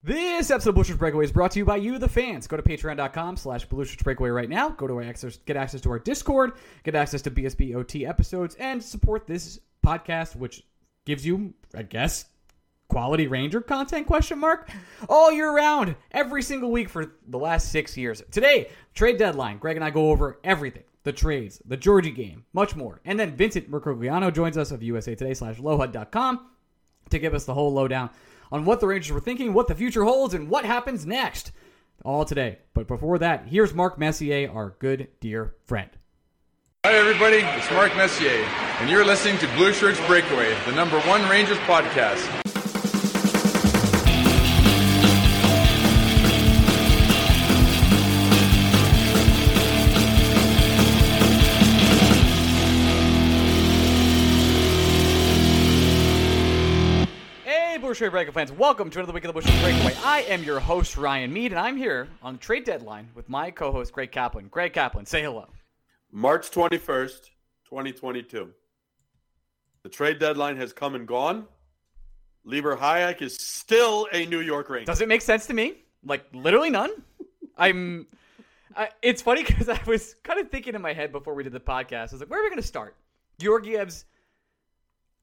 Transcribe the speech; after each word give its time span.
This 0.00 0.52
episode 0.52 0.70
of 0.70 0.74
Blue 0.76 0.84
Shirts 0.84 0.96
Breakaway 0.96 1.24
is 1.24 1.32
brought 1.32 1.50
to 1.50 1.58
you 1.58 1.64
by 1.64 1.74
you, 1.74 1.98
the 1.98 2.08
fans. 2.08 2.46
Go 2.46 2.56
to 2.56 2.62
patreon.com 2.62 3.36
slash 3.36 3.66
Breakaway 3.66 4.30
right 4.30 4.48
now. 4.48 4.68
Go 4.68 4.86
to 4.86 5.00
access, 5.00 5.38
get 5.38 5.56
access 5.56 5.80
to 5.80 5.90
our 5.90 5.98
Discord, 5.98 6.52
get 6.84 6.94
access 6.94 7.20
to 7.22 7.32
BSBOT 7.32 8.08
episodes, 8.08 8.54
and 8.60 8.80
support 8.80 9.26
this 9.26 9.58
podcast, 9.84 10.36
which 10.36 10.62
gives 11.04 11.26
you, 11.26 11.52
I 11.74 11.82
guess, 11.82 12.26
quality 12.86 13.26
Ranger 13.26 13.60
content 13.60 14.06
question 14.06 14.38
mark 14.38 14.70
all 15.08 15.32
year 15.32 15.52
round, 15.52 15.96
every 16.12 16.42
single 16.42 16.70
week 16.70 16.88
for 16.88 17.14
the 17.26 17.38
last 17.38 17.72
six 17.72 17.96
years. 17.96 18.22
Today, 18.30 18.70
trade 18.94 19.18
deadline. 19.18 19.58
Greg 19.58 19.74
and 19.74 19.84
I 19.84 19.90
go 19.90 20.10
over 20.10 20.38
everything. 20.44 20.84
The 21.02 21.12
trades, 21.12 21.60
the 21.64 21.76
Georgie 21.76 22.12
game, 22.12 22.44
much 22.52 22.76
more. 22.76 23.00
And 23.04 23.18
then 23.18 23.34
Vincent 23.34 23.68
Mercogliano 23.68 24.32
joins 24.32 24.56
us 24.56 24.70
of 24.70 24.80
USA 24.80 25.16
Today 25.16 25.34
slash 25.34 25.56
lohud.com 25.56 26.46
to 27.10 27.18
give 27.18 27.34
us 27.34 27.46
the 27.46 27.54
whole 27.54 27.72
lowdown 27.72 28.10
on 28.50 28.64
what 28.64 28.80
the 28.80 28.86
Rangers 28.86 29.12
were 29.12 29.20
thinking, 29.20 29.52
what 29.52 29.68
the 29.68 29.74
future 29.74 30.04
holds, 30.04 30.34
and 30.34 30.48
what 30.48 30.64
happens 30.64 31.06
next. 31.06 31.52
All 32.04 32.24
today. 32.24 32.58
But 32.74 32.86
before 32.86 33.18
that, 33.18 33.46
here's 33.48 33.74
Mark 33.74 33.98
Messier, 33.98 34.50
our 34.50 34.76
good 34.78 35.08
dear 35.20 35.54
friend. 35.64 35.90
Hi, 36.84 36.94
everybody. 36.94 37.38
It's 37.38 37.70
Mark 37.72 37.94
Messier, 37.96 38.30
and 38.80 38.88
you're 38.88 39.04
listening 39.04 39.36
to 39.38 39.48
Blue 39.56 39.72
Shirts 39.72 40.00
Breakaway, 40.06 40.54
the 40.64 40.72
number 40.72 41.00
one 41.00 41.28
Rangers 41.28 41.58
podcast. 41.58 42.47
Shirt 57.98 58.12
Breakaway 58.12 58.32
fans, 58.32 58.52
welcome 58.52 58.90
to 58.90 59.00
another 59.00 59.12
week 59.12 59.24
of 59.24 59.34
the 59.34 59.40
Shirt 59.40 59.60
Breakaway. 59.60 59.92
I 60.04 60.20
am 60.28 60.44
your 60.44 60.60
host, 60.60 60.96
Ryan 60.96 61.32
Mead, 61.32 61.50
and 61.50 61.58
I'm 61.58 61.76
here 61.76 62.06
on 62.22 62.34
the 62.34 62.38
trade 62.38 62.62
deadline 62.62 63.08
with 63.16 63.28
my 63.28 63.50
co 63.50 63.72
host, 63.72 63.92
Greg 63.92 64.12
Kaplan. 64.12 64.46
Greg 64.46 64.72
Kaplan, 64.72 65.04
say 65.04 65.20
hello. 65.20 65.48
March 66.12 66.48
21st, 66.52 67.30
2022. 67.64 68.50
The 69.82 69.88
trade 69.88 70.20
deadline 70.20 70.56
has 70.58 70.72
come 70.72 70.94
and 70.94 71.08
gone. 71.08 71.46
Libor 72.44 72.76
Hajek 72.76 73.20
is 73.20 73.36
still 73.36 74.06
a 74.12 74.26
New 74.26 74.42
York 74.42 74.70
Ranger. 74.70 74.86
Does 74.86 75.00
it 75.00 75.08
make 75.08 75.20
sense 75.20 75.48
to 75.48 75.52
me? 75.52 75.74
Like, 76.04 76.24
literally 76.32 76.70
none. 76.70 76.90
I'm. 77.56 78.06
I, 78.76 78.90
it's 79.02 79.22
funny 79.22 79.42
because 79.42 79.68
I 79.68 79.80
was 79.88 80.14
kind 80.22 80.38
of 80.38 80.52
thinking 80.52 80.76
in 80.76 80.82
my 80.82 80.92
head 80.92 81.10
before 81.10 81.34
we 81.34 81.42
did 81.42 81.52
the 81.52 81.58
podcast. 81.58 82.10
I 82.10 82.12
was 82.12 82.20
like, 82.20 82.30
where 82.30 82.38
are 82.38 82.44
we 82.44 82.48
going 82.48 82.62
to 82.62 82.68
start? 82.68 82.94
Georgiev's 83.40 84.04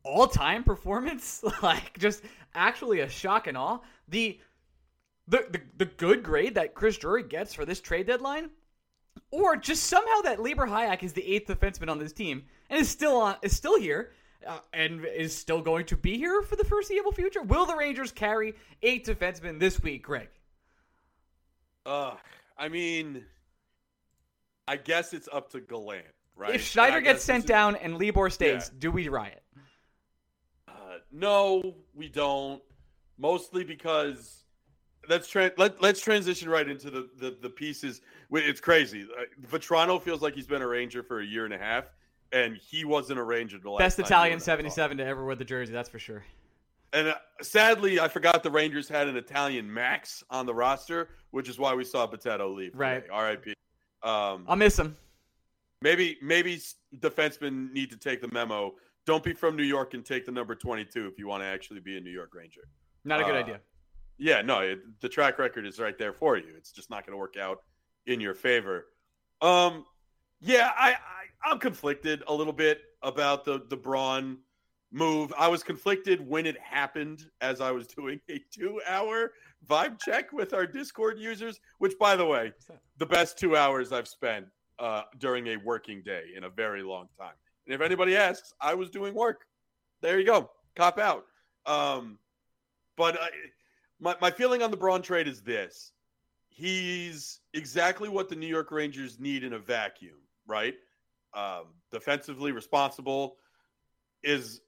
all-time 0.05 0.63
performance, 0.63 1.43
like 1.61 1.97
just 1.99 2.23
actually 2.53 3.01
a 3.01 3.09
shock 3.09 3.47
and 3.47 3.57
awe. 3.57 3.79
The, 4.07 4.39
the 5.27 5.45
the 5.51 5.61
the 5.77 5.85
good 5.85 6.23
grade 6.23 6.55
that 6.55 6.73
Chris 6.75 6.97
Drury 6.97 7.23
gets 7.23 7.53
for 7.53 7.65
this 7.65 7.81
trade 7.81 8.07
deadline, 8.07 8.49
or 9.31 9.55
just 9.57 9.85
somehow 9.85 10.21
that 10.21 10.41
Libor 10.41 10.67
Hajek 10.67 11.03
is 11.03 11.13
the 11.13 11.25
eighth 11.25 11.47
defenseman 11.47 11.89
on 11.89 11.97
this 11.99 12.13
team 12.13 12.43
and 12.69 12.79
is 12.79 12.89
still 12.89 13.17
on 13.17 13.35
is 13.41 13.55
still 13.55 13.79
here. 13.79 14.11
Uh, 14.45 14.59
and 14.73 15.03
is 15.05 15.35
still 15.35 15.59
going 15.59 15.83
to 15.87 15.97
be 15.97 16.17
here 16.19 16.43
for 16.43 16.55
the 16.55 16.63
foreseeable 16.63 17.11
future. 17.11 17.41
Will 17.41 17.65
the 17.65 17.75
Rangers 17.75 18.11
carry 18.11 18.53
eight 18.83 19.03
defensemen 19.03 19.59
this 19.59 19.81
week, 19.81 20.03
Greg? 20.03 20.27
Uh, 21.83 22.13
I 22.55 22.69
mean, 22.69 23.25
I 24.67 24.77
guess 24.77 25.13
it's 25.13 25.27
up 25.33 25.51
to 25.53 25.61
Gallant, 25.61 26.05
right? 26.35 26.53
If 26.53 26.61
Schneider 26.63 27.01
gets 27.01 27.23
sent 27.23 27.45
is- 27.45 27.47
down 27.47 27.75
and 27.75 27.97
Libor 27.97 28.29
stays, 28.29 28.69
Yeah. 28.71 28.77
do 28.77 28.91
we 28.91 29.07
riot? 29.09 29.41
Uh, 30.95 30.99
no, 31.11 31.75
we 31.93 32.07
don't. 32.07 32.61
Mostly 33.17 33.63
because 33.63 34.43
let's 35.07 35.27
tra- 35.27 35.51
let 35.57 35.81
let's 35.81 36.01
transition 36.01 36.49
right 36.49 36.67
into 36.67 36.89
the 36.89 37.09
the, 37.17 37.37
the 37.41 37.49
pieces. 37.49 38.01
It's 38.31 38.59
crazy. 38.59 39.03
Uh, 39.03 39.23
Vatrano 39.47 40.01
feels 40.01 40.21
like 40.21 40.33
he's 40.33 40.47
been 40.47 40.61
a 40.61 40.67
Ranger 40.67 41.03
for 41.03 41.21
a 41.21 41.25
year 41.25 41.45
and 41.45 41.53
a 41.53 41.57
half, 41.57 41.85
and 42.33 42.57
he 42.57 42.83
wasn't 42.83 43.19
a 43.19 43.23
Ranger 43.23 43.57
the 43.57 43.69
last 43.69 43.79
Best 43.79 43.99
Italian 43.99 44.31
you 44.31 44.33
and 44.33 44.41
I 44.41 44.45
talked. 44.45 44.73
77 44.73 44.97
to 44.97 45.05
ever 45.05 45.25
wear 45.25 45.35
the 45.35 45.45
jersey, 45.45 45.71
that's 45.71 45.89
for 45.89 45.99
sure. 45.99 46.25
And 46.91 47.09
uh, 47.09 47.15
sadly, 47.41 47.99
I 47.99 48.07
forgot 48.07 48.43
the 48.43 48.51
Rangers 48.51 48.89
had 48.89 49.07
an 49.07 49.15
Italian 49.15 49.73
Max 49.73 50.23
on 50.29 50.45
the 50.45 50.53
roster, 50.53 51.09
which 51.31 51.47
is 51.49 51.57
why 51.59 51.73
we 51.73 51.83
saw 51.83 52.05
Potato 52.07 52.49
leave. 52.49 52.71
today. 52.71 52.83
Right. 52.83 53.03
R.I.P. 53.11 53.53
Um, 54.03 54.45
I'll 54.47 54.55
miss 54.55 54.77
him. 54.77 54.95
maybe 55.81 56.17
maybe 56.21 56.61
defensemen 56.97 57.71
need 57.71 57.89
to 57.91 57.97
take 57.97 58.21
the 58.21 58.29
memo. 58.31 58.73
Don't 59.05 59.23
be 59.23 59.33
from 59.33 59.55
New 59.55 59.63
York 59.63 59.93
and 59.93 60.03
take 60.03 60.25
the 60.25 60.31
number 60.31 60.55
22 60.55 61.07
if 61.07 61.19
you 61.19 61.27
want 61.27 61.43
to 61.43 61.47
actually 61.47 61.79
be 61.79 61.97
a 61.97 62.01
New 62.01 62.11
York 62.11 62.33
Ranger. 62.33 62.61
Not 63.03 63.21
a 63.21 63.23
good 63.23 63.35
uh, 63.35 63.39
idea. 63.39 63.59
Yeah, 64.17 64.41
no, 64.41 64.59
it, 64.59 64.79
the 65.01 65.09
track 65.09 65.37
record 65.39 65.65
is 65.65 65.79
right 65.79 65.97
there 65.97 66.13
for 66.13 66.37
you. 66.37 66.53
It's 66.57 66.71
just 66.71 66.89
not 66.89 67.05
going 67.05 67.13
to 67.13 67.17
work 67.17 67.37
out 67.37 67.59
in 68.07 68.19
your 68.19 68.33
favor. 68.33 68.87
Um, 69.41 69.85
yeah, 70.39 70.71
I, 70.77 70.91
I 70.91 71.51
I'm 71.51 71.59
conflicted 71.59 72.23
a 72.27 72.33
little 72.33 72.53
bit 72.53 72.81
about 73.03 73.45
the 73.45 73.63
the 73.69 73.77
Braun 73.77 74.39
move. 74.91 75.33
I 75.37 75.47
was 75.47 75.63
conflicted 75.63 76.25
when 76.25 76.45
it 76.45 76.57
happened 76.59 77.25
as 77.41 77.61
I 77.61 77.71
was 77.71 77.87
doing 77.99 78.19
a 78.29 78.41
two 78.51 78.81
hour 78.87 79.33
vibe 79.67 79.99
check 79.99 80.31
with 80.31 80.53
our 80.53 80.65
Discord 80.65 81.19
users, 81.19 81.59
which 81.79 81.93
by 81.99 82.15
the 82.15 82.25
way, 82.25 82.53
the 82.97 83.05
best 83.05 83.37
two 83.37 83.55
hours 83.55 83.91
I've 83.91 84.07
spent 84.07 84.47
uh, 84.79 85.03
during 85.19 85.47
a 85.47 85.57
working 85.57 86.01
day 86.03 86.23
in 86.35 86.45
a 86.45 86.49
very 86.49 86.83
long 86.83 87.07
time. 87.17 87.33
And 87.65 87.73
if 87.73 87.81
anybody 87.81 88.15
asks, 88.15 88.53
I 88.61 88.73
was 88.75 88.89
doing 88.89 89.13
work. 89.13 89.45
There 90.01 90.19
you 90.19 90.25
go. 90.25 90.51
Cop 90.75 90.99
out. 90.99 91.25
Um, 91.65 92.19
but 92.95 93.19
I, 93.19 93.29
my, 93.99 94.15
my 94.21 94.31
feeling 94.31 94.61
on 94.61 94.71
the 94.71 94.77
Braun 94.77 95.01
trade 95.01 95.27
is 95.27 95.41
this 95.41 95.91
he's 96.55 97.41
exactly 97.53 98.07
what 98.07 98.29
the 98.29 98.35
New 98.35 98.47
York 98.47 98.71
Rangers 98.71 99.19
need 99.19 99.43
in 99.43 99.53
a 99.53 99.59
vacuum, 99.59 100.15
right? 100.47 100.75
Um, 101.33 101.65
defensively 101.91 102.53
responsible, 102.53 103.35
is 104.23 104.61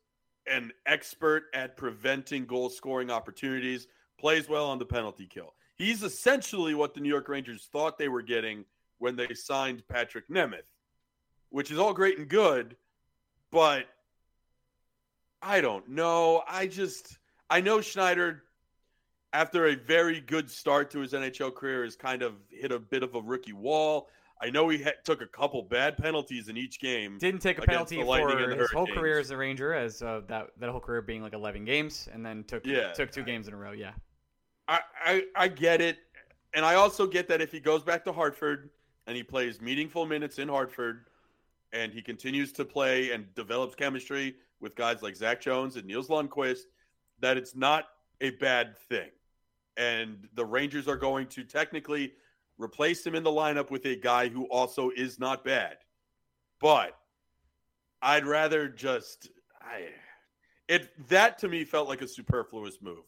an 0.47 0.73
expert 0.85 1.43
at 1.53 1.77
preventing 1.77 2.45
goal 2.45 2.69
scoring 2.69 3.09
opportunities, 3.09 3.87
plays 4.19 4.49
well 4.49 4.65
on 4.65 4.79
the 4.79 4.85
penalty 4.85 5.25
kill. 5.25 5.53
He's 5.75 6.03
essentially 6.03 6.73
what 6.73 6.93
the 6.93 6.99
New 6.99 7.09
York 7.09 7.29
Rangers 7.29 7.69
thought 7.71 7.97
they 7.97 8.09
were 8.09 8.21
getting 8.21 8.65
when 8.97 9.15
they 9.15 9.33
signed 9.33 9.83
Patrik 9.91 10.23
Nemeth, 10.29 10.67
which 11.49 11.71
is 11.71 11.77
all 11.77 11.93
great 11.93 12.17
and 12.17 12.27
good, 12.27 12.75
but 13.51 13.85
I 15.41 15.61
don't 15.61 15.89
know. 15.89 16.43
I 16.47 16.67
just 16.67 17.17
I 17.49 17.61
know 17.61 17.81
Schneider 17.81 18.43
after 19.33 19.67
a 19.67 19.75
very 19.75 20.21
good 20.21 20.49
start 20.49 20.89
to 20.91 20.99
his 20.99 21.13
NHL 21.13 21.53
career 21.53 21.83
has 21.83 21.95
kind 21.95 22.21
of 22.21 22.33
hit 22.49 22.71
a 22.71 22.79
bit 22.79 23.03
of 23.03 23.15
a 23.15 23.21
rookie 23.21 23.53
wall. 23.53 24.09
I 24.39 24.49
know 24.49 24.69
he 24.69 24.77
had, 24.77 25.03
took 25.03 25.21
a 25.21 25.27
couple 25.27 25.63
bad 25.63 25.97
penalties 25.97 26.47
in 26.47 26.57
each 26.57 26.79
game. 26.79 27.17
Didn't 27.17 27.41
take 27.41 27.57
a 27.57 27.61
penalty 27.61 27.95
for 27.95 28.29
his 28.55 28.71
whole 28.71 28.87
career 28.87 29.19
as 29.19 29.31
a 29.31 29.37
Ranger, 29.37 29.73
as 29.73 30.01
uh, 30.03 30.21
that 30.27 30.49
that 30.59 30.69
whole 30.69 30.79
career 30.79 31.01
being 31.01 31.23
like 31.23 31.33
11 31.33 31.65
games, 31.65 32.07
and 32.11 32.25
then 32.25 32.43
took 32.43 32.65
Yeah. 32.65 32.93
took 32.93 33.11
two 33.11 33.23
games 33.23 33.47
in 33.47 33.53
a 33.53 33.57
row. 33.57 33.71
Yeah, 33.71 33.93
I, 34.67 34.81
I 35.03 35.23
I 35.35 35.47
get 35.47 35.81
it, 35.81 35.97
and 36.53 36.63
I 36.65 36.75
also 36.75 37.07
get 37.07 37.27
that 37.29 37.41
if 37.41 37.51
he 37.51 37.59
goes 37.59 37.83
back 37.83 38.03
to 38.05 38.11
Hartford 38.11 38.69
and 39.07 39.15
he 39.15 39.23
plays 39.23 39.59
meaningful 39.59 40.05
minutes 40.05 40.37
in 40.37 40.49
Hartford, 40.49 41.05
and 41.77 41.93
he 41.93 42.01
continues 42.01 42.51
to 42.53 42.65
play 42.65 43.11
and 43.11 43.33
develops 43.35 43.75
chemistry 43.75 44.35
with 44.59 44.75
guys 44.75 45.03
like 45.03 45.15
Zach 45.15 45.39
Jones 45.39 45.75
and 45.75 45.85
Nils 45.85 46.07
Lundkvist, 46.07 46.63
that 47.19 47.37
it's 47.37 47.55
not 47.55 47.85
a 48.21 48.31
bad 48.31 48.75
thing, 48.89 49.09
and 49.77 50.27
the 50.33 50.45
Rangers 50.45 50.87
are 50.87 50.97
going 50.97 51.27
to 51.27 51.43
technically 51.43 52.13
replace 52.57 53.05
him 53.05 53.13
in 53.13 53.23
the 53.23 53.29
lineup 53.29 53.69
with 53.69 53.85
a 53.85 53.95
guy 53.95 54.27
who 54.27 54.45
also 54.45 54.89
is 54.95 55.19
not 55.19 55.45
bad, 55.45 55.77
but 56.59 56.97
I'd 58.01 58.25
rather 58.25 58.67
just 58.67 59.29
I 59.61 59.89
it 60.67 60.89
that 61.09 61.37
to 61.39 61.47
me 61.47 61.63
felt 61.63 61.87
like 61.87 62.01
a 62.01 62.07
superfluous 62.07 62.81
move, 62.81 63.05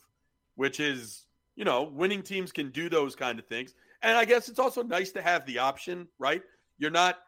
which 0.56 0.80
is 0.80 1.25
you 1.56 1.66
know, 1.66 1.84
winning 1.84 2.24
teams 2.24 2.53
can 2.53 2.69
do 2.69 2.88
those 2.88 3.18
kind 3.18 3.38
of 3.38 3.45
things. 3.45 3.74
And 4.01 4.18
I 4.18 4.24
guess 4.24 4.48
it's 4.48 4.60
also 4.60 4.81
nice 4.81 5.12
to 5.12 5.22
have 5.22 5.45
the 5.45 5.60
option, 5.60 6.07
right? 6.18 6.42
You're 6.77 6.89
not 6.89 7.19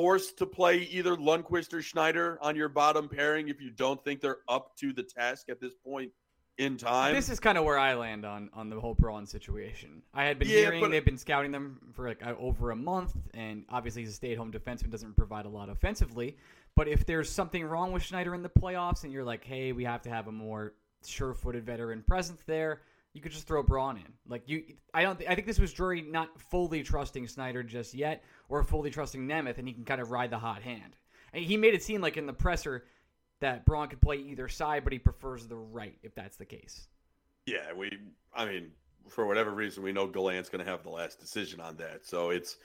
forced 0.00 0.36
to 0.36 0.44
play 0.44 0.80
either 0.90 1.16
Lundkvist 1.16 1.72
or 1.72 1.80
Schneider 1.80 2.38
on 2.42 2.54
your 2.54 2.68
bottom 2.68 3.08
pairing 3.08 3.48
if 3.48 3.62
you 3.62 3.70
don't 3.70 4.02
think 4.04 4.20
they're 4.20 4.40
up 4.46 4.76
to 4.76 4.92
the 4.92 5.02
task 5.02 5.48
at 5.48 5.58
this 5.58 5.72
point 5.74 6.12
in 6.58 6.76
time. 6.76 7.14
this 7.14 7.30
is 7.30 7.40
kind 7.40 7.56
of 7.56 7.64
where 7.64 7.78
I 7.78 7.94
land 7.94 8.26
on 8.26 8.50
on 8.52 8.68
the 8.68 8.78
whole 8.78 8.92
Braun 8.94 9.24
situation. 9.24 10.02
I 10.12 10.24
had 10.24 10.38
been 10.38 10.48
Yeah, 10.48 10.56
hearing 10.56 10.80
but- 10.82 10.90
they've 10.90 11.02
been 11.04 11.16
scouting 11.16 11.50
them 11.50 11.80
for 11.94 12.08
like 12.08 12.22
uh, 12.26 12.34
over 12.38 12.72
a 12.72 12.76
month, 12.76 13.14
and 13.32 13.64
obviously 13.70 14.02
he's 14.02 14.10
a 14.10 14.14
stay-at-home 14.14 14.52
defenseman, 14.52 14.90
doesn't 14.90 15.16
provide 15.16 15.46
a 15.46 15.50
lot 15.50 15.70
offensively. 15.70 16.36
But 16.74 16.88
if 16.88 17.06
there's 17.06 17.30
something 17.30 17.64
wrong 17.64 17.92
with 17.92 18.02
Schneider 18.02 18.34
in 18.34 18.42
the 18.42 18.50
playoffs, 18.50 19.04
and 19.04 19.12
you're 19.14 19.24
like, 19.24 19.44
hey, 19.44 19.72
we 19.72 19.84
have 19.84 20.02
to 20.02 20.10
have 20.10 20.26
a 20.28 20.32
more 20.32 20.74
sure-footed 21.06 21.64
veteran 21.64 22.02
presence 22.06 22.42
there, 22.46 22.82
you 23.16 23.22
could 23.22 23.32
just 23.32 23.46
throw 23.46 23.62
Braun 23.62 23.96
in. 23.96 24.12
Like 24.28 24.42
you, 24.46 24.62
I 24.92 25.02
don't. 25.02 25.18
I 25.26 25.34
think 25.34 25.46
this 25.46 25.58
was 25.58 25.72
Drury 25.72 26.02
not 26.02 26.38
fully 26.50 26.82
trusting 26.82 27.26
Schneider 27.26 27.62
just 27.62 27.94
yet, 27.94 28.22
or 28.50 28.62
fully 28.62 28.90
trusting 28.90 29.26
Nemeth, 29.26 29.56
and 29.56 29.66
he 29.66 29.72
can 29.72 29.86
kind 29.86 30.02
of 30.02 30.10
ride 30.10 30.30
the 30.30 30.38
hot 30.38 30.60
hand. 30.60 30.94
And 31.32 31.42
he 31.42 31.56
made 31.56 31.72
it 31.72 31.82
seem 31.82 32.02
like 32.02 32.18
in 32.18 32.26
the 32.26 32.34
presser 32.34 32.84
that 33.40 33.64
Braun 33.64 33.88
could 33.88 34.02
play 34.02 34.16
either 34.16 34.48
side, 34.48 34.84
but 34.84 34.92
he 34.92 34.98
prefers 34.98 35.46
the 35.46 35.56
right 35.56 35.96
if 36.02 36.14
that's 36.14 36.36
the 36.36 36.44
case. 36.44 36.88
Yeah, 37.46 37.72
we. 37.74 37.90
I 38.34 38.44
mean, 38.44 38.72
for 39.08 39.26
whatever 39.26 39.50
reason, 39.50 39.82
we 39.82 39.92
know 39.92 40.06
Gallant's 40.06 40.50
going 40.50 40.62
to 40.62 40.70
have 40.70 40.82
the 40.82 40.90
last 40.90 41.18
decision 41.18 41.58
on 41.58 41.78
that. 41.78 42.04
So 42.04 42.28
it's, 42.28 42.58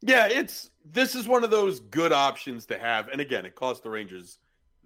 yeah, 0.00 0.28
it's 0.28 0.70
this 0.84 1.16
is 1.16 1.26
one 1.26 1.42
of 1.42 1.50
those 1.50 1.80
good 1.80 2.12
options 2.12 2.66
to 2.66 2.78
have. 2.78 3.08
And 3.08 3.20
again, 3.20 3.44
it 3.44 3.56
cost 3.56 3.82
the 3.82 3.90
Rangers 3.90 4.38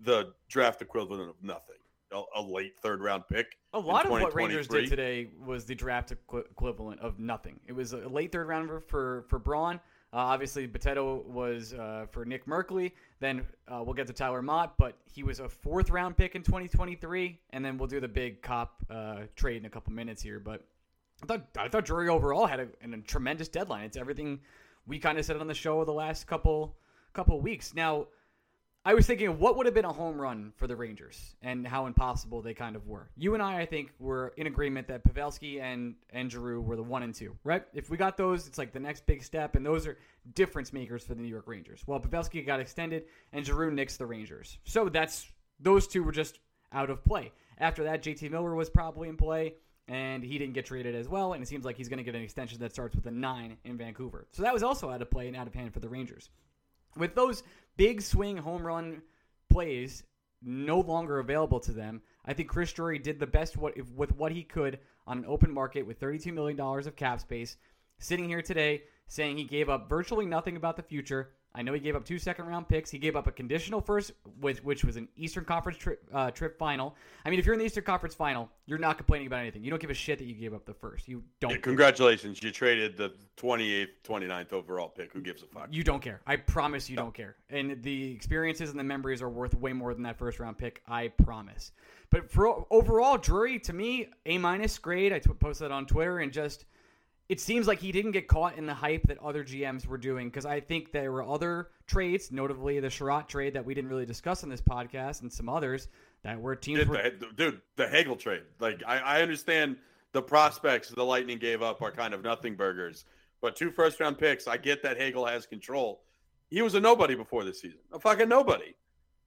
the 0.02 0.32
draft 0.48 0.80
equivalent 0.80 1.28
of 1.28 1.36
nothing, 1.42 1.76
a, 2.12 2.22
a 2.36 2.42
late 2.42 2.74
third 2.82 3.00
round 3.00 3.24
pick. 3.28 3.58
A 3.74 3.78
lot 3.78 4.04
of 4.04 4.10
what 4.10 4.34
Rangers 4.34 4.68
did 4.68 4.88
today 4.88 5.30
was 5.44 5.64
the 5.64 5.74
draft 5.74 6.12
equi- 6.12 6.44
equivalent 6.50 7.00
of 7.00 7.18
nothing. 7.18 7.58
It 7.66 7.72
was 7.72 7.92
a 7.92 8.08
late 8.08 8.32
third 8.32 8.48
rounder 8.48 8.80
for 8.80 9.24
for 9.28 9.38
Braun. 9.38 9.80
Uh, 10.14 10.18
obviously, 10.18 10.66
Potato 10.66 11.22
was 11.26 11.72
uh, 11.72 12.04
for 12.10 12.26
Nick 12.26 12.44
Merkley. 12.44 12.92
Then 13.20 13.46
uh, 13.66 13.82
we'll 13.82 13.94
get 13.94 14.06
to 14.08 14.12
Tyler 14.12 14.42
Motte, 14.42 14.74
but 14.76 14.98
he 15.10 15.22
was 15.22 15.40
a 15.40 15.48
fourth 15.48 15.88
round 15.88 16.18
pick 16.18 16.34
in 16.34 16.42
2023. 16.42 17.40
And 17.50 17.64
then 17.64 17.78
we'll 17.78 17.88
do 17.88 17.98
the 17.98 18.08
big 18.08 18.42
Copp 18.42 18.84
uh, 18.90 19.20
trade 19.36 19.56
in 19.56 19.64
a 19.64 19.70
couple 19.70 19.92
minutes 19.94 20.22
here. 20.22 20.38
But 20.38 20.66
I 21.22 21.26
thought 21.26 21.46
I 21.56 21.68
thought 21.68 21.86
Drury 21.86 22.10
overall 22.10 22.46
had 22.46 22.60
a, 22.60 22.68
a 22.82 22.96
tremendous 22.98 23.48
deadline. 23.48 23.84
It's 23.84 23.96
everything 23.96 24.40
we 24.86 24.98
kind 24.98 25.18
of 25.18 25.24
said 25.24 25.36
on 25.36 25.46
the 25.46 25.54
show 25.54 25.82
the 25.84 25.92
last 25.92 26.26
couple 26.26 26.76
couple 27.14 27.40
weeks. 27.40 27.74
Now 27.74 28.08
I 28.84 28.94
was 28.94 29.06
thinking, 29.06 29.38
what 29.38 29.56
would 29.56 29.66
have 29.66 29.76
been 29.76 29.84
a 29.84 29.92
home 29.92 30.20
run 30.20 30.52
for 30.56 30.66
the 30.66 30.74
Rangers, 30.74 31.36
and 31.40 31.64
how 31.64 31.86
impossible 31.86 32.42
they 32.42 32.52
kind 32.52 32.74
of 32.74 32.88
were. 32.88 33.10
You 33.16 33.34
and 33.34 33.42
I, 33.42 33.60
I 33.60 33.66
think, 33.66 33.92
were 34.00 34.34
in 34.36 34.48
agreement 34.48 34.88
that 34.88 35.04
Pavelski 35.04 35.60
and 35.60 35.94
and 36.10 36.30
Giroux 36.30 36.60
were 36.60 36.74
the 36.74 36.82
one 36.82 37.04
and 37.04 37.14
two, 37.14 37.36
right? 37.44 37.62
If 37.74 37.90
we 37.90 37.96
got 37.96 38.16
those, 38.16 38.48
it's 38.48 38.58
like 38.58 38.72
the 38.72 38.80
next 38.80 39.06
big 39.06 39.22
step, 39.22 39.54
and 39.54 39.64
those 39.64 39.86
are 39.86 39.98
difference 40.34 40.72
makers 40.72 41.04
for 41.04 41.14
the 41.14 41.22
New 41.22 41.28
York 41.28 41.46
Rangers. 41.46 41.84
Well, 41.86 42.00
Pavelski 42.00 42.44
got 42.44 42.58
extended, 42.58 43.04
and 43.32 43.46
Giroux 43.46 43.70
nixed 43.70 43.98
the 43.98 44.06
Rangers, 44.06 44.58
so 44.64 44.88
that's 44.88 45.30
those 45.60 45.86
two 45.86 46.02
were 46.02 46.12
just 46.12 46.40
out 46.72 46.90
of 46.90 47.04
play. 47.04 47.30
After 47.58 47.84
that, 47.84 48.02
JT 48.02 48.32
Miller 48.32 48.54
was 48.56 48.68
probably 48.68 49.08
in 49.08 49.16
play, 49.16 49.54
and 49.86 50.24
he 50.24 50.38
didn't 50.38 50.54
get 50.54 50.66
traded 50.66 50.96
as 50.96 51.08
well, 51.08 51.34
and 51.34 51.42
it 51.42 51.46
seems 51.46 51.64
like 51.64 51.76
he's 51.76 51.88
going 51.88 51.98
to 51.98 52.04
get 52.04 52.16
an 52.16 52.22
extension 52.22 52.58
that 52.58 52.72
starts 52.72 52.96
with 52.96 53.06
a 53.06 53.12
nine 53.12 53.58
in 53.64 53.76
Vancouver. 53.76 54.26
So 54.32 54.42
that 54.42 54.52
was 54.52 54.64
also 54.64 54.90
out 54.90 55.02
of 55.02 55.10
play 55.10 55.28
and 55.28 55.36
out 55.36 55.46
of 55.46 55.54
hand 55.54 55.72
for 55.72 55.78
the 55.78 55.88
Rangers. 55.88 56.30
With 56.96 57.14
those 57.14 57.42
big 57.76 58.02
swing 58.02 58.36
home 58.36 58.66
run 58.66 59.02
plays 59.50 60.02
no 60.42 60.80
longer 60.80 61.18
available 61.18 61.60
to 61.60 61.72
them, 61.72 62.02
I 62.24 62.34
think 62.34 62.48
Chris 62.48 62.72
Drury 62.72 62.98
did 62.98 63.18
the 63.18 63.26
best 63.26 63.56
what, 63.56 63.74
with 63.94 64.14
what 64.16 64.32
he 64.32 64.42
could 64.42 64.78
on 65.06 65.18
an 65.18 65.24
open 65.26 65.52
market 65.52 65.86
with 65.86 66.00
$32 66.00 66.32
million 66.32 66.58
of 66.60 66.96
cap 66.96 67.20
space. 67.20 67.56
Sitting 67.98 68.28
here 68.28 68.42
today 68.42 68.82
saying 69.06 69.36
he 69.36 69.44
gave 69.44 69.68
up 69.68 69.88
virtually 69.88 70.26
nothing 70.26 70.56
about 70.56 70.76
the 70.76 70.82
future 70.82 71.30
I 71.54 71.62
know 71.62 71.72
he 71.72 71.80
gave 71.80 71.94
up 71.94 72.04
two 72.04 72.18
second 72.18 72.46
round 72.46 72.68
picks. 72.68 72.90
He 72.90 72.98
gave 72.98 73.14
up 73.14 73.26
a 73.26 73.32
conditional 73.32 73.80
first, 73.80 74.12
which, 74.40 74.58
which 74.64 74.84
was 74.84 74.96
an 74.96 75.08
Eastern 75.16 75.44
Conference 75.44 75.78
trip, 75.78 76.02
uh, 76.12 76.30
trip 76.30 76.58
final. 76.58 76.96
I 77.26 77.30
mean, 77.30 77.38
if 77.38 77.44
you're 77.44 77.52
in 77.52 77.58
the 77.58 77.66
Eastern 77.66 77.84
Conference 77.84 78.14
final, 78.14 78.48
you're 78.66 78.78
not 78.78 78.96
complaining 78.96 79.26
about 79.26 79.40
anything. 79.40 79.62
You 79.62 79.70
don't 79.70 79.80
give 79.80 79.90
a 79.90 79.94
shit 79.94 80.18
that 80.18 80.24
you 80.24 80.34
gave 80.34 80.54
up 80.54 80.64
the 80.64 80.72
first. 80.74 81.08
You 81.08 81.22
don't. 81.40 81.50
Yeah, 81.50 81.58
congratulations. 81.58 82.42
You 82.42 82.50
traded 82.50 82.96
the 82.96 83.12
28th, 83.36 83.88
29th 84.04 84.52
overall 84.52 84.88
pick. 84.88 85.12
Who 85.12 85.20
gives 85.20 85.42
a 85.42 85.46
fuck? 85.46 85.68
You 85.70 85.84
don't 85.84 86.00
care. 86.00 86.22
I 86.26 86.36
promise 86.36 86.88
you 86.88 86.96
no. 86.96 87.02
don't 87.02 87.14
care. 87.14 87.36
And 87.50 87.82
the 87.82 88.12
experiences 88.12 88.70
and 88.70 88.78
the 88.78 88.84
memories 88.84 89.20
are 89.20 89.28
worth 89.28 89.54
way 89.54 89.72
more 89.72 89.92
than 89.92 90.04
that 90.04 90.18
first 90.18 90.40
round 90.40 90.56
pick. 90.56 90.82
I 90.88 91.08
promise. 91.08 91.72
But 92.10 92.30
for 92.30 92.66
overall, 92.70 93.18
Drury, 93.18 93.58
to 93.60 93.72
me, 93.72 94.08
A 94.26 94.38
minus 94.38 94.78
grade. 94.78 95.12
I 95.12 95.18
t- 95.18 95.30
posted 95.32 95.70
on 95.70 95.86
Twitter 95.86 96.18
and 96.18 96.32
just 96.32 96.64
it 97.32 97.40
seems 97.40 97.66
like 97.66 97.80
he 97.80 97.92
didn't 97.92 98.10
get 98.10 98.28
caught 98.28 98.58
in 98.58 98.66
the 98.66 98.74
hype 98.74 99.04
that 99.04 99.16
other 99.22 99.42
GMs 99.42 99.86
were 99.86 99.96
doing 99.96 100.28
because 100.28 100.44
I 100.44 100.60
think 100.60 100.92
there 100.92 101.10
were 101.10 101.22
other 101.22 101.70
trades, 101.86 102.30
notably 102.30 102.78
the 102.78 102.90
Chiarot 102.90 103.26
trade 103.26 103.54
that 103.54 103.64
we 103.64 103.72
didn't 103.72 103.88
really 103.88 104.04
discuss 104.04 104.44
on 104.44 104.50
this 104.50 104.60
podcast, 104.60 105.22
and 105.22 105.32
some 105.32 105.48
others 105.48 105.88
that 106.24 106.38
were 106.38 106.54
teams. 106.54 106.80
Dude, 106.80 106.90
were... 106.90 106.96
the, 106.96 107.28
dude, 107.34 107.60
the 107.76 107.88
Hagel 107.88 108.16
trade. 108.16 108.42
Like 108.60 108.82
I, 108.86 108.98
I 108.98 109.22
understand 109.22 109.78
the 110.12 110.20
prospects 110.20 110.90
the 110.90 111.02
Lightning 111.02 111.38
gave 111.38 111.62
up 111.62 111.80
are 111.80 111.90
kind 111.90 112.12
of 112.12 112.22
nothing 112.22 112.54
burgers, 112.54 113.06
but 113.40 113.56
two 113.56 113.70
first 113.70 113.98
round 113.98 114.18
picks. 114.18 114.46
I 114.46 114.58
get 114.58 114.82
that 114.82 114.98
Hagel 114.98 115.24
has 115.24 115.46
control. 115.46 116.02
He 116.50 116.60
was 116.60 116.74
a 116.74 116.80
nobody 116.80 117.14
before 117.14 117.44
this 117.44 117.62
season, 117.62 117.78
a 117.94 117.98
fucking 117.98 118.28
nobody, 118.28 118.74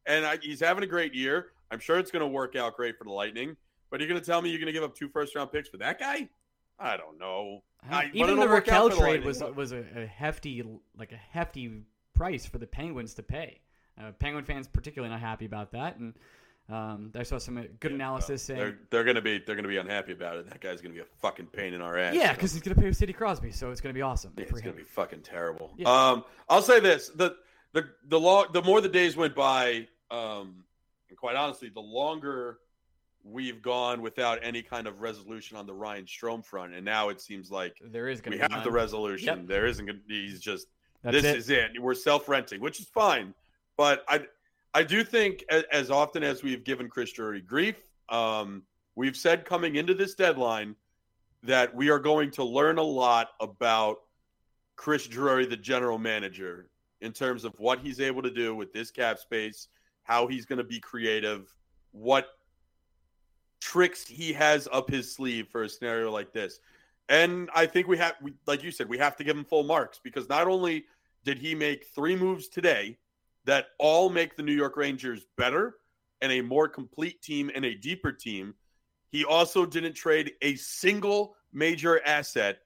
and 0.06 0.28
I, 0.28 0.38
he's 0.40 0.60
having 0.60 0.84
a 0.84 0.88
great 0.88 1.16
year. 1.16 1.48
I'm 1.72 1.80
sure 1.80 1.98
it's 1.98 2.12
going 2.12 2.22
to 2.22 2.28
work 2.28 2.56
out 2.56 2.78
great 2.78 3.00
for 3.00 3.06
the 3.06 3.12
Lightning. 3.12 3.58
But 3.90 4.00
you're 4.00 4.10
going 4.10 4.20
to 4.20 4.26
tell 4.26 4.44
me 4.44 4.52
you're 4.52 4.60
going 4.60 4.68
to 4.68 4.74
give 4.74 4.84
up 4.84 4.94
two 4.94 5.10
first 5.10 5.36
round 5.36 5.52
picks 5.52 5.70
for 5.70 5.78
that 5.78 6.00
guy? 6.00 6.30
I 6.80 6.98
don't 6.98 7.20
know. 7.20 7.64
I, 7.90 8.10
even 8.14 8.40
the 8.40 8.46
Rakell 8.46 8.98
trade 8.98 9.24
was 9.24 9.42
was 9.42 9.72
a, 9.72 9.84
a, 9.96 10.06
hefty 10.06 10.64
like 10.98 11.12
a 11.12 11.20
hefty 11.32 11.84
price 12.14 12.46
for 12.46 12.58
the 12.58 12.68
Penguins 12.68 13.16
to 13.16 13.24
pay. 13.24 13.60
Uh, 14.00 14.12
Penguin 14.12 14.44
fans 14.44 14.68
particularly 14.68 15.12
not 15.12 15.22
happy 15.22 15.46
about 15.46 15.72
that, 15.72 15.98
and 15.98 16.14
um, 16.68 17.12
I 17.16 17.24
saw 17.24 17.38
some 17.38 17.64
good 17.80 17.92
analysis 17.92 18.42
saying 18.42 18.60
they're, 18.60 18.78
they're 18.90 19.04
going 19.04 19.16
to 19.16 19.22
be 19.22 19.38
they're 19.38 19.56
going 19.56 19.64
to 19.64 19.70
be 19.70 19.78
unhappy 19.78 20.14
about 20.14 20.38
it. 20.38 20.50
That 20.50 20.62
guy's 20.62 20.82
going 20.82 20.94
to 20.94 21.02
be 21.02 21.02
a 21.02 21.20
fucking 21.20 21.48
pain 21.48 21.74
in 21.74 21.82
our 21.82 21.98
ass. 21.98 22.16
Yeah, 22.16 22.34
because 22.34 22.54
he's 22.54 22.62
going 22.64 22.74
to 22.74 22.82
pay 22.82 22.88
with 22.88 22.98
Sidney 22.98 23.14
Crosby, 23.14 23.52
so 23.52 23.72
it's 23.72 23.82
going 23.82 23.94
to 23.94 23.98
be 23.98 24.02
awesome. 24.02 24.34
Yeah, 24.36 24.44
it's 24.44 24.62
going 24.62 24.76
to 24.76 24.82
be 24.82 24.84
fucking 24.84 25.22
terrible. 25.22 25.74
Yeah. 25.78 25.90
Um, 25.90 26.26
I'll 26.50 26.64
say 26.64 26.80
this: 26.80 27.10
the 27.10 27.36
the 27.74 27.88
the 28.08 28.20
long 28.20 28.48
the 28.52 28.64
more 28.64 28.82
the 28.82 28.90
days 28.90 29.16
went 29.16 29.36
by, 29.36 29.88
um, 30.10 30.64
and 31.10 31.18
quite 31.18 31.36
honestly, 31.36 31.70
the 31.70 31.82
longer 31.82 32.60
we've 33.26 33.62
gone 33.62 34.02
without 34.02 34.40
any 34.44 34.62
kind 34.62 34.88
of 34.88 35.02
resolution 35.02 35.58
on 35.58 35.66
the 35.66 35.74
Ryan 35.74 36.06
Strome 36.06 36.46
front, 36.46 36.74
and 36.74 36.86
now 36.86 37.10
it 37.10 37.20
seems 37.20 37.50
like 37.50 37.78
there 37.84 38.08
is 38.08 38.22
going 38.22 38.38
we 38.38 38.42
have 38.42 38.52
none. 38.52 38.64
the 38.64 38.72
resolution. 38.72 39.40
Yep. 39.40 39.48
There 39.48 39.66
isn't. 39.66 39.86
Gonna, 39.86 40.00
he's 40.08 40.40
just 40.40 40.68
That's 41.02 41.22
this 41.22 41.26
it. 41.26 41.38
is 41.38 41.50
it. 41.50 41.82
We're 41.82 41.96
self 41.96 42.30
renting, 42.30 42.62
which 42.62 42.80
is 42.80 42.88
fine, 42.88 43.34
but 43.78 44.06
I 44.08 44.22
I 44.74 44.84
do 44.84 45.04
think 45.04 45.44
as, 45.50 45.64
as 45.72 45.92
often 45.92 46.24
as 46.24 46.44
we've 46.44 46.64
given 46.64 46.88
Chris 46.88 47.12
Drury 47.12 47.42
grief, 47.42 47.82
um, 48.10 48.64
we've 48.96 49.18
said 49.18 49.46
coming 49.46 49.76
into 49.76 49.94
this 49.94 50.14
deadline 50.14 50.76
that 51.44 51.74
we 51.76 51.90
are 51.90 52.00
going 52.00 52.32
to 52.32 52.44
learn 52.44 52.78
a 52.78 52.84
lot 52.84 53.30
about 53.40 53.98
Chris 54.76 55.08
Drury, 55.08 55.46
the 55.46 55.58
general 55.58 55.98
manager, 55.98 56.70
in 57.02 57.12
terms 57.12 57.46
of 57.46 57.54
what 57.58 57.80
he's 57.80 58.00
able 58.00 58.22
to 58.22 58.32
do 58.32 58.56
with 58.56 58.74
this 58.74 58.92
cap 58.92 59.20
space, 59.20 59.68
how 60.04 60.28
he's 60.28 60.46
going 60.46 60.58
to 60.58 60.64
be 60.64 60.80
creative, 60.80 61.54
what 61.92 62.30
tricks 63.66 64.06
he 64.06 64.32
has 64.32 64.68
up 64.72 64.92
his 64.92 65.12
sleeve 65.12 65.48
for 65.48 65.64
a 65.64 65.70
scenario 65.70 66.12
like 66.12 66.32
this. 66.32 66.60
And 67.10 67.50
I 67.56 67.66
think 67.66 67.88
we 67.88 67.98
have, 67.98 68.14
we, 68.22 68.34
like 68.46 68.64
you 68.64 68.70
said, 68.70 68.88
we 68.88 69.00
have 69.00 69.16
to 69.18 69.24
give 69.24 69.36
him 69.36 69.44
full 69.44 69.64
marks 69.64 70.00
because 70.04 70.30
not 70.30 70.48
only 70.48 70.86
did 71.24 71.40
he 71.40 71.56
make 71.56 71.88
three 71.88 72.16
moves 72.16 72.48
today 72.48 73.00
that 73.46 73.70
all 73.80 74.12
make 74.12 74.36
the 74.36 74.44
New 74.44 74.54
York 74.54 74.78
Rangers 74.78 75.26
better 75.36 75.78
and 76.22 76.32
a 76.32 76.42
more 76.42 76.68
complete 76.68 77.24
team 77.24 77.50
and 77.56 77.66
a 77.66 77.74
deeper 77.74 78.12
team, 78.12 78.54
he 79.10 79.26
also 79.26 79.66
didn't 79.66 79.94
trade 79.94 80.34
a 80.44 80.56
single 80.58 81.36
major 81.52 82.06
asset 82.06 82.60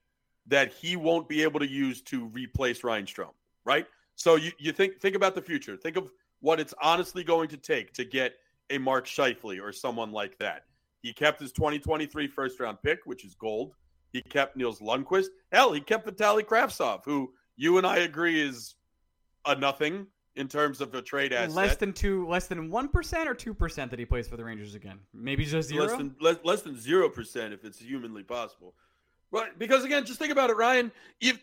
that 0.47 0.73
he 0.73 0.97
won't 0.97 1.29
be 1.29 1.43
able 1.43 1.61
to 1.61 1.69
use 1.69 2.01
to 2.01 2.25
replace 2.25 2.83
Ryan 2.83 3.05
Strome, 3.05 3.35
right? 3.63 3.85
So 4.15 4.35
you, 4.35 4.51
you 4.57 4.73
think 4.73 4.99
think 4.99 5.15
about 5.15 5.33
the 5.33 5.41
future. 5.41 5.77
Think 5.77 5.95
of 5.95 6.09
what 6.41 6.59
it's 6.59 6.73
honestly 6.81 7.23
going 7.23 7.47
to 7.49 7.57
take 7.57 7.93
to 7.93 8.03
get 8.03 8.33
a 8.69 8.77
Mark 8.77 9.05
Scheifele 9.05 9.61
or 9.61 9.71
someone 9.71 10.11
like 10.11 10.37
that. 10.39 10.63
He 11.01 11.13
kept 11.13 11.39
his 11.39 11.51
2023 11.51 12.27
first 12.27 12.59
round 12.59 12.77
pick, 12.83 12.99
which 13.05 13.25
is 13.25 13.35
gold. 13.35 13.73
He 14.11 14.21
kept 14.21 14.57
Nils 14.57 14.79
Lundkvist. 14.79 15.27
Hell, 15.51 15.71
he 15.71 15.81
kept 15.81 16.07
Vitaly 16.07 16.43
Kravtsov, 16.43 17.01
who 17.05 17.31
you 17.55 17.77
and 17.77 17.85
I 17.85 17.97
agree 17.97 18.41
is 18.41 18.75
a 19.45 19.55
nothing 19.55 20.07
in 20.35 20.47
terms 20.47 20.81
of 20.81 20.93
a 20.93 21.01
trade 21.01 21.33
asset. 21.33 21.51
Less 21.51 21.75
than 21.75 21.93
two, 21.93 22.27
less 22.27 22.47
than 22.47 22.69
one 22.69 22.87
percent 22.87 23.29
or 23.29 23.33
two 23.33 23.53
percent 23.53 23.91
that 23.91 23.99
he 23.99 24.05
plays 24.05 24.27
for 24.27 24.37
the 24.37 24.43
Rangers 24.43 24.75
again. 24.75 24.99
Maybe 25.13 25.45
just 25.45 25.69
zero. 25.69 25.85
Less 25.85 25.97
than 25.97 26.15
less, 26.19 26.37
less 26.43 26.61
than 26.61 26.79
zero 26.79 27.09
percent 27.09 27.53
if 27.53 27.63
it's 27.63 27.79
humanly 27.79 28.23
possible. 28.23 28.73
Right? 29.31 29.57
Because 29.59 29.83
again, 29.83 30.05
just 30.05 30.19
think 30.19 30.31
about 30.31 30.49
it, 30.49 30.57
Ryan. 30.57 30.91
If 31.21 31.39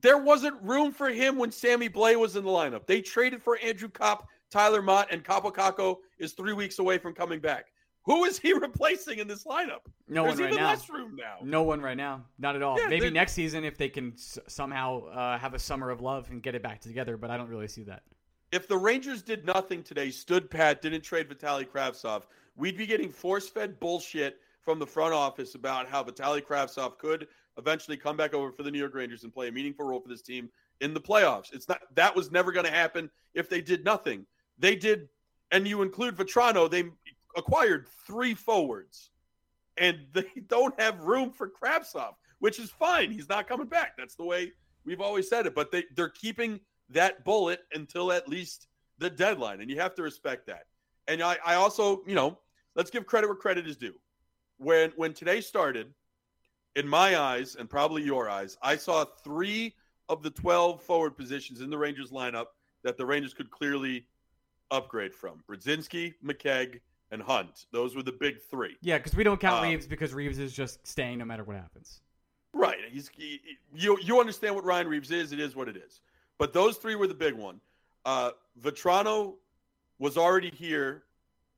there 0.00 0.18
wasn't 0.18 0.60
room 0.62 0.92
for 0.92 1.08
him 1.08 1.36
when 1.36 1.50
Sammy 1.50 1.88
Blais 1.88 2.16
was 2.16 2.36
in 2.36 2.44
the 2.44 2.50
lineup, 2.50 2.86
they 2.86 3.00
traded 3.00 3.42
for 3.42 3.58
Andrew 3.58 3.88
Copp, 3.88 4.28
Tyler 4.50 4.82
Motte, 4.82 5.08
and 5.10 5.24
Kaapo 5.24 5.52
Kakko 5.52 5.98
is 6.18 6.32
three 6.32 6.52
weeks 6.52 6.78
away 6.78 6.98
from 6.98 7.14
coming 7.14 7.40
back. 7.40 7.66
Who 8.04 8.24
is 8.24 8.38
he 8.38 8.52
replacing 8.58 9.18
in 9.18 9.28
this 9.28 9.44
lineup? 9.44 9.80
No 10.08 10.24
There's 10.24 10.40
one 10.40 10.50
right 10.50 10.54
now. 10.54 10.66
Less 10.68 10.90
room 10.90 11.16
now. 11.16 11.36
No 11.42 11.62
one 11.62 11.80
right 11.80 11.96
now. 11.96 12.24
Not 12.38 12.56
at 12.56 12.62
all. 12.62 12.78
Yeah, 12.78 12.88
Maybe 12.88 13.10
next 13.10 13.32
season 13.32 13.64
if 13.64 13.78
they 13.78 13.88
can 13.88 14.12
s- 14.12 14.38
somehow 14.48 15.06
uh, 15.06 15.38
have 15.38 15.54
a 15.54 15.58
summer 15.58 15.90
of 15.90 16.00
love 16.00 16.30
and 16.30 16.42
get 16.42 16.54
it 16.54 16.62
back 16.62 16.80
together, 16.80 17.16
but 17.16 17.30
I 17.30 17.36
don't 17.36 17.48
really 17.48 17.68
see 17.68 17.84
that. 17.84 18.02
If 18.50 18.68
the 18.68 18.76
Rangers 18.76 19.22
did 19.22 19.46
nothing 19.46 19.82
today, 19.82 20.10
stood 20.10 20.50
pat, 20.50 20.82
didn't 20.82 21.02
trade 21.02 21.28
Vitaly 21.30 21.66
Kravtsov, 21.66 22.24
we'd 22.56 22.76
be 22.76 22.86
getting 22.86 23.10
force-fed 23.10 23.80
bullshit 23.80 24.40
from 24.60 24.78
the 24.78 24.86
front 24.86 25.14
office 25.14 25.54
about 25.54 25.88
how 25.88 26.04
Vitaly 26.04 26.42
Kravtsov 26.42 26.98
could 26.98 27.28
eventually 27.58 27.96
come 27.96 28.16
back 28.16 28.34
over 28.34 28.52
for 28.52 28.62
the 28.62 28.70
New 28.70 28.78
York 28.78 28.94
Rangers 28.94 29.24
and 29.24 29.32
play 29.32 29.48
a 29.48 29.52
meaningful 29.52 29.86
role 29.86 30.00
for 30.00 30.08
this 30.08 30.22
team 30.22 30.48
in 30.80 30.92
the 30.94 31.00
playoffs. 31.00 31.52
It's 31.52 31.68
not 31.68 31.80
that 31.94 32.14
was 32.14 32.30
never 32.30 32.52
going 32.52 32.66
to 32.66 32.72
happen 32.72 33.10
if 33.34 33.48
they 33.48 33.60
did 33.60 33.84
nothing. 33.84 34.26
They 34.58 34.76
did, 34.76 35.08
and 35.50 35.66
you 35.66 35.82
include 35.82 36.16
Vatrano, 36.16 36.70
they 36.70 36.84
acquired 37.36 37.86
three 38.06 38.34
forwards, 38.34 39.10
and 39.76 39.98
they 40.12 40.26
don't 40.48 40.78
have 40.80 41.00
room 41.00 41.30
for 41.30 41.50
Kravtsov, 41.50 42.14
which 42.38 42.58
is 42.58 42.70
fine. 42.70 43.10
He's 43.10 43.28
not 43.28 43.48
coming 43.48 43.66
back. 43.66 43.96
That's 43.96 44.14
the 44.14 44.24
way 44.24 44.52
we've 44.84 45.00
always 45.00 45.28
said 45.28 45.46
it. 45.46 45.54
But 45.54 45.70
they 45.70 45.84
they're 45.94 46.08
keeping 46.08 46.60
that 46.90 47.24
bullet 47.24 47.60
until 47.72 48.12
at 48.12 48.28
least 48.28 48.66
the 48.98 49.10
deadline, 49.10 49.60
and 49.60 49.70
you 49.70 49.80
have 49.80 49.94
to 49.96 50.02
respect 50.02 50.46
that. 50.46 50.64
And 51.08 51.22
I, 51.22 51.36
I 51.44 51.54
also, 51.54 52.02
you 52.06 52.14
know, 52.14 52.38
let's 52.76 52.90
give 52.90 53.06
credit 53.06 53.26
where 53.26 53.36
credit 53.36 53.66
is 53.66 53.76
due. 53.76 53.94
When 54.58 54.92
when 54.96 55.14
today 55.14 55.40
started, 55.40 55.92
in 56.76 56.88
my 56.88 57.18
eyes, 57.18 57.56
and 57.56 57.68
probably 57.68 58.02
your 58.02 58.30
eyes, 58.30 58.56
I 58.62 58.76
saw 58.76 59.04
three 59.04 59.74
of 60.08 60.22
the 60.22 60.30
12 60.30 60.82
forward 60.82 61.16
positions 61.16 61.60
in 61.60 61.70
the 61.70 61.78
Rangers 61.78 62.10
lineup 62.10 62.46
that 62.82 62.96
the 62.96 63.06
Rangers 63.06 63.34
could 63.34 63.50
clearly 63.50 64.06
upgrade 64.70 65.14
from 65.14 65.42
Brodzinski, 65.48 66.14
McKegg, 66.24 66.80
and 67.12 67.22
Hunt. 67.22 67.66
Those 67.70 67.94
were 67.94 68.02
the 68.02 68.10
big 68.12 68.40
three. 68.50 68.76
Yeah, 68.80 68.96
because 68.98 69.14
we 69.14 69.22
don't 69.22 69.38
count 69.40 69.62
Um, 69.62 69.68
Reaves 69.70 69.86
because 69.86 70.12
Reaves 70.12 70.38
is 70.40 70.52
just 70.52 70.84
staying 70.86 71.18
no 71.18 71.24
matter 71.24 71.44
what 71.44 71.56
happens. 71.56 72.00
Right. 72.54 72.78
He's 72.90 73.08
he, 73.14 73.40
you 73.74 73.98
you 74.02 74.18
understand 74.18 74.54
what 74.56 74.64
Ryan 74.64 74.88
Reaves 74.88 75.10
is. 75.12 75.32
It 75.32 75.38
is 75.38 75.54
what 75.54 75.68
it 75.68 75.76
is. 75.76 76.00
But 76.38 76.52
those 76.52 76.76
three 76.78 76.96
were 76.96 77.06
the 77.06 77.14
big 77.14 77.34
one. 77.34 77.60
Uh, 78.04 78.30
Vatrano 78.60 79.34
was 79.98 80.16
already 80.18 80.50
here, 80.50 81.04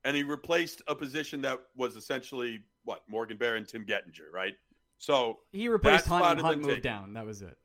and 0.03 0.15
he 0.15 0.23
replaced 0.23 0.81
a 0.87 0.93
position 0.93 1.41
that 1.41 1.59
was 1.75 1.95
essentially 1.95 2.61
what 2.83 3.01
Morgan 3.07 3.37
Barron, 3.37 3.65
Tim 3.65 3.83
Gettinger, 3.83 4.31
right? 4.31 4.53
So 4.99 5.39
He 5.51 5.67
replaced 5.69 6.05
Hunt 6.05 6.23
and 6.25 6.39
Hunt 6.41 6.57
moved 6.57 6.69
taken. 6.69 6.83
down. 6.83 7.13
That 7.13 7.25
was 7.25 7.41
it. 7.41 7.57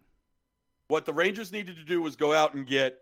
what 0.88 1.04
the 1.04 1.12
Rangers 1.12 1.52
needed 1.52 1.76
to 1.76 1.84
do 1.84 2.00
was 2.00 2.16
go 2.16 2.32
out 2.32 2.54
and 2.54 2.66
get 2.66 2.98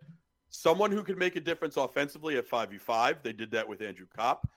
someone 0.51 0.91
who 0.91 1.03
could 1.03 1.17
make 1.17 1.37
a 1.37 1.41
difference 1.41 1.77
offensively 1.77 2.37
at 2.37 2.49
5v5. 2.49 3.23
They 3.23 3.33
did 3.33 3.51
that 3.53 3.67
with 3.69 3.81
Andrew 3.83 4.07
Copp. 4.17 4.51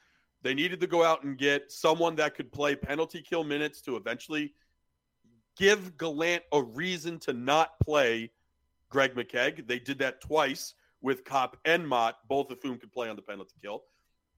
They 0.43 0.53
needed 0.53 0.79
to 0.81 0.87
go 0.87 1.03
out 1.03 1.23
and 1.23 1.37
get 1.37 1.71
someone 1.71 2.15
that 2.15 2.35
could 2.35 2.51
play 2.51 2.75
penalty 2.75 3.21
kill 3.21 3.43
minutes 3.43 3.81
to 3.81 3.95
eventually 3.95 4.53
give 5.57 5.97
Gallant 5.97 6.43
a 6.51 6.61
reason 6.61 7.19
to 7.19 7.33
not 7.33 7.79
play 7.79 8.31
Greg 8.89 9.13
McKegg. 9.13 9.67
They 9.67 9.79
did 9.79 9.99
that 9.99 10.21
twice 10.21 10.73
with 11.01 11.23
Copp 11.23 11.57
and 11.65 11.87
Motte, 11.87 12.17
both 12.27 12.51
of 12.51 12.61
whom 12.61 12.77
could 12.77 12.91
play 12.91 13.09
on 13.09 13.15
the 13.15 13.21
penalty 13.21 13.55
kill. 13.61 13.83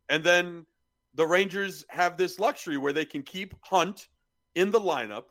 And 0.09 0.23
then 0.23 0.65
the 1.13 1.25
Rangers 1.25 1.85
have 1.89 2.17
this 2.17 2.39
luxury 2.39 2.77
where 2.77 2.93
they 2.93 3.05
can 3.05 3.23
keep 3.23 3.53
Hunt 3.61 4.07
in 4.55 4.71
the 4.71 4.79
lineup 4.79 5.25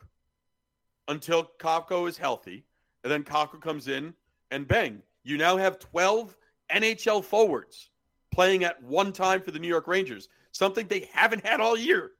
until 1.07 1.51
Kakko 1.59 2.07
is 2.07 2.17
healthy. 2.17 2.65
And 3.03 3.11
then 3.11 3.23
Kakko 3.23 3.61
comes 3.61 3.87
in 3.87 4.13
and 4.51 4.67
bang. 4.67 5.01
You 5.23 5.37
now 5.37 5.57
have 5.57 5.79
12 5.79 6.35
NHL 6.71 7.23
forwards 7.23 7.89
playing 8.33 8.63
at 8.63 8.81
one 8.81 9.11
time 9.11 9.41
for 9.41 9.51
the 9.51 9.59
New 9.59 9.67
York 9.67 9.87
Rangers, 9.87 10.27
something 10.53 10.87
they 10.87 11.09
haven't 11.11 11.45
had 11.45 11.59
all 11.59 11.77
year. 11.77 12.11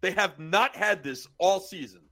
They 0.00 0.12
have 0.12 0.38
not 0.38 0.76
had 0.76 1.02
this 1.02 1.26
all 1.38 1.58
season. 1.58 2.02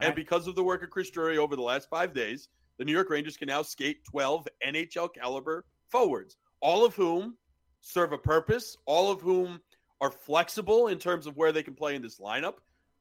And 0.00 0.14
because 0.14 0.46
of 0.46 0.54
the 0.54 0.64
work 0.64 0.82
of 0.82 0.90
Chris 0.90 1.10
Drury 1.10 1.36
over 1.36 1.56
the 1.56 1.62
last 1.62 1.88
five 1.90 2.14
days, 2.14 2.48
the 2.78 2.84
New 2.84 2.92
York 2.92 3.10
Rangers 3.10 3.36
can 3.36 3.48
now 3.48 3.60
skate 3.60 4.02
12 4.04 4.48
NHL 4.66 5.12
caliber 5.12 5.66
forwards, 5.90 6.36
all 6.60 6.84
of 6.86 6.94
whom 6.94 7.36
serve 7.82 8.12
a 8.12 8.18
purpose, 8.18 8.76
all 8.86 9.10
of 9.10 9.20
whom 9.20 9.60
are 10.00 10.10
flexible 10.10 10.88
in 10.88 10.98
terms 10.98 11.26
of 11.26 11.36
where 11.36 11.52
they 11.52 11.62
can 11.62 11.74
play 11.74 11.94
in 11.94 12.00
this 12.02 12.18
lineup. 12.18 12.54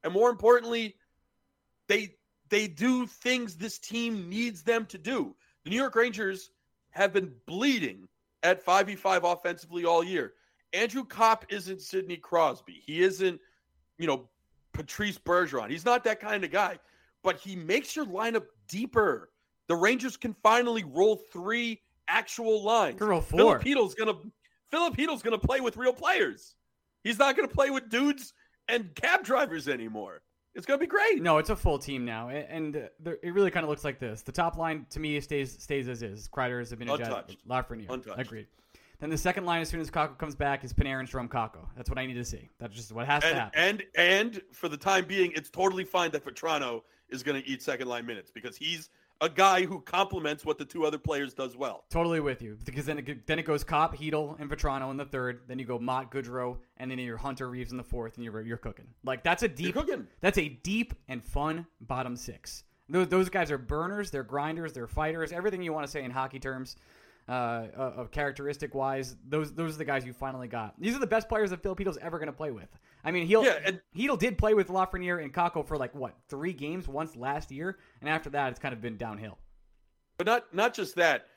And 0.03 0.11
more 0.13 0.29
importantly, 0.29 0.95
they 1.87 2.15
they 2.49 2.67
do 2.67 3.05
things 3.05 3.55
this 3.55 3.79
team 3.79 4.27
needs 4.27 4.63
them 4.63 4.85
to 4.87 4.97
do. 4.97 5.35
The 5.63 5.69
New 5.69 5.77
York 5.77 5.95
Rangers 5.95 6.51
have 6.91 7.13
been 7.13 7.31
bleeding 7.45 8.07
at 8.43 8.65
5v5 8.65 9.31
offensively 9.31 9.85
all 9.85 10.03
year. 10.03 10.33
Andrew 10.73 11.03
Copp 11.03 11.45
isn't 11.49 11.81
Sidney 11.81 12.17
Crosby. 12.17 12.81
He 12.85 13.01
isn't, 13.01 13.39
you 13.97 14.07
know, 14.07 14.29
Patrice 14.73 15.17
Bergeron. 15.17 15.69
He's 15.69 15.85
not 15.85 16.03
that 16.03 16.19
kind 16.19 16.43
of 16.43 16.51
guy, 16.51 16.79
but 17.23 17.37
he 17.37 17.55
makes 17.55 17.95
your 17.95 18.05
lineup 18.05 18.45
deeper. 18.67 19.29
The 19.67 19.75
Rangers 19.75 20.17
can 20.17 20.35
finally 20.41 20.83
roll 20.83 21.17
three 21.31 21.81
actual 22.07 22.63
lines. 22.63 22.99
Roll 22.99 23.21
four. 23.21 23.59
Filipino's 23.59 23.95
gonna 23.95 24.15
Filipino's 24.71 25.21
gonna 25.21 25.37
play 25.37 25.59
with 25.59 25.77
real 25.77 25.93
players. 25.93 26.55
He's 27.03 27.19
not 27.19 27.35
gonna 27.35 27.47
play 27.47 27.69
with 27.69 27.89
dudes 27.89 28.33
and 28.67 28.93
cab 28.95 29.23
drivers 29.23 29.67
anymore. 29.67 30.21
It's 30.55 30.65
gonna 30.65 30.79
be 30.79 30.87
great. 30.87 31.21
No, 31.21 31.37
it's 31.37 31.51
a 31.51 31.55
full 31.55 31.77
team 31.77 32.05
now, 32.05 32.29
and 32.29 32.75
uh, 32.75 33.11
it 33.21 33.33
really 33.33 33.51
kind 33.51 33.63
of 33.63 33.69
looks 33.69 33.83
like 33.83 33.99
this. 33.99 34.21
The 34.21 34.31
top 34.31 34.57
line 34.57 34.85
to 34.89 34.99
me 34.99 35.19
stays 35.21 35.61
stays 35.61 35.87
as 35.87 36.01
is. 36.01 36.27
Kreider, 36.27 36.61
Zibanejad, 36.61 36.99
Untouched. 36.99 37.47
Lafreniere. 37.47 37.89
Untouched. 37.89 38.19
Agreed. 38.19 38.47
Then 38.99 39.09
the 39.09 39.17
second 39.17 39.45
line, 39.45 39.61
as 39.61 39.69
soon 39.69 39.79
as 39.79 39.89
Kakko 39.89 40.17
comes 40.17 40.35
back, 40.35 40.63
is 40.63 40.73
Panarin, 40.73 41.09
Strome, 41.09 41.29
Kakko. 41.29 41.65
That's 41.75 41.89
what 41.89 41.97
I 41.97 42.05
need 42.05 42.15
to 42.15 42.25
see. 42.25 42.49
That's 42.59 42.75
just 42.75 42.91
what 42.91 43.05
has 43.05 43.23
to 43.23 43.29
and, 43.29 43.37
happen. 43.37 43.59
and 43.59 43.83
and 43.95 44.41
for 44.51 44.67
the 44.67 44.77
time 44.77 45.05
being, 45.05 45.31
it's 45.35 45.49
totally 45.49 45.85
fine 45.85 46.11
that 46.11 46.25
Vatrano 46.25 46.81
is 47.09 47.23
going 47.23 47.41
to 47.41 47.47
eat 47.47 47.61
second 47.61 47.87
line 47.87 48.05
minutes 48.05 48.29
because 48.29 48.57
he's 48.57 48.89
a 49.21 49.29
guy 49.29 49.65
who 49.65 49.81
complements 49.81 50.45
what 50.45 50.57
the 50.57 50.65
two 50.65 50.85
other 50.85 50.97
players 50.97 51.33
does 51.33 51.55
well. 51.55 51.83
Totally 51.89 52.19
with 52.19 52.41
you 52.41 52.57
because 52.65 52.85
then 52.85 52.99
it, 52.99 53.27
then 53.27 53.39
it 53.39 53.43
goes 53.43 53.63
Copp, 53.63 53.97
Chytil, 53.97 54.39
and 54.39 54.49
Vatrano 54.49 54.91
in 54.91 54.97
the 54.97 55.05
third. 55.05 55.41
Then 55.47 55.59
you 55.59 55.65
go 55.65 55.79
Motte, 55.79 56.11
Goodrow, 56.11 56.57
and 56.77 56.89
then 56.91 56.99
you're 56.99 57.17
Hunter 57.17 57.49
Reaves 57.49 57.71
in 57.71 57.77
the 57.77 57.83
fourth, 57.83 58.15
and 58.15 58.23
you're 58.23 58.41
you're 58.41 58.57
cooking. 58.57 58.87
Like 59.03 59.23
that's 59.23 59.43
a 59.43 59.47
deep 59.47 59.75
That's 60.21 60.37
a 60.37 60.49
deep 60.49 60.93
and 61.07 61.23
fun 61.23 61.67
bottom 61.81 62.15
six. 62.15 62.63
Those, 62.89 63.07
those 63.07 63.29
guys 63.29 63.51
are 63.51 63.57
burners, 63.57 64.09
they're 64.09 64.23
grinders, 64.23 64.73
they're 64.73 64.87
fighters, 64.87 65.31
everything 65.31 65.61
you 65.61 65.71
want 65.71 65.85
to 65.85 65.91
say 65.91 66.03
in 66.03 66.09
hockey 66.09 66.39
terms, 66.39 66.75
uh, 67.29 67.67
of 67.77 68.11
characteristic 68.11 68.73
wise. 68.73 69.15
Those 69.27 69.53
those 69.53 69.75
are 69.75 69.77
the 69.77 69.85
guys 69.85 70.05
you 70.05 70.13
finally 70.13 70.47
got. 70.47 70.79
These 70.79 70.95
are 70.95 70.99
the 70.99 71.07
best 71.07 71.29
players 71.29 71.51
that 71.51 71.61
Filipinos 71.61 71.97
ever 72.01 72.17
going 72.17 72.27
to 72.27 72.33
play 72.33 72.51
with. 72.51 72.69
I 73.03 73.11
mean, 73.11 73.27
he'll 73.27 73.45
Yeah, 73.45 73.59
and- 73.63 73.81
Chytil 73.95 74.17
did 74.19 74.37
play 74.37 74.53
with 74.53 74.67
Lafreniere 74.69 75.23
and 75.23 75.33
Kakko 75.33 75.65
for 75.65 75.77
like 75.77 75.93
what 75.95 76.15
three 76.27 76.53
games 76.53 76.87
once 76.87 77.15
last 77.15 77.51
year, 77.51 77.77
and 78.01 78.09
after 78.09 78.29
that, 78.31 78.49
it's 78.51 78.59
kind 78.59 78.73
of 78.73 78.81
been 78.81 78.97
downhill. 78.97 79.37
But 80.17 80.27
not 80.27 80.53
not 80.53 80.73
just 80.73 80.95
that. 80.95 81.27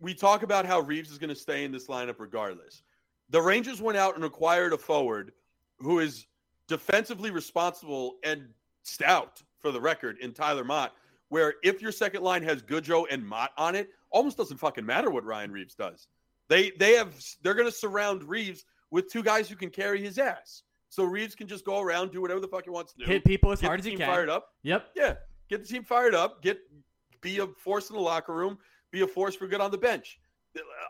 We 0.00 0.12
talk 0.12 0.42
about 0.42 0.66
how 0.66 0.80
Reaves 0.80 1.10
is 1.10 1.18
going 1.18 1.30
to 1.30 1.36
stay 1.36 1.64
in 1.64 1.72
this 1.72 1.86
lineup 1.86 2.16
regardless. 2.18 2.82
The 3.30 3.40
Rangers 3.40 3.80
went 3.80 3.96
out 3.96 4.16
and 4.16 4.24
acquired 4.24 4.72
a 4.72 4.78
forward 4.78 5.32
who 5.78 6.00
is 6.00 6.26
defensively 6.68 7.30
responsible 7.30 8.16
and 8.24 8.48
stout 8.82 9.42
for 9.60 9.70
the 9.70 9.80
record 9.80 10.18
in 10.18 10.32
Tyler 10.32 10.64
Motte. 10.64 10.92
Where 11.30 11.54
if 11.62 11.80
your 11.80 11.90
second 11.92 12.22
line 12.22 12.42
has 12.42 12.62
Goodrow 12.62 13.06
and 13.10 13.26
Motte 13.26 13.50
on 13.56 13.74
it, 13.74 13.88
almost 14.14 14.38
doesn't 14.38 14.56
fucking 14.56 14.86
matter 14.86 15.10
what 15.10 15.24
Ryan 15.24 15.50
Reaves 15.50 15.74
does. 15.74 16.06
They 16.48 16.70
they 16.78 16.94
have 16.94 17.14
they're 17.42 17.54
going 17.54 17.68
to 17.68 17.76
surround 17.76 18.22
Reaves 18.22 18.64
with 18.90 19.10
two 19.10 19.22
guys 19.22 19.48
who 19.48 19.56
can 19.56 19.68
carry 19.68 20.02
his 20.02 20.18
ass. 20.18 20.62
So 20.88 21.04
Reaves 21.04 21.34
can 21.34 21.48
just 21.48 21.64
go 21.64 21.80
around, 21.80 22.12
do 22.12 22.22
whatever 22.22 22.40
the 22.40 22.48
fuck 22.48 22.64
he 22.64 22.70
wants 22.70 22.92
to 22.94 23.04
do. 23.04 23.10
Hit 23.10 23.24
people 23.24 23.50
as 23.50 23.60
get 23.60 23.66
hard 23.66 23.80
as 23.80 23.86
he 23.86 23.96
can. 23.96 24.06
Fired 24.06 24.30
up. 24.30 24.46
Yep. 24.62 24.86
Yeah, 24.94 25.14
get 25.50 25.62
the 25.62 25.68
team 25.68 25.82
fired 25.82 26.14
up. 26.14 26.40
Get 26.40 26.60
be 27.20 27.40
a 27.40 27.48
force 27.48 27.90
in 27.90 27.96
the 27.96 28.02
locker 28.02 28.32
room. 28.32 28.56
Be 28.92 29.00
a 29.00 29.06
force 29.06 29.34
for 29.34 29.48
good 29.48 29.60
on 29.60 29.72
the 29.72 29.78
bench. 29.78 30.20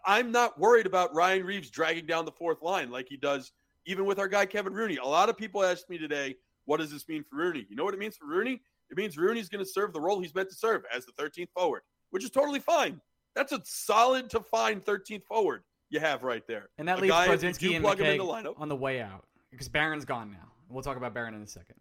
I'm 0.04 0.30
not 0.30 0.60
worried 0.60 0.84
about 0.84 1.14
Ryan 1.14 1.44
Reaves 1.44 1.70
dragging 1.70 2.04
down 2.04 2.26
the 2.26 2.32
fourth 2.32 2.60
line 2.60 2.90
like 2.90 3.08
he 3.08 3.16
does, 3.16 3.52
even 3.86 4.04
with 4.04 4.18
our 4.18 4.28
guy 4.28 4.44
Kevin 4.44 4.74
Rooney. 4.74 4.98
A 4.98 5.04
lot 5.04 5.30
of 5.30 5.38
people 5.38 5.64
asked 5.64 5.88
me 5.88 5.96
today, 5.96 6.36
"What 6.66 6.80
does 6.80 6.90
this 6.92 7.08
mean 7.08 7.24
for 7.24 7.36
Rooney?" 7.36 7.66
You 7.70 7.76
know 7.76 7.84
what 7.84 7.94
it 7.94 8.00
means 8.00 8.16
for 8.18 8.26
Rooney? 8.26 8.60
It 8.90 8.98
means 8.98 9.16
Rooney's 9.16 9.48
going 9.48 9.64
to 9.64 9.70
serve 9.70 9.94
the 9.94 10.00
role 10.00 10.20
he's 10.20 10.34
meant 10.34 10.50
to 10.50 10.54
serve 10.54 10.82
as 10.94 11.06
the 11.06 11.12
13th 11.12 11.50
forward, 11.54 11.82
which 12.10 12.22
is 12.22 12.30
totally 12.30 12.60
fine. 12.60 13.00
That's 13.34 13.52
a 13.52 13.60
solid 13.64 14.30
to 14.30 14.40
fine 14.40 14.80
13th 14.80 15.24
forward 15.24 15.64
you 15.90 16.00
have 16.00 16.22
right 16.22 16.46
there. 16.46 16.68
And 16.78 16.88
that 16.88 16.98
A 16.98 17.02
leaves 17.02 17.12
guy, 17.12 17.32
if 17.32 17.42
you 17.42 17.48
Brodzinski 17.48 17.58
do 17.58 17.74
and 17.74 17.84
plug 17.84 18.00
him 18.00 18.06
in 18.06 18.18
the 18.18 18.24
lineup. 18.24 18.54
on 18.58 18.68
the 18.68 18.76
way 18.76 19.00
out 19.00 19.24
because 19.50 19.68
Barron's 19.68 20.04
gone 20.04 20.30
now. 20.30 20.50
We'll 20.68 20.82
talk 20.82 20.96
about 20.96 21.14
Barron 21.14 21.34
in 21.34 21.42
a 21.42 21.46
second. 21.46 21.76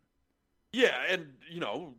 Yeah, 0.72 0.96
and 1.10 1.28
you 1.50 1.60
know, 1.60 1.96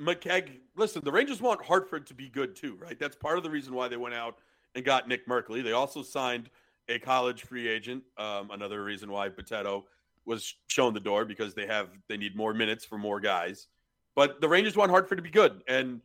McKegg. 0.00 0.58
Listen, 0.76 1.02
the 1.04 1.12
Rangers 1.12 1.40
want 1.40 1.64
Hartford 1.64 2.06
to 2.08 2.14
be 2.14 2.28
good 2.28 2.56
too, 2.56 2.76
right? 2.76 2.98
That's 2.98 3.16
part 3.16 3.38
of 3.38 3.44
the 3.44 3.50
reason 3.50 3.74
why 3.74 3.88
they 3.88 3.96
went 3.96 4.14
out 4.14 4.36
and 4.74 4.84
got 4.84 5.08
Nick 5.08 5.26
Merkley. 5.26 5.62
They 5.62 5.72
also 5.72 6.02
signed 6.02 6.50
a 6.88 6.98
college 6.98 7.42
free 7.42 7.68
agent. 7.68 8.02
Um, 8.18 8.50
another 8.50 8.84
reason 8.84 9.10
why 9.10 9.28
Potato 9.28 9.86
was 10.24 10.54
shown 10.68 10.92
the 10.92 11.00
door 11.00 11.24
because 11.24 11.54
they 11.54 11.66
have 11.66 11.88
they 12.08 12.16
need 12.16 12.36
more 12.36 12.52
minutes 12.52 12.84
for 12.84 12.98
more 12.98 13.20
guys. 13.20 13.68
But 14.14 14.40
the 14.40 14.48
Rangers 14.48 14.76
want 14.76 14.90
Hartford 14.90 15.18
to 15.18 15.22
be 15.22 15.30
good, 15.30 15.62
and 15.68 16.00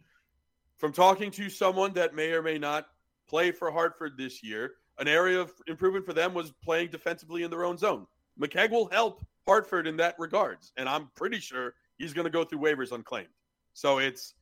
from 0.81 0.91
talking 0.91 1.29
to 1.29 1.47
someone 1.47 1.93
that 1.93 2.15
may 2.15 2.31
or 2.31 2.41
may 2.41 2.57
not 2.57 2.88
play 3.29 3.51
for 3.51 3.69
Hartford 3.69 4.17
this 4.17 4.41
year, 4.41 4.73
an 4.97 5.07
area 5.07 5.39
of 5.39 5.53
improvement 5.67 6.03
for 6.03 6.11
them 6.11 6.33
was 6.33 6.51
playing 6.63 6.89
defensively 6.89 7.43
in 7.43 7.51
their 7.51 7.63
own 7.63 7.77
zone. 7.77 8.07
McKegg 8.41 8.71
will 8.71 8.89
help 8.89 9.23
Hartford 9.47 9.85
in 9.85 9.95
that 9.97 10.15
regards, 10.17 10.73
and 10.77 10.89
I'm 10.89 11.11
pretty 11.15 11.39
sure 11.39 11.75
he's 12.00 12.13
going 12.13 12.25
to 12.25 12.31
go 12.31 12.43
through 12.43 12.59
waivers 12.59 12.91
unclaimed. 12.91 13.29
So 13.73 14.00
it's 14.00 14.33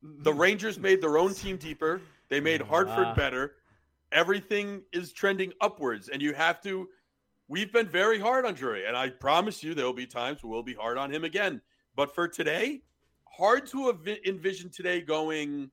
the 0.00 0.32
Rangers 0.32 0.78
made 0.78 1.02
their 1.02 1.18
own 1.18 1.34
team 1.34 1.56
deeper. 1.56 2.00
They 2.28 2.40
made 2.40 2.60
Hartford 2.60 3.08
Ah. 3.08 3.14
better. 3.14 3.56
Everything 4.12 4.82
is 4.92 5.12
trending 5.12 5.52
upwards, 5.60 6.08
and 6.08 6.22
you 6.22 6.34
have 6.34 6.60
to. 6.62 6.88
We've 7.48 7.72
been 7.72 7.88
very 7.88 8.20
hard 8.20 8.46
on 8.46 8.54
Drury, 8.54 8.86
and 8.86 8.96
I 8.96 9.08
promise 9.08 9.60
you 9.64 9.74
there 9.74 9.86
will 9.86 9.92
be 9.92 10.06
times 10.06 10.44
where 10.44 10.52
we'll 10.52 10.62
be 10.62 10.74
hard 10.74 10.98
on 10.98 11.12
him 11.12 11.24
again. 11.24 11.60
But 11.96 12.14
for 12.14 12.28
today, 12.28 12.82
hard 13.24 13.66
to 13.68 13.92
envi- 13.92 14.24
envision 14.24 14.70
today 14.70 15.00
going 15.00 15.72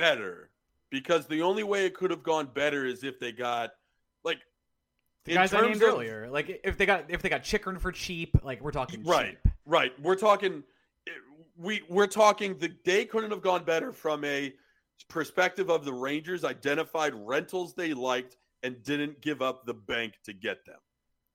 better 0.00 0.48
because 0.90 1.26
the 1.26 1.42
only 1.42 1.62
way 1.62 1.84
it 1.84 1.94
could 1.94 2.10
have 2.10 2.22
gone 2.22 2.46
better 2.52 2.84
is 2.86 3.04
if 3.04 3.18
they 3.20 3.32
got 3.32 3.70
like 4.24 4.38
The 5.26 5.34
guys 5.34 5.52
I 5.52 5.60
named 5.60 5.76
of- 5.76 5.82
earlier, 5.82 6.28
like 6.30 6.60
if 6.64 6.78
they 6.78 6.86
got 6.86 7.10
if 7.10 7.20
they 7.22 7.28
got 7.28 7.42
chicken 7.42 7.78
for 7.78 7.92
cheap, 7.92 8.34
like 8.42 8.60
we're 8.62 8.72
talking 8.72 9.04
Right. 9.04 9.38
cheap. 9.44 9.52
Right. 9.66 9.92
We're 10.00 10.16
talking 10.16 10.64
eh, 11.06 11.10
we 11.56 11.82
we're 11.88 12.06
talking 12.06 12.56
the 12.58 12.68
day 12.68 13.04
couldn't 13.04 13.30
have 13.30 13.42
gone 13.42 13.64
better 13.64 13.92
from 13.92 14.24
a 14.24 14.52
perspective 15.08 15.70
of 15.70 15.84
the 15.84 15.92
Rangers 15.92 16.44
identified 16.44 17.14
rentals 17.14 17.74
they 17.74 17.92
liked 17.94 18.36
and 18.62 18.82
didn't 18.82 19.20
give 19.20 19.42
up 19.42 19.64
the 19.66 19.74
bank 19.74 20.14
to 20.24 20.32
get 20.32 20.64
them. 20.64 20.78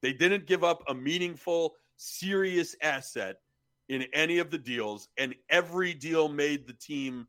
They 0.02 0.14
didn't 0.14 0.46
give 0.48 0.64
up 0.64 0.84
a 0.88 0.94
meaningful 0.94 1.76
serious 1.98 2.76
asset 2.82 3.38
in 3.90 4.04
any 4.14 4.40
of 4.40 4.50
the 4.50 4.58
deals, 4.58 5.08
and 5.18 5.34
every 5.50 5.94
deal 5.94 6.28
made 6.28 6.66
the 6.68 6.74
team 6.74 7.28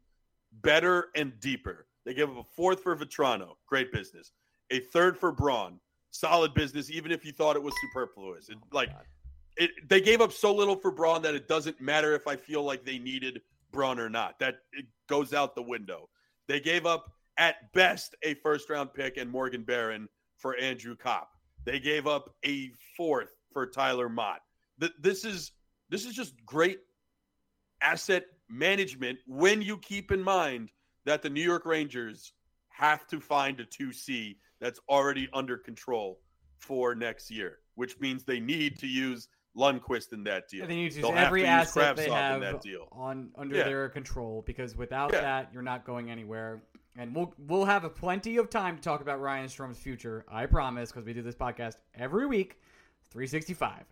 better 0.62 1.08
and 1.14 1.38
deeper. 1.40 1.86
They 2.04 2.14
gave 2.14 2.30
up 2.30 2.38
a 2.38 2.44
fourth 2.54 2.82
for 2.82 2.96
Vatrano, 2.96 3.54
great 3.66 3.92
business. 3.92 4.32
A 4.70 4.80
third 4.80 5.18
for 5.18 5.32
Braun, 5.32 5.80
solid 6.10 6.54
business, 6.54 6.90
even 6.90 7.12
if 7.12 7.24
you 7.24 7.32
thought 7.32 7.56
it 7.56 7.62
was 7.62 7.74
superfluous. 7.80 8.48
It, 8.48 8.58
like 8.72 8.90
it, 9.56 9.70
they 9.88 10.00
gave 10.00 10.20
up 10.20 10.32
so 10.32 10.54
little 10.54 10.76
for 10.76 10.90
Braun 10.90 11.22
that 11.22 11.34
it 11.34 11.48
doesn't 11.48 11.80
matter 11.80 12.14
if 12.14 12.26
I 12.26 12.36
feel 12.36 12.62
like 12.62 12.84
they 12.84 12.98
needed 12.98 13.40
Braun 13.72 13.98
or 13.98 14.08
not. 14.08 14.38
That 14.38 14.58
it 14.72 14.86
goes 15.08 15.32
out 15.32 15.54
the 15.54 15.62
window. 15.62 16.08
They 16.48 16.60
gave 16.60 16.86
up 16.86 17.12
at 17.36 17.72
best 17.72 18.14
a 18.22 18.34
first 18.34 18.70
round 18.70 18.94
pick 18.94 19.16
and 19.16 19.30
Morgan 19.30 19.62
Barron 19.62 20.08
for 20.38 20.56
Andrew 20.56 20.96
Kopp. 20.96 21.28
They 21.64 21.80
gave 21.80 22.06
up 22.06 22.34
a 22.44 22.70
fourth 22.96 23.34
for 23.52 23.66
Tyler 23.66 24.08
Motte. 24.08 24.42
This 25.00 25.24
is 25.24 25.52
this 25.90 26.04
is 26.04 26.14
just 26.14 26.34
great 26.44 26.78
asset 27.80 28.26
management 28.48 29.18
when 29.26 29.62
you 29.62 29.78
keep 29.78 30.12
in 30.12 30.22
mind 30.22 30.70
that 31.04 31.22
the 31.22 31.30
New 31.30 31.42
York 31.42 31.64
Rangers 31.66 32.32
have 32.68 33.06
to 33.08 33.20
find 33.20 33.58
a 33.60 33.64
2C 33.64 34.36
that's 34.60 34.80
already 34.88 35.28
under 35.32 35.56
control 35.56 36.20
for 36.58 36.94
next 36.94 37.30
year, 37.30 37.58
which 37.74 37.98
means 38.00 38.24
they 38.24 38.40
need 38.40 38.78
to 38.78 38.86
use 38.86 39.28
Lundkvist 39.56 40.12
in 40.12 40.22
that 40.24 40.48
deal. 40.48 40.66
They 40.66 40.74
need 40.76 40.92
to 40.92 41.00
They'll 41.00 41.10
use 41.10 41.18
every 41.18 41.40
to 41.42 41.46
use 41.46 41.50
asset 41.50 41.96
they 41.96 42.10
have 42.10 42.34
in 42.36 42.40
that 42.42 42.60
deal. 42.60 42.88
on 42.92 43.30
under 43.36 43.56
Yeah. 43.56 43.64
their 43.64 43.88
control 43.88 44.42
because 44.42 44.76
without 44.76 45.12
Yeah. 45.12 45.22
that, 45.22 45.52
you're 45.52 45.62
not 45.62 45.84
going 45.86 46.10
anywhere. 46.10 46.62
And 46.98 47.14
we'll 47.14 47.34
we'll 47.38 47.64
have 47.64 47.84
a 47.84 47.90
plenty 47.90 48.36
of 48.38 48.50
time 48.50 48.76
to 48.76 48.82
talk 48.82 49.00
about 49.00 49.20
Ryan 49.20 49.48
Strome's 49.48 49.78
future. 49.78 50.24
I 50.28 50.44
promise, 50.46 50.90
because 50.90 51.04
we 51.06 51.12
do 51.14 51.22
this 51.22 51.34
podcast 51.34 51.76
every 51.94 52.26
week, 52.26 52.60
365. 53.10 53.84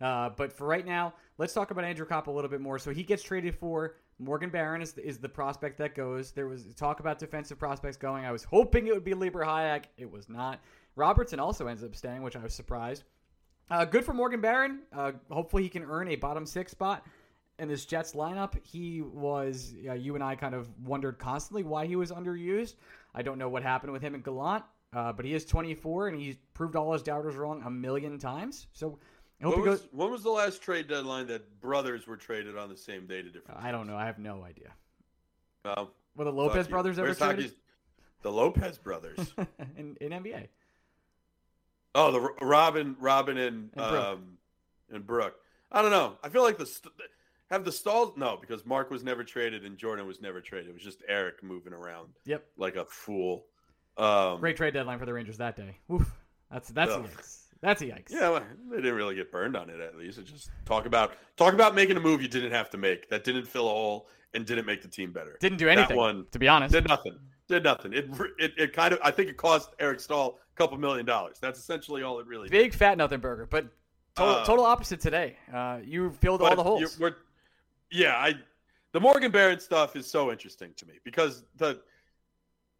Uh, 0.00 0.30
but 0.30 0.52
for 0.52 0.66
right 0.66 0.86
now, 0.86 1.14
let's 1.38 1.52
talk 1.52 1.70
about 1.70 1.84
Andrew 1.84 2.06
Copp 2.06 2.26
a 2.26 2.30
little 2.30 2.50
bit 2.50 2.60
more. 2.60 2.78
So 2.78 2.90
he 2.90 3.02
gets 3.02 3.22
traded 3.22 3.54
for 3.54 3.96
Morgan 4.18 4.50
Barron 4.50 4.82
is, 4.82 4.96
is 4.98 5.18
the 5.18 5.28
prospect 5.28 5.78
that 5.78 5.94
goes. 5.94 6.32
There 6.32 6.46
was 6.46 6.64
talk 6.74 7.00
about 7.00 7.18
defensive 7.18 7.58
prospects 7.58 7.96
going. 7.96 8.24
I 8.24 8.32
was 8.32 8.44
hoping 8.44 8.86
it 8.86 8.94
would 8.94 9.04
be 9.04 9.14
Libor 9.14 9.44
Hajek. 9.44 9.84
It 9.96 10.10
was 10.10 10.28
not. 10.28 10.60
Robertson 10.96 11.40
also 11.40 11.66
ends 11.66 11.84
up 11.84 11.94
staying, 11.94 12.22
which 12.22 12.36
I 12.36 12.42
was 12.42 12.54
surprised. 12.54 13.04
Uh, 13.70 13.84
good 13.84 14.04
for 14.04 14.12
Morgan 14.12 14.40
Barron. 14.40 14.80
Uh, 14.92 15.12
hopefully, 15.30 15.62
he 15.62 15.68
can 15.68 15.84
earn 15.84 16.08
a 16.08 16.16
bottom 16.16 16.44
six 16.44 16.72
spot 16.72 17.06
in 17.60 17.68
this 17.68 17.84
Jets 17.84 18.12
lineup. 18.12 18.54
He 18.64 19.00
was, 19.00 19.74
uh, 19.88 19.92
you 19.92 20.14
and 20.16 20.24
I 20.24 20.34
kind 20.34 20.54
of 20.54 20.68
wondered 20.84 21.18
constantly 21.18 21.62
why 21.62 21.86
he 21.86 21.94
was 21.94 22.10
underused. 22.10 22.74
I 23.14 23.22
don't 23.22 23.38
know 23.38 23.48
what 23.48 23.62
happened 23.62 23.92
with 23.92 24.02
him 24.02 24.14
and 24.14 24.24
Gallant, 24.24 24.64
uh, 24.92 25.12
but 25.12 25.24
he 25.24 25.34
is 25.34 25.44
24 25.44 26.08
and 26.08 26.20
he's 26.20 26.36
proved 26.54 26.74
all 26.74 26.92
his 26.92 27.02
doubters 27.02 27.36
wrong 27.36 27.62
a 27.64 27.70
million 27.70 28.18
times. 28.18 28.66
So 28.72 28.98
I 29.40 29.44
hope 29.44 29.56
When 29.56 29.68
was, 29.70 29.80
goes. 29.80 29.88
when 29.92 30.10
was 30.10 30.22
the 30.22 30.30
last 30.30 30.60
trade 30.62 30.86
deadline 30.88 31.26
that 31.28 31.60
brothers 31.60 32.06
were 32.06 32.16
traded 32.16 32.56
on 32.58 32.68
the 32.68 32.76
same 32.76 33.06
day 33.06 33.22
to 33.22 33.30
different? 33.30 33.60
I 33.62 33.70
don't 33.72 33.86
know. 33.86 33.96
I 33.96 34.04
have 34.06 34.18
no 34.18 34.42
idea. 34.44 34.70
Um, 35.64 35.88
Were 36.16 36.24
the 36.24 36.32
Lopez 36.32 36.68
brothers 36.68 36.98
ever 36.98 37.08
Where's 37.08 37.18
traded 37.18 37.36
hockey's- 37.46 37.58
The 38.22 38.30
Lopez 38.32 38.78
brothers. 38.78 39.18
in, 39.78 39.96
in 40.00 40.10
NBA? 40.12 40.48
oh, 41.94 42.12
the 42.12 42.20
Robin, 42.44 42.96
Robin, 43.00 43.36
and 43.38 43.56
And 43.56 43.72
Brooke. 43.74 44.04
um, 44.06 44.38
and 44.92 45.06
Brooke. 45.06 45.36
I 45.72 45.82
don't 45.82 45.90
know. 45.90 46.18
I 46.22 46.28
feel 46.28 46.42
like 46.42 46.58
the 46.58 46.66
st- 46.66 46.92
have 47.50 47.64
the 47.64 47.70
Staals. 47.72 48.16
No, 48.16 48.36
because 48.40 48.66
Mark 48.66 48.90
was 48.90 49.02
never 49.04 49.24
traded 49.24 49.64
and 49.64 49.76
Jordan 49.78 50.06
was 50.06 50.20
never 50.20 50.40
traded. 50.40 50.68
It 50.70 50.74
was 50.74 50.82
just 50.82 51.02
Eric 51.08 51.42
moving 51.42 51.72
around 51.72 52.08
Yep. 52.24 52.44
like 52.56 52.76
a 52.76 52.84
fool. 52.86 53.46
Um, 53.96 54.40
Great 54.40 54.56
trade 54.56 54.74
deadline 54.74 54.98
for 54.98 55.06
the 55.06 55.12
Rangers 55.14 55.38
that 55.38 55.56
day. 55.56 55.76
Oof. 55.92 56.10
That's 56.50 56.68
that's 56.70 56.90
a 56.90 56.94
Ugh. 56.96 57.06
yikes. 57.08 57.39
That's 57.62 57.82
a 57.82 57.86
yikes. 57.86 58.10
Yeah, 58.10 58.30
well, 58.30 58.42
they 58.70 58.76
didn't 58.76 58.94
really 58.94 59.14
get 59.14 59.30
burned 59.30 59.56
on 59.56 59.68
it. 59.68 59.80
At 59.80 59.96
least 59.96 60.18
it 60.18 60.24
just 60.24 60.50
talk 60.64 60.86
about 60.86 61.12
talk 61.36 61.52
about 61.52 61.74
making 61.74 61.96
a 61.96 62.00
move 62.00 62.22
you 62.22 62.28
didn't 62.28 62.52
have 62.52 62.70
to 62.70 62.78
make 62.78 63.08
that 63.10 63.22
didn't 63.24 63.46
fill 63.46 63.66
a 63.66 63.70
hole 63.70 64.08
and 64.32 64.46
didn't 64.46 64.64
make 64.66 64.80
the 64.82 64.88
team 64.88 65.12
better. 65.12 65.36
Didn't 65.40 65.58
do 65.58 65.68
anything. 65.68 65.96
one 65.96 66.26
to 66.32 66.38
be 66.38 66.48
honest. 66.48 66.72
Did 66.72 66.88
nothing. 66.88 67.18
Did 67.48 67.64
nothing. 67.64 67.92
It, 67.92 68.08
it 68.38 68.52
it 68.56 68.72
kind 68.72 68.94
of 68.94 69.00
I 69.02 69.10
think 69.10 69.28
it 69.28 69.36
cost 69.36 69.74
Eric 69.78 70.00
Staal 70.00 70.38
a 70.54 70.56
couple 70.56 70.78
million 70.78 71.04
dollars. 71.04 71.36
That's 71.40 71.58
essentially 71.58 72.02
all 72.02 72.18
it 72.20 72.26
really 72.26 72.48
did. 72.48 72.52
Big 72.52 72.72
fat 72.74 72.96
nothing 72.96 73.20
burger, 73.20 73.46
but 73.50 73.66
total, 74.16 74.34
Uh, 74.36 74.44
total 74.44 74.64
opposite 74.64 75.00
today. 75.00 75.36
Uh, 75.52 75.80
you 75.84 76.10
filled 76.12 76.40
all 76.42 76.56
the 76.56 76.62
holes. 76.62 76.98
we're- 76.98 77.14
yeah, 77.90 78.16
I 78.16 78.34
the 78.92 79.00
Morgan 79.00 79.30
Barron 79.32 79.60
stuff 79.60 79.96
is 79.96 80.06
so 80.06 80.30
interesting 80.32 80.72
to 80.76 80.86
me 80.86 80.94
because 81.04 81.44
the 81.56 81.80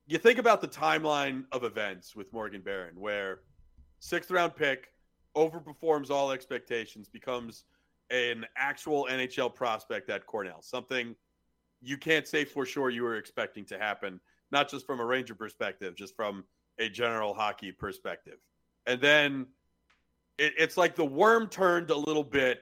you 0.06 0.18
think 0.18 0.38
about 0.38 0.60
the 0.60 0.68
timeline 0.68 1.44
of 1.52 1.64
events 1.64 2.16
with 2.16 2.32
Morgan 2.32 2.62
Barron, 2.62 2.98
where 2.98 3.40
sixth 4.00 4.30
round 4.30 4.56
pick 4.56 4.88
overperforms 5.36 6.10
all 6.10 6.32
expectations, 6.32 7.08
becomes 7.08 7.64
an 8.10 8.44
actual 8.56 9.06
NHL 9.08 9.54
prospect 9.54 10.10
at 10.10 10.26
Cornell, 10.26 10.60
something 10.62 11.14
you 11.80 11.96
can't 11.96 12.26
say 12.26 12.44
for 12.44 12.66
sure 12.66 12.90
you 12.90 13.02
were 13.04 13.16
expecting 13.16 13.64
to 13.66 13.78
happen, 13.78 14.20
not 14.50 14.68
just 14.68 14.84
from 14.84 15.00
a 15.00 15.04
Ranger 15.04 15.34
perspective, 15.34 15.94
just 15.94 16.16
from 16.16 16.44
a 16.78 16.88
general 16.88 17.32
hockey 17.32 17.72
perspective. 17.72 18.38
And 18.86 19.00
then 19.00 19.46
it, 20.38 20.54
it's 20.58 20.76
like 20.76 20.96
the 20.96 21.04
worm 21.04 21.48
turned 21.48 21.90
a 21.90 21.96
little 21.96 22.24
bit 22.24 22.60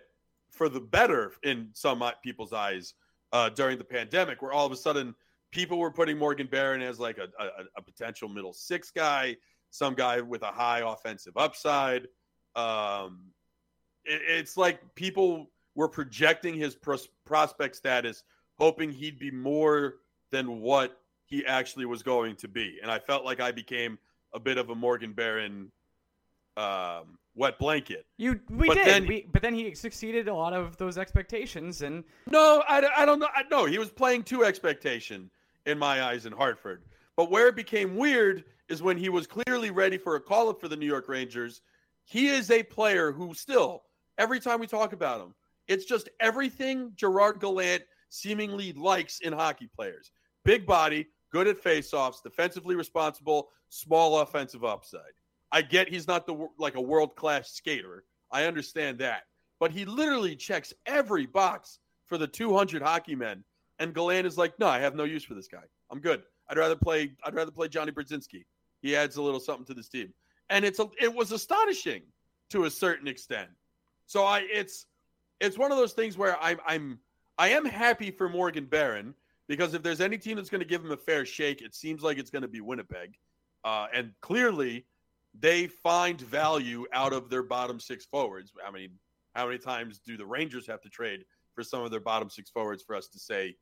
for 0.50 0.68
the 0.68 0.80
better 0.80 1.32
in 1.42 1.70
some 1.72 2.04
people's 2.22 2.52
eyes 2.52 2.94
uh, 3.32 3.48
during 3.48 3.78
the 3.78 3.84
pandemic, 3.84 4.42
where 4.42 4.52
all 4.52 4.66
of 4.66 4.72
a 4.72 4.76
sudden 4.76 5.14
people 5.50 5.78
were 5.78 5.90
putting 5.90 6.18
Morgan 6.18 6.46
Barron 6.46 6.82
as 6.82 7.00
like 7.00 7.18
a, 7.18 7.28
a, 7.42 7.48
a 7.76 7.82
potential 7.82 8.28
middle 8.28 8.52
six 8.52 8.90
guy, 8.90 9.36
some 9.70 9.94
guy 9.94 10.20
with 10.20 10.42
a 10.42 10.46
high 10.52 10.80
offensive 10.80 11.36
upside. 11.36 12.08
Um, 12.56 13.20
it, 14.04 14.20
it's 14.26 14.56
like 14.56 14.80
people 14.94 15.50
were 15.74 15.88
projecting 15.88 16.54
his 16.54 16.74
pros- 16.74 17.08
prospect 17.24 17.76
status, 17.76 18.24
hoping 18.58 18.90
he'd 18.90 19.18
be 19.18 19.30
more 19.30 19.96
than 20.30 20.60
what 20.60 21.00
he 21.24 21.44
actually 21.46 21.84
was 21.84 22.02
going 22.02 22.34
to 22.36 22.48
be. 22.48 22.78
And 22.82 22.90
I 22.90 22.98
felt 22.98 23.24
like 23.24 23.40
I 23.40 23.52
became 23.52 23.98
a 24.34 24.40
bit 24.40 24.58
of 24.58 24.70
a 24.70 24.74
Morgan 24.74 25.12
Barron 25.12 25.70
um, 26.56 27.18
wet 27.36 27.58
blanket. 27.58 28.06
You 28.16 28.40
we 28.50 28.66
But 28.68 28.74
did, 28.74 28.86
then- 28.86 29.06
we, 29.06 29.26
but 29.32 29.42
then 29.42 29.54
he 29.54 29.74
succeeded 29.74 30.28
a 30.28 30.34
lot 30.34 30.52
of 30.52 30.76
those 30.76 30.98
expectations, 30.98 31.82
and 31.82 32.02
No, 32.30 32.62
I, 32.68 32.82
I 32.96 33.04
don't 33.06 33.20
know. 33.20 33.28
I, 33.34 33.44
no, 33.50 33.66
he 33.66 33.78
was 33.78 33.90
playing 33.90 34.24
to 34.24 34.44
expectation 34.44 35.30
in 35.66 35.78
my 35.78 36.02
eyes 36.02 36.26
in 36.26 36.32
Hartford. 36.32 36.82
But 37.14 37.30
where 37.30 37.48
it 37.48 37.56
became 37.56 37.96
weird 37.96 38.44
is 38.68 38.82
when 38.82 38.96
he 38.96 39.08
was 39.08 39.26
clearly 39.26 39.70
ready 39.70 39.98
for 39.98 40.16
a 40.16 40.20
call 40.20 40.48
up 40.48 40.60
for 40.60 40.68
the 40.68 40.76
New 40.76 40.86
York 40.86 41.08
Rangers. 41.08 41.62
He 42.04 42.28
is 42.28 42.50
a 42.50 42.62
player 42.62 43.12
who 43.12 43.34
still, 43.34 43.82
every 44.18 44.40
time 44.40 44.60
we 44.60 44.66
talk 44.66 44.92
about 44.92 45.20
him, 45.20 45.34
it's 45.66 45.84
just 45.84 46.08
everything 46.20 46.92
Gerard 46.96 47.40
Gallant 47.40 47.82
seemingly 48.08 48.72
likes 48.72 49.20
in 49.20 49.32
hockey 49.32 49.68
players. 49.74 50.10
Big 50.44 50.66
body, 50.66 51.06
good 51.30 51.46
at 51.46 51.62
faceoffs, 51.62 52.22
defensively 52.22 52.74
responsible, 52.74 53.50
small 53.68 54.20
offensive 54.20 54.64
upside. 54.64 55.00
I 55.52 55.62
get 55.62 55.88
he's 55.88 56.06
not 56.06 56.26
the 56.26 56.48
like 56.58 56.74
a 56.74 56.80
world 56.80 57.16
class 57.16 57.52
skater. 57.52 58.04
I 58.30 58.44
understand 58.44 58.98
that, 58.98 59.22
but 59.60 59.70
he 59.70 59.84
literally 59.84 60.36
checks 60.36 60.72
every 60.86 61.26
box 61.26 61.78
for 62.06 62.18
the 62.18 62.26
200 62.26 62.82
hockey 62.82 63.14
men. 63.14 63.44
And 63.78 63.94
Gallant 63.94 64.26
is 64.26 64.36
like, 64.36 64.58
no, 64.58 64.66
I 64.66 64.80
have 64.80 64.94
no 64.94 65.04
use 65.04 65.24
for 65.24 65.34
this 65.34 65.48
guy. 65.48 65.62
I'm 65.90 66.00
good. 66.00 66.22
I'd 66.48 66.58
rather 66.58 66.76
play. 66.76 67.12
I'd 67.24 67.34
rather 67.34 67.50
play 67.50 67.68
Jonny 67.68 67.92
Brodzinski. 67.92 68.44
He 68.82 68.96
adds 68.96 69.16
a 69.16 69.22
little 69.22 69.40
something 69.40 69.66
to 69.66 69.74
this 69.74 69.88
team, 69.88 70.12
and 70.50 70.64
it's 70.64 70.78
a, 70.78 70.88
it 71.00 71.14
was 71.14 71.32
astonishing 71.32 72.02
to 72.50 72.64
a 72.64 72.70
certain 72.70 73.08
extent. 73.08 73.50
So 74.06 74.24
I 74.24 74.40
it's 74.50 74.86
it's 75.40 75.58
one 75.58 75.72
of 75.72 75.78
those 75.78 75.92
things 75.92 76.16
where 76.16 76.40
I'm 76.42 76.58
I'm 76.66 76.98
I 77.38 77.50
am 77.50 77.64
happy 77.64 78.10
for 78.10 78.28
Morgan 78.28 78.64
Barron 78.64 79.14
because 79.48 79.74
if 79.74 79.82
there's 79.82 80.00
any 80.00 80.18
team 80.18 80.36
that's 80.36 80.50
going 80.50 80.60
to 80.60 80.66
give 80.66 80.84
him 80.84 80.92
a 80.92 80.96
fair 80.96 81.24
shake, 81.24 81.62
it 81.62 81.74
seems 81.74 82.02
like 82.02 82.18
it's 82.18 82.30
going 82.30 82.42
to 82.42 82.48
be 82.48 82.60
Winnipeg, 82.60 83.16
uh, 83.64 83.86
and 83.94 84.12
clearly 84.20 84.84
they 85.38 85.66
find 85.66 86.20
value 86.20 86.86
out 86.92 87.12
of 87.12 87.30
their 87.30 87.42
bottom 87.42 87.78
six 87.78 88.04
forwards. 88.06 88.52
I 88.66 88.70
mean, 88.70 88.90
how 89.34 89.46
many 89.46 89.58
times 89.58 90.00
do 90.04 90.16
the 90.16 90.26
Rangers 90.26 90.66
have 90.66 90.80
to 90.82 90.88
trade 90.88 91.24
for 91.54 91.62
some 91.62 91.82
of 91.82 91.90
their 91.90 92.00
bottom 92.00 92.30
six 92.30 92.50
forwards 92.50 92.82
for 92.82 92.96
us 92.96 93.08
to 93.08 93.18
say 93.18 93.56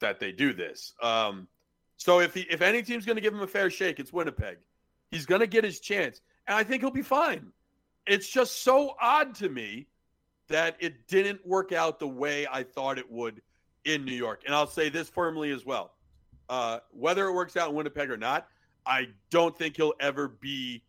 that 0.00 0.20
they 0.20 0.32
do 0.32 0.52
this? 0.52 0.92
Um, 1.02 1.48
so 1.96 2.20
if 2.20 2.34
he, 2.34 2.42
if 2.42 2.62
any 2.62 2.82
team's 2.82 3.04
going 3.04 3.16
to 3.16 3.22
give 3.22 3.32
him 3.32 3.40
a 3.40 3.46
fair 3.46 3.70
shake, 3.70 3.98
it's 3.98 4.12
Winnipeg. 4.12 4.58
He's 5.10 5.26
going 5.26 5.40
to 5.40 5.46
get 5.46 5.64
his 5.64 5.80
chance, 5.80 6.20
and 6.46 6.56
I 6.56 6.64
think 6.64 6.82
he'll 6.82 6.90
be 6.90 7.02
fine. 7.02 7.52
It's 8.06 8.28
just 8.28 8.62
so 8.62 8.94
odd 9.00 9.34
to 9.36 9.48
me 9.48 9.86
that 10.48 10.76
it 10.78 11.08
didn't 11.08 11.44
work 11.46 11.72
out 11.72 11.98
the 11.98 12.08
way 12.08 12.46
I 12.50 12.62
thought 12.62 12.98
it 12.98 13.10
would 13.10 13.42
in 13.84 14.04
New 14.04 14.14
York. 14.14 14.42
And 14.46 14.54
I'll 14.54 14.66
say 14.66 14.88
this 14.88 15.08
firmly 15.08 15.50
as 15.52 15.64
well: 15.64 15.92
uh, 16.48 16.80
whether 16.90 17.26
it 17.26 17.32
works 17.32 17.56
out 17.56 17.70
in 17.70 17.74
Winnipeg 17.74 18.10
or 18.10 18.16
not, 18.16 18.48
I 18.84 19.08
don't 19.30 19.56
think 19.56 19.76
he'll 19.76 19.94
ever 20.00 20.28
be 20.28 20.82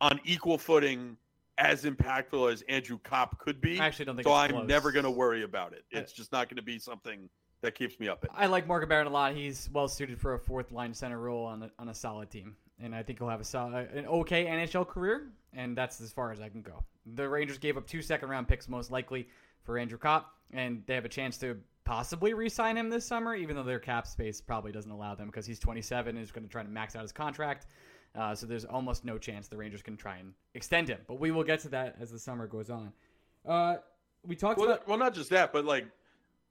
on 0.00 0.20
equal 0.24 0.58
footing 0.58 1.16
as 1.58 1.84
impactful 1.84 2.52
as 2.52 2.62
Andrew 2.62 2.98
Copp 3.02 3.38
could 3.38 3.60
be. 3.60 3.80
I 3.80 3.86
actually 3.86 4.06
don't 4.06 4.16
think 4.16 4.26
so. 4.26 4.34
I'm 4.34 4.50
close. 4.50 4.68
never 4.68 4.92
going 4.92 5.04
to 5.04 5.10
worry 5.10 5.42
about 5.42 5.72
it. 5.72 5.84
It's 5.90 6.12
just 6.12 6.32
not 6.32 6.48
going 6.48 6.56
to 6.56 6.62
be 6.62 6.78
something 6.78 7.28
that 7.66 7.74
keeps 7.74 8.00
me 8.00 8.08
up 8.08 8.24
at. 8.24 8.32
night. 8.32 8.42
I 8.42 8.46
like 8.46 8.66
Morgan 8.66 8.88
Barron 8.88 9.06
a 9.06 9.10
lot. 9.10 9.34
He's 9.34 9.68
well 9.72 9.86
suited 9.88 10.18
for 10.18 10.34
a 10.34 10.38
fourth 10.38 10.72
line 10.72 10.94
center 10.94 11.18
role 11.20 11.44
on 11.44 11.62
a, 11.64 11.70
on 11.78 11.88
a 11.90 11.94
solid 11.94 12.30
team, 12.30 12.56
and 12.82 12.94
I 12.94 13.02
think 13.02 13.18
he'll 13.18 13.28
have 13.28 13.40
a 13.40 13.44
solid, 13.44 13.90
an 13.92 14.06
okay 14.06 14.46
NHL 14.46 14.88
career. 14.88 15.28
And 15.52 15.76
that's 15.76 16.00
as 16.00 16.12
far 16.12 16.32
as 16.32 16.40
I 16.40 16.48
can 16.50 16.60
go. 16.60 16.84
The 17.14 17.26
Rangers 17.28 17.56
gave 17.58 17.76
up 17.76 17.86
two 17.86 18.02
second 18.02 18.28
round 18.28 18.46
picks, 18.48 18.68
most 18.68 18.90
likely 18.90 19.28
for 19.62 19.78
Andrew 19.78 19.96
Copp, 19.98 20.34
and 20.52 20.82
they 20.86 20.94
have 20.94 21.04
a 21.04 21.08
chance 21.08 21.38
to 21.38 21.56
possibly 21.84 22.34
re-sign 22.34 22.76
him 22.76 22.90
this 22.90 23.06
summer, 23.06 23.34
even 23.34 23.56
though 23.56 23.62
their 23.62 23.78
cap 23.78 24.06
space 24.06 24.40
probably 24.40 24.72
doesn't 24.72 24.90
allow 24.90 25.14
them 25.14 25.26
because 25.28 25.46
he's 25.46 25.58
27 25.58 26.16
and 26.16 26.22
is 26.22 26.30
going 26.32 26.44
to 26.44 26.50
try 26.50 26.62
to 26.62 26.68
max 26.68 26.94
out 26.96 27.02
his 27.02 27.12
contract. 27.12 27.66
Uh, 28.14 28.34
so 28.34 28.46
there's 28.46 28.64
almost 28.64 29.04
no 29.04 29.18
chance 29.18 29.46
the 29.48 29.56
Rangers 29.56 29.82
can 29.82 29.96
try 29.96 30.16
and 30.16 30.32
extend 30.54 30.88
him. 30.88 30.98
But 31.06 31.20
we 31.20 31.30
will 31.30 31.44
get 31.44 31.60
to 31.60 31.68
that 31.70 31.96
as 32.00 32.10
the 32.10 32.18
summer 32.18 32.46
goes 32.46 32.70
on. 32.70 32.92
Uh, 33.46 33.76
we 34.26 34.34
talked 34.36 34.58
Well, 34.58 34.70
about 34.72 34.88
well, 34.88 34.98
not 34.98 35.14
just 35.14 35.30
that, 35.30 35.52
but 35.52 35.64
like, 35.64 35.86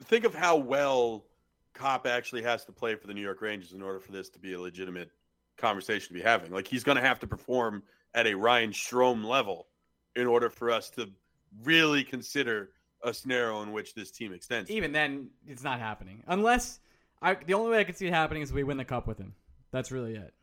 think 0.03 0.25
of 0.25 0.35
how 0.35 0.57
well 0.57 1.25
Copp 1.73 2.07
actually 2.07 2.43
has 2.43 2.65
to 2.65 2.71
play 2.71 2.95
for 2.95 3.07
the 3.07 3.13
New 3.13 3.21
York 3.21 3.41
Rangers 3.41 3.73
in 3.73 3.81
order 3.81 3.99
for 3.99 4.11
this 4.11 4.29
to 4.29 4.39
be 4.39 4.53
a 4.53 4.59
legitimate 4.59 5.09
conversation 5.57 6.09
to 6.09 6.13
be 6.13 6.21
having. 6.21 6.51
Like, 6.51 6.67
he's 6.67 6.83
going 6.83 6.97
to 6.97 7.01
have 7.01 7.19
to 7.19 7.27
perform 7.27 7.83
at 8.13 8.27
a 8.27 8.33
Ryan 8.33 8.71
Strome 8.71 9.25
level 9.25 9.67
in 10.15 10.27
order 10.27 10.49
for 10.49 10.71
us 10.71 10.89
to 10.91 11.09
really 11.63 12.03
consider 12.03 12.69
a 13.03 13.13
scenario 13.13 13.61
in 13.61 13.71
which 13.71 13.93
this 13.93 14.11
team 14.11 14.33
extends. 14.33 14.69
even 14.71 14.91
then 14.91 15.29
it's 15.47 15.63
not 15.63 15.79
happening 15.79 16.23
unless 16.27 16.79
I. 17.21 17.35
The 17.35 17.53
only 17.53 17.71
way 17.71 17.79
I 17.79 17.83
could 17.83 17.97
see 17.97 18.07
it 18.07 18.13
happening 18.13 18.41
is 18.41 18.51
we 18.51 18.63
win 18.63 18.77
the 18.77 18.85
cup 18.85 19.05
with 19.05 19.19
him. 19.19 19.35
That's 19.71 19.91
really 19.91 20.15
it. 20.15 20.33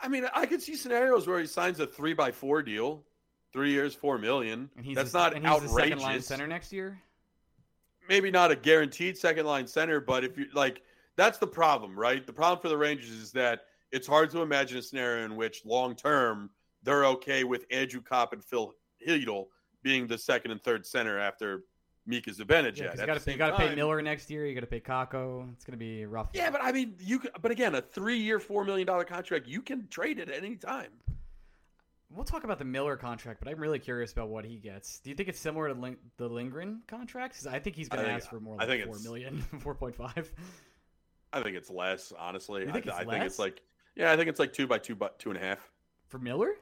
I 0.00 0.08
mean, 0.08 0.26
I 0.34 0.46
could 0.46 0.62
see 0.62 0.76
scenarios 0.76 1.26
where 1.26 1.40
he 1.40 1.46
signs 1.46 1.78
a 1.78 1.86
three 1.86 2.14
by 2.14 2.32
four 2.32 2.62
deal, 2.62 3.04
three 3.52 3.72
years, 3.72 3.94
four 3.94 4.16
million. 4.16 4.70
And 4.76 4.86
he's 4.86 4.96
That's 4.96 5.12
the, 5.12 5.18
not 5.18 5.34
and 5.34 5.46
he's 5.46 5.60
the 5.62 5.68
second 5.68 5.98
line 5.98 6.22
center 6.22 6.46
next 6.46 6.72
year. 6.72 6.98
Maybe 8.10 8.28
not 8.28 8.50
a 8.50 8.56
guaranteed 8.56 9.16
second 9.16 9.46
line 9.46 9.68
center, 9.68 10.00
but 10.00 10.24
if 10.24 10.36
you 10.36 10.46
like, 10.52 10.82
that's 11.16 11.38
the 11.38 11.46
problem, 11.46 11.96
right? 11.96 12.26
The 12.26 12.32
problem 12.32 12.60
for 12.60 12.68
the 12.68 12.76
Rangers 12.76 13.10
is 13.10 13.30
that 13.32 13.60
it's 13.92 14.04
hard 14.04 14.30
to 14.30 14.42
imagine 14.42 14.78
a 14.78 14.82
scenario 14.82 15.24
in 15.24 15.36
which 15.36 15.64
long 15.64 15.94
term 15.94 16.50
they're 16.82 17.04
okay 17.06 17.44
with 17.44 17.66
Andrew 17.70 18.02
Copp 18.02 18.32
and 18.32 18.44
Phil 18.44 18.74
Chytil 19.06 19.46
being 19.84 20.08
the 20.08 20.18
second 20.18 20.50
and 20.50 20.60
third 20.60 20.84
center 20.84 21.20
after 21.20 21.62
Mika 22.04 22.32
Zibanejad. 22.32 22.78
Yeah, 22.78 22.90
you 23.00 23.06
got 23.06 23.20
to 23.20 23.36
to 23.36 23.56
pay 23.56 23.74
Miller 23.76 24.02
next 24.02 24.28
year. 24.28 24.44
You 24.44 24.54
got 24.54 24.62
to 24.62 24.66
pay 24.66 24.80
Kakko. 24.80 25.48
It's 25.52 25.64
gonna 25.64 25.76
be 25.76 26.04
rough. 26.04 26.30
Yeah, 26.32 26.50
but 26.50 26.64
I 26.64 26.72
mean, 26.72 26.94
you. 26.98 27.22
But 27.40 27.52
again, 27.52 27.76
a 27.76 27.80
three-year, 27.80 28.40
four 28.40 28.64
million 28.64 28.88
dollar 28.88 29.04
contract, 29.04 29.46
you 29.46 29.62
can 29.62 29.86
trade 29.86 30.18
it 30.18 30.28
at 30.28 30.42
any 30.42 30.56
time. 30.56 30.90
We'll 32.12 32.24
talk 32.24 32.42
about 32.42 32.58
the 32.58 32.64
Miller 32.64 32.96
contract, 32.96 33.40
but 33.40 33.48
I'm 33.48 33.60
really 33.60 33.78
curious 33.78 34.12
about 34.12 34.28
what 34.30 34.44
he 34.44 34.56
gets. 34.56 34.98
Do 34.98 35.10
you 35.10 35.16
think 35.16 35.28
it's 35.28 35.38
similar 35.38 35.68
to 35.68 35.74
Ling- 35.74 35.96
the 36.16 36.28
Lindgren 36.28 36.82
contract? 36.88 37.46
I 37.48 37.60
think 37.60 37.76
he's 37.76 37.88
going 37.88 38.04
to 38.04 38.10
ask 38.10 38.28
for 38.28 38.40
more 38.40 38.56
I 38.58 38.64
like 38.64 38.80
think 38.80 38.84
four 38.86 38.98
million, 38.98 39.40
four 39.60 39.74
point 39.76 39.94
five. 39.94 40.32
I 41.32 41.40
think 41.42 41.56
it's 41.56 41.70
less, 41.70 42.12
honestly. 42.18 42.62
You 42.62 42.72
think 42.72 42.88
I, 42.88 42.90
it's 42.90 42.98
I 42.98 43.04
think 43.04 43.24
it's 43.24 43.38
like, 43.38 43.62
yeah, 43.94 44.12
I 44.12 44.16
think 44.16 44.28
it's 44.28 44.40
like 44.40 44.52
two 44.52 44.66
by 44.66 44.78
two, 44.78 44.96
but 44.96 45.18
two 45.20 45.30
and 45.30 45.38
a 45.38 45.42
half. 45.42 45.70
for 46.08 46.18
Miller. 46.18 46.54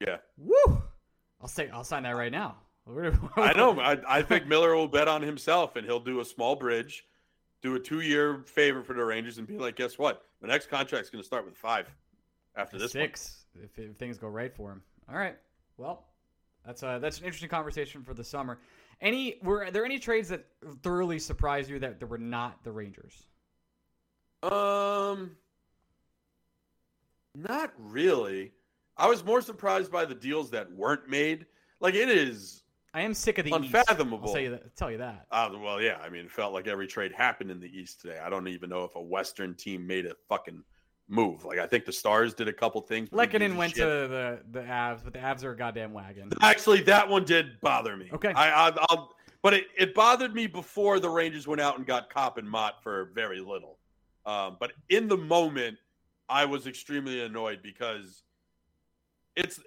Yeah. 0.00 0.18
Woo! 0.36 0.82
I'll 1.40 1.48
say 1.48 1.70
I'll 1.70 1.84
sign 1.84 2.02
that 2.02 2.16
right 2.16 2.32
now. 2.32 2.56
I 3.36 3.54
know. 3.54 3.80
I, 3.80 3.98
I 4.06 4.22
think 4.22 4.46
Miller 4.48 4.74
will 4.74 4.88
bet 4.88 5.08
on 5.08 5.22
himself 5.22 5.76
and 5.76 5.86
he'll 5.86 6.00
do 6.00 6.20
a 6.20 6.24
small 6.24 6.54
bridge, 6.56 7.04
do 7.62 7.74
a 7.74 7.80
two 7.80 8.00
year 8.02 8.42
favor 8.46 8.82
for 8.82 8.92
the 8.92 9.04
Rangers, 9.04 9.38
and 9.38 9.46
be 9.46 9.56
like, 9.56 9.76
guess 9.76 9.98
what? 9.98 10.22
The 10.42 10.48
next 10.48 10.68
contract's 10.68 11.08
going 11.08 11.22
to 11.22 11.26
start 11.26 11.46
with 11.46 11.56
five 11.56 11.88
after 12.54 12.76
this 12.78 12.94
one. 12.94 13.04
If, 13.62 13.78
if 13.78 13.96
things 13.96 14.18
go 14.18 14.28
right 14.28 14.54
for 14.54 14.72
him. 14.72 14.82
All 15.08 15.16
right. 15.16 15.36
Well, 15.76 16.04
that's 16.64 16.82
uh 16.82 16.98
that's 16.98 17.18
an 17.18 17.24
interesting 17.24 17.48
conversation 17.48 18.02
for 18.02 18.14
the 18.14 18.24
summer. 18.24 18.58
Any 19.00 19.36
were 19.42 19.70
there 19.70 19.84
any 19.84 19.98
trades 19.98 20.28
that 20.28 20.46
thoroughly 20.82 21.18
surprised 21.18 21.68
you 21.68 21.78
that, 21.80 22.00
that 22.00 22.06
were 22.06 22.18
not 22.18 22.62
the 22.64 22.72
Rangers? 22.72 23.26
Um, 24.42 25.32
not 27.34 27.72
really. 27.78 28.52
I 28.96 29.08
was 29.08 29.24
more 29.24 29.40
surprised 29.40 29.90
by 29.90 30.04
the 30.04 30.14
deals 30.14 30.50
that 30.50 30.70
weren't 30.72 31.08
made. 31.08 31.46
Like 31.80 31.94
it 31.94 32.08
is. 32.08 32.62
I 32.92 33.00
am 33.00 33.12
sick 33.12 33.38
of 33.38 33.44
the 33.44 33.50
East. 33.50 33.74
Unfathomable. 33.74 34.28
I'll 34.28 34.34
tell 34.34 34.42
you 34.42 34.50
that. 34.50 34.76
Tell 34.76 34.90
you 34.90 34.98
that. 34.98 35.26
Uh, 35.32 35.50
well, 35.60 35.82
yeah. 35.82 35.98
I 36.00 36.08
mean, 36.08 36.26
it 36.26 36.30
felt 36.30 36.52
like 36.52 36.68
every 36.68 36.86
trade 36.86 37.12
happened 37.12 37.50
in 37.50 37.58
the 37.58 37.66
East 37.66 38.00
today. 38.00 38.20
I 38.24 38.30
don't 38.30 38.46
even 38.46 38.70
know 38.70 38.84
if 38.84 38.94
a 38.94 39.02
Western 39.02 39.54
team 39.54 39.84
made 39.84 40.06
a 40.06 40.14
fucking 40.28 40.62
move. 41.08 41.44
Like 41.44 41.58
I 41.58 41.66
think 41.66 41.84
the 41.84 41.92
Stars 41.92 42.34
did 42.34 42.48
a 42.48 42.52
couple 42.52 42.80
things. 42.80 43.10
Lehkonen 43.10 43.56
went 43.56 43.74
shit? 43.74 43.82
to 43.82 44.08
the 44.08 44.40
the 44.50 44.60
Avs, 44.60 45.00
but 45.04 45.12
the 45.12 45.18
Avs 45.18 45.44
are 45.44 45.52
a 45.52 45.56
goddamn 45.56 45.92
wagon. 45.92 46.30
Actually, 46.40 46.82
that 46.82 47.08
one 47.08 47.24
did 47.24 47.60
bother 47.60 47.96
me. 47.96 48.10
Okay. 48.12 48.32
I, 48.32 48.68
I 48.68 48.72
I'll, 48.90 49.14
but 49.42 49.54
it, 49.54 49.66
it 49.76 49.94
bothered 49.94 50.34
me 50.34 50.46
before 50.46 51.00
the 51.00 51.10
Rangers 51.10 51.46
went 51.46 51.60
out 51.60 51.76
and 51.76 51.86
got 51.86 52.08
Copp 52.08 52.38
and 52.38 52.48
Motte 52.48 52.82
for 52.82 53.10
very 53.14 53.40
little. 53.40 53.78
Um, 54.24 54.56
but 54.58 54.72
in 54.88 55.06
the 55.06 55.18
moment, 55.18 55.76
I 56.28 56.46
was 56.46 56.66
extremely 56.66 57.22
annoyed 57.22 57.60
because 57.62 58.22
it's 59.36 59.60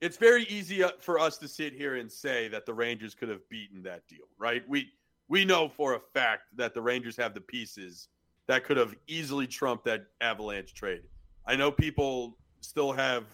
it's 0.00 0.16
very 0.16 0.44
easy 0.44 0.82
uh, 0.82 0.92
for 1.00 1.18
us 1.18 1.36
to 1.38 1.48
sit 1.48 1.74
here 1.74 1.96
and 1.96 2.10
say 2.10 2.48
that 2.48 2.64
the 2.64 2.72
Rangers 2.72 3.14
could 3.14 3.28
have 3.28 3.46
beaten 3.48 3.82
that 3.82 4.06
deal, 4.06 4.26
right? 4.38 4.62
We 4.68 4.88
we 5.28 5.44
know 5.44 5.68
for 5.68 5.94
a 5.94 6.00
fact 6.14 6.44
that 6.56 6.72
the 6.72 6.80
Rangers 6.80 7.16
have 7.16 7.34
the 7.34 7.40
pieces 7.40 8.08
that 8.48 8.64
could 8.64 8.76
have 8.78 8.96
easily 9.06 9.46
trumped 9.46 9.84
that 9.84 10.06
Avalanche 10.20 10.74
trade. 10.74 11.02
I 11.46 11.54
know 11.54 11.70
people 11.70 12.36
still 12.60 12.92
have 12.92 13.24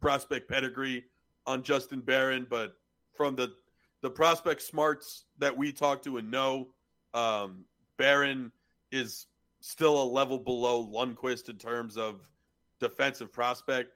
prospect 0.00 0.48
pedigree 0.50 1.04
on 1.46 1.62
Justin 1.62 2.00
Barron, 2.00 2.46
but 2.50 2.74
from 3.14 3.36
the 3.36 3.52
the 4.00 4.10
prospect 4.10 4.60
smarts 4.60 5.24
that 5.38 5.56
we 5.56 5.72
talk 5.72 6.02
to 6.02 6.18
and 6.18 6.30
know, 6.30 6.68
um, 7.14 7.64
Barron 7.96 8.52
is 8.92 9.26
still 9.60 10.02
a 10.02 10.04
level 10.04 10.38
below 10.38 10.86
Lundkvist 10.86 11.48
in 11.48 11.56
terms 11.56 11.96
of 11.96 12.20
defensive 12.80 13.32
prospect. 13.32 13.92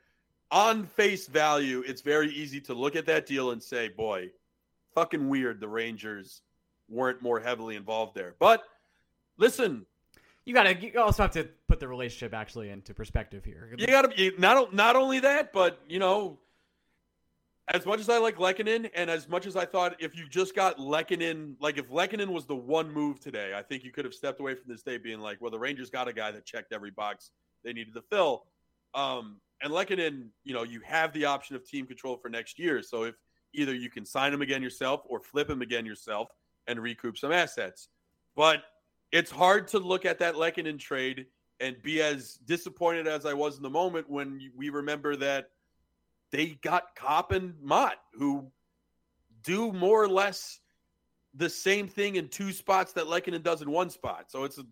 On 0.50 0.86
face 0.86 1.26
value, 1.26 1.84
it's 1.86 2.00
very 2.00 2.30
easy 2.30 2.58
to 2.62 2.72
look 2.72 2.96
at 2.96 3.04
that 3.04 3.26
deal 3.26 3.50
and 3.50 3.62
say, 3.62 3.88
"Boy, 3.88 4.30
fucking 4.94 5.28
weird." 5.28 5.60
The 5.60 5.68
Rangers 5.68 6.42
weren't 6.88 7.20
more 7.20 7.40
heavily 7.40 7.76
involved 7.76 8.14
there, 8.14 8.34
but 8.38 8.64
listen, 9.36 9.84
You 10.48 10.54
gotta. 10.54 10.74
You 10.74 10.98
also 10.98 11.24
have 11.24 11.32
to 11.32 11.46
put 11.68 11.78
the 11.78 11.86
relationship 11.86 12.32
actually 12.32 12.70
into 12.70 12.94
perspective 12.94 13.44
here. 13.44 13.68
You 13.76 13.86
got 13.86 14.10
to 14.16 14.32
not 14.38 14.72
not 14.72 14.96
only 14.96 15.20
that, 15.20 15.52
but 15.52 15.78
you 15.90 15.98
know, 15.98 16.38
as 17.68 17.84
much 17.84 18.00
as 18.00 18.08
I 18.08 18.16
like 18.16 18.38
Lehkonen, 18.38 18.88
and 18.94 19.10
as 19.10 19.28
much 19.28 19.44
as 19.44 19.56
I 19.56 19.66
thought 19.66 19.96
if 19.98 20.16
you 20.16 20.26
just 20.26 20.54
got 20.54 20.78
Lehkonen, 20.78 21.56
like 21.60 21.76
if 21.76 21.90
Lehkonen 21.90 22.28
was 22.28 22.46
the 22.46 22.56
one 22.56 22.90
move 22.90 23.20
today, 23.20 23.52
I 23.54 23.60
think 23.60 23.84
you 23.84 23.92
could 23.92 24.06
have 24.06 24.14
stepped 24.14 24.40
away 24.40 24.54
from 24.54 24.72
this 24.72 24.82
day 24.82 24.96
being 24.96 25.20
like, 25.20 25.38
well, 25.42 25.50
the 25.50 25.58
Rangers 25.58 25.90
got 25.90 26.08
a 26.08 26.14
guy 26.14 26.30
that 26.30 26.46
checked 26.46 26.72
every 26.72 26.92
box 26.92 27.30
they 27.62 27.74
needed 27.74 27.92
to 27.92 28.00
fill. 28.00 28.46
Um, 28.94 29.42
and 29.62 29.70
Lehkonen, 29.70 30.28
you 30.44 30.54
know, 30.54 30.62
you 30.62 30.80
have 30.80 31.12
the 31.12 31.26
option 31.26 31.56
of 31.56 31.68
team 31.68 31.84
control 31.84 32.16
for 32.16 32.30
next 32.30 32.58
year. 32.58 32.80
So 32.80 33.02
if 33.02 33.16
either 33.52 33.74
you 33.74 33.90
can 33.90 34.06
sign 34.06 34.32
him 34.32 34.40
again 34.40 34.62
yourself 34.62 35.02
or 35.04 35.20
flip 35.20 35.50
him 35.50 35.60
again 35.60 35.84
yourself 35.84 36.30
and 36.66 36.80
recoup 36.80 37.18
some 37.18 37.32
assets, 37.32 37.88
but 38.34 38.62
it's 39.12 39.30
hard 39.30 39.68
to 39.68 39.78
look 39.78 40.04
at 40.04 40.18
that 40.18 40.34
Lehkonen 40.34 40.78
trade 40.78 41.26
and 41.60 41.80
be 41.82 42.02
as 42.02 42.34
disappointed 42.44 43.06
as 43.06 43.26
I 43.26 43.34
was 43.34 43.56
in 43.56 43.62
the 43.62 43.70
moment 43.70 44.08
when 44.08 44.50
we 44.56 44.70
remember 44.70 45.16
that 45.16 45.50
they 46.30 46.58
got 46.62 46.94
Copp 46.94 47.32
and 47.32 47.54
Motte, 47.62 47.98
who 48.12 48.50
do 49.42 49.72
more 49.72 50.02
or 50.02 50.08
less 50.08 50.60
the 51.34 51.48
same 51.48 51.88
thing 51.88 52.16
in 52.16 52.28
two 52.28 52.52
spots 52.52 52.92
that 52.92 53.06
Lehkonen 53.06 53.42
does 53.42 53.62
in 53.62 53.70
one 53.70 53.90
spot. 53.90 54.26
So 54.30 54.44
it's 54.44 54.58
a, 54.58 54.66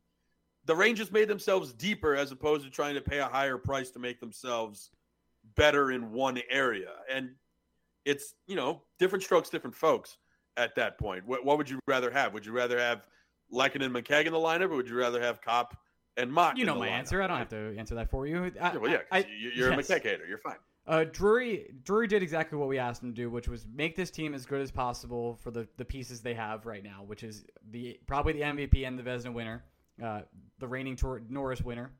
the 0.66 0.76
Rangers 0.76 1.12
made 1.12 1.28
themselves 1.28 1.72
deeper 1.72 2.14
as 2.14 2.32
opposed 2.32 2.64
to 2.64 2.70
trying 2.70 2.94
to 2.94 3.00
pay 3.00 3.18
a 3.18 3.26
higher 3.26 3.58
price 3.58 3.90
to 3.92 3.98
make 3.98 4.20
themselves 4.20 4.90
better 5.54 5.92
in 5.92 6.12
one 6.12 6.40
area. 6.50 6.90
And 7.10 7.30
it's, 8.04 8.34
you 8.46 8.56
know, 8.56 8.82
different 8.98 9.24
strokes, 9.24 9.48
different 9.48 9.76
folks 9.76 10.18
at 10.56 10.74
that 10.76 10.98
point. 10.98 11.26
What, 11.26 11.44
what 11.44 11.58
would 11.58 11.70
you 11.70 11.78
rather 11.86 12.10
have? 12.10 12.34
Would 12.34 12.46
you 12.46 12.52
rather 12.52 12.78
have 12.78 13.02
Lehkonen 13.52 13.86
and 13.86 13.94
McKagan 13.94 14.26
in 14.26 14.32
the 14.32 14.38
lineup, 14.38 14.70
or 14.70 14.76
would 14.76 14.88
you 14.88 14.96
rather 14.96 15.20
have 15.20 15.40
Copp 15.40 15.76
and 16.16 16.32
Mock? 16.32 16.56
You 16.58 16.64
know 16.66 16.74
my 16.76 16.88
lineup? 16.88 16.92
answer. 16.92 17.22
I 17.22 17.26
don't 17.26 17.38
have 17.38 17.48
to 17.50 17.74
answer 17.78 17.94
that 17.96 18.10
for 18.10 18.26
you. 18.26 18.44
I, 18.44 18.50
Yeah, 18.54 18.76
well, 18.76 18.90
yeah, 18.90 18.98
I- 19.12 19.18
you- 19.38 19.50
you're 19.54 19.72
yes. 19.72 19.88
a 19.90 19.94
McKay 19.94 20.02
hater. 20.02 20.26
You're 20.26 20.38
fine. 20.38 20.56
Uh, 20.88 21.04
Drury 21.04 21.74
Drury 21.82 22.06
did 22.06 22.22
exactly 22.22 22.56
what 22.58 22.68
we 22.68 22.78
asked 22.78 23.02
him 23.02 23.10
to 23.10 23.14
do, 23.16 23.28
which 23.28 23.48
was 23.48 23.66
make 23.74 23.96
this 23.96 24.10
team 24.10 24.34
as 24.34 24.46
good 24.46 24.60
as 24.60 24.70
possible 24.70 25.34
for 25.42 25.50
the, 25.50 25.66
the 25.78 25.84
pieces 25.84 26.20
they 26.20 26.34
have 26.34 26.64
right 26.64 26.82
now, 26.84 27.02
which 27.04 27.24
is 27.24 27.44
the 27.70 27.98
probably 28.06 28.34
the 28.34 28.42
MVP 28.42 28.86
and 28.86 28.96
the 28.96 29.02
Vezina 29.02 29.32
winner, 29.32 29.64
uh, 30.02 30.20
the 30.60 30.68
reigning 30.68 30.94
Tor- 30.94 31.22
Norris 31.28 31.60
winner, 31.60 31.90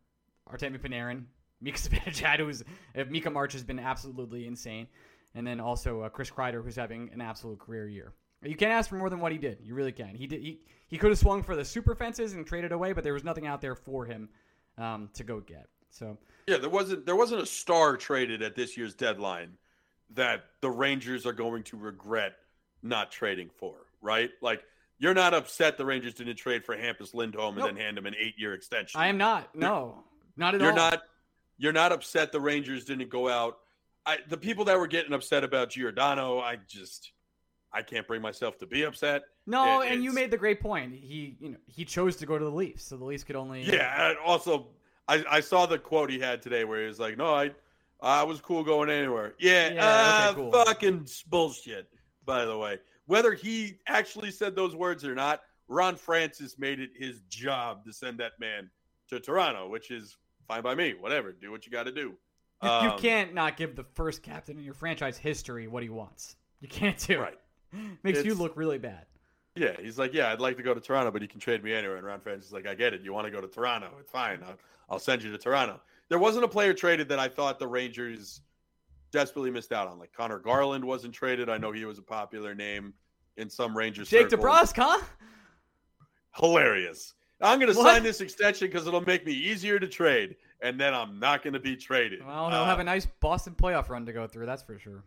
Artemi 0.48 0.78
Panarin, 0.80 1.24
Mika 1.60 1.78
Zibanejad, 1.78 2.38
who's 2.38 2.62
uh, 2.96 3.04
Mika 3.10 3.28
March 3.28 3.54
has 3.54 3.64
been 3.64 3.80
absolutely 3.80 4.46
insane, 4.46 4.86
and 5.34 5.44
then 5.44 5.58
also 5.58 6.02
uh, 6.02 6.08
Chris 6.08 6.30
Kreider, 6.30 6.62
who's 6.62 6.76
having 6.76 7.10
an 7.12 7.20
absolute 7.20 7.58
career 7.58 7.88
year. 7.88 8.12
You 8.48 8.56
can't 8.56 8.72
ask 8.72 8.88
for 8.88 8.96
more 8.96 9.10
than 9.10 9.20
what 9.20 9.32
he 9.32 9.38
did. 9.38 9.58
You 9.62 9.74
really 9.74 9.92
can. 9.92 10.14
He 10.14 10.26
did. 10.26 10.40
He, 10.40 10.60
he 10.88 10.98
could 10.98 11.10
have 11.10 11.18
swung 11.18 11.42
for 11.42 11.56
the 11.56 11.64
super 11.64 11.94
fences 11.94 12.32
and 12.32 12.46
traded 12.46 12.72
away, 12.72 12.92
but 12.92 13.04
there 13.04 13.12
was 13.12 13.24
nothing 13.24 13.46
out 13.46 13.60
there 13.60 13.74
for 13.74 14.04
him 14.04 14.28
um, 14.78 15.10
to 15.14 15.24
go 15.24 15.40
get. 15.40 15.68
So 15.90 16.18
Yeah, 16.46 16.58
there 16.58 16.70
wasn't 16.70 17.06
there 17.06 17.16
wasn't 17.16 17.42
a 17.42 17.46
star 17.46 17.96
traded 17.96 18.42
at 18.42 18.54
this 18.54 18.76
year's 18.76 18.94
deadline 18.94 19.56
that 20.14 20.44
the 20.60 20.70
Rangers 20.70 21.26
are 21.26 21.32
going 21.32 21.62
to 21.64 21.76
regret 21.76 22.34
not 22.82 23.10
trading 23.10 23.50
for, 23.56 23.74
right? 24.00 24.30
Like 24.40 24.64
you're 24.98 25.14
not 25.14 25.34
upset 25.34 25.76
the 25.76 25.84
Rangers 25.84 26.14
didn't 26.14 26.36
trade 26.36 26.64
for 26.64 26.76
Hampus 26.76 27.14
Lindholm 27.14 27.58
and 27.58 27.66
then 27.66 27.76
hand 27.76 27.98
him 27.98 28.06
an 28.06 28.14
eight 28.18 28.34
year 28.38 28.54
extension. 28.54 29.00
I 29.00 29.08
am 29.08 29.18
not. 29.18 29.54
No, 29.54 30.04
not 30.36 30.54
at 30.54 30.60
all. 30.60 30.66
you're 30.66 30.76
not 30.76 31.02
you're 31.58 31.72
not 31.72 31.92
upset 31.92 32.32
the 32.32 32.40
Rangers 32.40 32.84
didn't 32.84 33.08
go 33.08 33.28
out. 33.28 33.58
I 34.04 34.18
the 34.28 34.36
people 34.36 34.66
that 34.66 34.78
were 34.78 34.86
getting 34.86 35.12
upset 35.12 35.44
about 35.44 35.70
Giordano, 35.70 36.38
I 36.38 36.56
just 36.68 37.12
I 37.72 37.82
can't 37.82 38.06
bring 38.06 38.22
myself 38.22 38.58
to 38.58 38.66
be 38.66 38.82
upset. 38.84 39.22
No, 39.46 39.80
It- 39.82 39.92
and 39.92 40.02
you 40.04 40.12
made 40.12 40.30
the 40.30 40.36
great 40.38 40.60
point. 40.60 40.94
He, 40.94 41.36
you 41.40 41.50
know, 41.50 41.58
he 41.66 41.84
chose 41.84 42.16
to 42.16 42.26
go 42.26 42.38
to 42.38 42.44
the 42.44 42.50
Leafs, 42.50 42.84
so 42.84 42.96
the 42.96 43.04
Leafs 43.04 43.24
could 43.24 43.36
only. 43.36 43.62
Yeah, 43.62 44.14
also 44.24 44.68
I, 45.08 45.24
I 45.30 45.40
saw 45.40 45.66
the 45.66 45.78
quote 45.78 46.10
he 46.10 46.18
had 46.18 46.42
today 46.42 46.64
where 46.64 46.80
he 46.80 46.86
was 46.88 46.98
like, 46.98 47.16
"No, 47.16 47.34
I 47.34 47.50
I 48.00 48.22
was 48.24 48.40
cool 48.40 48.64
going 48.64 48.90
anywhere." 48.90 49.34
Yeah, 49.38 49.72
Yeah, 49.72 49.84
uh, 49.86 50.30
okay, 50.30 50.40
cool. 50.40 50.52
fucking 50.52 51.08
bullshit. 51.28 51.88
By 52.24 52.44
the 52.44 52.56
way, 52.58 52.78
whether 53.06 53.32
he 53.34 53.78
actually 53.86 54.30
said 54.32 54.56
those 54.56 54.74
words 54.74 55.04
or 55.04 55.14
not, 55.14 55.42
Ron 55.68 55.94
Francis 55.96 56.58
made 56.58 56.80
it 56.80 56.90
his 56.96 57.20
job 57.28 57.84
to 57.84 57.92
send 57.92 58.18
that 58.18 58.32
man 58.40 58.68
to 59.10 59.20
Toronto, 59.20 59.68
which 59.68 59.90
is 59.92 60.16
fine 60.48 60.62
by 60.62 60.74
me. 60.74 60.94
Whatever, 60.98 61.30
do 61.32 61.50
what 61.52 61.66
you 61.66 61.70
got 61.72 61.84
to 61.84 61.92
do. 61.92 62.14
You, 62.62 62.68
you 62.68 62.90
Um, 62.90 62.98
can't 62.98 63.32
not 63.34 63.56
give 63.56 63.76
the 63.76 63.84
first 63.84 64.22
captain 64.22 64.56
in 64.58 64.64
your 64.64 64.74
franchise 64.74 65.18
history 65.18 65.68
what 65.68 65.82
he 65.84 65.88
wants. 65.88 66.34
You 66.60 66.68
can't 66.68 66.98
do 66.98 67.12
it. 67.14 67.18
right. 67.20 67.38
Makes 68.02 68.24
you 68.24 68.34
look 68.34 68.56
really 68.56 68.78
bad. 68.78 69.06
Yeah, 69.54 69.72
he's 69.80 69.98
like, 69.98 70.12
yeah, 70.12 70.30
I'd 70.32 70.40
like 70.40 70.56
to 70.58 70.62
go 70.62 70.74
to 70.74 70.80
Toronto, 70.80 71.10
but 71.10 71.22
you 71.22 71.28
can 71.28 71.40
trade 71.40 71.64
me 71.64 71.72
anywhere. 71.72 71.96
And 71.96 72.06
Ron 72.06 72.20
Francis 72.20 72.48
is 72.48 72.52
like, 72.52 72.66
I 72.66 72.74
get 72.74 72.92
it. 72.92 73.00
You 73.00 73.12
want 73.14 73.26
to 73.26 73.30
go 73.30 73.40
to 73.40 73.48
Toronto? 73.48 73.90
It's 73.98 74.10
fine. 74.10 74.40
I'll, 74.46 74.56
I'll 74.90 74.98
send 74.98 75.22
you 75.22 75.32
to 75.32 75.38
Toronto. 75.38 75.80
There 76.10 76.18
wasn't 76.18 76.44
a 76.44 76.48
player 76.48 76.74
traded 76.74 77.08
that 77.08 77.18
I 77.18 77.28
thought 77.28 77.58
the 77.58 77.66
Rangers 77.66 78.42
desperately 79.12 79.50
missed 79.50 79.72
out 79.72 79.88
on. 79.88 79.98
Like 79.98 80.12
Conor 80.12 80.38
Garland 80.40 80.84
wasn't 80.84 81.14
traded. 81.14 81.48
I 81.48 81.56
know 81.56 81.72
he 81.72 81.86
was 81.86 81.98
a 81.98 82.02
popular 82.02 82.54
name 82.54 82.92
in 83.38 83.48
some 83.48 83.74
Rangers. 83.76 84.08
Jake 84.10 84.30
circles. 84.30 84.44
DeBrusk, 84.46 84.76
huh? 84.76 85.02
hilarious. 86.34 87.14
I'm 87.40 87.58
going 87.58 87.72
to 87.72 87.74
sign 87.78 88.02
this 88.02 88.20
extension 88.20 88.68
because 88.68 88.86
it'll 88.86 89.02
make 89.02 89.26
me 89.26 89.32
easier 89.32 89.78
to 89.78 89.86
trade, 89.86 90.36
and 90.62 90.80
then 90.80 90.94
I'm 90.94 91.18
not 91.18 91.42
going 91.42 91.52
to 91.52 91.60
be 91.60 91.76
traded. 91.76 92.24
Well, 92.24 92.48
he'll 92.50 92.60
Uh, 92.60 92.64
have 92.64 92.78
a 92.78 92.84
nice 92.84 93.06
Boston 93.20 93.54
playoff 93.54 93.90
run 93.90 94.06
to 94.06 94.12
go 94.12 94.26
through. 94.26 94.46
That's 94.46 94.62
for 94.62 94.78
sure. 94.78 95.04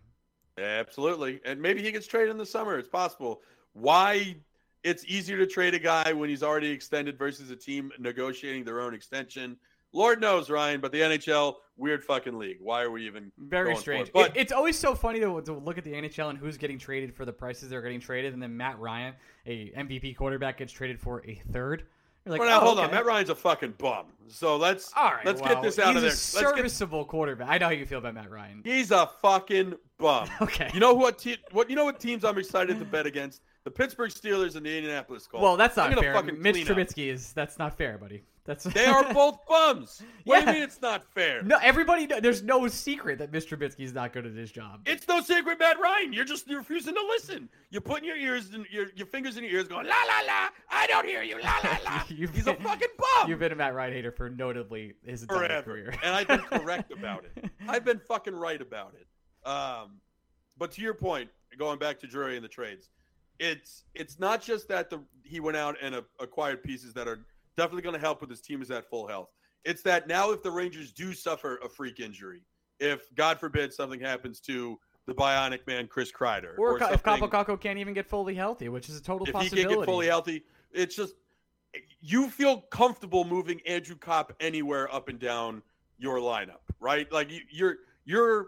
Absolutely. 0.60 1.40
And 1.46 1.62
maybe 1.62 1.82
he 1.82 1.92
gets 1.92 2.08
traded 2.08 2.30
in 2.32 2.38
the 2.38 2.46
summer. 2.46 2.78
It's 2.78 2.88
possible. 2.88 3.42
Why 3.74 4.36
it's 4.84 5.04
easier 5.06 5.38
to 5.38 5.46
trade 5.48 5.74
a 5.74 5.80
guy 5.80 6.14
when 6.14 6.30
he's 6.30 6.44
already 6.44 6.70
extended 6.70 7.18
versus 7.18 7.50
a 7.52 7.56
team 7.56 7.92
negotiating 8.00 8.64
their 8.64 8.82
own 8.82 8.94
extension. 8.94 9.58
Lord 9.92 10.22
knows, 10.22 10.50
Ryan, 10.52 10.82
but 10.82 10.92
the 10.92 11.00
NHL, 11.02 11.56
weird 11.76 12.04
fucking 12.04 12.38
league. 12.38 12.58
Why 12.62 12.84
are 12.84 12.92
we 12.92 13.08
even 13.08 13.32
Very 13.40 13.70
going 13.72 13.78
strange. 13.78 14.08
it? 14.10 14.14
But 14.14 14.38
It- 14.38 14.42
it's 14.42 14.52
always 14.52 14.78
so 14.78 14.94
funny 14.94 15.20
to, 15.20 15.42
to 15.42 15.54
look 15.54 15.78
at 15.80 15.84
the 15.84 15.94
NHL 15.94 16.30
and 16.30 16.38
who's 16.38 16.58
getting 16.58 16.78
traded 16.78 17.14
for 17.16 17.26
the 17.26 17.34
prices 17.34 17.72
they're 17.72 17.82
getting 17.82 18.00
traded, 18.00 18.34
and 18.34 18.42
then 18.42 18.56
Matt 18.56 18.78
Ryan, 18.80 19.16
a 19.48 19.72
MVP 19.76 20.16
quarterback, 20.16 20.60
gets 20.60 20.72
traded 20.72 21.00
for 21.00 21.26
a 21.26 21.36
third. 21.52 21.88
You're 22.30 22.38
like, 22.38 22.48
well, 22.48 22.60
now 22.60 22.62
oh, 22.62 22.66
hold 22.76 22.80
on. 22.80 22.92
Matt 22.92 23.06
Ryan's 23.06 23.32
a 23.32 23.36
fucking 23.36 23.74
bum. 23.80 24.06
So 24.28 24.58
let's 24.58 24.94
All 24.96 25.12
right, 25.12 25.26
let's 25.26 25.42
well, 25.42 25.56
get 25.56 25.64
this 25.64 25.80
out 25.80 25.96
of 25.96 26.04
there. 26.04 26.12
He's 26.12 26.34
a 26.36 26.38
Let's 26.38 26.56
get, 26.56 26.58
serviceable 26.58 27.06
quarterback. 27.06 27.50
I 27.50 27.58
know 27.58 27.66
how 27.66 27.72
you 27.72 27.88
feel 27.88 27.98
about 27.98 28.14
Matt 28.14 28.30
Ryan. 28.30 28.62
he's 28.64 28.92
a 28.92 29.10
fucking 29.22 29.74
bum. 29.98 30.30
Okay. 30.42 30.70
You 30.72 30.80
know 30.80 30.94
what? 30.94 31.18
Te- 31.18 31.40
what 31.52 31.70
you 31.70 31.76
know? 31.76 31.86
What 31.86 32.00
teams 32.00 32.24
I'm 32.24 32.38
excited 32.38 32.78
to 32.78 32.86
bet 32.86 33.08
against? 33.08 33.42
The 33.64 33.72
Pittsburgh 33.72 34.12
Steelers 34.12 34.56
and 34.56 34.66
the 34.66 34.78
Indianapolis 34.78 35.26
Colts. 35.28 35.42
well, 35.42 35.58
that's 35.58 35.76
not 35.76 35.94
fair. 36.00 36.22
Mitch 36.24 36.70
up. 36.70 36.78
Trubisky 36.78 37.08
is 37.12 37.34
that's 37.34 37.58
not 37.58 37.76
fair, 37.76 37.98
buddy. 37.98 38.24
That's 38.50 38.64
They 38.64 38.86
are 38.88 39.14
both 39.14 39.46
bums. 39.48 40.02
What 40.24 40.40
do 40.40 40.46
Yeah. 40.46 40.50
you 40.50 40.54
mean 40.56 40.64
it's 40.64 40.82
not 40.82 41.04
fair? 41.14 41.44
no. 41.44 41.60
Everybody, 41.62 42.08
there's 42.08 42.42
no 42.42 42.68
secret 42.68 43.20
that 43.20 43.32
Mr. 43.32 43.56
Trubisky 43.56 43.82
is 43.82 43.94
not 43.94 44.12
good 44.12 44.26
at 44.26 44.34
his 44.34 44.52
job. 44.52 44.82
It's 44.88 45.08
no 45.08 45.22
secret, 45.22 45.60
Matt 45.60 45.80
Ryan. 45.80 46.12
You're 46.14 46.26
just 46.26 46.48
you're 46.48 46.58
refusing 46.58 46.96
to 46.96 47.02
listen. 47.10 47.48
You're 47.70 47.82
putting 47.82 48.06
your 48.06 48.18
ears 48.18 48.50
and 48.56 48.66
your, 48.72 48.88
your 48.96 49.06
fingers 49.06 49.38
in 49.38 49.44
your 49.44 49.54
ears, 49.54 49.68
going 49.68 49.86
la 49.86 49.94
la 49.94 50.26
la. 50.26 50.50
I 50.72 50.88
don't 50.88 51.06
hear 51.06 51.22
you, 51.22 51.40
la 51.40 51.60
la 51.64 51.78
la. 51.86 52.04
You've 52.10 52.32
He's 52.34 52.48
a 52.48 52.54
been- 52.54 52.64
fucking 52.64 52.88
bum 52.98 53.30
You've 53.30 53.38
been 53.40 53.52
a 53.52 53.56
Matt 53.56 53.76
Ryan 53.76 53.94
hater 53.94 54.12
for 54.12 54.32
notably 54.32 54.94
his 55.06 55.22
entire 55.22 55.38
forever, 55.48 55.72
career. 55.72 55.94
and 56.04 56.16
I've 56.16 56.28
been 56.28 56.40
correct 56.40 56.92
about 56.98 57.26
it. 57.26 57.52
I've 57.68 57.86
been 57.86 58.00
fucking 58.00 58.34
right 58.36 58.60
about 58.60 58.96
it. 59.00 59.48
Um, 59.48 60.00
but 60.58 60.72
to 60.72 60.82
your 60.82 60.96
point, 60.96 61.30
going 61.60 61.78
back 61.78 62.00
to 62.00 62.08
Drury 62.08 62.36
and 62.36 62.44
the 62.44 62.50
trades, 62.50 62.90
it's 63.40 63.84
it's 63.94 64.20
not 64.20 64.42
just 64.42 64.68
that 64.70 64.90
the 64.90 65.02
he 65.24 65.40
went 65.40 65.56
out 65.56 65.78
and 65.82 65.94
uh, 65.94 66.02
acquired 66.20 66.64
pieces 66.64 66.94
that 66.96 67.08
are 67.08 67.20
definitely 67.60 67.82
going 67.82 67.96
to 67.96 68.02
help 68.02 68.22
with 68.22 68.30
his 68.30 68.40
team 68.40 68.62
is 68.62 68.72
at 68.72 68.90
full 68.90 69.06
health. 69.06 69.30
It's 69.66 69.82
that 69.82 70.08
now 70.08 70.32
if 70.32 70.42
the 70.42 70.52
Rangers 70.52 70.94
do 70.94 71.14
suffer 71.14 71.58
a 71.58 71.68
freak 71.68 72.00
injury, 72.00 72.42
if 72.80 73.14
God 73.16 73.38
forbid 73.38 73.74
something 73.74 74.00
happens 74.00 74.40
to 74.42 74.80
the 75.06 75.14
bionic 75.14 75.68
man 75.68 75.88
Chris 75.88 76.10
Kreider, 76.10 76.58
or, 76.58 76.80
Ka- 76.80 76.92
if 76.94 77.04
Kaapo 77.04 77.60
can't 77.60 77.78
even 77.78 77.94
get 77.94 78.08
fully 78.08 78.34
healthy, 78.34 78.70
which 78.70 78.88
is 78.88 78.98
a 78.98 79.02
total 79.02 79.28
if 79.28 79.30
he 79.30 79.34
possibility. 79.34 79.68
can't 79.68 79.80
get 79.80 79.86
fully 79.86 80.08
healthy, 80.08 80.44
it's 80.72 80.96
just 80.96 81.16
you 82.00 82.30
feel 82.30 82.62
comfortable 82.62 83.26
moving 83.26 83.60
Andrew 83.66 83.98
Copp 83.98 84.32
anywhere 84.40 84.94
up 84.94 85.10
and 85.10 85.20
down 85.20 85.62
your 85.98 86.20
lineup, 86.20 86.62
right? 86.80 87.12
Like 87.12 87.30
you, 87.30 87.42
you're 87.52 87.76
you're 88.06 88.48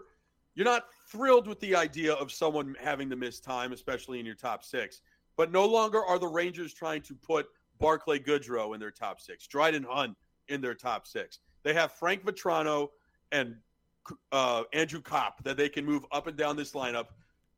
you're 0.54 0.64
not 0.64 0.86
thrilled 1.08 1.46
with 1.46 1.60
the 1.60 1.76
idea 1.76 2.14
of 2.14 2.32
someone 2.32 2.74
having 2.80 3.10
to 3.10 3.16
miss 3.16 3.40
time, 3.40 3.72
especially 3.72 4.20
in 4.20 4.24
your 4.24 4.34
top 4.34 4.64
six. 4.64 5.02
But 5.36 5.52
no 5.52 5.66
longer 5.66 6.02
are 6.02 6.18
the 6.18 6.28
Rangers 6.28 6.72
trying 6.72 7.02
to 7.02 7.14
put 7.14 7.46
Barclay 7.82 8.20
Goodrow 8.20 8.74
in 8.74 8.80
their 8.80 8.92
top 8.92 9.20
six, 9.20 9.46
Dryden 9.48 9.82
Hunt 9.82 10.16
in 10.48 10.60
their 10.60 10.74
top 10.74 11.06
six. 11.06 11.40
They 11.64 11.74
have 11.74 11.90
Frank 11.90 12.24
Vatrano 12.24 12.90
and 13.32 13.56
uh, 14.30 14.62
Andrew 14.72 15.00
Copp 15.00 15.42
that 15.42 15.56
they 15.56 15.68
can 15.68 15.84
move 15.84 16.06
up 16.12 16.28
and 16.28 16.36
down 16.36 16.56
this 16.56 16.72
lineup 16.72 17.08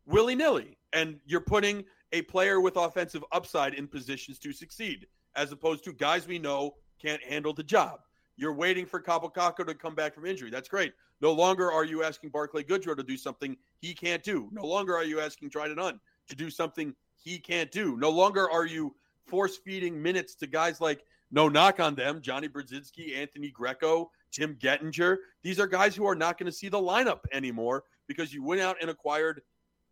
willy 0.06 0.34
nilly. 0.34 0.78
And 0.94 1.20
you're 1.26 1.40
putting 1.40 1.84
a 2.12 2.22
player 2.22 2.60
with 2.60 2.76
offensive 2.76 3.22
upside 3.32 3.74
in 3.74 3.87
positions 3.87 4.38
to 4.40 4.52
succeed, 4.52 5.06
as 5.37 5.52
opposed 5.52 5.84
to 5.84 5.92
guys 5.92 6.26
we 6.26 6.38
know 6.38 6.76
can't 7.00 7.22
handle 7.22 7.52
the 7.52 7.62
job. 7.62 8.00
You're 8.37 8.54
waiting 8.54 8.87
for 8.87 9.00
Kaapo 9.00 9.32
Kakko 9.32 9.66
to 9.66 9.74
come 9.74 9.94
back 9.94 10.14
from 10.14 10.24
injury. 10.24 10.50
That's 10.50 10.68
great. 10.68 10.94
No 11.20 11.32
longer 11.32 11.70
are 11.70 11.84
you 11.84 12.02
asking 12.02 12.30
Barclay 12.30 12.64
Goodrow 12.64 12.96
to 12.96 13.02
do 13.02 13.16
something 13.16 13.56
he 13.78 13.92
can't 13.92 14.22
do. 14.22 14.48
No 14.52 14.64
longer 14.64 14.96
are 14.96 15.04
you 15.04 15.20
asking 15.20 15.50
Dryden 15.50 15.78
Hunt 15.78 16.00
to 16.28 16.34
do 16.34 16.48
something 16.48 16.94
he 17.14 17.38
can't 17.38 17.70
do. 17.70 17.96
No 17.98 18.10
longer 18.10 18.50
are 18.50 18.66
you 18.66 18.94
force 19.26 19.56
feeding 19.56 20.00
minutes 20.00 20.34
to 20.37 20.46
guys 20.46 20.80
like 20.80 21.04
no 21.30 21.48
knock 21.48 21.80
on 21.80 21.94
them, 21.94 22.20
Jonny 22.20 22.48
Brodzinski, 22.48 23.16
Anthony 23.16 23.50
Greco, 23.50 24.10
Tim 24.32 24.54
Gettinger. 24.56 25.16
These 25.42 25.58
are 25.58 25.66
guys 25.66 25.96
who 25.96 26.06
are 26.06 26.14
not 26.14 26.38
going 26.38 26.50
to 26.50 26.56
see 26.56 26.68
the 26.68 26.78
lineup 26.78 27.20
anymore 27.32 27.84
because 28.06 28.32
you 28.32 28.44
went 28.44 28.60
out 28.60 28.76
and 28.80 28.90
acquired 28.90 29.42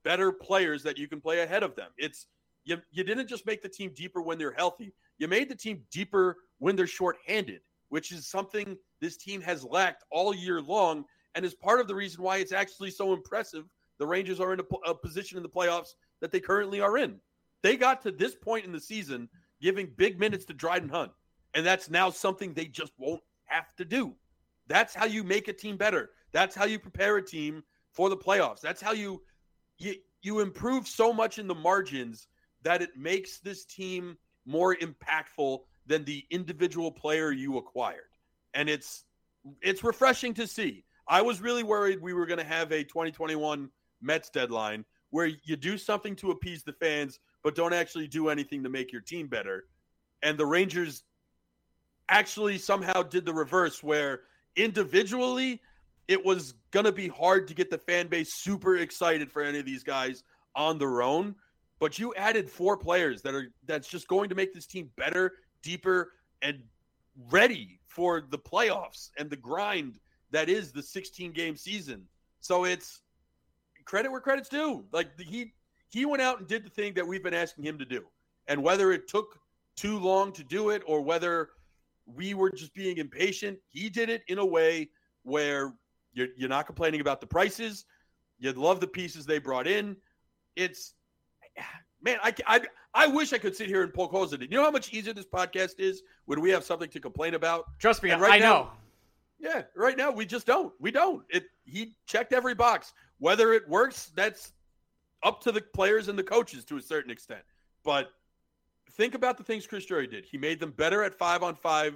better 0.05 0.33
players 0.33 0.83
that 0.83 0.99
you 0.99 1.09
can 1.09 1.21
play 1.21 1.41
ahead 1.41 1.63
of 1.63 1.75
them. 1.75 1.91
It's 1.97 2.27
you, 2.65 2.79
you 2.91 3.03
didn't 3.03 3.29
just 3.29 3.47
make 3.47 3.63
the 3.63 3.69
team 3.69 3.93
deeper 3.95 4.23
when 4.23 4.39
they're 4.39 4.53
healthy. 4.53 4.93
You 5.19 5.29
made 5.29 5.49
the 5.49 5.57
team 5.57 5.83
deeper 5.91 6.37
when 6.59 6.77
they're 6.77 6.87
shorthanded, 6.87 7.61
which 7.89 8.13
is 8.13 8.29
something 8.29 8.77
this 9.01 9.17
team 9.17 9.41
has 9.41 9.65
lacked 9.65 10.05
all 10.11 10.35
year 10.35 10.61
long 10.61 11.05
and 11.35 11.45
is 11.45 11.55
part 11.55 11.81
of 11.81 11.89
the 11.89 11.95
reason 11.95 12.23
why 12.23 12.37
it's 12.37 12.53
actually 12.53 12.91
so 12.91 13.13
impressive 13.13 13.65
the 13.99 14.07
Rangers 14.07 14.41
are 14.41 14.53
in 14.53 14.61
a, 14.61 14.91
a 14.91 14.95
position 14.95 15.37
in 15.37 15.43
the 15.43 15.49
playoffs 15.49 15.91
that 16.21 16.33
they 16.33 16.41
currently 16.41 16.81
are 16.81 16.99
in. 16.99 17.21
They 17.63 17.77
got 17.77 18.03
to 18.03 18.11
this 18.11 18.35
point 18.35 18.65
in 18.65 18.73
the 18.73 18.81
season 18.81 19.29
giving 19.61 19.89
big 19.97 20.19
minutes 20.19 20.45
to 20.47 20.55
Dryden 20.55 20.89
Hunt, 20.89 21.13
and 21.55 21.65
that's 21.65 21.89
now 21.89 22.11
something 22.11 22.53
they 22.53 22.67
just 22.67 22.93
won't 22.99 23.23
have 23.45 23.75
to 23.77 23.85
do. 23.85 24.15
That's 24.67 24.95
how 24.95 25.05
you 25.05 25.23
make 25.23 25.49
a 25.49 25.53
team 25.53 25.77
better. 25.77 26.11
That's 26.33 26.55
how 26.55 26.65
you 26.65 26.79
prepare 26.79 27.17
a 27.17 27.25
team 27.25 27.63
for 27.93 28.09
the 28.09 28.17
playoffs. 28.17 28.61
That's 28.61 28.81
how 28.81 28.93
you 28.93 29.23
you 29.79 29.95
you 30.23 30.41
improve 30.41 30.87
so 30.87 31.13
much 31.13 31.39
in 31.39 31.47
the 31.47 31.55
margins 31.55 32.29
that 32.63 32.83
it 32.83 32.91
makes 32.97 33.39
this 33.39 33.65
team 33.65 34.17
more 34.47 34.77
impactful 34.77 35.61
than 35.87 36.05
the 36.05 36.25
individual 36.31 36.91
player 36.91 37.33
you 37.33 37.59
acquired. 37.59 38.11
And 38.55 38.69
it's 38.69 39.05
it's 39.61 39.85
refreshing 39.85 40.35
to 40.35 40.47
see. 40.47 40.85
I 41.09 41.21
was 41.23 41.41
really 41.41 41.65
worried 41.65 42.01
we 42.01 42.15
were 42.15 42.27
going 42.27 42.39
to 42.39 42.45
have 42.45 42.73
a 42.73 42.85
2021 42.85 43.69
Mets 44.01 44.31
deadline 44.31 44.85
where 45.11 45.27
you 45.45 45.57
do 45.57 45.77
something 45.77 46.17
to 46.17 46.31
appease 46.31 46.63
the 46.63 46.73
fans 46.73 47.19
but 47.43 47.55
don't 47.55 47.73
actually 47.73 48.09
do 48.09 48.29
anything 48.29 48.63
to 48.63 48.69
make 48.69 48.93
your 48.93 49.01
team 49.01 49.27
better. 49.27 49.65
And 50.23 50.39
the 50.39 50.47
Rangers 50.47 51.03
actually 52.09 52.59
somehow 52.59 53.03
did 53.03 53.25
the 53.25 53.33
reverse 53.33 53.83
where 53.83 54.21
individually 54.57 55.61
it 56.09 56.25
was 56.25 56.55
going 56.71 56.85
to 56.85 56.93
be 56.93 57.09
hard 57.09 57.49
to 57.49 57.55
get 57.55 57.71
the 57.71 57.79
fan 57.79 58.07
base 58.07 58.35
super 58.35 58.77
excited 58.77 59.31
for 59.31 59.43
any 59.43 59.59
of 59.59 59.65
these 59.65 59.83
guys 59.83 60.23
on 60.55 60.79
their 60.79 61.03
own. 61.03 61.35
But 61.79 61.99
you 61.99 62.15
added 62.15 62.49
four 62.49 62.77
players 62.77 63.23
that 63.23 63.35
are 63.35 63.49
that's 63.67 63.89
just 63.89 64.09
going 64.09 64.29
to 64.29 64.35
make 64.35 64.55
this 64.55 64.67
team 64.67 64.91
better 64.97 65.33
deeper 65.63 66.13
and 66.41 66.63
ready 67.31 67.81
for 67.87 68.23
the 68.31 68.39
playoffs 68.39 69.11
and 69.19 69.29
the 69.29 69.37
grind 69.37 69.99
that 70.31 70.49
is 70.49 70.73
the 70.73 70.83
16 70.83 71.33
game 71.33 71.57
season. 71.57 72.07
So 72.41 72.65
it's 72.65 73.01
credit 73.85 74.11
where 74.11 74.21
credit's 74.21 74.49
due. 74.49 74.85
Like 74.93 75.17
the, 75.17 75.25
he 75.25 75.53
he 75.93 76.05
went 76.05 76.23
out 76.23 76.39
and 76.39 76.49
did 76.49 76.65
the 76.65 76.71
thing 76.71 76.95
that 76.95 77.07
we've 77.07 77.23
been 77.23 77.35
asking 77.35 77.65
him 77.65 77.79
to 77.79 77.85
do 77.85 78.05
and 78.49 78.63
whether 78.63 78.93
it 78.93 79.07
took 79.09 79.39
too 79.77 79.99
long 79.99 80.33
to 80.33 80.43
do 80.43 80.71
it 80.71 80.83
or 80.87 81.01
whether 81.03 81.51
we 82.07 82.35
were 82.35 82.51
just 82.51 82.75
being 82.75 82.97
impatient 82.99 83.59
he 83.69 83.89
did 83.89 84.09
it 84.11 84.23
in 84.29 84.39
a 84.39 84.45
way 84.45 84.89
where 85.23 85.75
you're, 86.15 86.29
you're 86.37 86.49
not 86.49 86.67
complaining 86.67 87.01
about 87.01 87.21
the 87.21 87.27
prices. 87.27 87.87
You 88.39 88.53
love 88.53 88.81
the 88.81 88.87
pieces 88.87 89.25
they 89.25 89.39
brought 89.39 89.67
in. 89.67 89.97
It's 90.57 90.95
man, 92.03 92.19
I, 92.23 92.35
I 92.47 92.61
I 92.95 93.07
wish 93.07 93.33
I 93.33 93.39
could 93.39 93.57
sit 93.57 93.69
here 93.69 93.83
and 93.83 93.95
poke 93.95 94.11
holes 94.11 94.33
in 94.35 94.43
it. 94.43 94.51
You 94.51 94.59
know 94.59 94.65
how 94.65 94.71
much 94.71 94.93
easier 94.93 95.15
this 95.15 95.25
podcast 95.25 95.79
is 95.79 96.03
when 96.27 96.41
we 96.41 96.51
have 96.51 96.65
something 96.65 96.91
to 96.91 97.01
complain 97.01 97.35
about. 97.35 97.79
Trust 97.79 98.03
me, 98.03 98.11
And 98.11 98.21
right 98.21 98.33
I 98.33 98.39
now- 98.39 98.45
know. 98.53 98.71
Yeah, 99.41 99.63
right 99.75 99.97
now 99.97 100.11
we 100.11 100.25
just 100.27 100.47
don't. 100.47 100.73
We 100.81 100.91
don't. 100.91 101.23
It 101.31 101.45
he 101.65 101.97
checked 102.07 102.33
every 102.33 102.55
box. 102.55 102.93
Whether 103.19 103.53
it 103.55 103.67
works, 103.69 104.13
that's 104.15 104.53
up 105.23 105.41
to 105.43 105.53
the 105.53 105.61
players 105.61 106.09
and 106.09 106.19
the 106.19 106.23
coaches 106.23 106.65
to 106.67 106.77
a 106.77 106.83
certain 106.83 107.11
extent. 107.11 107.43
But 107.85 108.13
think 108.93 109.15
about 109.15 109.39
the 109.39 109.45
things 109.45 109.67
Chris 109.67 109.87
Drury 109.87 110.07
did. 110.07 110.25
He 110.25 110.39
made 110.39 110.61
them 110.61 110.71
better 110.71 111.03
at 111.03 111.15
five 111.15 111.43
on 111.43 111.55
five 111.55 111.95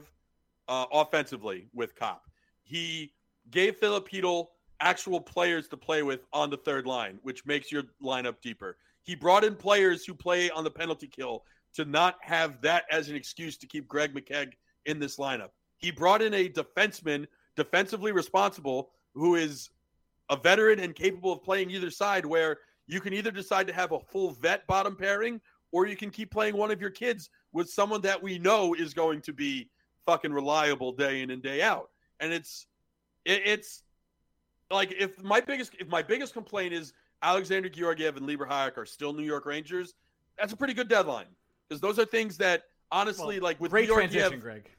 uh, 0.68 0.86
offensively 0.92 1.68
with 1.74 1.94
Copp. 1.94 2.22
He 2.62 3.12
gave 3.50 3.78
Chytil 3.78 4.48
actual 4.80 5.20
players 5.20 5.68
to 5.68 5.76
play 5.76 6.02
with 6.02 6.20
on 6.32 6.50
the 6.50 6.56
third 6.56 6.86
line, 6.86 7.18
which 7.22 7.46
makes 7.46 7.70
your 7.70 7.84
lineup 8.02 8.40
deeper. 8.42 8.76
He 9.02 9.14
brought 9.14 9.44
in 9.44 9.54
players 9.54 10.04
who 10.04 10.14
play 10.14 10.50
on 10.50 10.64
the 10.64 10.70
penalty 10.70 11.06
kill 11.06 11.44
to 11.74 11.84
not 11.84 12.16
have 12.22 12.60
that 12.62 12.84
as 12.90 13.08
an 13.08 13.16
excuse 13.16 13.56
to 13.58 13.66
keep 13.66 13.86
Greg 13.86 14.14
McKegg 14.14 14.54
in 14.86 14.98
this 14.98 15.16
lineup. 15.16 15.50
He 15.78 15.90
brought 15.90 16.22
in 16.22 16.34
a 16.34 16.48
defenseman, 16.48 17.26
defensively 17.54 18.12
responsible, 18.12 18.90
who 19.14 19.36
is 19.36 19.70
a 20.28 20.36
veteran 20.36 20.80
and 20.80 20.94
capable 20.94 21.32
of 21.32 21.42
playing 21.42 21.70
either 21.70 21.90
side, 21.90 22.26
where 22.26 22.58
you 22.86 23.00
can 23.00 23.12
either 23.12 23.30
decide 23.30 23.66
to 23.66 23.72
have 23.72 23.92
a 23.92 24.00
full 24.00 24.30
vet 24.30 24.66
bottom 24.66 24.96
pairing 24.96 25.40
or 25.72 25.86
you 25.86 25.96
can 25.96 26.10
keep 26.10 26.30
playing 26.30 26.56
one 26.56 26.70
of 26.70 26.80
your 26.80 26.90
kids 26.90 27.30
with 27.52 27.68
someone 27.68 28.00
that 28.02 28.22
we 28.22 28.38
know 28.38 28.74
is 28.74 28.94
going 28.94 29.20
to 29.22 29.32
be 29.32 29.68
fucking 30.04 30.32
reliable 30.32 30.92
day 30.92 31.22
in 31.22 31.30
and 31.30 31.42
day 31.42 31.62
out. 31.62 31.90
And 32.20 32.32
it's 32.32 32.66
it, 33.24 33.42
it's 33.44 33.82
like 34.70 34.92
if 34.92 35.22
my 35.22 35.40
biggest 35.40 35.72
if 35.78 35.88
my 35.88 36.02
biggest 36.02 36.32
complaint 36.32 36.72
is 36.72 36.92
Alexander 37.22 37.68
Georgiev 37.68 38.16
and 38.16 38.26
Libor 38.26 38.46
Hajek 38.46 38.78
are 38.78 38.86
still 38.86 39.12
New 39.12 39.24
York 39.24 39.46
Rangers, 39.46 39.94
that's 40.38 40.52
a 40.52 40.56
pretty 40.56 40.74
good 40.74 40.88
deadline 40.88 41.26
because 41.68 41.80
those 41.80 41.98
are 41.98 42.04
things 42.04 42.36
that 42.38 42.64
honestly, 42.92 43.36
well, 43.36 43.44
like 43.44 43.60
with 43.60 43.70
great 43.70 43.88
Georgiev, 43.88 44.10
transition, 44.10 44.40
Greg. 44.40 44.70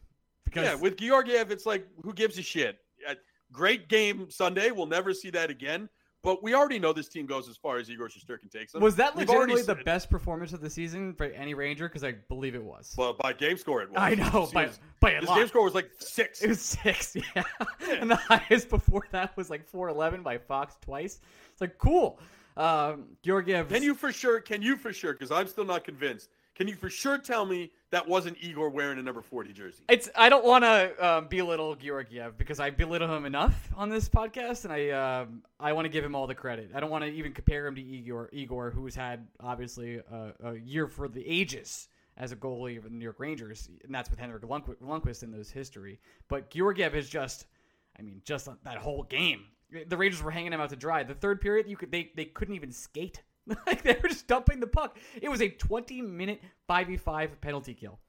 Because 0.45 0.65
yeah, 0.65 0.75
with 0.75 0.97
Georgiev, 0.97 1.51
it's 1.51 1.65
like 1.65 1.85
who 2.03 2.13
gives 2.13 2.37
a 2.37 2.41
shit? 2.41 2.79
Uh, 3.07 3.15
great 3.51 3.89
game 3.89 4.29
Sunday. 4.29 4.71
We'll 4.71 4.85
never 4.87 5.13
see 5.13 5.29
that 5.31 5.49
again. 5.49 5.89
But 6.27 6.43
we 6.43 6.53
already 6.53 6.77
know 6.77 6.91
this 6.91 7.07
team 7.07 7.25
goes 7.25 7.47
as 7.47 7.55
far 7.55 7.77
as 7.77 7.89
Igor 7.89 8.09
Shesterkin 8.09 8.51
takes 8.51 8.73
them. 8.73 8.81
Was 8.81 8.97
that 8.97 9.15
legitimately 9.15 9.61
the 9.61 9.75
best 9.75 10.09
performance 10.09 10.51
of 10.51 10.59
the 10.59 10.69
season 10.69 11.13
for 11.13 11.23
any 11.27 11.53
Ranger? 11.53 11.87
Because 11.87 12.03
I 12.03 12.15
believe 12.27 12.53
it 12.53 12.61
was. 12.61 12.93
Well, 12.97 13.13
by 13.13 13.31
game 13.31 13.55
score, 13.55 13.81
it 13.81 13.89
was. 13.89 13.97
I 13.97 14.15
know, 14.15 14.49
by, 14.53 14.65
was, 14.65 14.77
by 14.99 15.11
a 15.11 15.19
his 15.21 15.29
lot. 15.29 15.37
game 15.37 15.47
score 15.47 15.63
was 15.63 15.73
like 15.73 15.89
six. 15.99 16.41
It 16.41 16.49
was 16.49 16.59
six, 16.59 17.15
yeah. 17.15 17.23
yeah. 17.33 17.45
And 17.91 18.11
the 18.11 18.17
highest 18.17 18.67
before 18.67 19.07
that 19.11 19.37
was 19.37 19.49
like 19.49 19.65
four 19.65 19.87
eleven 19.87 20.21
by 20.21 20.37
Fox 20.37 20.75
twice. 20.81 21.21
It's 21.53 21.61
like 21.61 21.77
cool. 21.77 22.19
Um, 22.57 23.05
Georgiev. 23.23 23.69
Can 23.69 23.81
you 23.81 23.93
for 23.93 24.11
sure? 24.11 24.41
Can 24.41 24.61
you 24.61 24.75
for 24.75 24.91
sure? 24.91 25.13
Because 25.13 25.31
I'm 25.31 25.47
still 25.47 25.63
not 25.63 25.85
convinced. 25.85 26.29
Can 26.57 26.67
you 26.67 26.75
for 26.75 26.89
sure 26.89 27.19
tell 27.19 27.45
me 27.45 27.69
that 27.91 28.07
wasn't 28.07 28.35
Igor 28.41 28.71
wearing 28.71 28.97
a 28.97 29.03
number 29.03 29.21
40 29.21 29.53
jersey? 29.53 29.83
It's 29.89 30.09
I 30.15 30.27
don't 30.27 30.43
want 30.43 30.63
to 30.63 31.07
um, 31.07 31.27
belittle 31.27 31.75
Georgiev 31.75 32.35
because 32.35 32.59
I 32.59 32.71
belittle 32.71 33.15
him 33.15 33.25
enough 33.25 33.69
on 33.75 33.89
this 33.89 34.09
podcast, 34.09 34.63
and 34.63 34.73
I 34.73 34.89
um, 34.89 35.43
I 35.59 35.73
want 35.73 35.85
to 35.85 35.89
give 35.89 36.03
him 36.03 36.15
all 36.15 36.25
the 36.25 36.33
credit. 36.33 36.71
I 36.73 36.79
don't 36.79 36.89
want 36.89 37.03
to 37.03 37.11
even 37.11 37.31
compare 37.31 37.67
him 37.67 37.75
to 37.75 37.81
Igor, 37.81 38.29
Igor, 38.33 38.71
who's 38.71 38.95
had 38.95 39.27
obviously 39.39 39.97
a, 39.97 40.33
a, 40.43 40.55
year 40.55 40.87
for 40.87 41.07
the 41.07 41.23
ages 41.27 41.89
as 42.17 42.31
a 42.31 42.35
goalie 42.35 42.77
of 42.77 42.85
the 42.85 42.89
New 42.89 43.03
York 43.03 43.19
Rangers, 43.19 43.69
and 43.83 43.93
that's 43.93 44.09
with 44.09 44.17
Henrik 44.17 44.41
Lundqvist 44.41 45.21
in 45.21 45.31
those 45.31 45.51
history. 45.51 45.99
But 46.27 46.49
Georgiev 46.49 46.95
is 46.95 47.07
just, 47.07 47.45
I 47.99 48.01
mean, 48.01 48.23
just 48.25 48.49
that 48.63 48.77
whole 48.77 49.03
game. 49.03 49.45
The 49.87 49.95
Rangers 49.97 50.23
were 50.23 50.31
hanging 50.31 50.53
him 50.53 50.61
out 50.61 50.69
to 50.69 50.75
dry. 50.75 51.03
The 51.03 51.13
third 51.13 51.39
period, 51.39 51.67
you 51.67 51.77
could 51.77 51.91
they 51.91 52.09
they 52.15 52.25
couldn't 52.25 52.55
even 52.55 52.71
skate. 52.71 53.21
like 53.67 53.83
they 53.83 53.97
were 54.01 54.09
just 54.09 54.27
dumping 54.27 54.59
the 54.59 54.67
puck. 54.67 54.97
It 55.21 55.29
was 55.29 55.41
a 55.41 55.49
20 55.49 56.01
minute 56.01 56.41
5v5 56.69 57.41
penalty 57.41 57.73
kill. 57.73 57.99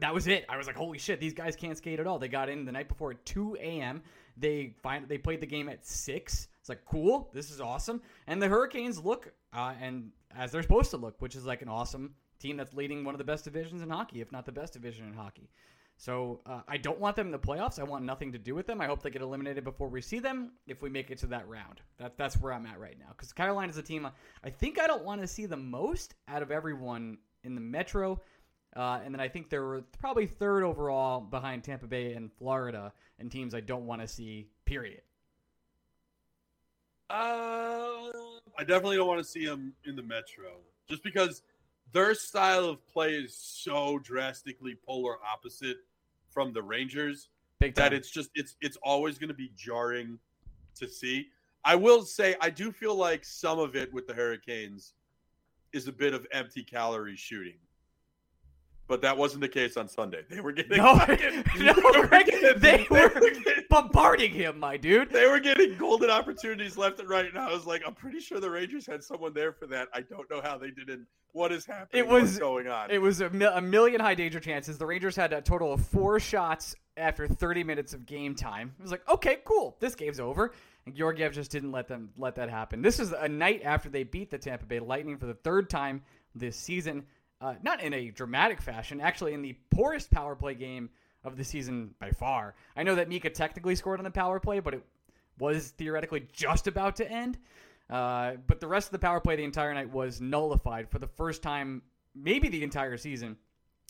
That 0.00 0.14
was 0.14 0.28
it. 0.28 0.44
I 0.48 0.56
was 0.56 0.66
like, 0.66 0.76
holy 0.76 0.98
shit, 0.98 1.18
these 1.20 1.34
guys 1.34 1.56
can't 1.56 1.76
skate 1.76 1.98
at 1.98 2.06
all. 2.06 2.18
They 2.18 2.28
got 2.28 2.48
in 2.48 2.64
the 2.64 2.70
night 2.70 2.88
before 2.88 3.10
at 3.12 3.24
2 3.24 3.56
a.m. 3.60 4.02
They 4.36 4.74
find 4.82 5.08
they 5.08 5.18
played 5.18 5.40
the 5.40 5.46
game 5.46 5.68
at 5.68 5.84
six. 5.84 6.48
It's 6.60 6.68
like 6.68 6.84
cool. 6.84 7.30
This 7.32 7.50
is 7.50 7.60
awesome. 7.60 8.00
And 8.28 8.40
the 8.40 8.46
Hurricanes 8.46 9.02
look 9.04 9.32
uh, 9.52 9.74
and 9.80 10.10
as 10.36 10.52
they're 10.52 10.62
supposed 10.62 10.90
to 10.90 10.96
look, 10.96 11.16
which 11.20 11.34
is 11.34 11.44
like 11.44 11.62
an 11.62 11.68
awesome 11.68 12.14
team 12.38 12.56
that's 12.56 12.74
leading 12.74 13.04
one 13.04 13.14
of 13.14 13.18
the 13.18 13.24
best 13.24 13.44
divisions 13.44 13.82
in 13.82 13.90
hockey, 13.90 14.20
if 14.20 14.30
not 14.30 14.46
the 14.46 14.52
best 14.52 14.72
division 14.72 15.06
in 15.06 15.14
hockey. 15.14 15.50
So 16.00 16.40
uh, 16.46 16.60
I 16.68 16.76
don't 16.76 17.00
want 17.00 17.16
them 17.16 17.26
in 17.26 17.32
the 17.32 17.40
playoffs. 17.40 17.80
I 17.80 17.82
want 17.82 18.04
nothing 18.04 18.30
to 18.30 18.38
do 18.38 18.54
with 18.54 18.68
them. 18.68 18.80
I 18.80 18.86
hope 18.86 19.02
they 19.02 19.10
get 19.10 19.20
eliminated 19.20 19.64
before 19.64 19.88
we 19.88 20.00
see 20.00 20.20
them. 20.20 20.52
If 20.68 20.80
we 20.80 20.88
make 20.88 21.10
it 21.10 21.18
to 21.18 21.26
that 21.26 21.48
round, 21.48 21.80
that 21.98 22.16
that's 22.16 22.36
where 22.36 22.52
I'm 22.52 22.66
at 22.66 22.78
right 22.78 22.96
now. 23.00 23.08
Because 23.10 23.32
Carolina 23.32 23.68
is 23.68 23.78
a 23.78 23.82
team 23.82 24.08
I 24.44 24.50
think 24.50 24.80
I 24.80 24.86
don't 24.86 25.02
want 25.02 25.20
to 25.22 25.26
see 25.26 25.46
the 25.46 25.56
most 25.56 26.14
out 26.28 26.40
of 26.40 26.52
everyone 26.52 27.18
in 27.42 27.56
the 27.56 27.60
Metro. 27.60 28.20
Uh, 28.76 29.00
and 29.04 29.12
then 29.12 29.20
I 29.20 29.26
think 29.26 29.50
they're 29.50 29.80
probably 29.98 30.26
third 30.26 30.62
overall 30.62 31.20
behind 31.20 31.64
Tampa 31.64 31.88
Bay 31.88 32.12
and 32.12 32.32
Florida, 32.32 32.92
and 33.18 33.28
teams 33.28 33.52
I 33.52 33.60
don't 33.60 33.86
want 33.86 34.00
to 34.00 34.06
see. 34.06 34.46
Period. 34.66 35.02
Uh, 37.10 38.12
I 38.56 38.60
definitely 38.60 38.98
don't 38.98 39.08
want 39.08 39.18
to 39.18 39.28
see 39.28 39.44
them 39.44 39.72
in 39.84 39.96
the 39.96 40.02
Metro, 40.02 40.58
just 40.88 41.02
because 41.02 41.42
their 41.92 42.14
style 42.14 42.64
of 42.64 42.86
play 42.86 43.14
is 43.14 43.36
so 43.36 43.98
drastically 43.98 44.76
polar 44.86 45.16
opposite 45.24 45.78
from 46.28 46.52
the 46.52 46.62
Rangers 46.62 47.28
that 47.74 47.92
it's 47.92 48.10
just 48.10 48.30
it's 48.34 48.56
it's 48.60 48.76
always 48.82 49.18
going 49.18 49.28
to 49.28 49.34
be 49.34 49.50
jarring 49.56 50.18
to 50.76 50.88
see. 50.88 51.28
I 51.64 51.74
will 51.74 52.02
say 52.02 52.36
I 52.40 52.50
do 52.50 52.70
feel 52.72 52.94
like 52.94 53.24
some 53.24 53.58
of 53.58 53.74
it 53.74 53.92
with 53.92 54.06
the 54.06 54.14
Hurricanes 54.14 54.94
is 55.72 55.88
a 55.88 55.92
bit 55.92 56.14
of 56.14 56.26
empty 56.32 56.62
calorie 56.62 57.16
shooting. 57.16 57.58
But 58.86 59.02
that 59.02 59.18
wasn't 59.18 59.42
the 59.42 59.48
case 59.48 59.76
on 59.76 59.86
Sunday. 59.86 60.22
They 60.30 60.40
were 60.40 60.52
getting 60.52 60.78
no, 60.78 60.98
fucking, 60.98 61.44
no 61.58 61.74
they, 61.74 62.00
were 62.00 62.08
getting, 62.08 62.58
they, 62.58 62.86
were, 62.88 63.10
getting, 63.10 63.64
bombarding 63.68 64.32
him, 64.32 64.58
my 64.58 64.78
dude. 64.78 65.10
They 65.10 65.26
were 65.26 65.40
getting 65.40 65.76
golden 65.76 66.08
opportunities 66.08 66.78
left 66.78 66.98
and 66.98 67.06
right, 67.06 67.26
and 67.26 67.36
I 67.36 67.52
was 67.52 67.66
like, 67.66 67.82
I'm 67.86 67.94
pretty 67.94 68.20
sure 68.20 68.40
the 68.40 68.50
Rangers 68.50 68.86
had 68.86 69.04
someone 69.04 69.34
there 69.34 69.52
for 69.52 69.66
that. 69.66 69.88
I 69.92 70.00
don't 70.00 70.30
know 70.30 70.40
how 70.40 70.56
they 70.56 70.70
didn't 70.70 71.06
what 71.32 71.52
is 71.52 71.66
happening? 71.66 72.04
It 72.04 72.08
was 72.08 72.22
What's 72.22 72.38
going 72.38 72.68
on. 72.68 72.90
It 72.90 73.00
was 73.00 73.20
a, 73.20 73.26
a, 73.26 73.60
million 73.60 74.00
high 74.00 74.14
danger 74.14 74.40
chances. 74.40 74.78
The 74.78 74.86
Rangers 74.86 75.16
had 75.16 75.32
a 75.32 75.40
total 75.40 75.72
of 75.72 75.84
four 75.86 76.18
shots 76.20 76.74
after 76.96 77.28
30 77.28 77.64
minutes 77.64 77.94
of 77.94 78.06
game 78.06 78.34
time. 78.34 78.74
It 78.78 78.82
was 78.82 78.90
like, 78.90 79.08
okay, 79.08 79.38
cool, 79.44 79.76
this 79.80 79.94
game's 79.94 80.20
over. 80.20 80.52
And 80.86 80.94
Georgiev 80.94 81.32
just 81.32 81.50
didn't 81.50 81.72
let 81.72 81.88
them 81.88 82.10
let 82.16 82.36
that 82.36 82.50
happen. 82.50 82.82
This 82.82 82.98
is 82.98 83.12
a 83.12 83.28
night 83.28 83.62
after 83.64 83.88
they 83.88 84.04
beat 84.04 84.30
the 84.30 84.38
Tampa 84.38 84.66
Bay 84.66 84.80
Lightning 84.80 85.18
for 85.18 85.26
the 85.26 85.34
third 85.34 85.70
time 85.70 86.02
this 86.34 86.56
season. 86.56 87.04
Uh, 87.40 87.54
not 87.62 87.82
in 87.82 87.94
a 87.94 88.10
dramatic 88.10 88.60
fashion, 88.60 89.00
actually 89.00 89.32
in 89.32 89.42
the 89.42 89.56
poorest 89.70 90.10
power 90.10 90.34
play 90.34 90.54
game 90.54 90.90
of 91.24 91.36
the 91.36 91.44
season 91.44 91.94
by 92.00 92.10
far. 92.10 92.54
I 92.76 92.82
know 92.82 92.96
that 92.96 93.08
Mika 93.08 93.30
technically 93.30 93.76
scored 93.76 94.00
on 94.00 94.04
the 94.04 94.10
power 94.10 94.40
play, 94.40 94.60
but 94.60 94.74
it 94.74 94.84
was 95.38 95.68
theoretically 95.70 96.26
just 96.32 96.66
about 96.66 96.96
to 96.96 97.10
end. 97.10 97.38
Uh, 97.90 98.32
but 98.46 98.60
the 98.60 98.66
rest 98.66 98.88
of 98.88 98.92
the 98.92 98.98
power 98.98 99.20
play 99.20 99.36
the 99.36 99.44
entire 99.44 99.72
night 99.72 99.90
was 99.90 100.20
nullified 100.20 100.90
for 100.90 100.98
the 100.98 101.06
first 101.06 101.42
time, 101.42 101.82
maybe 102.14 102.48
the 102.48 102.62
entire 102.62 102.96
season. 102.96 103.36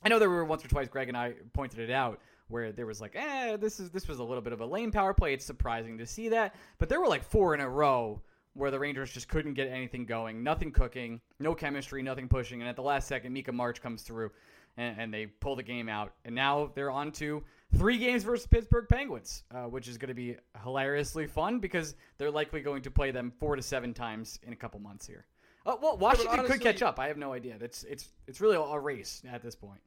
I 0.05 0.09
know 0.09 0.19
there 0.19 0.31
were 0.31 0.45
once 0.45 0.65
or 0.65 0.69
twice 0.69 0.89
Greg 0.89 1.09
and 1.09 1.17
I 1.17 1.35
pointed 1.53 1.81
it 1.81 1.91
out 1.91 2.21
where 2.47 2.73
there 2.73 2.87
was 2.87 3.01
like, 3.01 3.15
eh, 3.15 3.57
this 3.57 3.81
is 3.81 3.91
this 3.91 4.09
was 4.09 4.21
a 4.21 4.25
little 4.25 4.43
bit 4.43 4.53
of 4.53 4.61
a 4.61 4.67
lame 4.67 4.93
power 4.93 5.13
play. 5.13 5.35
It's 5.35 5.45
surprising 5.45 5.99
to 5.99 6.07
see 6.07 6.29
that, 6.31 6.55
but 6.79 6.89
there 6.89 7.01
were 7.01 7.09
like 7.09 7.25
four 7.25 7.55
in 7.55 7.61
a 7.61 7.69
row 7.69 8.23
where 8.59 8.71
the 8.71 8.79
Rangers 8.79 9.11
just 9.13 9.29
couldn't 9.29 9.55
get 9.55 9.69
anything 9.69 10.05
going, 10.05 10.43
nothing 10.43 10.73
cooking, 10.73 11.21
no 11.39 11.55
chemistry, 11.55 12.03
nothing 12.03 12.29
pushing, 12.29 12.61
and 12.61 12.69
at 12.69 12.77
the 12.77 12.83
last 12.83 13.09
second, 13.09 13.33
Mika 13.33 13.53
March 13.53 13.81
comes 13.81 14.03
through 14.03 14.31
and, 14.77 14.99
and 14.99 15.15
they 15.15 15.27
pull 15.27 15.57
the 15.57 15.63
game 15.63 15.89
out, 15.89 16.13
and 16.25 16.35
now 16.35 16.71
they're 16.75 16.91
on 16.91 17.13
to 17.13 17.43
three 17.77 17.99
games 17.99 18.25
versus 18.25 18.47
Pittsburgh 18.47 18.87
Penguins, 18.89 19.45
uh, 19.55 19.65
which 19.65 19.89
is 19.89 19.97
going 19.97 20.09
to 20.09 20.15
be 20.15 20.37
hilariously 20.63 21.27
fun 21.27 21.59
because 21.61 21.95
they're 22.19 22.31
likely 22.31 22.61
going 22.61 22.83
to 22.83 22.91
play 22.91 23.11
them 23.11 23.33
four 23.39 23.57
to 23.57 23.63
seven 23.63 23.95
times 23.95 24.39
in 24.43 24.53
a 24.53 24.57
couple 24.57 24.81
months 24.81 25.07
here. 25.07 25.27
Uh, 25.67 25.77
well, 25.83 25.97
Washington 25.99 26.41
honestly, 26.41 26.59
could 26.59 26.63
catch 26.63 26.83
up. 26.83 26.99
I 26.99 27.09
have 27.09 27.19
no 27.19 27.33
idea. 27.33 27.57
It's 27.61 27.85
it's 27.85 28.09
it's 28.27 28.41
really 28.41 28.57
a 28.57 28.79
race 28.79 29.23
at 29.31 29.43
this 29.43 29.55
point. 29.55 29.81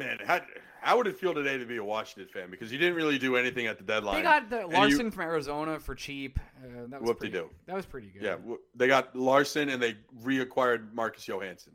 Man, 0.00 0.18
how, 0.24 0.40
how 0.80 0.96
would 0.96 1.06
it 1.06 1.18
feel 1.18 1.34
today 1.34 1.58
to 1.58 1.66
be 1.66 1.76
a 1.76 1.84
Washington 1.84 2.26
fan? 2.32 2.50
Because 2.50 2.72
you 2.72 2.78
didn't 2.78 2.94
really 2.94 3.18
do 3.18 3.36
anything 3.36 3.66
at 3.66 3.76
the 3.76 3.84
deadline. 3.84 4.16
They 4.16 4.22
got 4.22 4.48
the 4.48 4.66
Larsson 4.66 5.06
you, 5.06 5.10
from 5.10 5.22
Arizona 5.24 5.78
for 5.78 5.94
cheap. 5.94 6.38
Uh, 6.64 6.86
that 6.88 7.02
was 7.02 7.12
pretty, 7.18 7.34
do. 7.34 7.50
That 7.66 7.76
was 7.76 7.84
pretty 7.84 8.08
good. 8.08 8.22
Yeah, 8.22 8.36
they 8.74 8.86
got 8.86 9.14
Larsson 9.14 9.68
and 9.68 9.82
they 9.82 9.96
reacquired 10.22 10.94
Marcus 10.94 11.28
Johansson. 11.28 11.74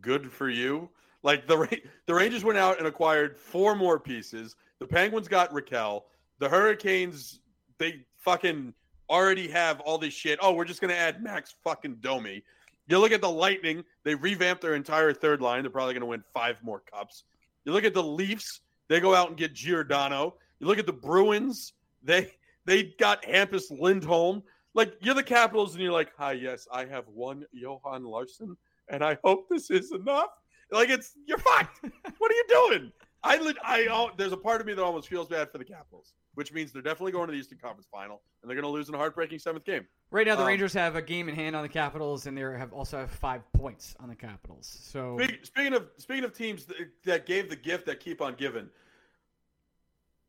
Good 0.00 0.32
for 0.32 0.50
you. 0.50 0.90
Like 1.22 1.46
the 1.46 1.80
the 2.06 2.14
Rangers 2.14 2.42
went 2.42 2.58
out 2.58 2.78
and 2.78 2.88
acquired 2.88 3.38
four 3.38 3.76
more 3.76 4.00
pieces. 4.00 4.56
The 4.80 4.86
Penguins 4.86 5.28
got 5.28 5.52
Rakell. 5.52 6.02
The 6.40 6.48
Hurricanes 6.48 7.38
they 7.78 8.00
fucking 8.16 8.74
already 9.08 9.46
have 9.48 9.78
all 9.80 9.96
this 9.96 10.12
shit. 10.12 10.40
Oh, 10.42 10.54
we're 10.54 10.64
just 10.64 10.80
gonna 10.80 10.94
add 10.94 11.22
Max 11.22 11.54
fucking 11.62 11.98
Domi. 12.00 12.42
You 12.88 12.98
look 12.98 13.12
at 13.12 13.20
the 13.20 13.30
Lightning; 13.30 13.84
they 14.02 14.16
revamped 14.16 14.60
their 14.60 14.74
entire 14.74 15.12
third 15.12 15.40
line. 15.40 15.62
They're 15.62 15.70
probably 15.70 15.94
gonna 15.94 16.06
win 16.06 16.24
five 16.34 16.60
more 16.64 16.80
cups. 16.80 17.22
You 17.64 17.72
look 17.72 17.84
at 17.84 17.94
the 17.94 18.02
Leafs; 18.02 18.60
they 18.88 19.00
go 19.00 19.14
out 19.14 19.28
and 19.28 19.36
get 19.36 19.54
Giordano. 19.54 20.34
You 20.58 20.66
look 20.66 20.78
at 20.78 20.86
the 20.86 20.92
Bruins; 20.92 21.72
they 22.02 22.32
they 22.64 22.94
got 22.98 23.22
Hampus 23.24 23.70
Lindholm. 23.70 24.42
Like 24.74 24.94
you're 25.00 25.14
the 25.14 25.22
Capitals, 25.22 25.74
and 25.74 25.82
you're 25.82 25.92
like, 25.92 26.12
"Hi, 26.16 26.32
yes, 26.32 26.66
I 26.72 26.84
have 26.86 27.06
one 27.08 27.44
Johan 27.52 28.04
Larsson, 28.04 28.56
and 28.88 29.04
I 29.04 29.18
hope 29.24 29.48
this 29.48 29.70
is 29.70 29.92
enough." 29.92 30.30
Like 30.70 30.88
it's 30.88 31.12
you're 31.26 31.38
fucked. 31.38 31.80
what 32.18 32.30
are 32.30 32.34
you 32.34 32.44
doing? 32.48 32.92
I, 33.22 33.54
I, 33.62 33.86
oh, 33.90 34.10
there's 34.16 34.32
a 34.32 34.36
part 34.36 34.60
of 34.62 34.66
me 34.66 34.72
that 34.72 34.82
almost 34.82 35.08
feels 35.08 35.28
bad 35.28 35.50
for 35.50 35.58
the 35.58 35.64
Capitals, 35.64 36.14
which 36.34 36.52
means 36.52 36.72
they're 36.72 36.80
definitely 36.80 37.12
going 37.12 37.26
to 37.26 37.32
the 37.32 37.38
Eastern 37.38 37.58
Conference 37.58 37.86
Final, 37.90 38.22
and 38.42 38.48
they're 38.48 38.56
going 38.56 38.64
to 38.64 38.70
lose 38.70 38.88
in 38.88 38.94
a 38.94 38.98
heartbreaking 38.98 39.38
seventh 39.38 39.64
game. 39.64 39.86
Right 40.12 40.26
now, 40.26 40.34
the 40.34 40.42
Um, 40.42 40.48
Rangers 40.48 40.72
have 40.72 40.96
a 40.96 41.02
game 41.02 41.28
in 41.28 41.34
hand 41.36 41.54
on 41.54 41.62
the 41.62 41.68
Capitals, 41.68 42.26
and 42.26 42.36
they 42.36 42.40
have 42.40 42.72
also 42.72 42.98
have 42.98 43.10
five 43.12 43.42
points 43.52 43.94
on 44.00 44.08
the 44.08 44.16
Capitals. 44.16 44.66
So 44.66 45.16
Speak- 45.22 45.46
Speaking 45.46 45.72
of 45.74 45.88
speaking 45.98 46.24
of 46.24 46.32
teams 46.36 46.64
that, 46.66 46.76
that 47.04 47.26
gave 47.26 47.48
the 47.48 47.56
gift 47.56 47.86
that 47.86 48.00
keep 48.00 48.20
on 48.20 48.34
giving, 48.34 48.68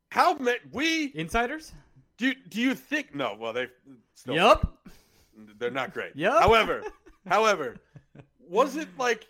how 0.10 0.36
many 0.36 0.60
we 0.72 1.12
insiders. 1.16 1.74
do? 2.18 2.28
You, 2.28 2.36
do 2.50 2.62
you 2.62 2.76
think? 2.76 3.16
No, 3.16 3.36
well 3.40 3.54
they 3.54 3.70
still 4.14 4.36
Yup. 4.36 4.88
they're 5.58 5.72
not 5.72 5.94
great. 5.94 6.16
Yup. 6.16 6.40
However, 6.42 6.84
however, 7.28 7.78
was 8.40 8.76
it 8.76 8.88
like 9.00 9.28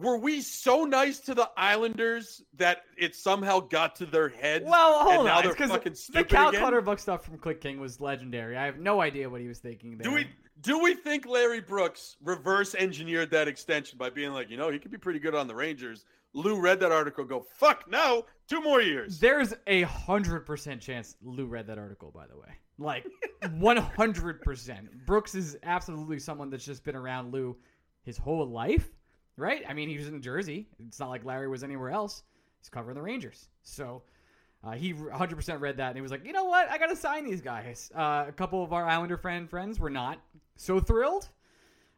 were 0.00 0.16
we 0.16 0.40
so 0.40 0.84
nice 0.84 1.18
to 1.20 1.34
the 1.34 1.50
Islanders 1.56 2.42
that 2.56 2.82
it 2.96 3.14
somehow 3.14 3.60
got 3.60 3.96
to 3.96 4.06
their 4.06 4.28
heads? 4.28 4.64
Well, 4.66 5.00
hold 5.00 5.14
and 5.16 5.24
now 5.26 5.38
on, 5.38 5.48
because 5.48 6.06
the 6.08 6.24
Cal 6.24 6.48
again? 6.48 6.60
Clutterbuck 6.60 6.98
stuff 6.98 7.24
from 7.24 7.38
Click 7.38 7.60
King 7.60 7.78
was 7.78 8.00
legendary. 8.00 8.56
I 8.56 8.64
have 8.64 8.78
no 8.78 9.00
idea 9.00 9.28
what 9.28 9.40
he 9.40 9.48
was 9.48 9.58
thinking 9.58 9.98
there. 9.98 10.10
Do 10.10 10.14
we 10.14 10.28
do 10.62 10.78
we 10.82 10.94
think 10.94 11.26
Larry 11.26 11.60
Brooks 11.60 12.16
reverse 12.22 12.74
engineered 12.74 13.30
that 13.30 13.48
extension 13.48 13.98
by 13.98 14.10
being 14.10 14.32
like, 14.32 14.50
you 14.50 14.56
know, 14.56 14.70
he 14.70 14.78
could 14.78 14.90
be 14.90 14.98
pretty 14.98 15.18
good 15.18 15.34
on 15.34 15.46
the 15.46 15.54
Rangers? 15.54 16.04
Lou 16.32 16.60
read 16.60 16.80
that 16.80 16.92
article, 16.92 17.24
go 17.24 17.40
fuck 17.40 17.90
no, 17.90 18.24
two 18.48 18.60
more 18.60 18.80
years. 18.80 19.18
There's 19.18 19.52
a 19.66 19.82
hundred 19.82 20.46
percent 20.46 20.80
chance 20.80 21.16
Lou 21.22 21.46
read 21.46 21.66
that 21.66 21.78
article. 21.78 22.10
By 22.10 22.26
the 22.26 22.38
way, 22.38 22.48
like 22.78 23.06
one 23.58 23.76
hundred 23.76 24.40
percent. 24.40 25.06
Brooks 25.06 25.34
is 25.34 25.58
absolutely 25.62 26.18
someone 26.18 26.48
that's 26.48 26.64
just 26.64 26.84
been 26.84 26.96
around 26.96 27.32
Lou 27.32 27.56
his 28.02 28.16
whole 28.16 28.46
life, 28.48 28.88
right? 29.36 29.62
I 29.68 29.74
mean, 29.74 29.88
he 29.88 29.96
was 29.96 30.08
in 30.08 30.20
Jersey. 30.22 30.66
It's 30.86 31.00
not 31.00 31.10
like 31.10 31.24
Larry 31.24 31.48
was 31.48 31.62
anywhere 31.64 31.90
else. 31.90 32.22
He's 32.60 32.68
covering 32.68 32.94
the 32.94 33.02
Rangers, 33.02 33.48
so. 33.62 34.02
Uh, 34.62 34.72
he 34.72 34.92
100% 34.92 35.58
read 35.60 35.78
that 35.78 35.86
and 35.86 35.96
he 35.96 36.02
was 36.02 36.10
like, 36.10 36.22
you 36.26 36.34
know 36.34 36.44
what? 36.44 36.70
I 36.70 36.76
got 36.76 36.88
to 36.88 36.96
sign 36.96 37.24
these 37.24 37.40
guys. 37.40 37.90
Uh, 37.96 38.26
a 38.28 38.32
couple 38.32 38.62
of 38.62 38.74
our 38.74 38.84
Islander 38.84 39.16
friend 39.16 39.48
friends 39.48 39.80
were 39.80 39.88
not 39.88 40.20
so 40.56 40.78
thrilled. 40.78 41.30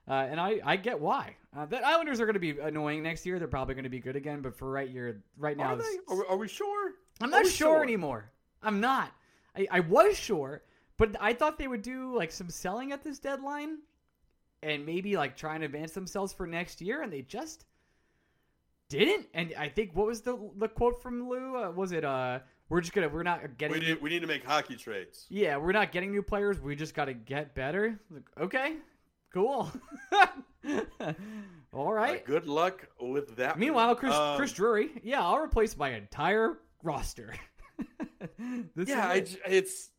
Uh, 0.08 0.12
and 0.30 0.40
I, 0.40 0.60
I 0.64 0.76
get 0.76 1.00
why. 1.00 1.36
Uh, 1.56 1.66
the 1.66 1.84
Islanders 1.84 2.20
are 2.20 2.24
going 2.24 2.34
to 2.34 2.40
be 2.40 2.58
annoying 2.58 3.02
next 3.02 3.26
year. 3.26 3.38
They're 3.38 3.48
probably 3.48 3.74
going 3.74 3.84
to 3.84 3.90
be 3.90 4.00
good 4.00 4.16
again. 4.16 4.42
But 4.42 4.56
for 4.56 4.70
right 4.70 4.88
year, 4.88 5.22
right 5.36 5.56
now, 5.56 5.74
Are, 5.74 5.76
they? 5.76 5.98
Are, 6.08 6.16
we- 6.16 6.24
are 6.28 6.36
we 6.36 6.48
sure? 6.48 6.92
I'm 7.20 7.30
not 7.30 7.44
we 7.44 7.50
sure, 7.50 7.82
anymore. 7.82 8.30
I'm 8.62 8.80
not. 8.80 9.12
I, 9.56 9.66
I 9.70 9.80
was 9.80 10.16
sure, 10.18 10.62
but 10.96 11.14
I 11.20 11.32
thought 11.34 11.58
they 11.58 11.68
would 11.68 11.82
do 11.82 12.16
like 12.16 12.32
some 12.32 12.48
selling 12.48 12.92
at 12.92 13.04
this 13.04 13.18
deadline, 13.18 13.78
and 14.62 14.86
maybe 14.86 15.16
like 15.16 15.36
try 15.36 15.54
and 15.54 15.64
advance 15.64 15.92
themselves 15.92 16.32
for 16.32 16.46
next 16.46 16.80
year, 16.80 17.02
and 17.02 17.12
they 17.12 17.22
just 17.22 17.64
didn't. 18.88 19.26
And 19.34 19.54
I 19.58 19.68
think 19.68 19.94
what 19.94 20.06
was 20.06 20.20
the 20.22 20.38
the 20.56 20.68
quote 20.68 21.02
from 21.02 21.28
Lou? 21.28 21.56
Uh, 21.56 21.70
was 21.70 21.92
it 21.92 22.04
uh, 22.04 22.40
"We're 22.68 22.80
just 22.80 22.92
gonna 22.92 23.08
we're 23.08 23.22
not 23.22 23.58
getting 23.58 23.80
We 23.80 23.86
need, 23.86 24.02
we 24.02 24.10
need 24.10 24.20
to 24.20 24.26
make 24.26 24.44
hockey 24.44 24.76
trades. 24.76 25.26
yeah 25.30 25.56
we're 25.56 25.72
not 25.72 25.92
getting 25.92 26.10
new 26.10 26.22
players. 26.22 26.60
We 26.60 26.76
just 26.76 26.94
got 26.94 27.06
to 27.06 27.14
get 27.14 27.54
better." 27.54 27.98
Like, 28.10 28.24
okay, 28.40 28.76
cool. 29.32 29.70
all 31.72 31.92
right. 31.92 32.20
Uh, 32.22 32.26
good 32.26 32.46
luck 32.46 32.86
with 33.00 33.36
that. 33.36 33.58
Meanwhile. 33.58 33.96
Chris 33.96 34.14
Um, 34.14 34.36
Chris 34.36 34.52
Drury, 34.52 34.90
yeah, 35.02 35.22
I'll 35.22 35.38
replace 35.38 35.76
my 35.76 35.90
entire 35.90 36.58
roster. 36.82 37.34
This 38.76 38.88
yeah, 38.88 39.12
is 39.14 39.34
it. 39.34 39.40
j 39.44 39.56
it's. 39.56 39.90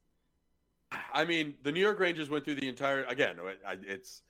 I 1.13 1.25
mean, 1.25 1.55
the 1.63 1.71
New 1.73 1.81
York 1.81 1.99
Rangers 1.99 2.29
went 2.29 2.45
through 2.45 2.55
the 2.55 2.69
entire. 2.69 3.03
Again, 3.05 3.35
I- 3.67 3.77
it's 3.85 4.21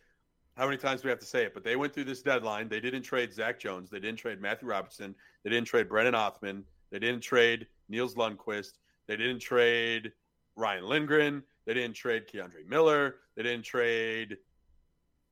how 0.57 0.65
many 0.65 0.77
times 0.77 1.01
do 1.01 1.07
we 1.07 1.09
have 1.09 1.19
to 1.19 1.25
say 1.25 1.43
it? 1.43 1.53
But 1.53 1.63
they 1.63 1.75
went 1.75 1.93
through 1.93 2.03
this 2.03 2.21
deadline. 2.21 2.69
They 2.69 2.79
didn't 2.79 3.01
trade 3.01 3.33
Zach 3.33 3.59
Jones. 3.59 3.89
They 3.89 3.99
didn't 3.99 4.19
trade 4.19 4.39
Matthew 4.39 4.67
Robertson. 4.67 5.15
They 5.43 5.49
didn't 5.49 5.67
trade 5.67 5.89
Brennan 5.89 6.15
Othman. 6.15 6.63
They 6.91 6.99
didn't 6.99 7.21
trade 7.21 7.67
Nils 7.89 8.15
Lundkvist. 8.15 8.73
They 9.07 9.17
didn't 9.17 9.39
trade 9.39 10.11
Ryan 10.55 10.85
Lindgren. 10.85 11.43
They 11.65 11.73
didn't 11.73 11.95
trade 11.95 12.27
K'Andre 12.27 12.67
Miller. 12.67 13.15
They 13.35 13.43
didn't 13.43 13.65
trade 13.65 14.37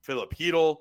Filip 0.01 0.33
Chytil. 0.33 0.77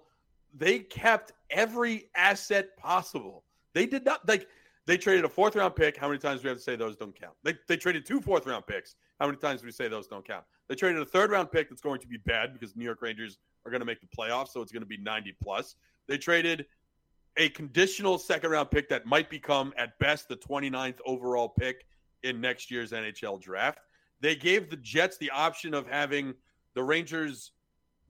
They 0.54 0.80
kept 0.80 1.32
every 1.50 2.08
asset 2.14 2.76
possible. 2.76 3.44
They 3.74 3.86
did 3.86 4.04
not 4.04 4.26
like 4.26 4.48
they 4.86 4.96
traded 4.96 5.24
a 5.24 5.28
fourth 5.28 5.54
round 5.54 5.76
pick. 5.76 5.96
How 5.96 6.08
many 6.08 6.18
times 6.18 6.40
do 6.40 6.44
we 6.44 6.48
have 6.48 6.58
to 6.58 6.64
say 6.64 6.76
those 6.76 6.96
don't 6.96 7.18
count? 7.18 7.34
They, 7.44 7.54
they 7.68 7.76
traded 7.76 8.06
two 8.06 8.20
fourth 8.20 8.46
round 8.46 8.66
picks. 8.66 8.96
How 9.20 9.26
many 9.26 9.38
times 9.38 9.60
do 9.60 9.66
we 9.66 9.72
say 9.72 9.86
those 9.86 10.08
don't 10.08 10.26
count? 10.26 10.44
They 10.68 10.74
traded 10.74 11.02
a 11.02 11.04
third 11.04 11.30
round 11.30 11.52
pick 11.52 11.68
that's 11.68 11.82
going 11.82 12.00
to 12.00 12.08
be 12.08 12.16
bad 12.16 12.52
because 12.52 12.74
New 12.74 12.84
York 12.84 13.02
Rangers 13.02 13.38
are 13.64 13.70
going 13.70 13.80
to 13.80 13.86
make 13.86 14.00
the 14.00 14.06
playoffs, 14.06 14.48
so 14.48 14.62
it's 14.62 14.72
going 14.72 14.82
to 14.82 14.88
be 14.88 14.98
90 14.98 15.36
plus. 15.42 15.76
They 16.06 16.18
traded 16.18 16.66
a 17.36 17.48
conditional 17.50 18.18
second 18.18 18.50
round 18.50 18.70
pick 18.70 18.88
that 18.88 19.06
might 19.06 19.30
become 19.30 19.72
at 19.76 19.98
best 19.98 20.28
the 20.28 20.36
29th 20.36 20.98
overall 21.06 21.48
pick 21.48 21.86
in 22.22 22.40
next 22.40 22.70
year's 22.70 22.92
NHL 22.92 23.40
draft. 23.40 23.80
They 24.20 24.36
gave 24.36 24.70
the 24.70 24.76
Jets 24.76 25.16
the 25.18 25.30
option 25.30 25.74
of 25.74 25.86
having 25.86 26.34
the 26.74 26.82
Rangers 26.82 27.52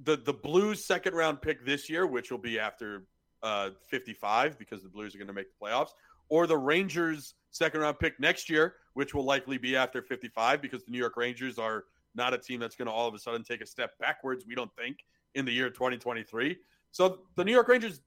the 0.03 0.17
the 0.17 0.33
Blues 0.33 0.85
second 0.85 1.15
round 1.15 1.43
pick 1.43 1.65
this 1.65 1.89
year, 1.89 2.07
which 2.07 2.31
will 2.31 2.39
be 2.39 2.59
after 2.59 3.05
uh, 3.43 3.71
55 3.89 4.59
because 4.59 4.83
the 4.83 4.89
Blues 4.89 5.15
are 5.15 5.19
going 5.19 5.29
to 5.29 5.35
make 5.35 5.49
the 5.49 5.65
playoffs, 5.65 5.91
or 6.29 6.47
the 6.47 6.57
Rangers 6.57 7.35
second 7.51 7.81
round 7.81 7.99
pick 7.99 8.19
next 8.19 8.49
year, 8.49 8.77
which 8.95 9.15
will 9.15 9.25
likely 9.25 9.59
be 9.59 9.77
after 9.77 10.03
55 10.03 10.63
because 10.63 10.85
the 10.85 10.91
New 10.91 10.99
York 10.99 11.17
Rangers 11.17 11.59
are 11.59 11.85
not 12.15 12.35
a 12.35 12.39
team 12.39 12.61
that's 12.61 12.77
going 12.77 12.87
to 12.87 12.93
all 12.93 13.07
of 13.07 13.15
a 13.15 13.19
sudden 13.19 13.45
take 13.45 13.61
a 13.61 13.67
step 13.67 13.99
backwards. 13.99 14.45
We 14.47 14.55
don't 14.55 14.75
think 14.75 14.99
in 15.35 15.45
the 15.45 15.53
year 15.53 15.71
2023. 15.71 16.57
So 16.93 17.21
the 17.37 17.45
New 17.45 17.53
York 17.53 17.69
Rangers, 17.69 18.01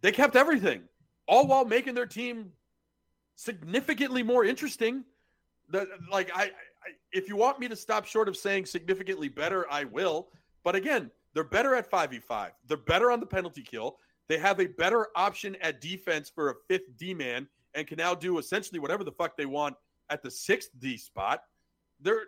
they 0.00 0.12
kept 0.12 0.36
everything, 0.36 0.82
all 1.26 1.46
while 1.46 1.64
making 1.64 1.94
their 1.94 2.06
team 2.06 2.52
significantly 3.36 4.22
more 4.22 4.44
interesting. 4.44 5.04
The, 5.70 5.88
like 6.10 6.30
I, 6.34 6.44
I, 6.44 6.50
if 7.12 7.28
you 7.28 7.36
want 7.36 7.58
me 7.58 7.68
to 7.68 7.76
stop 7.76 8.04
short 8.04 8.28
of 8.28 8.36
saying 8.36 8.66
significantly 8.66 9.28
better, 9.28 9.66
I 9.70 9.84
will. 9.84 10.28
But 10.64 10.74
again, 10.74 11.10
they're 11.34 11.44
better 11.44 11.74
at 11.74 11.90
5v5. 11.90 12.50
They're 12.66 12.76
better 12.76 13.10
on 13.10 13.20
the 13.20 13.26
penalty 13.26 13.62
kill. 13.62 13.96
They 14.28 14.38
have 14.38 14.60
a 14.60 14.66
better 14.66 15.08
option 15.16 15.56
at 15.60 15.80
defense 15.80 16.30
for 16.32 16.50
a 16.50 16.54
fifth 16.68 16.96
D 16.96 17.14
man 17.14 17.48
and 17.74 17.86
can 17.86 17.96
now 17.96 18.14
do 18.14 18.38
essentially 18.38 18.78
whatever 18.78 19.04
the 19.04 19.12
fuck 19.12 19.36
they 19.36 19.46
want 19.46 19.76
at 20.10 20.22
the 20.22 20.30
sixth 20.30 20.70
D 20.78 20.96
spot. 20.96 21.42
They're 22.00 22.26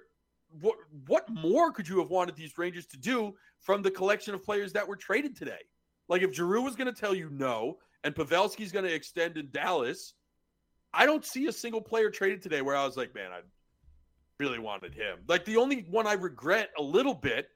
what 0.60 0.76
what 1.06 1.28
more 1.28 1.72
could 1.72 1.88
you 1.88 1.98
have 1.98 2.10
wanted 2.10 2.36
these 2.36 2.56
Rangers 2.56 2.86
to 2.86 2.96
do 2.96 3.34
from 3.60 3.82
the 3.82 3.90
collection 3.90 4.34
of 4.34 4.44
players 4.44 4.72
that 4.72 4.86
were 4.86 4.96
traded 4.96 5.36
today? 5.36 5.60
Like 6.08 6.22
if 6.22 6.34
Giroux 6.34 6.62
was 6.62 6.76
going 6.76 6.92
to 6.92 6.98
tell 6.98 7.14
you 7.14 7.30
no 7.30 7.78
and 8.02 8.14
Pavelski's 8.14 8.72
going 8.72 8.84
to 8.84 8.94
extend 8.94 9.36
in 9.36 9.48
Dallas, 9.50 10.14
I 10.92 11.06
don't 11.06 11.24
see 11.24 11.46
a 11.46 11.52
single 11.52 11.80
player 11.80 12.10
traded 12.10 12.42
today 12.42 12.62
where 12.62 12.76
I 12.76 12.84
was 12.84 12.96
like, 12.96 13.14
man, 13.14 13.32
I 13.32 13.40
really 14.38 14.58
wanted 14.58 14.94
him. 14.94 15.18
Like 15.26 15.44
the 15.44 15.56
only 15.56 15.86
one 15.90 16.06
I 16.06 16.14
regret 16.14 16.70
a 16.78 16.82
little 16.82 17.14
bit, 17.14 17.48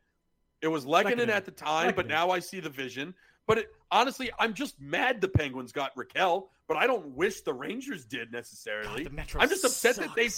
it 0.62 0.68
was 0.68 0.84
Lehkonen 0.84 1.28
at 1.28 1.44
the 1.44 1.50
time, 1.50 1.92
but 1.94 2.06
now 2.06 2.30
I 2.30 2.40
see 2.40 2.60
the 2.60 2.70
vision. 2.70 3.14
But 3.46 3.58
it, 3.58 3.74
honestly, 3.90 4.30
I'm 4.38 4.52
just 4.52 4.80
mad 4.80 5.20
the 5.20 5.28
Penguins 5.28 5.72
got 5.72 5.94
Rakell, 5.96 6.48
but 6.66 6.76
I 6.76 6.86
don't 6.86 7.08
wish 7.08 7.40
the 7.40 7.54
Rangers 7.54 8.04
did 8.04 8.30
necessarily. 8.30 9.04
God, 9.04 9.12
the 9.12 9.16
Metro 9.16 9.40
I'm 9.40 9.48
just 9.48 9.64
upset 9.64 9.96
that 9.96 10.14
they. 10.14 10.28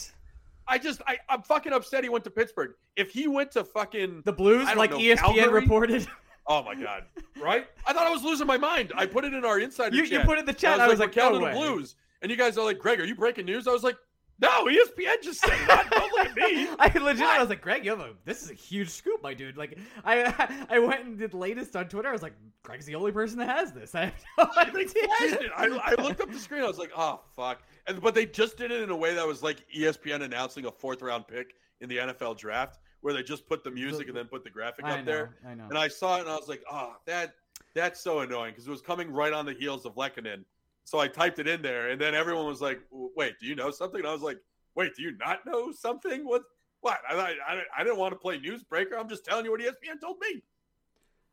I 0.70 0.78
just, 0.78 1.02
I, 1.06 1.18
I'm 1.28 1.42
fucking 1.42 1.72
upset 1.72 2.04
he 2.04 2.10
went 2.10 2.24
to 2.24 2.30
Pittsburgh. 2.30 2.74
If 2.96 3.10
he 3.10 3.26
went 3.26 3.50
to 3.52 3.64
fucking, 3.64 4.22
the 4.24 4.32
Blues, 4.32 4.68
like 4.76 4.90
know, 4.92 4.98
ESPN 4.98 5.16
Calgary? 5.16 5.48
reported. 5.48 6.06
oh 6.46 6.62
my 6.62 6.74
god, 6.76 7.04
right? 7.42 7.66
I 7.86 7.92
thought 7.92 8.06
I 8.06 8.10
was 8.10 8.22
losing 8.22 8.46
my 8.46 8.56
mind. 8.56 8.92
I 8.94 9.04
put 9.06 9.24
it 9.24 9.34
in 9.34 9.44
our 9.44 9.58
insider 9.58 9.96
You, 9.96 10.04
you 10.04 10.20
put 10.20 10.38
it 10.38 10.42
in 10.42 10.46
the 10.46 10.54
chat. 10.54 10.80
I 10.80 10.88
was 10.88 11.00
like, 11.00 11.12
Rakell 11.12 11.32
no 11.32 11.38
to 11.40 11.44
way. 11.44 11.52
the 11.52 11.58
Blues, 11.58 11.96
and 12.22 12.30
you 12.30 12.36
guys 12.36 12.56
are 12.56 12.64
like, 12.64 12.78
Greg, 12.78 13.00
are 13.00 13.04
you 13.04 13.16
breaking 13.16 13.46
news? 13.46 13.66
I 13.66 13.72
was 13.72 13.82
like, 13.82 13.96
no, 14.40 14.66
ESPN 14.66 15.22
just 15.22 15.40
said 15.40 15.58
that. 15.68 15.88
Don't 15.90 16.12
look 16.12 16.26
at 16.28 16.36
me. 16.36 16.68
I 16.78 16.86
legit, 16.98 17.22
I 17.22 17.40
was 17.40 17.48
like, 17.50 17.60
Greg, 17.60 17.84
you 17.84 17.90
have 17.90 18.00
a, 18.00 18.14
this 18.24 18.42
is 18.42 18.50
a 18.50 18.54
huge 18.54 18.88
scoop, 18.88 19.22
my 19.22 19.34
dude. 19.34 19.56
Like, 19.56 19.78
I, 20.04 20.66
I 20.70 20.78
went 20.78 21.04
and 21.04 21.18
did 21.18 21.34
latest 21.34 21.76
on 21.76 21.88
Twitter. 21.88 22.08
I 22.08 22.12
was 22.12 22.22
like, 22.22 22.34
Greg's 22.62 22.86
the 22.86 22.94
only 22.94 23.12
person 23.12 23.38
that 23.38 23.48
has 23.48 23.72
this. 23.72 23.94
I 23.94 24.06
have 24.06 24.14
no 24.38 24.80
idea. 24.80 24.92
it. 24.94 25.50
I, 25.54 25.66
I 25.66 26.02
looked 26.02 26.20
up 26.20 26.32
the 26.32 26.38
screen. 26.38 26.62
I 26.62 26.66
was 26.66 26.78
like, 26.78 26.92
oh 26.96 27.20
fuck. 27.36 27.62
And 27.86 28.00
but 28.00 28.14
they 28.14 28.26
just 28.26 28.56
did 28.56 28.70
it 28.70 28.82
in 28.82 28.90
a 28.90 28.96
way 28.96 29.14
that 29.14 29.26
was 29.26 29.42
like 29.42 29.64
ESPN 29.76 30.22
announcing 30.22 30.66
a 30.66 30.70
fourth 30.70 31.02
round 31.02 31.26
pick 31.26 31.54
in 31.80 31.88
the 31.88 31.98
NFL 31.98 32.38
draft, 32.38 32.78
where 33.00 33.12
they 33.12 33.22
just 33.22 33.46
put 33.46 33.64
the 33.64 33.70
music 33.70 34.08
and 34.08 34.16
then 34.16 34.26
put 34.26 34.44
the 34.44 34.50
graphic 34.50 34.84
I 34.84 34.92
up 34.92 34.98
know, 35.00 35.04
there. 35.04 35.36
I 35.46 35.54
know. 35.54 35.66
And 35.68 35.78
I 35.78 35.88
saw 35.88 36.16
it 36.16 36.20
and 36.20 36.30
I 36.30 36.36
was 36.36 36.48
like, 36.48 36.62
oh, 36.70 36.96
that 37.06 37.34
that's 37.74 38.00
so 38.00 38.20
annoying 38.20 38.52
because 38.52 38.66
it 38.66 38.70
was 38.70 38.82
coming 38.82 39.10
right 39.10 39.32
on 39.32 39.46
the 39.46 39.52
heels 39.52 39.86
of 39.86 39.94
Lehkonen. 39.94 40.44
So 40.90 40.98
I 40.98 41.06
typed 41.06 41.38
it 41.38 41.46
in 41.46 41.62
there, 41.62 41.90
and 41.90 42.00
then 42.00 42.16
everyone 42.16 42.46
was 42.46 42.60
like, 42.60 42.80
wait, 42.90 43.38
do 43.38 43.46
you 43.46 43.54
know 43.54 43.70
something? 43.70 44.00
And 44.00 44.08
I 44.08 44.12
was 44.12 44.22
like, 44.22 44.38
wait, 44.74 44.96
do 44.96 45.04
you 45.04 45.16
not 45.18 45.46
know 45.46 45.70
something? 45.70 46.26
What? 46.26 46.42
What? 46.80 46.98
I, 47.08 47.14
I, 47.14 47.62
I, 47.78 47.84
didn't 47.84 47.98
want 47.98 48.12
to 48.12 48.18
play 48.18 48.40
newsbreaker. 48.40 48.98
I'm 48.98 49.08
just 49.08 49.24
telling 49.24 49.44
you 49.44 49.52
what 49.52 49.60
ESPN 49.60 50.00
told 50.00 50.16
me. 50.20 50.42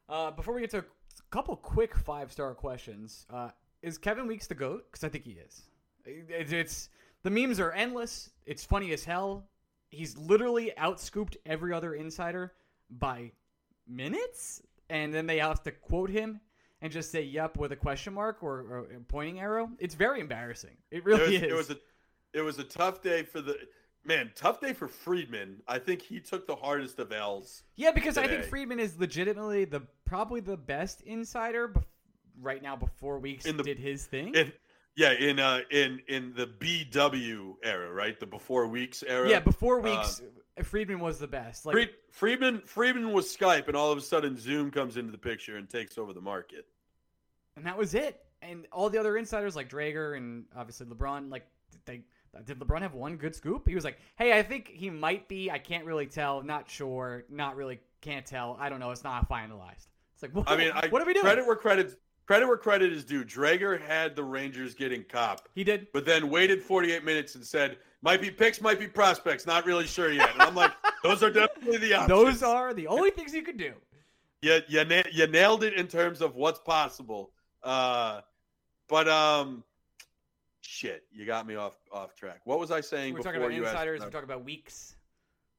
Uh, 0.07 0.29
before 0.29 0.53
we 0.53 0.61
get 0.61 0.69
to 0.69 0.77
a 0.77 0.83
couple 1.31 1.55
quick 1.55 1.95
five 1.95 2.31
star 2.31 2.53
questions, 2.53 3.25
uh, 3.33 3.49
is 3.81 3.97
Kevin 3.97 4.27
Weeks 4.27 4.45
the 4.45 4.53
goat? 4.53 4.85
Because 4.91 5.03
I 5.03 5.09
think 5.09 5.23
he 5.23 5.31
is. 5.31 5.63
It- 6.05 6.53
it's 6.53 6.89
the 7.23 7.31
memes 7.31 7.59
are 7.59 7.71
endless. 7.71 8.29
It's 8.45 8.63
funny 8.63 8.93
as 8.93 9.03
hell. 9.05 9.49
He's 9.89 10.15
literally 10.19 10.71
outscooped 10.77 11.35
every 11.47 11.73
other 11.73 11.95
insider 11.95 12.53
by 12.91 13.31
minutes, 13.87 14.61
and 14.91 15.11
then 15.11 15.25
they 15.25 15.39
have 15.39 15.63
to 15.63 15.71
quote 15.71 16.11
him 16.11 16.41
and 16.81 16.91
just 16.91 17.11
say 17.11 17.21
"yup" 17.21 17.57
with 17.57 17.71
a 17.71 17.75
question 17.75 18.13
mark 18.13 18.43
or, 18.43 18.59
or 18.61 18.79
a 18.95 18.99
pointing 19.07 19.39
arrow. 19.39 19.69
It's 19.79 19.95
very 19.95 20.19
embarrassing. 20.21 20.77
It 20.91 20.97
It 20.97 21.05
really 21.05 21.21
was, 21.21 21.31
is. 21.33 21.41
it 21.43 21.53
was 21.55 21.69
a 21.71 21.77
It 22.33 22.41
was 22.41 22.59
a 22.59 22.63
tough 22.63 23.01
day 23.01 23.23
for 23.23 23.41
the 23.41 23.57
man. 24.05 24.31
Tough 24.35 24.59
day 24.61 24.73
for 24.73 24.87
Friedman. 24.87 25.61
I 25.67 25.79
think 25.79 26.01
he 26.01 26.19
took 26.19 26.45
the 26.47 26.55
hardest 26.55 26.99
of 26.99 27.11
L's. 27.11 27.63
Yeah, 27.75 27.91
because 27.91 28.17
I 28.17 28.27
think 28.27 28.39
today. 28.41 28.49
Friedman 28.49 28.79
is 28.79 28.97
legitimately 28.97 29.65
the 29.65 29.81
probably 30.05 30.39
the 30.41 30.57
best 30.57 31.01
insider 31.01 31.69
bef- 31.69 31.83
right 32.39 32.61
now 32.61 32.75
before 32.75 33.19
Weeks 33.19 33.45
the- 33.45 33.53
did 33.53 33.79
his 33.79 34.05
thing. 34.05 34.33
In, 34.35 34.53
yeah, 34.95 35.11
in 35.13 35.39
uh 35.39 35.61
in 35.71 35.99
in 36.07 36.33
the 36.35 36.47
BW 36.47 37.55
era, 37.63 37.91
right? 37.91 38.19
The 38.19 38.25
before 38.25 38.67
weeks 38.67 39.03
era. 39.07 39.29
yeah, 39.29 39.39
before 39.39 39.79
uh, 39.79 39.83
Weeks, 39.83 40.21
Friedman 40.63 40.99
was 40.99 41.19
the 41.19 41.27
best. 41.27 41.65
Like 41.65 41.73
Fried, 41.73 41.89
Friedman 42.11 42.61
Friedman 42.65 43.11
was 43.13 43.35
Skype, 43.35 43.67
and 43.67 43.75
all 43.75 43.91
of 43.91 43.97
a 43.97 44.01
sudden 44.01 44.37
Zoom 44.37 44.71
comes 44.71 44.97
into 44.97 45.11
the 45.11 45.17
picture 45.17 45.57
and 45.57 45.69
takes 45.69 45.97
over 45.97 46.13
the 46.13 46.21
market. 46.21 46.65
and 47.55 47.65
that 47.65 47.77
was 47.77 47.93
it. 47.93 48.23
And 48.41 48.65
all 48.71 48.89
the 48.89 48.99
other 48.99 49.17
insiders 49.17 49.55
like 49.55 49.69
Dreger 49.69 50.15
and 50.15 50.45
obviously 50.55 50.85
LeBrun, 50.85 51.31
like 51.31 51.47
they 51.85 52.01
did 52.45 52.59
LeBrun 52.59 52.81
have 52.81 52.93
one 52.93 53.17
good 53.17 53.33
scoop? 53.35 53.67
He 53.67 53.73
was 53.73 53.83
like, 53.83 53.97
"Hey, 54.15 54.37
I 54.37 54.43
think 54.43 54.67
he 54.67 54.89
might 54.91 55.27
be. 55.27 55.49
I 55.49 55.57
can't 55.57 55.85
really 55.85 56.05
tell. 56.05 56.43
Not 56.43 56.69
sure. 56.69 57.23
Not 57.29 57.55
really. 57.55 57.79
Can't 58.01 58.25
tell. 58.25 58.55
I 58.59 58.69
don't 58.69 58.79
know. 58.79 58.91
It's 58.91 59.03
not 59.03 59.27
finalized." 59.27 59.87
It's 60.13 60.21
like, 60.23 60.35
what, 60.35 60.49
I 60.49 60.55
mean, 60.57 60.71
I, 60.73 60.87
what 60.87 61.01
are 61.01 61.05
we 61.05 61.13
doing? 61.13 61.23
Credit 61.23 61.45
where 61.45 61.55
credit 61.55 61.99
credit 62.27 62.47
where 62.47 62.57
credit 62.57 62.91
is 62.93 63.03
due. 63.05 63.23
Dreger 63.23 63.79
had 63.81 64.15
the 64.15 64.23
Rangers 64.23 64.75
getting 64.75 65.03
Copp, 65.03 65.47
he 65.55 65.63
did. 65.63 65.87
but 65.93 66.05
then 66.05 66.29
waited 66.29 66.61
48 66.61 67.03
minutes 67.05 67.35
and 67.35 67.45
said, 67.45 67.77
"Might 68.01 68.21
be 68.21 68.31
picks, 68.31 68.61
might 68.61 68.79
be 68.79 68.87
prospects. 68.87 69.45
Not 69.45 69.65
really 69.65 69.87
sure 69.87 70.11
yet." 70.11 70.31
And 70.33 70.41
I'm 70.41 70.55
like, 70.55 70.71
"Those 71.03 71.23
are 71.23 71.31
definitely 71.31 71.77
the 71.77 71.93
options." 71.93 72.09
Those 72.09 72.43
are 72.43 72.73
the 72.73 72.87
only 72.87 73.11
things 73.11 73.33
you 73.33 73.41
could 73.41 73.57
do. 73.57 73.73
you 74.41 74.61
you, 74.67 75.03
you 75.11 75.27
nailed 75.27 75.63
it 75.63 75.73
in 75.73 75.87
terms 75.87 76.21
of 76.21 76.35
what's 76.35 76.59
possible. 76.59 77.31
Uh, 77.63 78.21
but 78.87 79.07
um, 79.07 79.63
shit, 80.61 81.03
you 81.11 81.25
got 81.25 81.47
me 81.47 81.55
off 81.55 81.77
off 81.91 82.15
track. 82.15 82.41
What 82.45 82.59
was 82.59 82.71
I 82.71 82.81
saying 82.81 83.13
We're 83.13 83.19
before 83.19 83.33
talking 83.33 83.45
about 83.45 83.55
you 83.55 83.65
insiders. 83.65 84.01
asked? 84.01 84.07
We're 84.07 84.19
talking 84.19 84.29
about 84.29 84.45
weeks. 84.45 84.95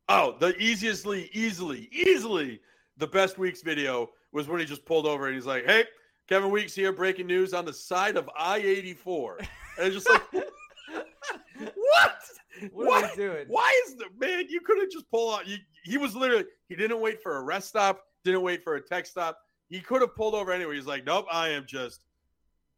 Oh, 0.08 0.36
the 0.38 0.56
easiestly, 0.56 1.28
easily, 1.34 1.88
easily 1.92 2.60
the 2.96 3.06
best 3.06 3.38
Weeks 3.38 3.62
video 3.62 4.10
was 4.32 4.48
when 4.48 4.60
he 4.60 4.66
just 4.66 4.84
pulled 4.84 5.06
over 5.06 5.26
and 5.26 5.34
he's 5.34 5.46
like, 5.46 5.64
"Hey, 5.66 5.84
Kevin 6.28 6.50
Weeks 6.50 6.74
here, 6.74 6.92
breaking 6.92 7.26
news 7.26 7.54
on 7.54 7.64
the 7.64 7.72
side 7.72 8.16
of 8.16 8.28
I-84," 8.36 9.38
and 9.40 9.48
it's 9.78 9.94
just 9.94 10.08
like, 10.08 10.22
what? 11.58 12.14
What, 12.72 13.04
are 13.04 13.16
doing? 13.16 13.46
Why 13.48 13.80
is 13.86 13.96
the 13.96 14.06
man? 14.18 14.46
You 14.48 14.60
could 14.60 14.78
have 14.78 14.90
just 14.90 15.10
pulled 15.10 15.34
out. 15.34 15.46
You, 15.46 15.58
he 15.84 15.98
was 15.98 16.14
literally. 16.14 16.44
He 16.68 16.76
didn't 16.76 17.00
wait 17.00 17.22
for 17.22 17.36
a 17.36 17.42
rest 17.42 17.68
stop. 17.68 18.04
Didn't 18.24 18.42
wait 18.42 18.62
for 18.62 18.76
a 18.76 18.80
tech 18.80 19.06
stop. 19.06 19.38
He 19.68 19.80
could 19.80 20.00
have 20.00 20.16
pulled 20.16 20.34
over 20.34 20.52
anyway. 20.52 20.74
He's 20.74 20.86
like, 20.86 21.04
nope. 21.04 21.26
I 21.30 21.50
am 21.50 21.66
just 21.66 22.00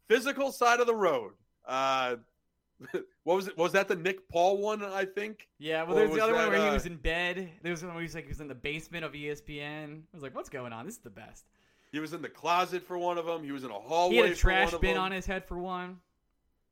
physical 0.08 0.52
side 0.52 0.80
of 0.80 0.86
the 0.86 0.94
road. 0.94 1.32
Uh, 1.66 2.16
what 3.24 3.36
was 3.36 3.48
it? 3.48 3.56
Was 3.56 3.72
that 3.72 3.88
the 3.88 3.96
Nick 3.96 4.28
Paul 4.28 4.58
one? 4.58 4.82
I 4.82 5.04
think. 5.04 5.48
Yeah, 5.58 5.82
well, 5.82 5.96
there's 5.96 6.10
the 6.10 6.22
other 6.22 6.34
one 6.34 6.42
that, 6.44 6.50
where 6.50 6.60
he 6.60 6.68
uh, 6.68 6.74
was 6.74 6.86
in 6.86 6.96
bed. 6.96 7.50
There 7.62 7.70
was 7.70 7.82
one 7.82 7.92
where 7.94 8.00
he 8.00 8.06
was 8.06 8.14
like 8.14 8.24
he 8.24 8.30
was 8.30 8.40
in 8.40 8.48
the 8.48 8.54
basement 8.54 9.04
of 9.04 9.12
ESPN. 9.12 9.98
I 9.98 10.14
was 10.14 10.22
like, 10.22 10.34
what's 10.34 10.48
going 10.48 10.72
on? 10.72 10.86
This 10.86 10.96
is 10.96 11.00
the 11.00 11.10
best. 11.10 11.44
He 11.92 11.98
was 11.98 12.12
in 12.12 12.22
the 12.22 12.28
closet 12.28 12.84
for 12.86 12.96
one 12.98 13.18
of 13.18 13.26
them. 13.26 13.42
He 13.42 13.52
was 13.52 13.64
in 13.64 13.70
a 13.70 13.74
hallway. 13.74 14.14
He 14.14 14.22
had 14.22 14.30
a 14.30 14.34
trash 14.34 14.72
bin 14.80 14.96
on 14.96 15.12
his 15.12 15.26
head 15.26 15.44
for 15.44 15.58
one. 15.58 15.98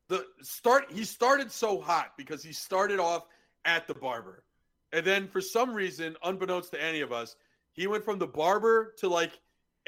The 0.09 0.25
start 0.43 0.91
he 0.91 1.05
started 1.05 1.53
so 1.53 1.81
hot 1.81 2.13
because 2.17 2.43
he 2.43 2.53
started 2.53 2.99
off 2.99 3.27
at 3.65 3.87
the 3.87 3.95
barber. 3.95 4.45
And 4.93 5.05
then 5.05 5.29
for 5.29 5.41
some 5.41 5.75
reason 5.75 6.17
unbeknownst 6.23 6.71
to 6.73 6.83
any 6.83 7.01
of 7.01 7.13
us 7.13 7.37
he 7.73 7.87
went 7.87 8.05
from 8.05 8.19
the 8.19 8.27
barber 8.27 8.95
to 8.99 9.09
like 9.09 9.39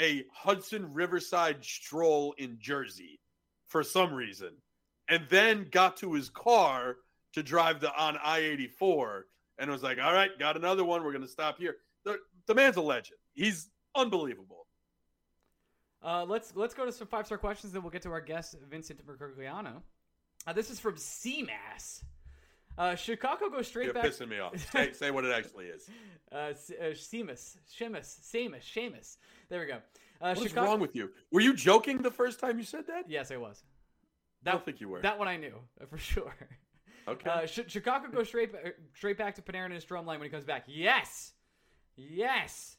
a 0.00 0.24
hudson 0.32 0.92
riverside 0.92 1.64
stroll 1.64 2.34
in 2.38 2.56
jersey 2.60 3.18
for 3.66 3.82
some 3.82 4.12
reason 4.14 4.50
and 5.08 5.26
then 5.28 5.66
got 5.70 5.96
to 5.96 6.12
his 6.12 6.28
car 6.28 6.96
to 7.32 7.42
drive 7.42 7.80
the 7.80 7.92
on 7.96 8.16
i-84 8.22 9.22
and 9.58 9.70
was 9.70 9.82
like 9.82 9.98
all 10.02 10.12
right 10.12 10.36
got 10.38 10.56
another 10.56 10.84
one. 10.84 11.04
We're 11.04 11.12
gonna 11.12 11.28
stop 11.28 11.58
here. 11.58 11.76
The, 12.04 12.18
the 12.46 12.54
man's 12.54 12.76
a 12.76 12.82
legend. 12.82 13.18
He's 13.32 13.70
unbelievable. 13.94 14.66
Uh, 16.02 16.24
let's 16.24 16.56
let's 16.56 16.74
go 16.74 16.86
to 16.86 16.92
some 16.92 17.06
five 17.06 17.26
star 17.26 17.38
questions, 17.38 17.72
then 17.72 17.82
we'll 17.82 17.90
get 17.90 18.02
to 18.02 18.10
our 18.10 18.22
guest 18.22 18.56
Vincent 18.70 19.06
Mercogliano. 19.06 19.82
Uh, 20.46 20.52
this 20.52 20.70
is 20.70 20.80
from 20.80 20.96
CMAS. 20.96 22.02
Uh, 22.78 22.94
Chicago 22.94 23.50
goes 23.50 23.66
straight 23.68 23.86
you're 23.86 23.94
back. 23.94 24.06
pissing 24.06 24.28
me 24.28 24.38
off 24.38 24.54
say, 24.72 24.92
say 24.94 25.10
what 25.10 25.24
it 25.24 25.32
actually 25.32 25.66
is 25.66 25.88
Uh, 26.32 26.36
uh, 26.36 26.52
Seamus, 26.92 27.56
Seamus, 27.68 28.20
Seamus, 28.20 28.62
Seamus. 28.62 29.16
There 29.50 29.60
we 29.60 29.66
go. 29.66 29.78
Uh, 30.20 30.34
what's 30.34 30.42
Chicago. 30.42 30.66
wrong 30.66 30.80
with 30.80 30.94
you 30.96 31.10
were 31.30 31.40
you 31.40 31.52
joking 31.54 31.98
the 31.98 32.10
first 32.10 32.40
time 32.40 32.58
you 32.58 32.64
said 32.64 32.86
that 32.86 33.04
Yes, 33.08 33.30
I 33.30 33.36
was. 33.36 33.62
I 34.46 34.52
don't 34.52 34.64
think 34.64 34.80
you 34.80 34.88
were. 34.88 35.02
That 35.02 35.18
one 35.18 35.28
I 35.28 35.36
knew 35.36 35.54
uh, 35.80 35.86
for 35.86 35.98
sure. 36.12 36.34
Okay. 37.08 37.28
Uh, 37.28 37.46
Ch- 37.46 37.68
Chicago 37.70 38.08
goes 38.08 38.28
straight 38.28 38.50
straight 38.94 39.18
back 39.18 39.34
to 39.34 39.42
Panarin 39.42 39.66
and 39.66 39.74
his 39.74 39.84
drum 39.84 40.06
line 40.06 40.18
when 40.20 40.26
he 40.28 40.30
comes 40.30 40.44
back. 40.44 40.64
Yes, 40.66 41.32
yes. 41.96 42.76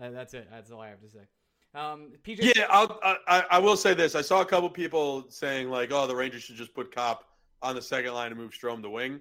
Uh, 0.00 0.10
that's 0.10 0.34
it. 0.34 0.48
That's 0.50 0.70
all 0.70 0.80
I 0.80 0.88
have 0.90 1.00
to 1.00 1.08
say. 1.08 1.20
Um, 1.74 2.12
PJ. 2.24 2.52
yeah, 2.56 2.66
I'll, 2.70 2.98
I, 3.02 3.44
I 3.50 3.58
will 3.58 3.76
say 3.76 3.94
this. 3.94 4.14
I 4.14 4.22
saw 4.22 4.40
a 4.40 4.44
couple 4.44 4.68
people 4.70 5.26
saying 5.28 5.70
like, 5.70 5.92
"Oh, 5.92 6.06
the 6.06 6.16
Rangers 6.16 6.42
should 6.42 6.56
just 6.56 6.74
put 6.74 6.94
Copp 6.94 7.24
on 7.62 7.74
the 7.74 7.82
second 7.82 8.14
line 8.14 8.32
and 8.32 8.40
move 8.40 8.52
Strome 8.52 8.76
to 8.76 8.82
the 8.82 8.90
wing." 8.90 9.20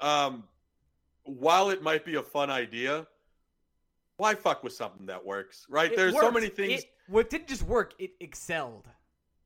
Um, 0.00 0.44
while 1.24 1.70
it 1.70 1.82
might 1.82 2.04
be 2.04 2.16
a 2.16 2.22
fun 2.22 2.50
idea, 2.50 3.06
why 4.16 4.34
fuck 4.34 4.64
with 4.64 4.72
something 4.72 5.06
that 5.06 5.24
works, 5.24 5.66
right? 5.68 5.92
it 5.92 5.96
There's 5.96 6.14
so 6.14 6.30
many 6.30 6.48
things. 6.48 6.82
It, 6.82 6.90
what 7.08 7.30
didn't 7.30 7.48
just 7.48 7.62
work, 7.62 7.94
it 7.98 8.12
excelled. 8.20 8.88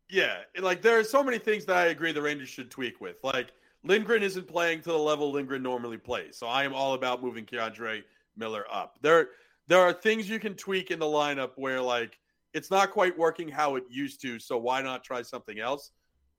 Yeah, 0.08 0.38
like 0.60 0.82
there 0.82 0.98
are 0.98 1.04
so 1.04 1.22
many 1.22 1.38
things 1.38 1.64
that 1.66 1.76
I 1.76 1.86
agree 1.86 2.12
the 2.12 2.22
Rangers 2.22 2.48
should 2.48 2.70
tweak 2.70 3.00
with. 3.00 3.16
Like 3.24 3.52
Lindgren 3.82 4.22
isn't 4.22 4.46
playing 4.46 4.82
to 4.82 4.90
the 4.90 4.98
level 4.98 5.32
Lindgren 5.32 5.62
normally 5.62 5.98
plays, 5.98 6.36
so 6.36 6.46
I 6.46 6.64
am 6.64 6.74
all 6.74 6.94
about 6.94 7.22
moving 7.22 7.44
K'Andre 7.44 8.04
Miller 8.36 8.64
up. 8.70 8.98
There, 9.02 9.30
there 9.68 9.80
are 9.80 9.92
things 9.92 10.28
you 10.28 10.38
can 10.38 10.54
tweak 10.54 10.90
in 10.90 10.98
the 10.98 11.06
lineup 11.06 11.52
where 11.56 11.80
like 11.80 12.18
it's 12.54 12.70
not 12.70 12.90
quite 12.90 13.16
working 13.18 13.48
how 13.48 13.76
it 13.76 13.84
used 13.90 14.20
to, 14.22 14.38
so 14.38 14.56
why 14.56 14.80
not 14.80 15.04
try 15.04 15.22
something 15.22 15.58
else? 15.58 15.90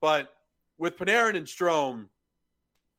But 0.02 0.30
with 0.78 0.98
Panarin 0.98 1.36
and 1.36 1.46
Strome, 1.46 2.08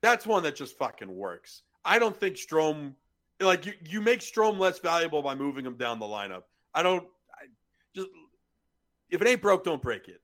that's 0.03 0.27
one 0.27 0.43
that 0.45 0.57
just 0.57 0.79
fucking 0.79 1.13
works. 1.13 1.63
I 1.85 1.99
don't 1.99 2.17
think 2.17 2.37
Strome, 2.37 2.95
like 3.41 3.67
you, 3.67 3.73
you 3.89 4.01
make 4.01 4.21
Strome 4.21 4.59
less 4.59 4.79
valuable 4.79 5.23
by 5.23 5.35
moving 5.35 5.65
him 5.65 5.77
down 5.77 5.99
the 5.99 6.07
lineup. 6.07 6.43
I 6.75 6.83
don't. 6.83 7.07
I 7.33 7.47
just 7.95 8.09
if 9.11 9.23
it 9.23 9.29
ain't 9.29 9.43
broke, 9.43 9.65
don't 9.65 9.83
break 9.83 10.09
it. 10.09 10.21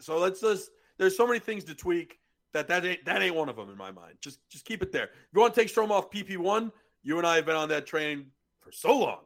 So 0.00 0.18
let's 0.18 0.40
just. 0.40 0.70
There's 0.98 1.16
so 1.16 1.26
many 1.26 1.40
things 1.40 1.64
to 1.64 1.74
tweak 1.74 2.18
that 2.52 2.68
that 2.68 2.84
ain't 2.84 3.04
that 3.04 3.22
ain't 3.22 3.34
one 3.34 3.48
of 3.48 3.56
them 3.56 3.70
in 3.70 3.76
my 3.76 3.90
mind. 3.90 4.14
Just 4.20 4.40
just 4.48 4.64
keep 4.64 4.82
it 4.82 4.92
there. 4.92 5.04
If 5.04 5.10
you 5.32 5.40
want 5.40 5.54
to 5.54 5.60
take 5.60 5.72
Strome 5.72 5.90
off 5.90 6.10
PP 6.10 6.36
one, 6.36 6.72
you 7.02 7.18
and 7.18 7.26
I 7.26 7.36
have 7.36 7.46
been 7.46 7.56
on 7.56 7.68
that 7.70 7.86
train 7.86 8.26
for 8.60 8.72
so 8.72 8.98
long. 8.98 9.20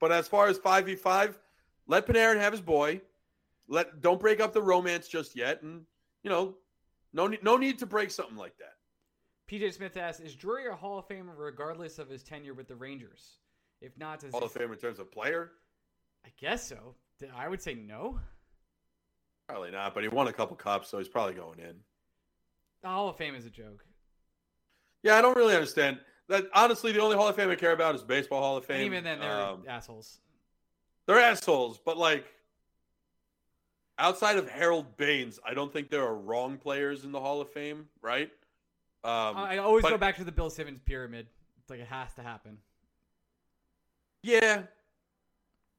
But 0.00 0.12
as 0.12 0.28
far 0.28 0.48
as 0.48 0.58
five 0.58 0.86
v 0.86 0.94
five, 0.94 1.38
let 1.86 2.06
Panarin 2.06 2.38
have 2.38 2.52
his 2.52 2.60
boy. 2.60 3.00
Let 3.68 4.00
don't 4.00 4.20
break 4.20 4.40
up 4.40 4.52
the 4.52 4.62
romance 4.62 5.08
just 5.08 5.34
yet, 5.34 5.62
and 5.62 5.84
you 6.22 6.30
know, 6.30 6.54
no 7.12 7.26
need 7.26 7.42
no 7.42 7.56
need 7.56 7.78
to 7.80 7.86
break 7.86 8.10
something 8.10 8.36
like 8.36 8.56
that. 8.58 8.74
PJ 9.50 9.74
Smith 9.74 9.96
asks, 9.96 10.20
"Is 10.20 10.34
Drury 10.34 10.66
a 10.66 10.74
Hall 10.74 10.98
of 10.98 11.08
Famer 11.08 11.34
regardless 11.36 11.98
of 11.98 12.08
his 12.08 12.22
tenure 12.22 12.54
with 12.54 12.68
the 12.68 12.76
Rangers? 12.76 13.38
If 13.80 13.96
not, 13.98 14.20
does 14.20 14.32
Hall 14.32 14.44
of 14.44 14.52
Fame 14.52 14.72
in 14.72 14.78
terms 14.78 14.98
of 14.98 15.10
player, 15.10 15.52
I 16.24 16.30
guess 16.38 16.66
so. 16.66 16.94
I 17.34 17.48
would 17.48 17.62
say 17.62 17.74
no. 17.74 18.18
probably 19.48 19.70
not. 19.70 19.94
But 19.94 20.02
he 20.02 20.08
won 20.08 20.28
a 20.28 20.32
couple 20.32 20.56
cups, 20.56 20.88
so 20.88 20.98
he's 20.98 21.08
probably 21.08 21.34
going 21.34 21.60
in. 21.60 21.76
The 22.82 22.88
Hall 22.88 23.08
of 23.08 23.16
Fame 23.16 23.34
is 23.34 23.46
a 23.46 23.50
joke. 23.50 23.84
Yeah, 25.02 25.16
I 25.16 25.22
don't 25.22 25.36
really 25.36 25.54
understand 25.54 26.00
that. 26.28 26.44
Honestly, 26.54 26.92
the 26.92 27.00
only 27.00 27.16
Hall 27.16 27.28
of 27.28 27.36
Fame 27.36 27.50
I 27.50 27.54
care 27.56 27.72
about 27.72 27.94
is 27.94 28.02
Baseball 28.02 28.40
Hall 28.40 28.56
of 28.56 28.64
Fame. 28.64 28.76
And 28.76 28.84
even 28.86 29.04
then, 29.04 29.20
they're 29.20 29.30
Um, 29.40 29.64
assholes. 29.68 30.18
they're 31.06 31.18
assholes, 31.20 31.78
but 31.78 31.96
like 31.96 32.26
outside 33.98 34.36
of 34.36 34.48
Harold 34.50 34.96
Baines, 34.96 35.38
I 35.44 35.54
don't 35.54 35.72
think 35.72 35.90
there 35.90 36.02
are 36.04 36.14
wrong 36.14 36.58
players 36.58 37.04
in 37.04 37.12
the 37.12 37.20
Hall 37.20 37.40
of 37.40 37.50
Fame, 37.50 37.88
right? 38.02 38.30
Um, 39.04 39.36
I 39.36 39.58
always 39.58 39.82
but- 39.82 39.90
go 39.90 39.98
back 39.98 40.16
to 40.16 40.24
the 40.24 40.32
Bill 40.32 40.50
Simmons 40.50 40.80
pyramid. 40.80 41.28
It's 41.60 41.70
like 41.70 41.80
it 41.80 41.86
has 41.88 42.12
to 42.14 42.22
happen. 42.22 42.58
yeah, 44.22 44.62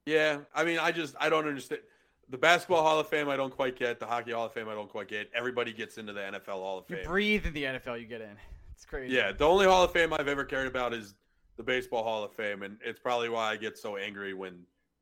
yeah. 0.05 0.39
I 0.53 0.63
mean, 0.63 0.79
I 0.79 0.91
just 0.91 1.15
I 1.19 1.29
don't 1.29 1.47
understand 1.47 1.81
the 2.29 2.37
Basketball 2.37 2.83
Hall 2.83 2.99
of 2.99 3.07
Fame. 3.07 3.29
I 3.29 3.37
don't 3.37 3.53
quite 3.55 3.77
get 3.77 3.99
the 3.99 4.05
Hockey 4.05 4.31
Hall 4.31 4.45
of 4.45 4.53
Fame. 4.53 4.67
I 4.69 4.73
don't 4.73 4.89
quite 4.89 5.07
get. 5.07 5.29
Everybody 5.33 5.71
gets 5.73 5.97
into 5.97 6.13
the 6.13 6.21
NFL 6.21 6.61
Hall 6.61 6.79
of 6.79 6.87
Fame. 6.87 6.99
You 6.99 7.05
breathe 7.05 7.45
in 7.45 7.53
the 7.53 7.63
NFL, 7.63 7.99
you 7.99 8.05
get 8.05 8.21
in. 8.21 8.37
It's 8.77 8.85
crazy. 8.85 9.15
Yeah, 9.15 9.31
the 9.31 9.43
only 9.43 9.65
Hall 9.65 9.83
of 9.83 9.91
Fame 9.91 10.13
I've 10.13 10.27
ever 10.27 10.45
cared 10.45 10.67
about 10.67 10.93
is 10.93 11.15
the 11.57 11.63
Baseball 11.63 12.03
Hall 12.03 12.23
of 12.23 12.31
Fame, 12.33 12.61
and 12.61 12.77
it's 12.85 12.99
probably 12.99 13.27
why 13.27 13.49
I 13.49 13.57
get 13.57 13.75
so 13.75 13.97
angry 13.97 14.35
when 14.35 14.59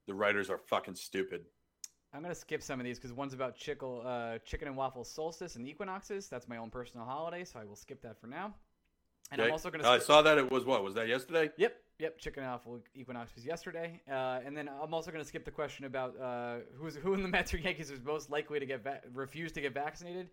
the 0.08 0.14
writers 0.14 0.50
are 0.50 0.58
fucking 0.58 0.96
stupid. 0.96 1.42
I'm 2.14 2.22
gonna 2.22 2.34
skip 2.34 2.64
some 2.64 2.80
of 2.80 2.86
these 2.86 2.98
because 2.98 3.12
one's 3.12 3.34
about 3.34 3.58
chickle, 3.58 4.02
uh, 4.06 4.38
chicken 4.46 4.70
and 4.70 4.78
waffle 4.78 5.04
solstice 5.04 5.58
and 5.58 5.68
equinoxes. 5.68 6.30
That's 6.30 6.48
my 6.48 6.56
own 6.56 6.70
personal 6.70 7.06
holiday, 7.06 7.44
so 7.44 7.60
I 7.60 7.66
will 7.66 7.76
skip 7.76 8.02
that 8.04 8.18
for 8.18 8.28
now. 8.28 8.56
And 9.32 9.42
I'm 9.42 9.52
also 9.52 9.70
gonna. 9.70 9.86
I 9.86 10.00
saw 10.00 10.22
that 10.22 10.38
it 10.38 10.50
was 10.50 10.64
what 10.64 10.82
was 10.82 10.94
that 10.94 11.10
yesterday? 11.10 11.52
Yep, 11.58 11.76
yep. 12.00 12.18
Chicken 12.18 12.44
and 12.44 12.54
waffle 12.54 12.80
equinox 12.94 13.36
was 13.36 13.46
yesterday, 13.46 14.00
uh, 14.10 14.40
and 14.46 14.56
then 14.56 14.70
I'm 14.70 14.94
also 14.94 15.12
gonna 15.12 15.26
skip 15.26 15.44
the 15.44 15.52
question 15.52 15.84
about 15.84 16.18
uh, 16.18 16.58
who's 16.78 16.96
who 16.96 17.14
in 17.14 17.24
the 17.24 17.28
Mets 17.28 17.54
or 17.54 17.58
Yankees 17.58 17.92
is 17.92 18.00
most 18.02 18.30
likely 18.30 18.62
to 18.62 18.66
get 18.66 18.86
va- 18.86 19.02
refuse 19.14 19.52
to 19.52 19.60
get 19.60 19.74
vaccinated. 19.74 20.30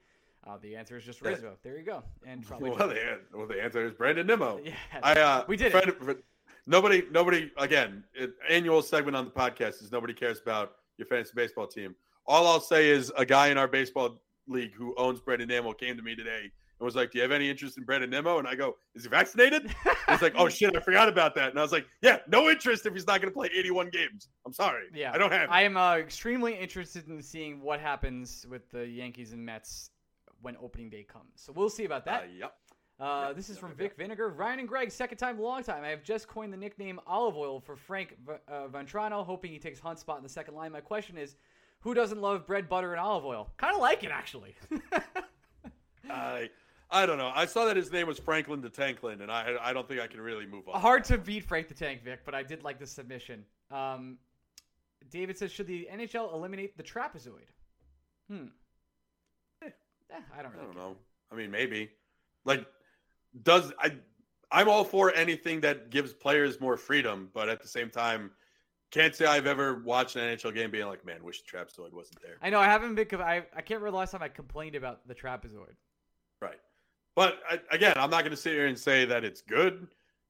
Uh, 0.46 0.56
the 0.60 0.74
answer 0.74 0.96
is 0.96 1.04
just 1.04 1.22
Rizzo. 1.22 1.56
There 1.62 1.76
you 1.78 1.84
go. 1.84 2.02
And 2.26 2.42
probably 2.46 2.70
Well, 2.70 2.88
the, 2.88 3.20
well, 3.32 3.46
the 3.46 3.62
answer 3.62 3.86
is 3.86 3.92
Brandon 3.92 4.26
Nimmo. 4.26 4.60
yeah, 4.64 4.74
I 5.02 5.12
uh, 5.14 5.44
we 5.46 5.56
did 5.56 5.72
friend- 5.72 5.94
it. 6.08 6.24
Nobody, 6.66 7.04
nobody. 7.10 7.50
Again, 7.58 8.04
it, 8.14 8.34
annual 8.48 8.82
segment 8.82 9.16
on 9.16 9.24
the 9.24 9.30
podcast 9.30 9.82
is 9.82 9.90
nobody 9.90 10.14
cares 10.14 10.40
about 10.40 10.74
your 10.96 11.06
fantasy 11.06 11.32
baseball 11.34 11.66
team. 11.66 11.94
All 12.26 12.46
I'll 12.46 12.60
say 12.60 12.88
is 12.88 13.12
a 13.16 13.26
guy 13.26 13.48
in 13.48 13.58
our 13.58 13.66
baseball 13.66 14.20
league 14.46 14.72
who 14.72 14.94
owns 14.96 15.20
Brandon 15.20 15.48
Nimmo 15.48 15.72
came 15.72 15.96
to 15.96 16.02
me 16.02 16.14
today 16.14 16.42
and 16.42 16.84
was 16.84 16.94
like, 16.94 17.10
"Do 17.10 17.18
you 17.18 17.22
have 17.22 17.32
any 17.32 17.50
interest 17.50 17.78
in 17.78 17.84
Brandon 17.84 18.10
Nimmo?" 18.10 18.38
And 18.38 18.46
I 18.46 18.54
go, 18.54 18.76
"Is 18.94 19.02
he 19.02 19.08
vaccinated?" 19.08 19.74
He's 20.08 20.22
like, 20.22 20.34
"Oh 20.36 20.48
shit, 20.48 20.76
I 20.76 20.80
forgot 20.80 21.08
about 21.08 21.34
that." 21.34 21.50
And 21.50 21.58
I 21.58 21.62
was 21.62 21.72
like, 21.72 21.86
"Yeah, 22.00 22.18
no 22.28 22.48
interest 22.48 22.86
if 22.86 22.92
he's 22.92 23.06
not 23.06 23.20
going 23.20 23.32
to 23.32 23.36
play 23.36 23.48
81 23.56 23.90
games. 23.90 24.28
I'm 24.46 24.52
sorry. 24.52 24.84
Yeah. 24.94 25.12
I 25.12 25.18
don't 25.18 25.32
have." 25.32 25.50
I 25.50 25.62
am 25.62 25.76
uh, 25.76 25.96
extremely 25.96 26.54
interested 26.54 27.08
in 27.08 27.20
seeing 27.22 27.60
what 27.60 27.80
happens 27.80 28.46
with 28.48 28.70
the 28.70 28.86
Yankees 28.86 29.32
and 29.32 29.44
Mets 29.44 29.90
when 30.42 30.56
opening 30.60 30.90
day 30.90 31.02
comes. 31.04 31.30
So 31.36 31.52
we'll 31.52 31.70
see 31.70 31.84
about 31.84 32.04
that. 32.04 32.24
Uh, 32.24 32.26
yep. 32.38 32.54
Uh, 33.00 33.24
Yeah, 33.28 33.32
this 33.32 33.48
is 33.48 33.58
from. 33.58 33.74
Vic 33.74 33.96
Vinegar. 33.96 34.28
Ryan 34.28 34.60
and 34.60 34.68
Greg, 34.68 34.90
second 34.90 35.18
time, 35.18 35.40
long 35.40 35.62
time. 35.64 35.82
I 35.82 35.88
have 35.88 36.02
just 36.02 36.28
coined 36.28 36.52
the 36.52 36.56
nickname 36.56 37.00
Olive 37.06 37.36
Oil 37.36 37.58
for 37.60 37.74
Frank 37.76 38.16
v- 38.26 38.34
uh, 38.48 38.68
Ventrano, 38.68 39.24
hoping 39.24 39.50
he 39.50 39.58
takes 39.58 39.80
Hunt's 39.80 40.02
spot 40.02 40.18
in 40.18 40.22
the 40.22 40.28
second 40.28 40.54
line. 40.54 40.70
My 40.72 40.80
question 40.80 41.16
is, 41.16 41.36
who 41.80 41.94
doesn't 41.94 42.20
love 42.20 42.46
bread, 42.46 42.68
butter, 42.68 42.92
and 42.92 43.00
olive 43.00 43.24
oil? 43.24 43.50
Kind 43.56 43.74
of 43.74 43.80
like 43.80 44.04
it, 44.04 44.10
actually. 44.12 44.54
I, 46.10 46.50
I 46.90 47.06
don't 47.06 47.18
know. 47.18 47.32
I 47.34 47.46
saw 47.46 47.64
that 47.64 47.76
his 47.76 47.90
name 47.90 48.06
was 48.06 48.18
Franklin 48.18 48.60
the 48.60 48.70
Tanklin, 48.70 49.20
and 49.22 49.30
I, 49.30 49.56
I 49.60 49.72
don't 49.72 49.88
think 49.88 50.00
I 50.00 50.06
can 50.06 50.20
really 50.20 50.46
move 50.46 50.68
on. 50.68 50.80
Hard 50.80 51.04
to 51.04 51.18
beat 51.18 51.44
Frank 51.44 51.68
the 51.68 51.74
Tank, 51.74 52.02
Vic, 52.04 52.20
but 52.24 52.34
I 52.34 52.42
did 52.42 52.62
like 52.62 52.78
the 52.78 52.86
submission. 52.86 53.44
Um, 53.70 54.18
David 55.10 55.38
says, 55.38 55.50
should 55.50 55.66
the 55.66 55.88
NHL 55.92 56.32
eliminate 56.32 56.76
the 56.76 56.82
trapezoid? 56.82 57.48
Hmm. 58.30 58.46
Eh, 60.12 60.20
I 60.36 60.42
don't 60.42 60.54
I 60.54 60.62
don't 60.62 60.76
know. 60.76 60.96
I 61.30 61.34
mean, 61.34 61.50
maybe. 61.50 61.90
Like, 62.44 62.66
does 63.42 63.72
I? 63.78 63.92
I'm 64.50 64.68
all 64.68 64.84
for 64.84 65.12
anything 65.14 65.60
that 65.62 65.90
gives 65.90 66.12
players 66.12 66.60
more 66.60 66.76
freedom, 66.76 67.30
but 67.32 67.48
at 67.48 67.62
the 67.62 67.68
same 67.68 67.88
time, 67.88 68.30
can't 68.90 69.14
say 69.14 69.24
I've 69.24 69.46
ever 69.46 69.82
watched 69.82 70.16
an 70.16 70.22
NHL 70.22 70.54
game 70.54 70.70
being 70.70 70.86
like, 70.86 71.04
"Man, 71.06 71.24
wish 71.24 71.42
the 71.42 71.56
Trapsoid 71.56 71.92
wasn't 71.92 72.20
there." 72.22 72.36
I 72.42 72.50
know 72.50 72.60
I 72.60 72.66
haven't 72.66 72.94
been. 72.94 73.20
I 73.20 73.38
I 73.56 73.62
can't 73.62 73.80
remember 73.80 73.92
the 73.92 73.96
last 73.96 74.12
time 74.12 74.22
I 74.22 74.28
complained 74.28 74.76
about 74.76 75.06
the 75.08 75.14
trapezoid. 75.14 75.74
Right. 76.40 76.58
But 77.14 77.40
I, 77.48 77.60
again, 77.70 77.94
I'm 77.96 78.10
not 78.10 78.20
going 78.20 78.30
to 78.30 78.36
sit 78.36 78.52
here 78.52 78.66
and 78.66 78.78
say 78.78 79.04
that 79.04 79.24
it's 79.24 79.42
good. 79.42 79.88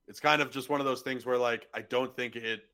It's 0.09 0.20
kind 0.20 0.43
of 0.43 0.51
just 0.51 0.68
one 0.68 0.80
of 0.80 0.87
those 0.87 1.03
things 1.03 1.24
where, 1.24 1.39
like, 1.39 1.68
I 1.74 1.83
don't 1.83 2.14
think 2.14 2.37
it 2.37 2.64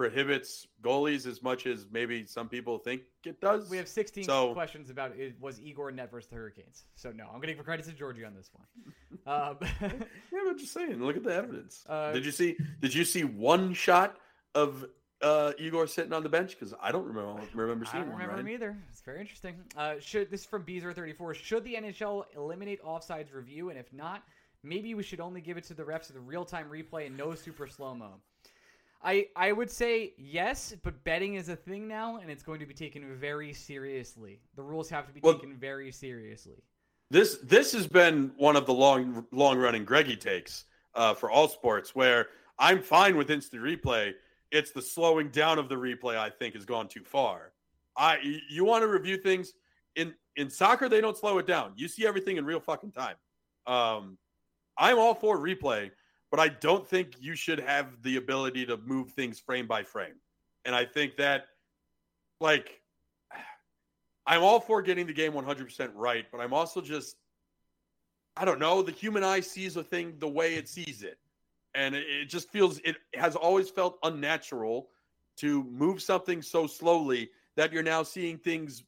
prohibits 0.00 0.66
goalies 0.82 1.26
as 1.26 1.42
much 1.42 1.66
as 1.66 1.84
maybe 1.92 2.24
some 2.24 2.48
people 2.48 2.78
think 2.78 3.02
it 3.26 3.38
does. 3.38 3.68
We 3.68 3.76
have 3.76 3.86
16 3.86 4.24
So- 4.24 4.54
questions 4.54 4.88
about 4.88 5.14
it 5.14 5.34
was 5.38 5.60
Igor 5.60 5.92
net 5.92 6.10
versus 6.10 6.30
the 6.30 6.36
Hurricanes. 6.36 6.86
So 6.94 7.12
no, 7.12 7.24
I'm 7.24 7.32
going 7.32 7.48
to 7.48 7.54
give 7.54 7.62
credit 7.66 7.84
to 7.84 7.92
Georgie 7.92 8.24
on 8.24 8.34
this 8.34 8.50
one. 8.54 8.66
Um, 9.26 9.58
Yeah, 9.82 10.38
I'm 10.48 10.58
just 10.58 10.72
saying. 10.72 11.04
Look 11.04 11.18
at 11.18 11.22
the 11.22 11.34
evidence. 11.34 11.84
Uh, 11.90 12.12
did 12.12 12.24
you 12.24 12.32
see? 12.32 12.56
Did 12.80 12.94
you 12.94 13.04
see 13.04 13.24
one 13.24 13.74
shot 13.74 14.16
of 14.54 14.86
uh, 15.20 15.52
Igor 15.58 15.86
sitting 15.86 16.14
on 16.14 16.22
the 16.22 16.30
bench? 16.30 16.58
Because 16.58 16.72
I 16.80 16.90
don't 16.90 17.04
remember 17.04 17.42
remember 17.52 17.84
seeing. 17.84 17.96
I 17.96 18.06
don't 18.06 18.12
one. 18.14 18.22
remember 18.22 18.36
right? 18.36 18.40
him 18.40 18.54
either. 18.54 18.76
It's 18.90 19.02
very 19.02 19.20
interesting. 19.20 19.56
Uh, 19.76 19.96
should 20.00 20.30
this 20.30 20.40
is 20.40 20.46
from 20.46 20.64
Beezer34? 20.64 21.34
Should 21.34 21.64
the 21.64 21.74
NHL 21.74 22.24
eliminate 22.34 22.82
offsides 22.82 23.34
review? 23.34 23.68
And 23.68 23.78
if 23.78 23.92
not, 23.92 24.22
maybe 24.62 24.94
we 24.94 25.02
should 25.02 25.20
only 25.20 25.42
give 25.42 25.58
it 25.58 25.64
to 25.64 25.74
the 25.74 25.82
refs 25.82 26.08
of 26.08 26.14
the 26.14 26.20
real 26.20 26.46
time 26.46 26.68
replay 26.70 27.06
and 27.06 27.16
no 27.18 27.34
super 27.34 27.66
slow 27.66 27.94
mo. 27.94 28.14
I 29.02 29.26
I 29.36 29.52
would 29.52 29.70
say 29.70 30.12
yes, 30.18 30.74
but 30.82 31.02
betting 31.04 31.34
is 31.34 31.48
a 31.48 31.56
thing 31.56 31.88
now, 31.88 32.18
and 32.18 32.30
it's 32.30 32.42
going 32.42 32.60
to 32.60 32.66
be 32.66 32.74
taken 32.74 33.16
very 33.16 33.52
seriously. 33.52 34.40
The 34.56 34.62
rules 34.62 34.90
have 34.90 35.06
to 35.06 35.12
be 35.12 35.20
Well- 35.22 35.34
taken 35.34 35.56
very 35.56 35.90
seriously. 35.92 36.62
This 37.10 37.38
this 37.38 37.72
has 37.72 37.86
been 37.86 38.32
one 38.36 38.56
of 38.56 38.66
the 38.66 38.74
long 38.74 39.26
long 39.32 39.58
running 39.58 39.84
Greggy 39.84 40.16
takes 40.16 40.64
uh, 40.94 41.14
for 41.14 41.30
all 41.30 41.48
sports 41.48 41.94
where 41.94 42.28
I'm 42.58 42.82
fine 42.82 43.16
with 43.16 43.30
instant 43.30 43.62
replay. 43.62 44.12
It's 44.52 44.70
the 44.70 44.82
slowing 44.82 45.30
down 45.30 45.58
of 45.58 45.68
the 45.68 45.74
replay 45.76 46.16
I 46.16 46.30
think 46.30 46.54
has 46.54 46.64
gone 46.64 46.88
too 46.88 47.02
far. 47.02 47.52
I 47.96 48.18
you 48.48 48.64
want 48.64 48.82
to 48.82 48.88
review 48.88 49.16
things 49.16 49.54
in 49.96 50.14
in 50.36 50.50
soccer 50.50 50.88
they 50.88 51.00
don't 51.00 51.16
slow 51.16 51.38
it 51.38 51.46
down. 51.46 51.72
You 51.74 51.88
see 51.88 52.06
everything 52.06 52.36
in 52.36 52.44
real 52.44 52.60
fucking 52.60 52.92
time. 52.92 53.16
Um, 53.66 54.16
I'm 54.78 54.98
all 54.98 55.14
for 55.14 55.38
replay, 55.38 55.90
but 56.30 56.38
I 56.38 56.48
don't 56.48 56.86
think 56.86 57.14
you 57.20 57.34
should 57.34 57.60
have 57.60 58.02
the 58.02 58.16
ability 58.16 58.66
to 58.66 58.76
move 58.78 59.10
things 59.10 59.38
frame 59.38 59.66
by 59.66 59.82
frame. 59.82 60.14
And 60.64 60.74
I 60.74 60.84
think 60.84 61.16
that 61.16 61.46
like 62.40 62.80
I'm 64.26 64.42
all 64.42 64.60
for 64.60 64.82
getting 64.82 65.06
the 65.06 65.12
game 65.12 65.32
100% 65.32 65.90
right, 65.94 66.26
but 66.30 66.40
I'm 66.40 66.52
also 66.52 66.80
just, 66.80 67.16
I 68.36 68.44
don't 68.44 68.60
know, 68.60 68.82
the 68.82 68.92
human 68.92 69.24
eye 69.24 69.40
sees 69.40 69.76
a 69.76 69.82
thing 69.82 70.14
the 70.18 70.28
way 70.28 70.54
it 70.54 70.68
sees 70.68 71.02
it. 71.02 71.18
And 71.74 71.94
it, 71.94 72.28
just 72.28 72.50
feels, 72.50 72.78
it 72.84 72.96
has 73.14 73.34
always 73.34 73.70
felt 73.70 73.98
unnatural 74.02 74.88
to 75.38 75.64
move 75.64 76.02
something 76.02 76.42
so 76.42 76.66
slowly 76.66 77.30
that 77.56 77.72
you're 77.72 77.82
now 77.82 78.02
seeing 78.02 78.36
things 78.36 78.84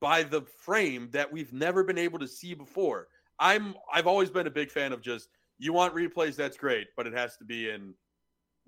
by 0.00 0.22
the 0.22 0.42
frame 0.42 1.08
that 1.12 1.30
we've 1.30 1.52
never 1.52 1.82
been 1.82 1.98
able 1.98 2.18
to 2.18 2.28
see 2.28 2.54
before. 2.54 3.08
I'm, 3.38 3.74
I've 3.92 4.06
always 4.06 4.30
been 4.30 4.46
a 4.46 4.50
big 4.50 4.70
fan 4.70 4.92
of 4.92 5.00
just, 5.00 5.28
you 5.58 5.72
want 5.72 5.94
replays, 5.94 6.36
that's 6.36 6.56
great, 6.56 6.88
but 6.96 7.06
it 7.06 7.12
has 7.14 7.36
to 7.38 7.44
be 7.44 7.70
in 7.70 7.94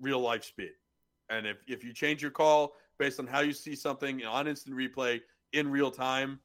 real 0.01 0.19
life 0.19 0.43
speed. 0.43 0.71
And 1.29 1.45
if, 1.45 1.57
if 1.67 1.83
you 1.83 1.93
change 1.93 2.21
your 2.21 2.31
call 2.31 2.73
based 2.97 3.19
on 3.19 3.27
how 3.27 3.41
you 3.41 3.53
see 3.53 3.75
something 3.75 4.23
on 4.25 4.47
instant 4.47 4.75
replay, 4.75 5.21
in 5.53 5.69
real 5.69 5.91
time, 5.91 6.39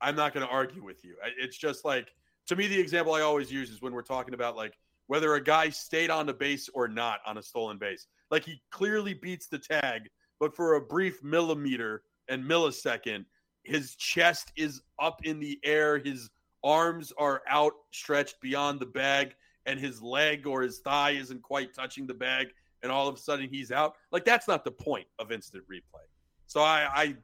I'm 0.00 0.16
not 0.16 0.34
going 0.34 0.46
to 0.46 0.52
argue 0.52 0.82
with 0.82 1.04
you. 1.04 1.14
It's 1.38 1.56
just 1.56 1.84
like 1.84 2.12
to 2.46 2.56
me 2.56 2.66
the 2.66 2.78
example 2.78 3.14
I 3.14 3.20
always 3.20 3.52
use 3.52 3.70
is 3.70 3.82
when 3.82 3.92
we're 3.92 4.02
talking 4.02 4.34
about 4.34 4.56
like 4.56 4.78
whether 5.06 5.34
a 5.34 5.42
guy 5.42 5.70
stayed 5.70 6.10
on 6.10 6.26
the 6.26 6.34
base 6.34 6.68
or 6.74 6.88
not 6.88 7.20
on 7.26 7.38
a 7.38 7.42
stolen 7.42 7.78
base. 7.78 8.06
Like 8.30 8.44
he 8.44 8.60
clearly 8.70 9.14
beats 9.14 9.48
the 9.48 9.58
tag, 9.58 10.08
but 10.40 10.54
for 10.54 10.74
a 10.74 10.80
brief 10.80 11.22
millimeter 11.22 12.02
and 12.28 12.44
millisecond, 12.44 13.24
his 13.64 13.94
chest 13.96 14.52
is 14.56 14.82
up 14.98 15.20
in 15.24 15.40
the 15.40 15.58
air, 15.64 15.98
his 15.98 16.30
arms 16.64 17.12
are 17.18 17.42
outstretched 17.50 18.40
beyond 18.40 18.80
the 18.80 18.86
bag, 18.86 19.34
and 19.68 19.78
his 19.78 20.02
leg 20.02 20.46
or 20.46 20.62
his 20.62 20.78
thigh 20.78 21.10
isn't 21.10 21.42
quite 21.42 21.74
touching 21.74 22.06
the 22.06 22.14
bag, 22.14 22.48
and 22.82 22.90
all 22.90 23.06
of 23.06 23.14
a 23.14 23.18
sudden 23.18 23.48
he's 23.48 23.70
out. 23.70 23.94
Like 24.10 24.24
that's 24.24 24.48
not 24.48 24.64
the 24.64 24.72
point 24.72 25.06
of 25.18 25.30
instant 25.30 25.64
replay. 25.70 26.06
So 26.46 26.62
I, 26.62 26.88
I 26.94 27.16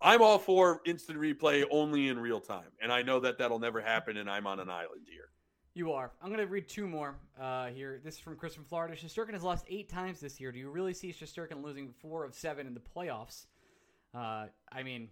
I'm 0.00 0.22
all 0.22 0.38
for 0.38 0.80
instant 0.86 1.18
replay 1.18 1.64
only 1.70 2.08
in 2.08 2.18
real 2.18 2.40
time, 2.40 2.70
and 2.80 2.92
I 2.92 3.02
know 3.02 3.20
that 3.20 3.38
that'll 3.38 3.58
never 3.58 3.80
happen, 3.80 4.16
and 4.18 4.30
I'm 4.30 4.46
on 4.46 4.60
an 4.60 4.70
island 4.70 5.02
here. 5.10 5.28
You 5.74 5.90
are. 5.90 6.12
I'm 6.22 6.28
going 6.28 6.38
to 6.38 6.46
read 6.46 6.68
two 6.68 6.86
more 6.86 7.16
uh, 7.40 7.66
here. 7.66 8.00
This 8.04 8.14
is 8.14 8.20
from 8.20 8.36
Chris 8.36 8.54
from 8.54 8.64
Florida. 8.64 8.94
Shesterkin 8.94 9.32
has 9.32 9.42
lost 9.42 9.64
eight 9.68 9.88
times 9.88 10.20
this 10.20 10.40
year. 10.40 10.52
Do 10.52 10.58
you 10.60 10.70
really 10.70 10.94
see 10.94 11.12
Shesterkin 11.12 11.64
losing 11.64 11.92
four 12.00 12.24
of 12.24 12.32
seven 12.32 12.68
in 12.68 12.74
the 12.74 12.80
playoffs? 12.80 13.46
Uh, 14.14 14.46
I 14.70 14.84
mean, 14.84 15.08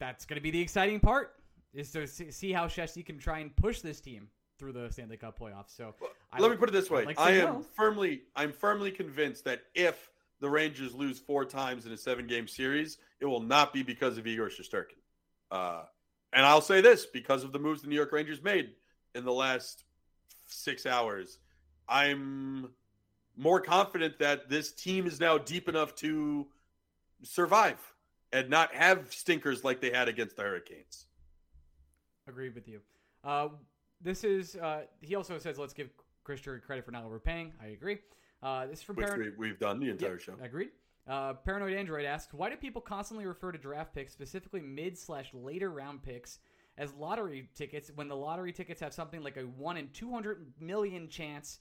that's 0.00 0.24
going 0.24 0.34
to 0.34 0.42
be 0.42 0.50
the 0.50 0.60
exciting 0.60 0.98
part, 0.98 1.36
is 1.72 1.92
to 1.92 2.08
see 2.08 2.32
see 2.32 2.50
how 2.50 2.66
Shesty 2.66 3.06
can 3.06 3.16
try 3.16 3.38
and 3.38 3.54
push 3.54 3.80
this 3.80 4.00
team 4.00 4.26
through 4.62 4.72
the 4.72 4.88
Stanley 4.92 5.16
Cup 5.16 5.36
playoffs. 5.36 5.76
So 5.76 5.92
I 6.32 6.38
Let 6.38 6.52
me 6.52 6.56
put 6.56 6.68
it 6.68 6.72
this 6.72 6.88
way: 6.88 7.04
like 7.04 7.18
I 7.18 7.32
am 7.32 7.64
firmly, 7.74 8.22
I'm 8.36 8.52
firmly 8.52 8.92
convinced 8.92 9.44
that 9.44 9.64
if 9.74 10.08
the 10.38 10.48
Rangers 10.48 10.94
lose 10.94 11.18
four 11.18 11.44
times 11.44 11.84
in 11.84 11.90
a 11.90 11.96
seven-game 11.96 12.46
series, 12.46 12.98
it 13.18 13.26
will 13.26 13.40
not 13.40 13.72
be 13.72 13.82
because 13.82 14.18
of 14.18 14.26
Igor 14.26 14.50
Shesterkin. 14.50 15.00
Uh, 15.50 15.82
and 16.32 16.46
I'll 16.46 16.60
say 16.60 16.80
this 16.80 17.06
because 17.06 17.42
of 17.42 17.50
the 17.50 17.58
moves 17.58 17.82
the 17.82 17.88
New 17.88 17.96
York 17.96 18.12
Rangers 18.12 18.40
made 18.40 18.70
in 19.16 19.24
the 19.24 19.32
last 19.32 19.82
six 20.46 20.86
hours. 20.86 21.38
I'm 21.88 22.70
more 23.36 23.60
confident 23.60 24.20
that 24.20 24.48
this 24.48 24.70
team 24.70 25.08
is 25.08 25.18
now 25.18 25.38
deep 25.38 25.68
enough 25.68 25.96
to 25.96 26.46
survive 27.24 27.80
and 28.32 28.48
not 28.48 28.72
have 28.74 29.12
stinkers 29.12 29.64
like 29.64 29.80
they 29.80 29.90
had 29.90 30.08
against 30.08 30.36
the 30.36 30.42
Hurricanes. 30.42 31.06
Agreed 32.28 32.54
with 32.54 32.68
you. 32.68 32.80
Uh, 33.24 33.48
this 34.02 34.24
is. 34.24 34.56
Uh, 34.56 34.82
he 35.00 35.14
also 35.14 35.38
says, 35.38 35.58
"Let's 35.58 35.72
give 35.74 35.90
Chris 36.24 36.40
Drury 36.40 36.60
credit 36.60 36.84
for 36.84 36.90
not 36.90 37.04
overpaying." 37.04 37.52
I 37.62 37.68
agree. 37.68 37.98
Uh, 38.42 38.66
this 38.66 38.80
is 38.80 38.82
from 38.84 38.96
Which 38.96 39.06
Parent- 39.06 39.38
we, 39.38 39.48
we've 39.48 39.58
done 39.58 39.78
the 39.80 39.88
entire 39.90 40.12
Yep, 40.12 40.20
show. 40.20 40.34
Agreed. 40.42 40.70
Uh, 41.06 41.32
Paranoid 41.34 41.72
Android 41.74 42.04
asks, 42.04 42.32
why 42.32 42.48
do 42.48 42.56
people 42.56 42.80
constantly 42.80 43.26
refer 43.26 43.50
to 43.50 43.58
draft 43.58 43.92
picks, 43.92 44.12
specifically 44.12 44.60
mid 44.60 44.96
slash 44.96 45.32
later 45.34 45.70
round 45.70 46.02
picks, 46.02 46.38
as 46.78 46.94
lottery 46.94 47.48
tickets 47.54 47.90
when 47.94 48.06
the 48.08 48.14
lottery 48.16 48.52
tickets 48.52 48.80
have 48.80 48.92
something 48.94 49.20
like 49.22 49.36
a 49.36 49.42
one 49.42 49.76
in 49.76 49.88
two 49.88 50.10
hundred 50.12 50.52
million 50.60 51.08
chance 51.08 51.58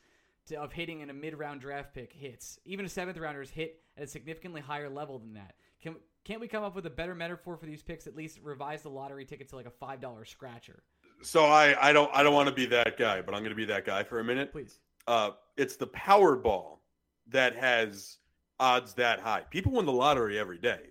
to, 0.48 0.56
of 0.60 0.72
hitting 0.72 1.02
in 1.02 1.10
a 1.10 1.14
mid 1.14 1.38
round 1.38 1.62
draft 1.62 1.94
pick 1.94 2.14
hits? 2.14 2.60
Even 2.66 2.86
a 2.86 2.90
seventh 2.90 3.18
rounder 3.18 3.42
is 3.42 3.50
hit 3.50 3.82
at 3.98 4.04
a 4.04 4.08
significantly 4.08 4.62
higher 4.62 4.90
level 4.90 5.18
than 5.18 5.34
that. 5.34 5.56
Can 5.82 5.96
can't 6.24 6.40
we 6.40 6.48
come 6.48 6.64
up 6.64 6.76
with 6.76 6.86
a 6.86 6.92
better 6.92 7.16
metaphor 7.16 7.58
for 7.58 7.66
these 7.66 7.82
picks? 7.82 8.06
At 8.06 8.16
least 8.16 8.40
revise 8.44 8.84
the 8.84 8.90
lottery 8.90 9.26
ticket 9.26 9.50
to 9.50 9.56
like 9.56 9.66
a 9.66 9.72
five 9.72 10.02
dollar 10.02 10.24
scratcher, 10.26 10.84
So 11.24 11.46
I, 11.46 11.90
I 11.90 11.94
don't 11.94 12.10
I 12.14 12.24
don't 12.24 12.34
want 12.34 12.50
to 12.50 12.56
be 12.56 12.66
that 12.68 12.98
guy, 12.98 13.22
but 13.22 13.34
I'm 13.34 13.42
going 13.42 13.52
to 13.52 13.56
be 13.56 13.66
that 13.66 13.86
guy 13.86 14.04
for 14.04 14.20
a 14.20 14.24
minute. 14.24 14.52
please. 14.52 14.80
Uh, 15.08 15.32
it's 15.58 15.76
the 15.76 15.88
Powerball 15.88 16.80
that 17.28 17.56
has 17.56 18.18
odds 18.60 18.94
that 18.96 19.20
high. 19.20 19.42
People 19.50 19.74
win 19.74 19.86
the 19.86 19.92
lottery 19.92 20.38
every 20.38 20.58
day. 20.58 20.82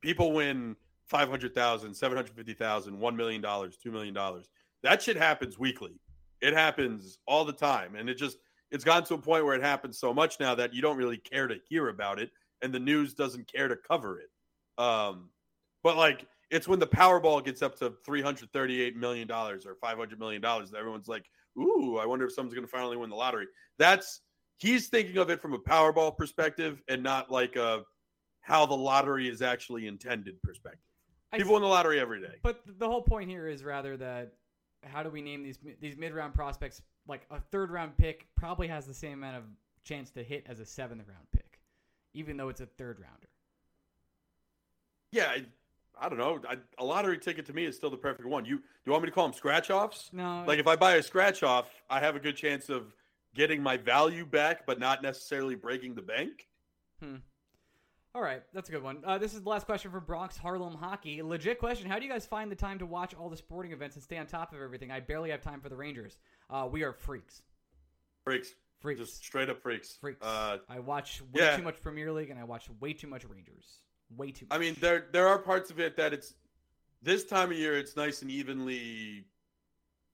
People 0.00 0.32
win 0.32 0.76
500,000, 1.06 1.94
750,000, 1.94 2.98
1 2.98 3.16
million 3.16 3.40
dollars, 3.40 3.76
2 3.76 3.90
million 3.90 4.14
dollars. 4.14 4.48
that 4.82 5.02
shit 5.02 5.16
happens 5.16 5.58
weekly. 5.58 6.00
It 6.40 6.52
happens 6.52 7.18
all 7.26 7.44
the 7.44 7.52
time, 7.52 7.94
and 7.96 8.08
it 8.08 8.14
just 8.16 8.38
it's 8.70 8.84
gotten 8.84 9.04
to 9.04 9.14
a 9.14 9.18
point 9.18 9.44
where 9.44 9.54
it 9.54 9.62
happens 9.62 9.98
so 9.98 10.12
much 10.12 10.38
now 10.40 10.54
that 10.54 10.74
you 10.74 10.82
don't 10.82 10.96
really 10.96 11.16
care 11.16 11.46
to 11.46 11.56
hear 11.68 11.88
about 11.88 12.18
it, 12.18 12.30
and 12.62 12.72
the 12.72 12.80
news 12.80 13.14
doesn't 13.14 13.50
care 13.50 13.68
to 13.68 13.76
cover 13.76 14.20
it. 14.20 14.30
Um, 14.82 15.30
but 15.82 15.96
like 15.96 16.26
it's 16.50 16.68
when 16.68 16.78
the 16.78 16.86
Powerball 16.86 17.44
gets 17.44 17.62
up 17.62 17.76
to 17.78 17.94
three 18.04 18.22
hundred 18.22 18.52
thirty-eight 18.52 18.96
million 18.96 19.26
dollars 19.26 19.66
or 19.66 19.74
five 19.76 19.98
hundred 19.98 20.18
million 20.18 20.40
dollars 20.40 20.70
that 20.70 20.78
everyone's 20.78 21.08
like, 21.08 21.24
"Ooh, 21.58 21.98
I 21.98 22.06
wonder 22.06 22.24
if 22.26 22.32
someone's 22.32 22.54
going 22.54 22.66
to 22.66 22.70
finally 22.70 22.96
win 22.96 23.10
the 23.10 23.16
lottery." 23.16 23.46
That's 23.78 24.22
he's 24.58 24.88
thinking 24.88 25.18
of 25.18 25.30
it 25.30 25.40
from 25.40 25.52
a 25.54 25.58
Powerball 25.58 26.16
perspective 26.16 26.82
and 26.88 27.02
not 27.02 27.30
like 27.30 27.56
a 27.56 27.82
how 28.40 28.64
the 28.64 28.76
lottery 28.76 29.28
is 29.28 29.42
actually 29.42 29.86
intended 29.86 30.40
perspective. 30.42 30.80
People 31.32 31.54
win 31.54 31.62
the 31.62 31.68
lottery 31.68 31.98
every 31.98 32.20
day. 32.20 32.36
But 32.42 32.60
the 32.78 32.86
whole 32.86 33.02
point 33.02 33.28
here 33.28 33.48
is 33.48 33.64
rather 33.64 33.96
that 33.96 34.34
how 34.84 35.02
do 35.02 35.10
we 35.10 35.20
name 35.20 35.42
these 35.42 35.58
these 35.80 35.96
mid 35.96 36.14
round 36.14 36.34
prospects? 36.34 36.80
Like 37.08 37.26
a 37.30 37.40
third 37.40 37.70
round 37.70 37.96
pick 37.98 38.26
probably 38.36 38.68
has 38.68 38.86
the 38.86 38.94
same 38.94 39.14
amount 39.14 39.36
of 39.36 39.42
chance 39.84 40.10
to 40.10 40.22
hit 40.22 40.44
as 40.48 40.60
a 40.60 40.64
seventh 40.64 41.02
round 41.08 41.26
pick, 41.32 41.60
even 42.14 42.36
though 42.36 42.48
it's 42.48 42.60
a 42.60 42.66
third 42.66 43.00
rounder. 43.00 43.28
Yeah, 45.12 45.36
I 45.98 46.08
don't 46.08 46.18
know. 46.18 46.40
I, 46.48 46.56
a 46.78 46.84
lottery 46.84 47.18
ticket 47.18 47.46
to 47.46 47.52
me 47.52 47.64
is 47.64 47.76
still 47.76 47.90
the 47.90 47.96
perfect 47.96 48.28
one. 48.28 48.44
You 48.44 48.58
do 48.58 48.62
you 48.84 48.92
want 48.92 49.04
me 49.04 49.08
to 49.08 49.14
call 49.14 49.26
them 49.26 49.34
scratch 49.34 49.70
offs? 49.70 50.10
No. 50.12 50.44
Like 50.46 50.58
if 50.58 50.66
I 50.66 50.76
buy 50.76 50.96
a 50.96 51.02
scratch 51.02 51.42
off, 51.42 51.70
I 51.88 52.00
have 52.00 52.16
a 52.16 52.20
good 52.20 52.36
chance 52.36 52.68
of 52.68 52.94
getting 53.34 53.62
my 53.62 53.76
value 53.76 54.26
back, 54.26 54.66
but 54.66 54.78
not 54.78 55.02
necessarily 55.02 55.54
breaking 55.54 55.94
the 55.94 56.02
bank. 56.02 56.46
Hmm. 57.02 57.16
All 58.14 58.22
right, 58.22 58.42
that's 58.54 58.70
a 58.70 58.72
good 58.72 58.82
one. 58.82 59.02
Uh, 59.04 59.18
this 59.18 59.34
is 59.34 59.42
the 59.42 59.48
last 59.50 59.66
question 59.66 59.90
from 59.90 60.04
Bronx 60.04 60.38
Harlem 60.38 60.74
Hockey. 60.74 61.22
Legit 61.22 61.58
question: 61.58 61.88
How 61.88 61.98
do 61.98 62.06
you 62.06 62.10
guys 62.10 62.24
find 62.24 62.50
the 62.50 62.56
time 62.56 62.78
to 62.78 62.86
watch 62.86 63.14
all 63.14 63.28
the 63.28 63.36
sporting 63.36 63.72
events 63.72 63.96
and 63.96 64.02
stay 64.02 64.16
on 64.16 64.26
top 64.26 64.54
of 64.54 64.60
everything? 64.62 64.90
I 64.90 65.00
barely 65.00 65.30
have 65.30 65.42
time 65.42 65.60
for 65.60 65.68
the 65.68 65.76
Rangers. 65.76 66.16
Uh, 66.48 66.66
we 66.70 66.82
are 66.82 66.92
freaks. 66.92 67.42
Freaks. 68.24 68.54
Freaks. 68.80 69.00
Just 69.00 69.24
straight 69.24 69.50
up 69.50 69.62
freaks. 69.62 69.98
Freaks. 70.00 70.24
Uh, 70.24 70.58
I 70.68 70.78
watch 70.80 71.20
way 71.32 71.42
yeah. 71.42 71.56
too 71.56 71.62
much 71.62 71.80
Premier 71.80 72.12
League 72.12 72.30
and 72.30 72.38
I 72.38 72.44
watch 72.44 72.68
way 72.80 72.92
too 72.92 73.06
much 73.06 73.24
Rangers. 73.24 73.80
Way 74.16 74.30
too. 74.32 74.46
much. 74.48 74.56
I 74.56 74.60
mean, 74.60 74.76
there 74.80 75.06
there 75.12 75.26
are 75.26 75.38
parts 75.38 75.70
of 75.70 75.80
it 75.80 75.96
that 75.96 76.12
it's 76.12 76.34
this 77.02 77.24
time 77.24 77.50
of 77.50 77.56
year. 77.56 77.76
It's 77.78 77.96
nice 77.96 78.22
and 78.22 78.30
evenly 78.30 79.24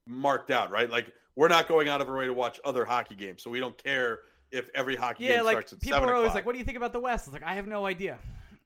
marked 0.07 0.51
out, 0.51 0.71
right? 0.71 0.89
Like 0.91 1.13
we're 1.37 1.49
not 1.49 1.69
going 1.69 1.89
out 1.89 2.01
of 2.01 2.09
our 2.09 2.17
way 2.17 2.27
to 2.27 2.35
watch 2.35 2.61
other 2.65 2.85
hockey 2.85 3.15
games, 3.15 3.43
so 3.43 3.51
we 3.51 3.61
don't 3.61 3.77
care 3.83 4.21
if 4.51 4.69
every 4.75 4.97
hockey 4.97 5.25
yeah, 5.25 5.37
game 5.37 5.45
like 5.45 5.55
starts 5.55 5.73
at 5.73 5.81
people 5.81 5.97
seven 5.97 6.09
are 6.09 6.15
always 6.15 6.29
o'clock. 6.29 6.35
like, 6.37 6.47
"What 6.47 6.53
do 6.53 6.59
you 6.59 6.65
think 6.65 6.77
about 6.77 6.93
the 6.93 7.01
West?" 7.01 7.27
It's 7.27 7.35
like 7.35 7.43
I 7.43 7.55
have 7.55 7.67
no 7.67 7.87
idea. 7.87 8.19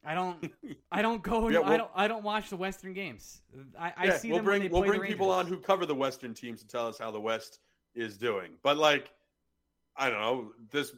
I 0.05 0.15
don't. 0.15 0.53
I 0.93 1.03
don't 1.03 1.23
go. 1.23 1.49
Yeah, 1.49 1.61
I 1.61 1.69
we'll- 1.69 1.79
don't. 1.79 1.91
I 1.95 2.09
don't 2.09 2.23
watch 2.25 2.51
the 2.51 2.57
Western 2.57 2.93
games. 2.93 3.41
I, 3.79 3.93
I 3.97 4.05
yeah, 4.07 4.17
see 4.17 4.29
we'll 4.29 4.39
them 4.39 4.47
when 4.47 4.61
bring 4.61 4.73
we'll 4.73 4.83
bring 4.85 5.03
people 5.03 5.31
on 5.31 5.47
who 5.47 5.59
cover 5.59 5.87
the 5.87 5.95
Western 5.95 6.35
teams 6.35 6.61
to 6.61 6.69
tell 6.69 6.87
us 6.87 6.99
how 6.99 7.11
the 7.11 7.21
West 7.21 7.59
is 7.95 8.17
doing. 8.17 8.53
But 8.63 8.77
like, 8.77 9.11
I 9.97 10.11
don't 10.11 10.21
know 10.21 10.53
this. 10.71 10.93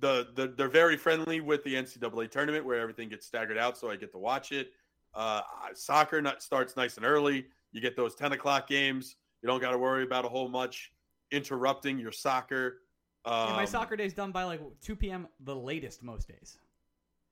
The, 0.00 0.28
the 0.34 0.48
they're 0.48 0.68
very 0.68 0.96
friendly 0.96 1.40
with 1.40 1.62
the 1.64 1.74
NCAA 1.74 2.30
tournament 2.30 2.64
where 2.64 2.80
everything 2.80 3.08
gets 3.08 3.26
staggered 3.26 3.58
out, 3.58 3.78
so 3.78 3.90
I 3.90 3.96
get 3.96 4.10
to 4.12 4.18
watch 4.18 4.50
it. 4.52 4.72
Uh, 5.14 5.40
soccer 5.74 6.20
not, 6.20 6.42
starts 6.42 6.76
nice 6.76 6.96
and 6.96 7.06
early. 7.06 7.46
You 7.72 7.80
get 7.80 7.96
those 7.96 8.14
ten 8.14 8.32
o'clock 8.32 8.66
games. 8.66 9.16
You 9.42 9.46
don't 9.48 9.60
got 9.60 9.70
to 9.70 9.78
worry 9.78 10.02
about 10.02 10.24
a 10.24 10.28
whole 10.28 10.48
much 10.48 10.92
interrupting 11.30 11.98
your 11.98 12.12
soccer. 12.12 12.78
Um, 13.24 13.48
Yeah, 13.50 13.56
my 13.56 13.64
soccer 13.64 13.94
day's 13.96 14.14
done 14.14 14.32
by 14.32 14.44
like 14.44 14.60
2 14.82 14.96
p.m. 14.96 15.28
the 15.40 15.54
latest 15.54 16.02
most 16.02 16.28
days. 16.28 16.58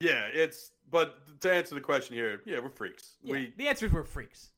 Yeah, 0.01 0.27
it's. 0.33 0.73
But 0.91 1.41
to 1.41 1.53
answer 1.53 1.75
the 1.75 1.81
question 1.81 2.15
here, 2.17 2.43
yeah, 2.45 2.59
we're 2.61 2.69
freaks. 2.69 3.17
Yeah, 3.23 3.33
We 3.33 3.53
the 3.57 3.67
answers 3.69 3.93
were 3.93 4.05
freaks. 4.05 4.51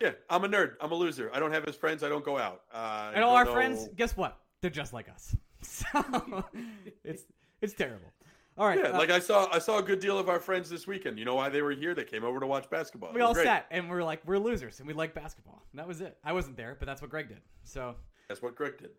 yeah, 0.00 0.12
I'm 0.30 0.44
a 0.44 0.48
nerd. 0.48 0.72
I'm 0.80 0.92
a 0.92 0.94
loser. 0.94 1.30
I 1.34 1.40
don't 1.40 1.52
have 1.52 1.64
his 1.64 1.76
friends. 1.76 2.02
I 2.04 2.08
don't 2.08 2.24
go 2.24 2.38
out. 2.38 2.62
Uh, 2.72 3.10
And 3.14 3.24
all 3.24 3.34
our 3.34 3.44
know- 3.44 3.52
friends, 3.52 3.88
guess 3.96 4.16
what? 4.16 4.38
They're 4.60 4.70
just 4.70 4.92
like 4.92 5.08
us. 5.08 5.34
So 5.60 5.86
it's 7.04 7.24
it's 7.60 7.74
terrible. 7.74 8.12
All 8.56 8.66
right, 8.66 8.78
Yeah, 8.78 8.86
uh, 8.86 8.98
like 8.98 9.10
I 9.10 9.20
saw, 9.20 9.48
I 9.52 9.60
saw 9.60 9.78
a 9.78 9.82
good 9.82 10.00
deal 10.00 10.18
of 10.18 10.28
our 10.28 10.40
friends 10.40 10.68
this 10.68 10.86
weekend. 10.86 11.16
You 11.18 11.24
know 11.24 11.36
why 11.36 11.48
they 11.48 11.62
were 11.62 11.70
here? 11.70 11.94
They 11.94 12.02
came 12.04 12.24
over 12.24 12.40
to 12.40 12.46
watch 12.46 12.68
basketball. 12.68 13.12
we 13.12 13.20
all 13.20 13.32
great. 13.32 13.44
sat 13.46 13.66
and 13.70 13.88
we're 13.88 14.02
like, 14.02 14.20
we're 14.26 14.38
losers 14.38 14.80
and 14.80 14.88
we 14.88 14.94
like 14.94 15.14
basketball. 15.14 15.62
And 15.72 15.78
that 15.78 15.86
was 15.86 16.00
it. 16.00 16.16
I 16.24 16.32
wasn't 16.32 16.56
there, 16.56 16.74
but 16.76 16.86
that's 16.86 17.00
what 17.00 17.08
Greg 17.10 17.28
did. 17.28 17.40
So 17.62 17.94
That's 18.28 18.42
what 18.42 18.56
Greg 18.56 18.76
did. 18.78 18.90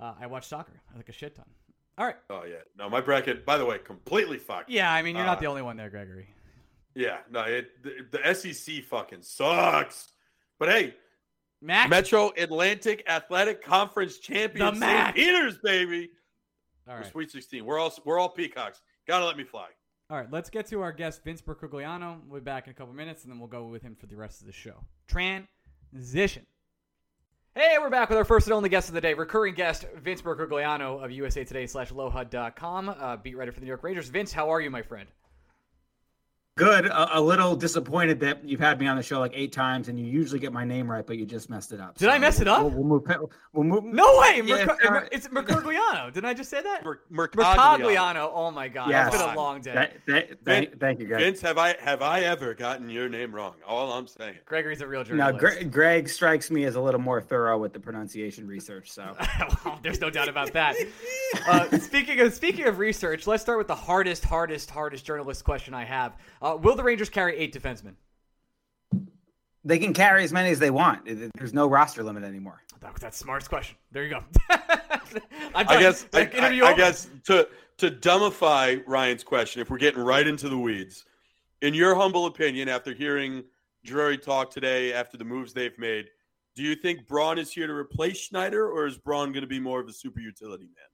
uh, 0.00 0.14
I 0.20 0.26
watched 0.26 0.48
soccer. 0.48 0.80
I 0.92 0.96
like 0.96 1.08
a 1.08 1.12
shit 1.12 1.36
ton. 1.36 1.44
All 1.98 2.04
right. 2.04 2.16
Oh 2.30 2.42
yeah, 2.44 2.56
no, 2.76 2.90
my 2.90 3.00
bracket. 3.00 3.46
By 3.46 3.56
the 3.58 3.64
way, 3.64 3.78
completely 3.78 4.38
fucked. 4.38 4.68
Yeah, 4.70 4.92
I 4.92 5.02
mean, 5.02 5.14
you're 5.16 5.24
not 5.24 5.38
Uh, 5.38 5.40
the 5.40 5.46
only 5.46 5.62
one 5.62 5.76
there, 5.76 5.88
Gregory. 5.88 6.28
Yeah, 6.96 7.18
no, 7.30 7.42
it 7.42 7.68
the, 7.84 8.06
the 8.10 8.34
SEC 8.34 8.82
fucking 8.84 9.22
sucks. 9.22 10.12
But 10.58 10.68
hey, 10.70 10.94
Mac. 11.62 11.88
Metro 11.88 12.32
Atlantic 12.36 13.04
Athletic 13.08 13.62
Conference 13.64 14.18
champion, 14.18 14.66
The 14.66 14.70
St. 14.72 14.80
MAC. 14.80 15.14
Peters, 15.14 15.58
baby. 15.62 16.10
All 16.88 16.96
We're. 16.96 17.10
Sweet 17.10 17.30
Sixteen. 17.30 17.64
We're 17.64 17.78
all 17.78 17.92
we're 18.04 18.18
all 18.18 18.28
peacocks. 18.28 18.82
Gotta 19.06 19.24
let 19.24 19.36
me 19.36 19.44
fly. 19.44 19.68
All 20.08 20.16
right, 20.16 20.30
let's 20.30 20.50
get 20.50 20.66
to 20.68 20.82
our 20.82 20.92
guest, 20.92 21.24
Vince 21.24 21.42
Bercogliano. 21.42 22.20
We'll 22.28 22.40
be 22.40 22.44
back 22.44 22.66
in 22.66 22.70
a 22.70 22.74
couple 22.74 22.94
minutes, 22.94 23.24
and 23.24 23.32
then 23.32 23.40
we'll 23.40 23.48
go 23.48 23.64
with 23.66 23.82
him 23.82 23.96
for 23.96 24.06
the 24.06 24.14
rest 24.14 24.40
of 24.40 24.46
the 24.46 24.52
show. 24.52 24.84
Transition. 25.08 26.46
Hey, 27.56 27.76
we're 27.80 27.90
back 27.90 28.08
with 28.08 28.18
our 28.18 28.24
first 28.24 28.46
and 28.46 28.54
only 28.54 28.68
guest 28.68 28.88
of 28.88 28.94
the 28.94 29.00
day, 29.00 29.14
recurring 29.14 29.54
guest, 29.54 29.86
Vince 29.96 30.22
Bercogliano 30.22 31.02
of 31.02 31.10
USA 31.10 31.42
Today 31.42 31.66
slash 31.66 31.90
lohud.com, 31.90 32.88
uh, 32.90 33.16
beat 33.16 33.36
writer 33.36 33.50
for 33.50 33.60
the 33.60 33.64
New 33.64 33.70
York 33.70 33.82
Rangers. 33.82 34.08
Vince, 34.08 34.32
how 34.32 34.50
are 34.50 34.60
you, 34.60 34.70
my 34.70 34.82
friend? 34.82 35.08
Good. 36.56 36.86
A, 36.86 37.18
a 37.18 37.20
little 37.20 37.54
disappointed 37.54 38.18
that 38.20 38.42
you've 38.42 38.60
had 38.60 38.80
me 38.80 38.86
on 38.86 38.96
the 38.96 39.02
show 39.02 39.20
like 39.20 39.32
eight 39.34 39.52
times, 39.52 39.88
and 39.88 40.00
you 40.00 40.06
usually 40.06 40.40
get 40.40 40.54
my 40.54 40.64
name 40.64 40.90
right, 40.90 41.06
but 41.06 41.18
you 41.18 41.26
just 41.26 41.50
messed 41.50 41.70
it 41.72 41.80
up. 41.80 41.98
Did 41.98 42.08
I 42.08 42.18
mess 42.18 42.40
it 42.40 42.48
up? 42.48 42.62
We'll, 42.62 42.70
we'll 42.70 42.84
move. 42.84 43.30
We'll 43.52 43.64
move. 43.64 43.84
No 43.84 44.18
way! 44.20 44.40
Yeah, 44.42 44.64
Merc- 44.64 44.84
all 44.86 44.90
right. 44.92 45.08
it's 45.12 45.28
Mercogliano. 45.28 46.10
Didn't 46.14 46.24
I 46.24 46.32
just 46.32 46.48
say 46.48 46.62
that? 46.62 46.82
Mer- 46.82 47.00
Mercogliano. 47.12 48.30
Oh 48.32 48.50
my 48.50 48.68
god, 48.68 48.88
Yes. 48.88 49.12
it's 49.12 49.22
been 49.22 49.32
a 49.34 49.36
long 49.36 49.60
day. 49.60 49.90
Th- 50.06 50.26
th- 50.28 50.38
thank, 50.46 50.80
thank 50.80 51.00
you, 51.00 51.06
guys. 51.08 51.18
Vince, 51.20 51.42
have 51.42 51.58
I 51.58 51.76
have 51.78 52.00
I 52.00 52.20
ever 52.20 52.54
gotten 52.54 52.88
your 52.88 53.10
name 53.10 53.34
wrong? 53.34 53.52
All 53.66 53.92
I'm 53.92 54.06
saying. 54.06 54.36
Gregory's 54.46 54.80
a 54.80 54.86
real 54.86 55.00
Now, 55.00 55.30
journalist. 55.32 55.58
Gre- 55.60 55.68
Greg 55.68 56.08
strikes 56.08 56.50
me 56.50 56.64
as 56.64 56.76
a 56.76 56.80
little 56.80 57.00
more 57.00 57.20
thorough 57.20 57.58
with 57.58 57.74
the 57.74 57.80
pronunciation 57.80 58.46
research. 58.46 58.90
So, 58.90 59.14
well, 59.66 59.78
there's 59.82 60.00
no 60.00 60.08
doubt 60.08 60.30
about 60.30 60.54
that. 60.54 60.74
Uh, 61.46 61.78
speaking 61.80 62.18
of 62.20 62.32
speaking 62.32 62.64
of 62.66 62.78
research, 62.78 63.26
let's 63.26 63.42
start 63.42 63.58
with 63.58 63.68
the 63.68 63.74
hardest, 63.74 64.24
hardest, 64.24 64.70
hardest 64.70 65.04
journalist 65.04 65.44
question 65.44 65.74
I 65.74 65.84
have. 65.84 66.16
Uh, 66.40 66.45
Uh, 66.46 66.56
will 66.56 66.76
the 66.76 66.82
Rangers 66.84 67.08
carry 67.08 67.36
eight 67.36 67.52
defensemen? 67.52 67.94
they 69.64 69.80
can 69.80 69.92
carry 69.92 70.22
as 70.22 70.32
many 70.32 70.50
as 70.50 70.60
they 70.60 70.70
want. 70.70 71.04
There's 71.34 71.52
no 71.52 71.66
roster 71.66 72.04
limit 72.04 72.22
anymore. 72.22 72.62
That's 72.80 73.18
the 73.18 73.24
smartest 73.24 73.48
question. 73.50 73.76
There 73.90 74.04
you 74.04 74.10
go. 74.10 74.22
I 75.56 75.64
guess 75.80 76.06
I, 76.14 76.20
I- 76.20 76.70
I 76.70 76.74
guess 76.74 77.08
to 77.24 77.48
to 77.78 77.90
dumbify 77.90 78.82
Ryan's 78.86 79.24
question, 79.24 79.60
if 79.60 79.68
we're 79.68 79.78
getting 79.78 80.02
right 80.02 80.26
into 80.26 80.48
the 80.48 80.56
weeds, 80.56 81.04
in 81.62 81.74
your 81.74 81.96
humble 81.96 82.26
opinion, 82.26 82.68
after 82.68 82.94
hearing 82.94 83.42
Drury 83.84 84.16
talk 84.16 84.50
today, 84.50 84.92
after 84.92 85.16
the 85.16 85.24
moves 85.24 85.52
they've 85.52 85.76
made, 85.78 86.06
do 86.54 86.62
you 86.62 86.76
think 86.76 87.06
Braun 87.08 87.36
is 87.38 87.52
here 87.52 87.66
to 87.66 87.72
replace 87.72 88.18
Schneider, 88.18 88.70
or 88.70 88.86
is 88.86 88.96
Braun 88.96 89.32
going 89.32 89.42
to 89.42 89.48
be 89.48 89.58
more 89.60 89.80
of 89.80 89.88
a 89.88 89.92
super 89.92 90.20
utility 90.20 90.64
man? 90.64 90.90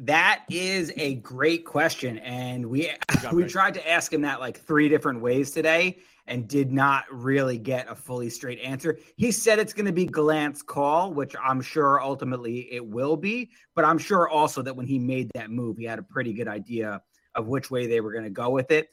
That 0.00 0.44
is 0.50 0.92
a 0.96 1.16
great 1.16 1.66
question, 1.66 2.18
and 2.18 2.64
we 2.66 2.90
we 3.32 3.44
tried 3.44 3.74
to 3.74 3.90
ask 3.90 4.10
him 4.12 4.22
that 4.22 4.40
like 4.40 4.58
three 4.58 4.88
different 4.88 5.20
ways 5.20 5.50
today, 5.50 5.98
and 6.26 6.48
did 6.48 6.72
not 6.72 7.04
really 7.10 7.58
get 7.58 7.90
a 7.90 7.94
fully 7.94 8.30
straight 8.30 8.60
answer. 8.60 8.98
He 9.16 9.30
said 9.30 9.58
it's 9.58 9.74
going 9.74 9.86
to 9.86 9.92
be 9.92 10.06
Gallant's 10.06 10.62
call, 10.62 11.12
which 11.12 11.34
I'm 11.42 11.60
sure 11.60 12.00
ultimately 12.00 12.72
it 12.72 12.86
will 12.86 13.16
be, 13.16 13.50
but 13.74 13.84
I'm 13.84 13.98
sure 13.98 14.28
also 14.28 14.62
that 14.62 14.74
when 14.74 14.86
he 14.86 14.98
made 14.98 15.30
that 15.34 15.50
move, 15.50 15.76
he 15.76 15.84
had 15.84 15.98
a 15.98 16.04
pretty 16.04 16.32
good 16.32 16.48
idea 16.48 17.02
of 17.34 17.48
which 17.48 17.70
way 17.70 17.86
they 17.86 18.00
were 18.00 18.12
going 18.12 18.24
to 18.24 18.30
go 18.30 18.48
with 18.48 18.70
it. 18.70 18.88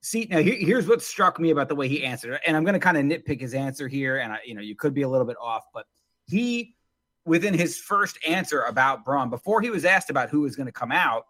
See, 0.00 0.28
now 0.30 0.38
here- 0.38 0.54
here's 0.54 0.86
what 0.86 1.02
struck 1.02 1.40
me 1.40 1.50
about 1.50 1.68
the 1.68 1.74
way 1.74 1.88
he 1.88 2.04
answered 2.04 2.38
and 2.46 2.56
I'm 2.56 2.64
going 2.64 2.74
to 2.74 2.80
kind 2.80 2.96
of 2.96 3.04
nitpick 3.04 3.40
his 3.40 3.52
answer 3.52 3.88
here, 3.88 4.18
and 4.18 4.32
I, 4.32 4.38
you 4.46 4.54
know, 4.54 4.62
you 4.62 4.76
could 4.76 4.94
be 4.94 5.02
a 5.02 5.08
little 5.08 5.26
bit 5.26 5.36
off, 5.40 5.64
but 5.74 5.86
he 6.26 6.75
within 7.26 7.52
his 7.52 7.78
first 7.78 8.18
answer 8.26 8.62
about 8.62 9.04
Braun, 9.04 9.28
before 9.28 9.60
he 9.60 9.70
was 9.70 9.84
asked 9.84 10.10
about 10.10 10.30
who 10.30 10.40
was 10.40 10.56
going 10.56 10.66
to 10.66 10.72
come 10.72 10.92
out, 10.92 11.26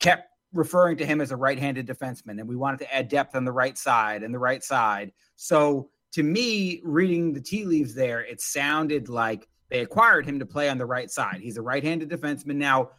kept 0.00 0.28
referring 0.52 0.96
to 0.98 1.06
him 1.06 1.20
as 1.20 1.30
a 1.30 1.36
right-handed 1.36 1.86
defenseman, 1.86 2.38
and 2.38 2.48
we 2.48 2.56
wanted 2.56 2.78
to 2.78 2.94
add 2.94 3.08
depth 3.08 3.34
on 3.34 3.44
the 3.44 3.52
right 3.52 3.76
side 3.76 4.22
and 4.22 4.32
the 4.32 4.38
right 4.38 4.62
side. 4.62 5.12
So 5.36 5.90
to 6.12 6.22
me, 6.22 6.80
reading 6.84 7.32
the 7.32 7.40
tea 7.40 7.64
leaves 7.64 7.94
there, 7.94 8.20
it 8.20 8.40
sounded 8.40 9.08
like 9.08 9.48
they 9.70 9.80
acquired 9.80 10.26
him 10.26 10.38
to 10.38 10.46
play 10.46 10.68
on 10.68 10.78
the 10.78 10.86
right 10.86 11.10
side. 11.10 11.40
He's 11.40 11.56
a 11.56 11.62
right-handed 11.62 12.10
defenseman. 12.10 12.56
Now, 12.56 12.90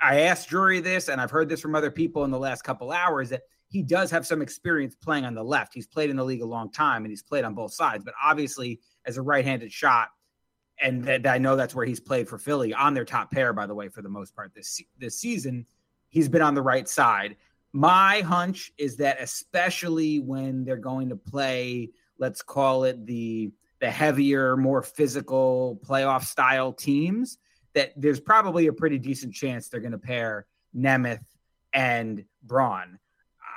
I- 0.00 0.20
asked 0.22 0.48
Drury 0.48 0.80
this, 0.80 1.08
and 1.08 1.20
I've 1.20 1.30
heard 1.30 1.48
this 1.48 1.60
from 1.60 1.74
other 1.74 1.90
people 1.90 2.24
in 2.24 2.30
the 2.30 2.38
last 2.38 2.62
couple 2.62 2.90
hours 2.90 3.30
that 3.30 3.42
he 3.68 3.82
does 3.82 4.10
have 4.10 4.26
some 4.26 4.42
experience 4.42 4.94
playing 4.94 5.24
on 5.24 5.34
the 5.34 5.42
left. 5.42 5.72
He's 5.72 5.86
played 5.86 6.10
in 6.10 6.16
the 6.16 6.24
league 6.24 6.42
a 6.42 6.46
long 6.46 6.70
time, 6.70 7.04
and 7.04 7.10
he's 7.10 7.22
played 7.22 7.44
on 7.44 7.54
both 7.54 7.72
sides. 7.72 8.04
But 8.04 8.14
obviously, 8.22 8.80
as 9.06 9.16
a 9.16 9.22
right-handed 9.22 9.72
shot, 9.72 10.08
and 10.80 11.04
that 11.04 11.26
I 11.26 11.38
know 11.38 11.56
that's 11.56 11.74
where 11.74 11.86
he's 11.86 12.00
played 12.00 12.28
for 12.28 12.38
Philly 12.38 12.74
on 12.74 12.94
their 12.94 13.04
top 13.04 13.30
pair, 13.30 13.52
by 13.52 13.66
the 13.66 13.74
way, 13.74 13.88
for 13.88 14.02
the 14.02 14.08
most 14.08 14.34
part 14.34 14.52
this 14.54 14.82
this 14.98 15.18
season. 15.18 15.66
He's 16.08 16.28
been 16.28 16.42
on 16.42 16.54
the 16.54 16.62
right 16.62 16.88
side. 16.88 17.36
My 17.72 18.20
hunch 18.20 18.72
is 18.78 18.96
that 18.96 19.20
especially 19.20 20.20
when 20.20 20.64
they're 20.64 20.76
going 20.76 21.08
to 21.08 21.16
play, 21.16 21.90
let's 22.18 22.42
call 22.42 22.84
it 22.84 23.06
the 23.06 23.52
the 23.80 23.90
heavier, 23.90 24.56
more 24.56 24.82
physical 24.82 25.80
playoff 25.84 26.24
style 26.24 26.72
teams, 26.72 27.38
that 27.74 27.92
there's 27.96 28.20
probably 28.20 28.68
a 28.68 28.72
pretty 28.72 28.98
decent 28.98 29.34
chance 29.34 29.68
they're 29.68 29.80
going 29.80 29.92
to 29.92 29.98
pair 29.98 30.46
Nemeth 30.74 31.24
and 31.72 32.24
Braun. 32.42 32.98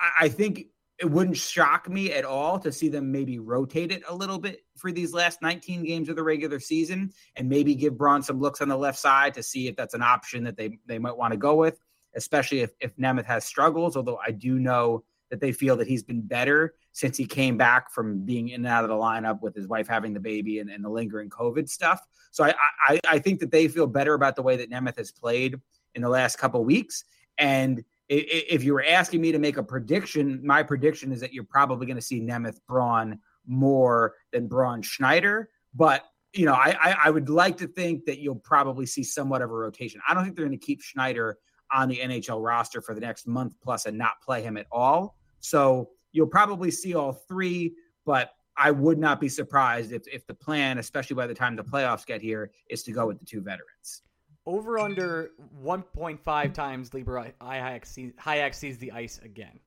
I, 0.02 0.26
I 0.26 0.30
think 0.30 0.66
it 1.00 1.10
wouldn't 1.10 1.38
shock 1.38 1.88
me 1.90 2.12
at 2.12 2.26
all 2.26 2.58
to 2.60 2.72
see 2.72 2.90
them 2.90 3.12
maybe 3.12 3.38
rotate 3.38 3.92
it 3.92 4.02
a 4.08 4.16
little 4.16 4.40
bit 4.40 4.66
for 4.76 4.92
these 4.92 5.14
last 5.14 5.42
19 5.42 5.84
games 5.84 6.10
of 6.10 6.16
the 6.16 6.24
regular 6.24 6.60
season 6.60 7.12
and 7.36 7.48
maybe 7.48 7.76
give 7.76 7.98
Braun 7.98 8.24
some 8.24 8.40
looks 8.40 8.62
on 8.62 8.70
the 8.70 8.78
left 8.78 8.98
side 8.98 9.34
to 9.36 9.44
see 9.44 9.68
if 9.68 9.76
that's 9.76 9.94
an 9.94 10.02
option 10.02 10.44
that 10.44 10.58
they, 10.58 10.80
they 10.88 10.98
might 10.98 11.16
want 11.16 11.34
to 11.34 11.38
go 11.38 11.56
with, 11.56 11.80
especially 12.16 12.62
if, 12.62 12.72
if 12.80 12.96
Nemeth 12.98 13.26
has 13.26 13.46
struggles. 13.46 13.96
Although 13.96 14.20
I 14.26 14.32
do 14.32 14.58
know 14.58 15.04
that 15.30 15.40
they 15.40 15.52
feel 15.52 15.76
that 15.78 15.88
he's 15.88 16.04
been 16.04 16.22
better 16.22 16.74
since 16.94 17.16
he 17.16 17.26
came 17.26 17.58
back 17.58 17.92
from 17.92 18.26
being 18.26 18.50
in 18.50 18.66
and 18.66 18.68
out 18.68 18.84
of 18.84 18.90
the 18.90 18.96
lineup 18.96 19.42
with 19.42 19.54
his 19.54 19.68
wife 19.68 19.88
having 19.88 20.14
the 20.14 20.20
baby 20.20 20.60
and, 20.60 20.70
and 20.70 20.84
the 20.84 20.90
lingering 20.90 21.30
COVID 21.30 21.70
stuff. 21.70 22.02
So 22.32 22.44
I, 22.44 22.56
I, 22.88 23.00
I 23.08 23.20
think 23.20 23.40
that 23.42 23.52
they 23.52 23.68
feel 23.68 23.88
better 23.88 24.14
about 24.14 24.36
the 24.36 24.42
way 24.42 24.56
that 24.58 24.72
Nemeth 24.72 24.98
has 24.98 25.12
played 25.12 25.60
in 25.94 26.02
the 26.02 26.10
last 26.10 26.38
couple 26.38 26.64
weeks. 26.64 27.04
And 27.38 27.84
if 28.10 28.64
you 28.64 28.74
were 28.74 28.86
asking 28.88 29.22
me 29.22 29.32
to 29.32 29.40
make 29.40 29.58
a 29.58 29.64
prediction, 29.64 30.40
my 30.46 30.64
prediction 30.64 31.12
is 31.12 31.20
that 31.20 31.34
you're 31.34 31.44
probably 31.44 31.86
going 31.86 31.98
to 31.98 32.02
see 32.02 32.22
Nemeth 32.22 32.60
Braun 32.68 33.20
more 33.46 34.16
than 34.32 34.48
Braun 34.48 34.82
Schneider. 34.82 35.50
But 35.74 36.04
you 36.34 36.46
know, 36.46 36.54
I, 36.54 36.78
I, 36.80 36.96
I 37.06 37.10
would 37.10 37.30
like 37.30 37.58
to 37.58 37.68
think 37.68 38.06
that 38.06 38.20
you'll 38.20 38.36
probably 38.36 38.86
see 38.86 39.04
somewhat 39.04 39.42
of 39.42 39.50
a 39.50 39.54
rotation. 39.54 40.02
I 40.08 40.14
don't 40.14 40.24
think 40.24 40.36
they're 40.36 40.46
going 40.46 40.58
to 40.58 40.66
keep 40.66 40.82
Schneider 40.82 41.38
on 41.72 41.90
the 41.90 41.98
NHL 41.98 42.44
roster 42.44 42.82
for 42.82 42.94
the 42.94 43.02
next 43.02 43.28
month 43.28 43.56
plus 43.62 43.86
and 43.86 43.98
not 43.98 44.22
play 44.24 44.42
him 44.42 44.58
at 44.58 44.68
all. 44.72 45.18
So 45.40 45.90
you'll 46.12 46.28
probably 46.28 46.72
see 46.72 46.94
all 46.94 47.14
three, 47.14 47.74
but 48.06 48.32
I 48.56 48.72
would 48.72 48.98
not 48.98 49.20
be 49.20 49.30
surprised 49.30 49.92
if 49.92 50.08
if 50.08 50.26
the 50.26 50.34
plan, 50.34 50.78
especially 50.80 51.16
by 51.16 51.28
the 51.28 51.34
time 51.34 51.56
the 51.56 51.64
playoffs 51.64 52.06
get 52.06 52.22
here, 52.22 52.52
is 52.70 52.84
to 52.84 52.92
go 52.92 53.08
with 53.08 53.20
the 53.20 53.26
two 53.26 53.42
veterans. 53.42 54.02
Over 54.48 54.80
under 54.80 55.32
1.5 55.62 56.54
times 56.54 56.94
Libor 56.94 57.34
Hajek 57.42 57.86
sees, 57.86 58.14
Hajek 58.14 58.56
sees 58.56 58.78
the 58.78 58.94
ice 58.94 59.20
again. 59.22 59.60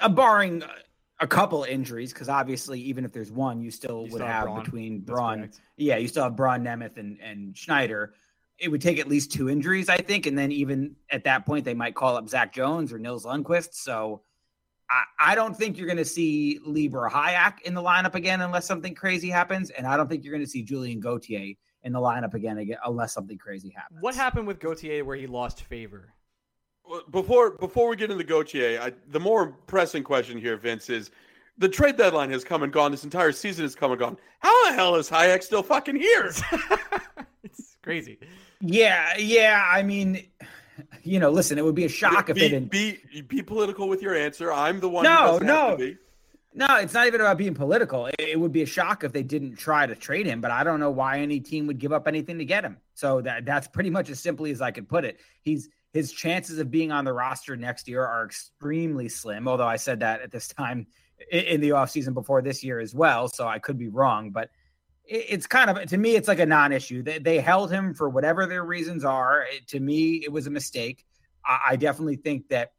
A 0.00 0.06
uh, 0.06 0.08
barring 0.08 0.62
a 1.20 1.26
couple 1.26 1.62
injuries, 1.64 2.14
because 2.14 2.30
obviously, 2.30 2.80
even 2.80 3.04
if 3.04 3.12
there's 3.12 3.30
one, 3.30 3.60
you 3.60 3.70
still 3.70 4.06
you 4.06 4.12
would 4.12 4.12
still 4.12 4.26
have, 4.26 4.44
Braun. 4.44 4.64
between 4.64 5.00
Braun. 5.00 5.50
Yeah, 5.76 5.98
you 5.98 6.08
still 6.08 6.24
have 6.24 6.36
Braun, 6.36 6.64
Nemeth, 6.64 6.96
and, 6.96 7.18
and 7.20 7.54
Schneider. 7.54 8.14
It 8.58 8.68
would 8.70 8.80
take 8.80 8.98
at 8.98 9.08
least 9.08 9.30
two 9.30 9.50
injuries, 9.50 9.90
I 9.90 9.98
think. 9.98 10.24
And 10.24 10.38
then 10.38 10.50
even 10.50 10.96
at 11.10 11.24
that 11.24 11.44
point, 11.44 11.66
they 11.66 11.74
might 11.74 11.94
call 11.94 12.16
up 12.16 12.30
Zach 12.30 12.54
Jones 12.54 12.94
or 12.94 12.98
Nils 12.98 13.26
Lundkvist. 13.26 13.74
So 13.74 14.22
I, 14.88 15.32
I 15.32 15.34
don't 15.34 15.54
think 15.54 15.76
you're 15.76 15.86
going 15.86 15.98
to 15.98 16.04
see 16.06 16.60
Libor 16.64 17.10
Hajek 17.12 17.60
in 17.62 17.74
the 17.74 17.82
lineup 17.82 18.14
again 18.14 18.40
unless 18.40 18.64
something 18.64 18.94
crazy 18.94 19.28
happens. 19.28 19.68
And 19.68 19.86
I 19.86 19.98
don't 19.98 20.08
think 20.08 20.24
you're 20.24 20.32
going 20.32 20.44
to 20.44 20.50
see 20.50 20.62
Julien 20.62 21.00
Gauthier 21.00 21.56
in 21.84 21.92
the 21.92 22.00
lineup 22.00 22.34
again, 22.34 22.58
again 22.58 22.78
unless 22.84 23.12
something 23.12 23.38
crazy 23.38 23.70
happens. 23.70 24.02
What 24.02 24.14
happened 24.14 24.46
with 24.46 24.58
Gauthier 24.58 25.04
where 25.04 25.16
he 25.16 25.26
lost 25.26 25.62
favor? 25.62 26.12
Before 27.10 27.52
before 27.52 27.88
we 27.88 27.96
get 27.96 28.10
into 28.10 28.24
Gauthier, 28.24 28.80
I, 28.80 28.92
the 29.10 29.20
more 29.20 29.52
pressing 29.66 30.02
question 30.02 30.38
here, 30.38 30.56
Vince, 30.56 30.90
is 30.90 31.10
the 31.56 31.68
trade 31.68 31.96
deadline 31.96 32.30
has 32.30 32.44
come 32.44 32.62
and 32.62 32.72
gone. 32.72 32.90
This 32.90 33.04
entire 33.04 33.32
season 33.32 33.64
has 33.64 33.74
come 33.74 33.92
and 33.92 33.98
gone. 33.98 34.18
How 34.40 34.68
the 34.68 34.74
hell 34.74 34.96
is 34.96 35.08
Hajek 35.08 35.42
still 35.42 35.62
fucking 35.62 35.96
here? 35.96 36.32
it's 37.42 37.76
crazy. 37.82 38.18
Yeah, 38.60 39.16
yeah. 39.16 39.66
I 39.66 39.82
mean, 39.82 40.26
you 41.02 41.20
know, 41.20 41.30
listen, 41.30 41.56
it 41.58 41.64
would 41.64 41.74
be 41.74 41.84
a 41.84 41.88
shock 41.88 42.26
be, 42.26 42.32
if 42.32 42.38
they 42.38 42.48
didn't 42.48 42.70
be 42.70 42.98
be 43.28 43.42
political 43.42 43.88
with 43.88 44.02
your 44.02 44.14
answer. 44.14 44.52
I'm 44.52 44.80
the 44.80 44.88
one. 44.88 45.04
No, 45.04 45.38
no. 45.38 45.78
No, 46.56 46.76
it's 46.76 46.94
not 46.94 47.08
even 47.08 47.20
about 47.20 47.36
being 47.36 47.54
political. 47.54 48.08
It 48.16 48.38
would 48.38 48.52
be 48.52 48.62
a 48.62 48.66
shock 48.66 49.02
if 49.02 49.12
they 49.12 49.24
didn't 49.24 49.56
try 49.56 49.86
to 49.86 49.96
trade 49.96 50.24
him, 50.24 50.40
but 50.40 50.52
I 50.52 50.62
don't 50.62 50.78
know 50.78 50.90
why 50.90 51.18
any 51.18 51.40
team 51.40 51.66
would 51.66 51.80
give 51.80 51.92
up 51.92 52.06
anything 52.06 52.38
to 52.38 52.44
get 52.44 52.64
him. 52.64 52.76
So 52.94 53.20
that 53.22 53.44
that's 53.44 53.66
pretty 53.66 53.90
much 53.90 54.08
as 54.08 54.20
simply 54.20 54.52
as 54.52 54.62
I 54.62 54.70
could 54.70 54.88
put 54.88 55.04
it. 55.04 55.18
He's 55.42 55.68
his 55.92 56.12
chances 56.12 56.60
of 56.60 56.70
being 56.70 56.92
on 56.92 57.04
the 57.04 57.12
roster 57.12 57.56
next 57.56 57.88
year 57.88 58.04
are 58.04 58.24
extremely 58.24 59.08
slim, 59.08 59.48
although 59.48 59.66
I 59.66 59.76
said 59.76 60.00
that 60.00 60.20
at 60.20 60.30
this 60.30 60.46
time 60.46 60.86
in 61.30 61.60
the 61.60 61.70
offseason 61.70 62.14
before 62.14 62.40
this 62.40 62.62
year 62.62 62.78
as 62.78 62.94
well, 62.94 63.26
so 63.28 63.48
I 63.48 63.58
could 63.58 63.78
be 63.78 63.88
wrong, 63.88 64.30
but 64.30 64.50
it's 65.06 65.46
kind 65.46 65.70
of 65.70 65.86
to 65.86 65.98
me 65.98 66.14
it's 66.14 66.28
like 66.28 66.38
a 66.38 66.46
non-issue. 66.46 67.02
They, 67.02 67.18
they 67.18 67.40
held 67.40 67.72
him 67.72 67.94
for 67.94 68.08
whatever 68.08 68.46
their 68.46 68.64
reasons 68.64 69.04
are. 69.04 69.44
to 69.66 69.80
me 69.80 70.22
it 70.24 70.30
was 70.30 70.46
a 70.46 70.50
mistake. 70.50 71.04
I, 71.44 71.70
I 71.70 71.76
definitely 71.76 72.16
think 72.16 72.48
that 72.50 72.70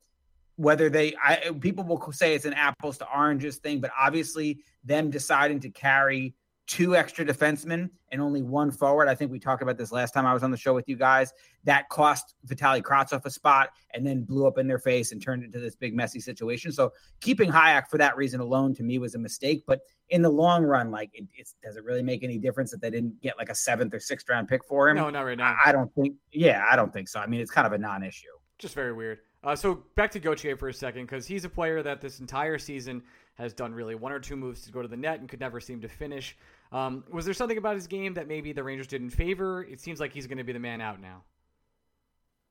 whether 0.58 0.90
they 0.90 1.16
I, 1.24 1.52
people 1.60 1.84
will 1.84 2.12
say 2.12 2.34
it's 2.34 2.46
an 2.46 2.54
apples 2.54 2.98
to 3.00 3.08
oranges 3.14 3.58
thing, 3.58 3.80
but 3.80 3.92
obviously 4.00 4.60
them 4.84 5.10
deciding 5.10 5.60
to 5.62 5.70
carry 5.70 6.36
two 6.68 6.96
extra 6.96 7.24
defensemen 7.24 7.90
and 8.12 8.22
only 8.22 8.42
one 8.42 8.72
forward. 8.72 9.08
I 9.08 9.14
think 9.14 9.32
we 9.32 9.40
talked 9.40 9.62
about 9.62 9.78
this 9.78 9.92
last 9.92 10.14
time 10.14 10.26
I 10.26 10.34
was 10.34 10.44
on 10.44 10.52
the 10.52 10.58
show 10.58 10.74
with 10.74 10.90
you 10.90 10.96
guys. 10.96 11.32
That 11.64 11.90
cost 11.90 12.36
Vitali 12.46 12.82
Kravtsov 12.82 13.24
a 13.26 13.30
spot 13.30 13.70
and 13.94 14.06
then 14.06 14.24
blew 14.24 14.48
up 14.48 14.58
in 14.58 14.68
their 14.68 14.80
face 14.80 15.12
and 15.12 15.22
turned 15.22 15.44
into 15.44 15.60
this 15.60 15.76
big 15.76 15.96
messy 15.96 16.20
situation. 16.20 16.72
So 16.72 16.92
keeping 17.22 17.52
Hajek 17.52 17.88
for 17.88 17.98
that 17.98 18.18
reason 18.18 18.40
alone 18.40 18.74
to 18.76 18.84
me 18.84 18.98
was 18.98 19.16
a 19.16 19.20
mistake. 19.20 19.64
But 19.68 19.82
in 20.10 20.22
the 20.22 20.30
long 20.30 20.64
run, 20.64 20.92
like 20.92 21.12
it, 21.14 21.26
does 21.64 21.76
it 21.76 21.84
really 21.84 22.04
make 22.04 22.24
any 22.24 22.40
difference 22.40 22.72
that 22.72 22.82
they 22.82 22.90
didn't 22.90 23.22
get 23.22 23.38
like 23.38 23.50
a 23.50 23.56
seventh 23.56 23.94
or 23.94 24.00
sixth 24.00 24.28
round 24.30 24.48
pick 24.48 24.66
for 24.66 24.90
him? 24.90 24.96
No, 24.96 25.10
not 25.10 25.22
right 25.22 25.38
now. 25.38 25.56
I, 25.64 25.70
I 25.70 25.72
don't 25.72 25.94
think. 25.94 26.16
Yeah, 26.32 26.66
I 26.70 26.76
don't 26.76 26.92
think 26.92 27.10
so. 27.10 27.20
I 27.20 27.28
mean, 27.28 27.42
it's 27.42 27.52
kind 27.52 27.68
of 27.68 27.74
a 27.74 27.78
non-issue. 27.78 28.28
Just 28.58 28.74
very 28.74 28.94
weird. 28.94 29.20
Uh, 29.46 29.56
so 29.56 29.84
back 29.96 30.10
to 30.12 30.20
Gauthier 30.20 30.58
for 30.58 30.70
a 30.70 30.74
second, 30.74 31.04
because 31.04 31.28
he's 31.28 31.46
a 31.46 31.50
player 31.50 31.84
that 31.84 32.02
this 32.02 32.20
entire 32.20 32.58
season 32.58 33.04
has 33.36 33.54
done 33.54 33.74
really 33.74 33.94
one 33.94 34.12
or 34.12 34.20
two 34.20 34.36
moves 34.36 34.66
to 34.66 34.72
go 34.72 34.82
to 34.82 34.88
the 34.88 34.98
net 34.98 35.20
and 35.20 35.30
could 35.30 35.40
never 35.40 35.60
seem 35.60 35.80
to 35.82 35.88
finish. 35.88 36.36
Um, 36.72 37.04
was 37.12 37.26
there 37.26 37.34
something 37.34 37.58
about 37.58 37.76
his 37.76 37.86
game 37.86 38.16
that 38.16 38.28
maybe 38.28 38.54
the 38.54 38.64
Rangers 38.64 38.88
didn't 38.88 39.12
favor? 39.12 39.64
It 39.64 39.80
seems 39.80 40.00
like 40.00 40.12
he's 40.14 40.26
going 40.26 40.40
to 40.40 40.44
be 40.44 40.54
the 40.54 40.60
man 40.60 40.82
out 40.82 41.00
now. 41.00 41.22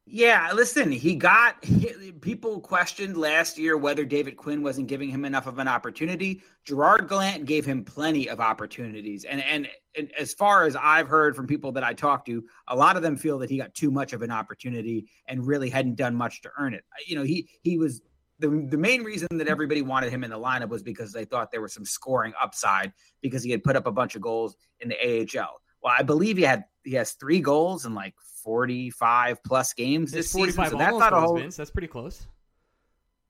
Yeah, 0.07 0.51
listen, 0.55 0.93
he 0.93 1.17
got 1.17 1.65
he, 1.65 2.13
people 2.21 2.61
questioned 2.61 3.17
last 3.17 3.57
year 3.57 3.79
whether 3.79 4.05
David 4.05 4.37
Quinn 4.37 4.63
wasn't 4.63 4.87
giving 4.87 5.09
him 5.09 5.25
enough 5.25 5.47
of 5.47 5.59
an 5.59 5.67
opportunity. 5.67 6.43
Gerard 6.65 7.09
Gallant 7.09 7.47
gave 7.47 7.65
him 7.65 7.85
plenty 7.85 8.29
of 8.29 8.39
opportunities, 8.39 9.25
and, 9.25 9.43
and 9.45 9.67
and 9.97 10.11
as 10.19 10.35
far 10.35 10.65
as 10.65 10.77
I've 10.77 11.09
heard 11.09 11.35
from 11.35 11.47
people 11.47 11.73
that 11.73 11.85
I 11.85 11.95
talked 11.95 12.27
to, 12.27 12.45
a 12.69 12.77
lot 12.77 12.97
of 12.97 13.03
them 13.03 13.17
feel 13.17 13.39
that 13.39 13.49
he 13.49 13.57
got 13.57 13.73
too 13.75 13.91
much 13.91 14.13
of 14.13 14.21
an 14.21 14.31
opportunity 14.31 15.09
and 15.27 15.47
really 15.47 15.71
hadn't 15.71 15.95
done 15.95 16.15
much 16.15 16.43
to 16.43 16.51
earn 16.59 16.75
it. 16.75 16.85
You 17.07 17.17
know, 17.17 17.23
he 17.23 17.49
he 17.63 17.79
was 17.79 18.03
the 18.41 18.49
the 18.69 18.77
main 18.77 19.05
reason 19.05 19.29
that 19.33 19.49
everybody 19.49 19.81
wanted 19.81 20.11
him 20.11 20.23
in 20.23 20.31
the 20.31 20.39
lineup 20.39 20.69
was 20.69 20.83
because 20.83 21.13
they 21.13 21.25
thought 21.25 21.51
there 21.51 21.63
was 21.63 21.73
some 21.73 21.87
scoring 21.87 22.35
upside 22.43 22.93
because 23.23 23.43
he 23.43 23.51
had 23.51 23.65
put 23.65 23.75
up 23.75 23.87
a 23.87 23.93
bunch 23.93 24.17
of 24.17 24.21
goals 24.21 24.55
in 24.81 24.91
the 24.91 24.97
AHL. 25.01 25.63
Well, 25.83 25.95
I 25.99 26.03
believe 26.03 26.37
he 26.37 26.43
had 26.43 26.65
he 26.85 26.95
has 26.95 27.13
three 27.13 27.41
goals 27.41 27.87
in 27.87 27.95
like 27.95 28.15
45 28.43 29.43
plus 29.43 29.73
games 29.73 30.13
this 30.13 30.31
season. 30.31 30.67
So 30.67 30.77
that's 30.77 30.97
not 30.97 31.13
a 31.13 31.21
whole. 31.21 31.37
Vince. 31.37 31.57
That's 31.57 31.71
pretty 31.71 31.89
close. 31.89 32.27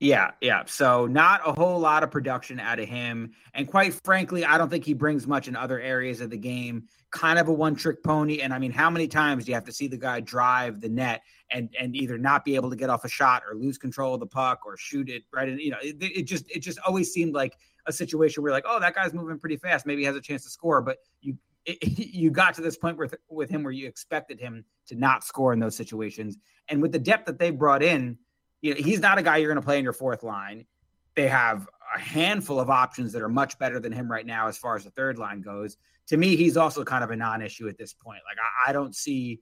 Yeah, 0.01 0.33
yeah. 0.41 0.65
So 0.67 1.07
not 1.07 1.41
a 1.47 1.53
whole 1.53 1.79
lot 1.79 2.03
of 2.03 2.11
production 2.11 2.59
out 2.59 2.81
of 2.81 2.89
him, 2.89 3.33
and 3.55 3.67
quite 3.67 3.95
frankly, 4.05 4.45
I 4.45 4.59
don't 4.59 4.69
think 4.69 4.85
he 4.85 4.93
brings 4.93 5.27
much 5.27 5.49
in 5.49 5.57
other 5.57 5.81
areas 5.81 6.21
of 6.21 6.31
the 6.31 6.37
game. 6.37 6.89
Kind 7.11 7.39
of 7.39 7.47
a 7.47 7.53
one-trick 7.53 8.03
pony. 8.03 8.41
And 8.41 8.53
I 8.53 8.59
mean, 8.59 8.73
how 8.73 8.91
many 8.91 9.07
times 9.07 9.45
do 9.45 9.53
you 9.53 9.55
have 9.55 9.65
to 9.65 9.73
see 9.73 9.87
the 9.87 9.97
guy 9.97 10.21
drive 10.21 10.81
the 10.81 10.89
net 10.89 11.23
and 11.51 11.73
and 11.79 11.95
either 11.95 12.19
not 12.19 12.45
be 12.45 12.57
able 12.57 12.71
to 12.71 12.77
get 12.77 12.91
off 12.91 13.05
a 13.05 13.09
shot 13.09 13.45
or 13.49 13.55
lose 13.55 13.79
control 13.79 14.15
of 14.15 14.21
the 14.21 14.27
puck 14.27 14.67
or 14.67 14.77
shoot 14.77 15.09
it 15.09 15.23
right? 15.33 15.49
And 15.49 15.61
you 15.61 15.71
know, 15.71 15.79
it, 15.81 15.97
it 16.01 16.23
just 16.25 16.51
it 16.51 16.59
just 16.59 16.81
always 16.81 17.13
seemed 17.13 17.35
like 17.35 17.57
a 17.87 17.93
situation 17.93 18.43
where 18.43 18.53
like, 18.53 18.65
oh, 18.67 18.81
that 18.81 18.95
guy's 18.95 19.15
moving 19.15 19.39
pretty 19.39 19.57
fast. 19.57 19.87
Maybe 19.87 20.03
he 20.03 20.07
has 20.07 20.17
a 20.17 20.21
chance 20.21 20.43
to 20.43 20.51
score, 20.51 20.83
but 20.83 20.99
you 21.21 21.39
it, 21.67 21.79
you 22.15 22.31
got 22.31 22.55
to 22.55 22.62
this 22.62 22.77
point 22.77 22.99
with 22.99 23.15
with 23.29 23.51
him 23.51 23.62
where 23.62 23.73
you 23.73 23.87
expected 23.87 24.41
him 24.41 24.65
to 24.89 24.95
not 24.95 25.25
score 25.25 25.53
in 25.53 25.59
those 25.59 25.77
situations. 25.77 26.37
And 26.69 26.81
with 26.81 26.93
the 26.93 26.99
depth 26.99 27.27
that 27.27 27.39
they 27.39 27.51
brought 27.51 27.83
in, 27.83 28.19
you 28.61 28.75
know, 28.75 28.81
he's 28.81 29.01
not 29.01 29.19
a 29.19 29.23
guy 29.23 29.39
you're 29.39 29.51
going 29.51 29.61
to 29.61 29.65
play 29.65 29.79
in 29.79 29.85
your 29.85 29.93
fourth 29.93 30.23
line. 30.23 30.67
They 31.15 31.29
have 31.29 31.69
a 31.95 31.99
handful 31.99 32.59
of 32.59 32.71
options 32.71 33.12
that 33.12 33.23
are 33.23 33.29
much 33.29 33.59
better 33.59 33.79
than 33.79 33.93
him 33.93 34.11
right 34.11 34.27
now 34.27 34.49
as 34.49 34.59
far 34.59 34.75
as 34.77 34.85
the 34.85 34.91
third 34.91 35.19
line 35.19 35.43
goes. 35.43 35.77
To 36.09 36.17
me, 36.17 36.37
he's 36.37 36.57
also 36.57 36.85
kind 36.85 37.05
of 37.05 37.11
a 37.11 37.17
non-issue 37.17 37.69
at 37.69 37.79
this 37.79 37.93
point. 37.93 38.21
Like 38.29 38.39
I, 38.39 38.71
I 38.71 38.73
don't 38.73 38.95
see 38.95 39.41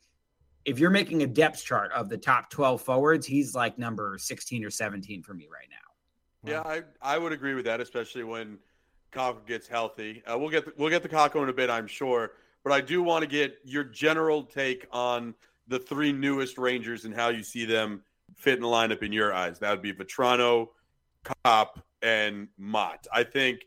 if 0.64 0.78
you're 0.78 0.90
making 0.90 1.22
a 1.22 1.26
depth 1.26 1.64
chart 1.64 1.92
of 1.92 2.08
the 2.08 2.18
top 2.18 2.50
12 2.50 2.82
forwards, 2.82 3.26
he's 3.26 3.54
like 3.54 3.78
number 3.78 4.16
16 4.18 4.64
or 4.64 4.70
17 4.70 5.22
for 5.22 5.34
me 5.34 5.48
right 5.52 5.68
now. 5.70 6.50
Yeah, 6.50 6.60
I, 6.60 6.82
I 7.00 7.18
would 7.18 7.32
agree 7.32 7.54
with 7.54 7.64
that, 7.66 7.80
especially 7.80 8.24
when 8.24 8.58
Kakko 9.12 9.46
gets 9.46 9.68
healthy. 9.68 10.22
Uh, 10.26 10.38
we'll 10.38 10.50
get 10.50 10.64
the, 10.64 10.72
we'll 10.76 10.90
get 10.90 11.02
the 11.02 11.08
Kakko 11.08 11.42
in 11.42 11.48
a 11.48 11.52
bit, 11.52 11.70
I'm 11.70 11.86
sure. 11.86 12.32
But 12.64 12.72
I 12.72 12.80
do 12.80 13.02
want 13.02 13.22
to 13.22 13.28
get 13.28 13.58
your 13.64 13.84
general 13.84 14.44
take 14.44 14.86
on 14.92 15.34
the 15.68 15.78
three 15.78 16.12
newest 16.12 16.58
Rangers 16.58 17.04
and 17.04 17.14
how 17.14 17.28
you 17.28 17.42
see 17.42 17.64
them 17.64 18.02
fit 18.36 18.54
in 18.54 18.62
the 18.62 18.68
lineup 18.68 19.02
in 19.02 19.12
your 19.12 19.32
eyes. 19.32 19.58
That 19.58 19.70
would 19.70 19.82
be 19.82 19.92
Vatrano, 19.92 20.68
Copp, 21.44 21.82
and 22.02 22.48
Motte. 22.58 23.06
I 23.12 23.24
think. 23.24 23.60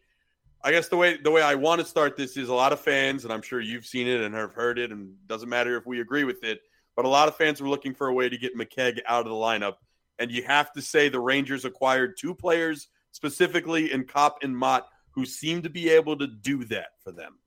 I 0.64 0.72
guess 0.72 0.88
the 0.88 0.98
way 0.98 1.18
the 1.18 1.30
way 1.30 1.44
I 1.44 1.54
want 1.54 1.80
to 1.80 1.86
start 1.86 2.18
this 2.18 2.38
is 2.38 2.50
a 2.50 2.54
lot 2.54 2.74
of 2.74 2.80
fans, 2.80 3.24
and 3.24 3.32
I'm 3.32 3.44
sure 3.44 3.62
you've 3.62 3.86
seen 3.86 4.08
it 4.08 4.22
and 4.22 4.34
have 4.34 4.54
heard 4.54 4.80
it, 4.80 4.92
and 4.92 5.14
doesn't 5.28 5.48
matter 5.48 5.78
if 5.78 5.86
we 5.86 6.02
agree 6.02 6.24
with 6.24 6.44
it, 6.44 6.62
but 6.96 7.06
a 7.06 7.08
lot 7.08 7.28
of 7.28 7.36
fans 7.36 7.62
were 7.62 7.70
looking 7.70 7.94
for 7.94 8.08
a 8.08 8.14
way 8.14 8.30
to 8.30 8.38
get 8.38 8.58
McKegg 8.58 9.00
out 9.06 9.28
of 9.28 9.30
the 9.30 9.38
lineup. 9.38 9.76
And 10.18 10.32
you 10.32 10.42
have 10.44 10.72
to 10.74 10.82
say 10.82 11.08
the 11.08 11.20
Rangers 11.20 11.66
acquired 11.66 12.18
two 12.18 12.34
players 12.34 12.88
specifically 13.12 13.92
in 13.92 14.06
Copp 14.06 14.40
and 14.42 14.58
Motte 14.58 14.88
who 15.16 15.26
seem 15.26 15.62
to 15.62 15.70
be 15.70 15.90
able 15.90 16.18
to 16.18 16.28
do 16.28 16.66
that 16.66 16.90
for 17.04 17.12
them. 17.12 17.40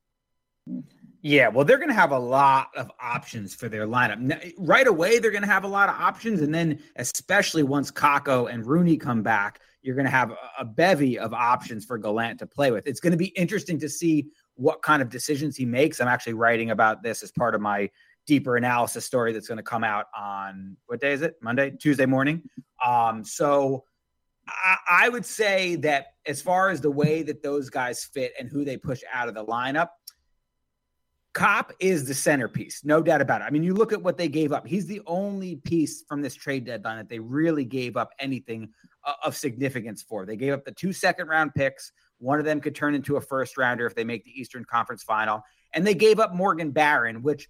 Yeah, 1.20 1.48
well, 1.48 1.64
they're 1.64 1.78
going 1.78 1.88
to 1.88 1.94
have 1.94 2.12
a 2.12 2.18
lot 2.18 2.68
of 2.76 2.90
options 3.00 3.54
for 3.54 3.68
their 3.68 3.86
lineup. 3.86 4.52
Right 4.56 4.86
away, 4.86 5.18
they're 5.18 5.30
going 5.30 5.42
to 5.42 5.48
have 5.48 5.64
a 5.64 5.68
lot 5.68 5.88
of 5.88 5.96
options. 5.96 6.40
And 6.42 6.54
then, 6.54 6.80
especially 6.96 7.62
once 7.62 7.90
Kakko 7.90 8.52
and 8.52 8.64
Rooney 8.64 8.96
come 8.96 9.22
back, 9.22 9.60
you're 9.82 9.96
going 9.96 10.04
to 10.04 10.10
have 10.10 10.32
a 10.58 10.64
bevy 10.64 11.18
of 11.18 11.32
options 11.34 11.84
for 11.84 11.98
Gallant 11.98 12.38
to 12.38 12.46
play 12.46 12.70
with. 12.70 12.86
It's 12.86 13.00
going 13.00 13.12
to 13.12 13.16
be 13.16 13.28
interesting 13.28 13.78
to 13.80 13.88
see 13.88 14.28
what 14.54 14.82
kind 14.82 15.02
of 15.02 15.08
decisions 15.08 15.56
he 15.56 15.64
makes. 15.64 16.00
I'm 16.00 16.08
actually 16.08 16.34
writing 16.34 16.70
about 16.70 17.02
this 17.02 17.22
as 17.22 17.30
part 17.32 17.54
of 17.54 17.60
my 17.60 17.90
deeper 18.26 18.56
analysis 18.56 19.04
story 19.04 19.32
that's 19.32 19.48
going 19.48 19.56
to 19.56 19.62
come 19.62 19.82
out 19.82 20.06
on 20.16 20.76
what 20.86 21.00
day 21.00 21.12
is 21.12 21.22
it? 21.22 21.36
Monday, 21.40 21.70
Tuesday 21.70 22.06
morning. 22.06 22.42
Um, 22.84 23.24
so 23.24 23.84
I, 24.46 24.76
I 24.88 25.08
would 25.08 25.24
say 25.24 25.76
that 25.76 26.14
as 26.28 26.42
far 26.42 26.70
as 26.70 26.80
the 26.80 26.90
way 26.90 27.22
that 27.22 27.42
those 27.42 27.70
guys 27.70 28.04
fit 28.04 28.32
and 28.38 28.48
who 28.48 28.64
they 28.64 28.76
push 28.76 29.02
out 29.12 29.28
of 29.28 29.34
the 29.34 29.44
lineup, 29.44 29.88
Copp 31.32 31.72
is 31.80 32.06
the 32.06 32.14
centerpiece, 32.14 32.84
no 32.84 33.02
doubt 33.02 33.20
about 33.20 33.42
it. 33.42 33.44
I 33.44 33.50
mean, 33.50 33.62
you 33.62 33.74
look 33.74 33.92
at 33.92 34.02
what 34.02 34.18
they 34.18 34.28
gave 34.28 34.52
up. 34.52 34.66
He's 34.66 34.86
the 34.86 35.00
only 35.06 35.56
piece 35.56 36.04
from 36.08 36.20
this 36.20 36.34
trade 36.34 36.64
deadline 36.64 36.96
that 36.98 37.08
they 37.08 37.18
really 37.18 37.64
gave 37.64 37.96
up 37.96 38.10
anything 38.18 38.70
uh, 39.04 39.12
of 39.24 39.36
significance 39.36 40.02
for. 40.02 40.26
They 40.26 40.36
gave 40.36 40.52
up 40.52 40.64
the 40.64 40.72
two 40.72 40.92
second 40.92 41.28
round 41.28 41.54
picks. 41.54 41.92
One 42.18 42.38
of 42.38 42.44
them 42.44 42.60
could 42.60 42.74
turn 42.74 42.94
into 42.94 43.16
a 43.16 43.20
first 43.20 43.56
rounder 43.56 43.86
if 43.86 43.94
they 43.94 44.04
make 44.04 44.24
the 44.24 44.38
Eastern 44.38 44.64
Conference 44.64 45.02
final. 45.02 45.42
And 45.74 45.86
they 45.86 45.94
gave 45.94 46.18
up 46.18 46.34
Morgan 46.34 46.72
Barron, 46.72 47.22
which 47.22 47.48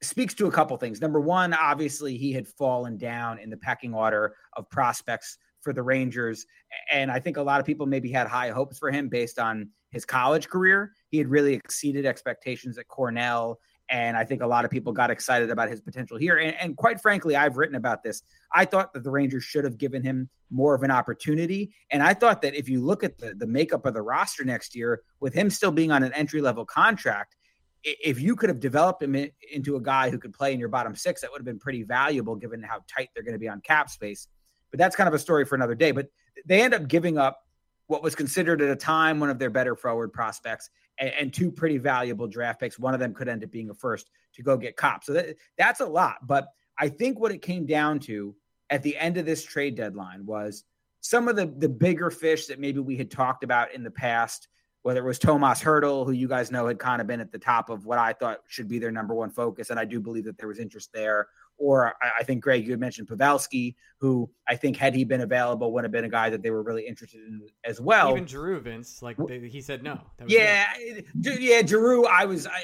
speaks 0.00 0.32
to 0.34 0.46
a 0.46 0.50
couple 0.50 0.76
things. 0.76 1.00
Number 1.00 1.20
one, 1.20 1.52
obviously, 1.52 2.16
he 2.16 2.32
had 2.32 2.48
fallen 2.48 2.96
down 2.96 3.38
in 3.38 3.50
the 3.50 3.56
pecking 3.56 3.94
order 3.94 4.34
of 4.56 4.70
prospects 4.70 5.36
for 5.68 5.74
the 5.74 5.82
Rangers. 5.82 6.46
And 6.90 7.10
I 7.10 7.20
think 7.20 7.36
a 7.36 7.42
lot 7.42 7.60
of 7.60 7.66
people 7.66 7.84
maybe 7.84 8.10
had 8.10 8.26
high 8.26 8.48
hopes 8.48 8.78
for 8.78 8.90
him 8.90 9.10
based 9.10 9.38
on 9.38 9.68
his 9.90 10.06
college 10.06 10.48
career. 10.48 10.92
He 11.10 11.18
had 11.18 11.28
really 11.28 11.52
exceeded 11.52 12.06
expectations 12.06 12.78
at 12.78 12.88
Cornell. 12.88 13.60
And 13.90 14.16
I 14.16 14.24
think 14.24 14.40
a 14.40 14.46
lot 14.46 14.64
of 14.64 14.70
people 14.70 14.94
got 14.94 15.10
excited 15.10 15.50
about 15.50 15.68
his 15.68 15.82
potential 15.82 16.16
here. 16.16 16.38
And, 16.38 16.54
and, 16.58 16.74
quite 16.74 17.02
frankly, 17.02 17.36
I've 17.36 17.58
written 17.58 17.76
about 17.76 18.02
this. 18.02 18.22
I 18.54 18.64
thought 18.64 18.94
that 18.94 19.04
the 19.04 19.10
Rangers 19.10 19.44
should 19.44 19.64
have 19.64 19.76
given 19.76 20.02
him 20.02 20.30
more 20.50 20.74
of 20.74 20.82
an 20.84 20.90
opportunity. 20.90 21.74
And 21.90 22.02
I 22.02 22.14
thought 22.14 22.40
that 22.42 22.54
if 22.54 22.66
you 22.66 22.82
look 22.82 23.04
at 23.04 23.18
the, 23.18 23.34
the 23.34 23.46
makeup 23.46 23.84
of 23.84 23.92
the 23.92 24.00
roster 24.00 24.44
next 24.44 24.74
year, 24.74 25.02
with 25.20 25.34
him 25.34 25.50
still 25.50 25.70
being 25.70 25.92
on 25.92 26.02
an 26.02 26.14
entry 26.14 26.40
level 26.40 26.64
contract, 26.64 27.36
if 27.84 28.22
you 28.22 28.36
could 28.36 28.48
have 28.48 28.60
developed 28.60 29.02
him 29.02 29.14
into 29.52 29.76
a 29.76 29.80
guy 29.82 30.08
who 30.08 30.18
could 30.18 30.32
play 30.32 30.54
in 30.54 30.58
your 30.58 30.70
bottom 30.70 30.96
six, 30.96 31.20
that 31.20 31.30
would 31.30 31.40
have 31.40 31.46
been 31.46 31.58
pretty 31.58 31.82
valuable 31.82 32.36
given 32.36 32.62
how 32.62 32.80
tight 32.88 33.10
they're 33.14 33.22
going 33.22 33.34
to 33.34 33.38
be 33.38 33.48
on 33.48 33.60
cap 33.60 33.90
space. 33.90 34.28
But 34.70 34.78
that's 34.78 34.96
kind 34.96 35.08
of 35.08 35.14
a 35.14 35.18
story 35.18 35.44
for 35.44 35.54
another 35.54 35.74
day. 35.74 35.92
But 35.92 36.08
they 36.44 36.62
end 36.62 36.74
up 36.74 36.88
giving 36.88 37.18
up 37.18 37.44
what 37.86 38.02
was 38.02 38.14
considered 38.14 38.60
at 38.60 38.70
a 38.70 38.76
time 38.76 39.18
one 39.18 39.30
of 39.30 39.38
their 39.38 39.50
better 39.50 39.74
forward 39.74 40.12
prospects 40.12 40.70
and, 40.98 41.10
and, 41.18 41.32
two 41.32 41.50
pretty 41.50 41.78
valuable 41.78 42.26
draft 42.26 42.60
picks. 42.60 42.78
One 42.78 42.92
of 42.92 43.00
them 43.00 43.14
could 43.14 43.28
end 43.28 43.42
up 43.42 43.50
being 43.50 43.70
a 43.70 43.74
first 43.74 44.10
to 44.34 44.42
go 44.42 44.58
get 44.58 44.76
Copp. 44.76 45.04
So 45.04 45.14
that, 45.14 45.36
that's 45.56 45.80
a 45.80 45.86
lot. 45.86 46.26
But 46.26 46.48
I 46.76 46.88
think 46.88 47.18
what 47.18 47.32
it 47.32 47.40
came 47.40 47.64
down 47.64 47.98
to 48.00 48.34
at 48.68 48.82
the 48.82 48.96
end 48.96 49.16
of 49.16 49.24
this 49.24 49.42
trade 49.42 49.74
deadline 49.74 50.26
was 50.26 50.64
some 51.00 51.28
of 51.28 51.36
the 51.36 51.46
the 51.46 51.68
bigger 51.68 52.10
fish 52.10 52.46
that 52.46 52.60
maybe 52.60 52.80
we 52.80 52.96
had 52.96 53.10
talked 53.10 53.42
about 53.42 53.72
in 53.72 53.82
the 53.82 53.90
past 53.90 54.48
whether 54.82 55.00
it 55.00 55.06
was 55.06 55.18
Tomas 55.18 55.60
Hertl, 55.60 56.06
who 56.06 56.12
you 56.12 56.28
guys 56.28 56.50
know 56.50 56.66
had 56.66 56.78
kind 56.78 57.00
of 57.00 57.06
been 57.06 57.20
at 57.20 57.32
the 57.32 57.38
top 57.38 57.68
of 57.68 57.84
what 57.84 57.98
I 57.98 58.12
thought 58.12 58.40
should 58.46 58.68
be 58.68 58.78
their 58.78 58.92
number 58.92 59.14
one 59.14 59.30
focus. 59.30 59.70
And 59.70 59.78
I 59.78 59.84
do 59.84 60.00
believe 60.00 60.24
that 60.24 60.38
there 60.38 60.48
was 60.48 60.58
interest 60.58 60.90
there, 60.94 61.26
or 61.58 61.94
I, 62.00 62.22
think 62.22 62.42
Greg, 62.42 62.64
you 62.64 62.70
had 62.70 62.80
mentioned 62.80 63.08
Pavelski, 63.08 63.74
who 63.98 64.30
I 64.46 64.54
think 64.54 64.76
had 64.76 64.94
he 64.94 65.04
been 65.04 65.22
available 65.22 65.72
would 65.72 65.84
have 65.84 65.90
been 65.90 66.04
a 66.04 66.08
guy 66.08 66.30
that 66.30 66.42
they 66.42 66.50
were 66.50 66.62
really 66.62 66.86
interested 66.86 67.20
in 67.20 67.42
as 67.64 67.80
well. 67.80 68.12
Even 68.12 68.26
Giroux, 68.26 68.60
Vince, 68.60 69.02
like 69.02 69.16
they, 69.26 69.40
he 69.48 69.60
said 69.60 69.82
no. 69.82 70.00
yeah, 70.26 70.66
yeah, 71.14 71.66
Giroux. 71.66 72.04
I 72.06 72.24
was 72.24 72.46
I, 72.46 72.62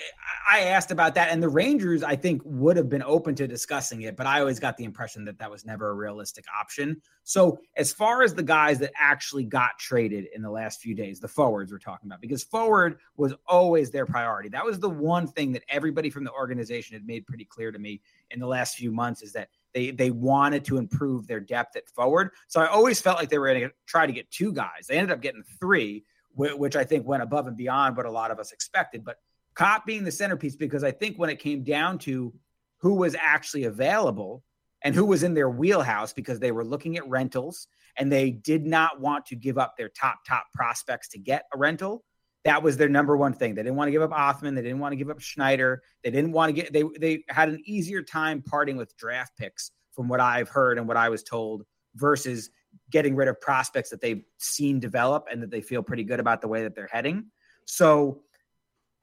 I 0.48 0.60
asked 0.60 0.92
about 0.92 1.14
that, 1.16 1.30
and 1.30 1.42
the 1.42 1.48
Rangers 1.48 2.04
I 2.04 2.14
think 2.14 2.40
would 2.44 2.76
have 2.76 2.88
been 2.88 3.02
open 3.02 3.34
to 3.36 3.48
discussing 3.48 4.02
it, 4.02 4.16
but 4.16 4.26
I 4.26 4.38
always 4.40 4.60
got 4.60 4.76
the 4.76 4.84
impression 4.84 5.24
that 5.24 5.38
that 5.38 5.50
was 5.50 5.64
never 5.64 5.90
a 5.90 5.94
realistic 5.94 6.44
option. 6.58 7.00
So 7.24 7.58
as 7.76 7.92
far 7.92 8.22
as 8.22 8.34
the 8.34 8.42
guys 8.42 8.78
that 8.78 8.92
actually 8.96 9.44
got 9.44 9.78
traded 9.78 10.26
in 10.34 10.42
the 10.42 10.50
last 10.50 10.80
few 10.80 10.94
days, 10.94 11.18
the 11.18 11.28
forwards 11.28 11.72
we're 11.72 11.78
talking 11.78 12.08
about, 12.08 12.20
because 12.20 12.44
forward 12.44 12.98
was 13.16 13.34
always 13.46 13.90
their 13.90 14.06
priority. 14.06 14.50
That 14.50 14.64
was 14.64 14.78
the 14.78 14.90
one 14.90 15.26
thing 15.26 15.52
that 15.52 15.64
everybody 15.68 16.10
from 16.10 16.24
the 16.24 16.32
organization 16.32 16.94
had 16.94 17.06
made 17.06 17.26
pretty 17.26 17.44
clear 17.44 17.72
to 17.72 17.78
me 17.78 18.00
in 18.30 18.40
the 18.40 18.46
last 18.46 18.76
few 18.76 18.90
months 18.90 19.22
is 19.22 19.32
that 19.32 19.48
they 19.72 19.90
they 19.90 20.10
wanted 20.10 20.64
to 20.66 20.76
improve 20.78 21.26
their 21.26 21.40
depth 21.40 21.76
at 21.76 21.88
forward. 21.88 22.30
So 22.48 22.60
I 22.60 22.66
always 22.66 23.00
felt 23.00 23.18
like 23.18 23.28
they 23.28 23.38
were 23.38 23.48
going 23.48 23.60
to 23.62 23.74
try 23.86 24.06
to 24.06 24.12
get 24.12 24.30
two 24.30 24.52
guys. 24.52 24.86
They 24.88 24.96
ended 24.96 25.12
up 25.12 25.20
getting 25.20 25.42
three, 25.60 26.04
which 26.34 26.76
I 26.76 26.84
think 26.84 27.06
went 27.06 27.22
above 27.22 27.46
and 27.46 27.56
beyond 27.56 27.96
what 27.96 28.06
a 28.06 28.10
lot 28.10 28.30
of 28.30 28.38
us 28.38 28.52
expected. 28.52 29.04
But 29.04 29.16
Copp 29.54 29.86
being 29.86 30.04
the 30.04 30.12
centerpiece, 30.12 30.56
because 30.56 30.84
I 30.84 30.90
think 30.90 31.16
when 31.16 31.30
it 31.30 31.38
came 31.38 31.62
down 31.62 31.98
to 32.00 32.32
who 32.78 32.94
was 32.94 33.16
actually 33.18 33.64
available 33.64 34.42
and 34.82 34.94
who 34.94 35.04
was 35.04 35.22
in 35.22 35.34
their 35.34 35.48
wheelhouse, 35.48 36.12
because 36.12 36.38
they 36.38 36.52
were 36.52 36.64
looking 36.64 36.96
at 36.96 37.08
rentals 37.08 37.68
and 37.96 38.10
they 38.10 38.30
did 38.30 38.66
not 38.66 39.00
want 39.00 39.26
to 39.26 39.36
give 39.36 39.58
up 39.58 39.76
their 39.76 39.88
top 39.88 40.18
top 40.26 40.46
prospects 40.54 41.08
to 41.10 41.18
get 41.18 41.44
a 41.54 41.58
rental 41.58 42.04
that 42.44 42.62
was 42.62 42.76
their 42.76 42.88
number 42.88 43.16
one 43.16 43.32
thing. 43.32 43.54
They 43.54 43.62
didn't 43.62 43.76
want 43.76 43.88
to 43.88 43.92
give 43.92 44.02
up 44.02 44.10
Othmann. 44.10 44.54
They 44.54 44.62
didn't 44.62 44.78
want 44.78 44.92
to 44.92 44.96
give 44.96 45.10
up 45.10 45.20
Schneider. 45.20 45.82
They 46.02 46.10
didn't 46.10 46.32
want 46.32 46.54
to 46.54 46.62
get 46.62 46.72
they 46.72 46.84
they 46.98 47.24
had 47.28 47.48
an 47.48 47.62
easier 47.64 48.02
time 48.02 48.42
parting 48.42 48.76
with 48.76 48.96
draft 48.96 49.36
picks 49.38 49.70
from 49.92 50.08
what 50.08 50.20
I've 50.20 50.48
heard 50.48 50.78
and 50.78 50.86
what 50.86 50.96
I 50.96 51.08
was 51.08 51.22
told 51.22 51.64
versus 51.94 52.50
getting 52.90 53.14
rid 53.14 53.28
of 53.28 53.40
prospects 53.40 53.90
that 53.90 54.00
they've 54.00 54.24
seen 54.38 54.80
develop 54.80 55.26
and 55.30 55.42
that 55.42 55.50
they 55.50 55.60
feel 55.60 55.82
pretty 55.82 56.04
good 56.04 56.20
about 56.20 56.40
the 56.40 56.48
way 56.48 56.62
that 56.62 56.74
they're 56.74 56.88
heading. 56.88 57.26
So 57.66 58.22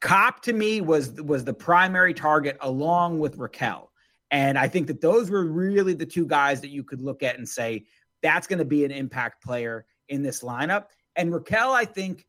Copp 0.02 0.42
to 0.44 0.54
me 0.54 0.82
was 0.82 1.12
was 1.22 1.44
the 1.44 1.54
primary 1.54 2.14
target 2.14 2.58
along 2.62 3.20
with 3.20 3.38
Rakell. 3.38 3.88
And 4.30 4.58
I 4.58 4.68
think 4.68 4.88
that 4.88 5.02
those 5.02 5.30
were 5.30 5.46
really 5.46 5.94
the 5.94 6.06
two 6.06 6.26
guys 6.26 6.62
that 6.62 6.70
you 6.70 6.84
could 6.84 7.02
look 7.02 7.22
at 7.22 7.38
and 7.38 7.48
say 7.48 7.86
that's 8.22 8.48
going 8.48 8.60
to 8.60 8.66
be 8.66 8.86
an 8.86 8.92
impact 8.92 9.44
player 9.44 9.86
in 10.10 10.22
this 10.22 10.42
lineup. 10.42 10.86
And 11.16 11.32
Rakell, 11.32 11.72
I 11.72 11.86
think 11.86 12.26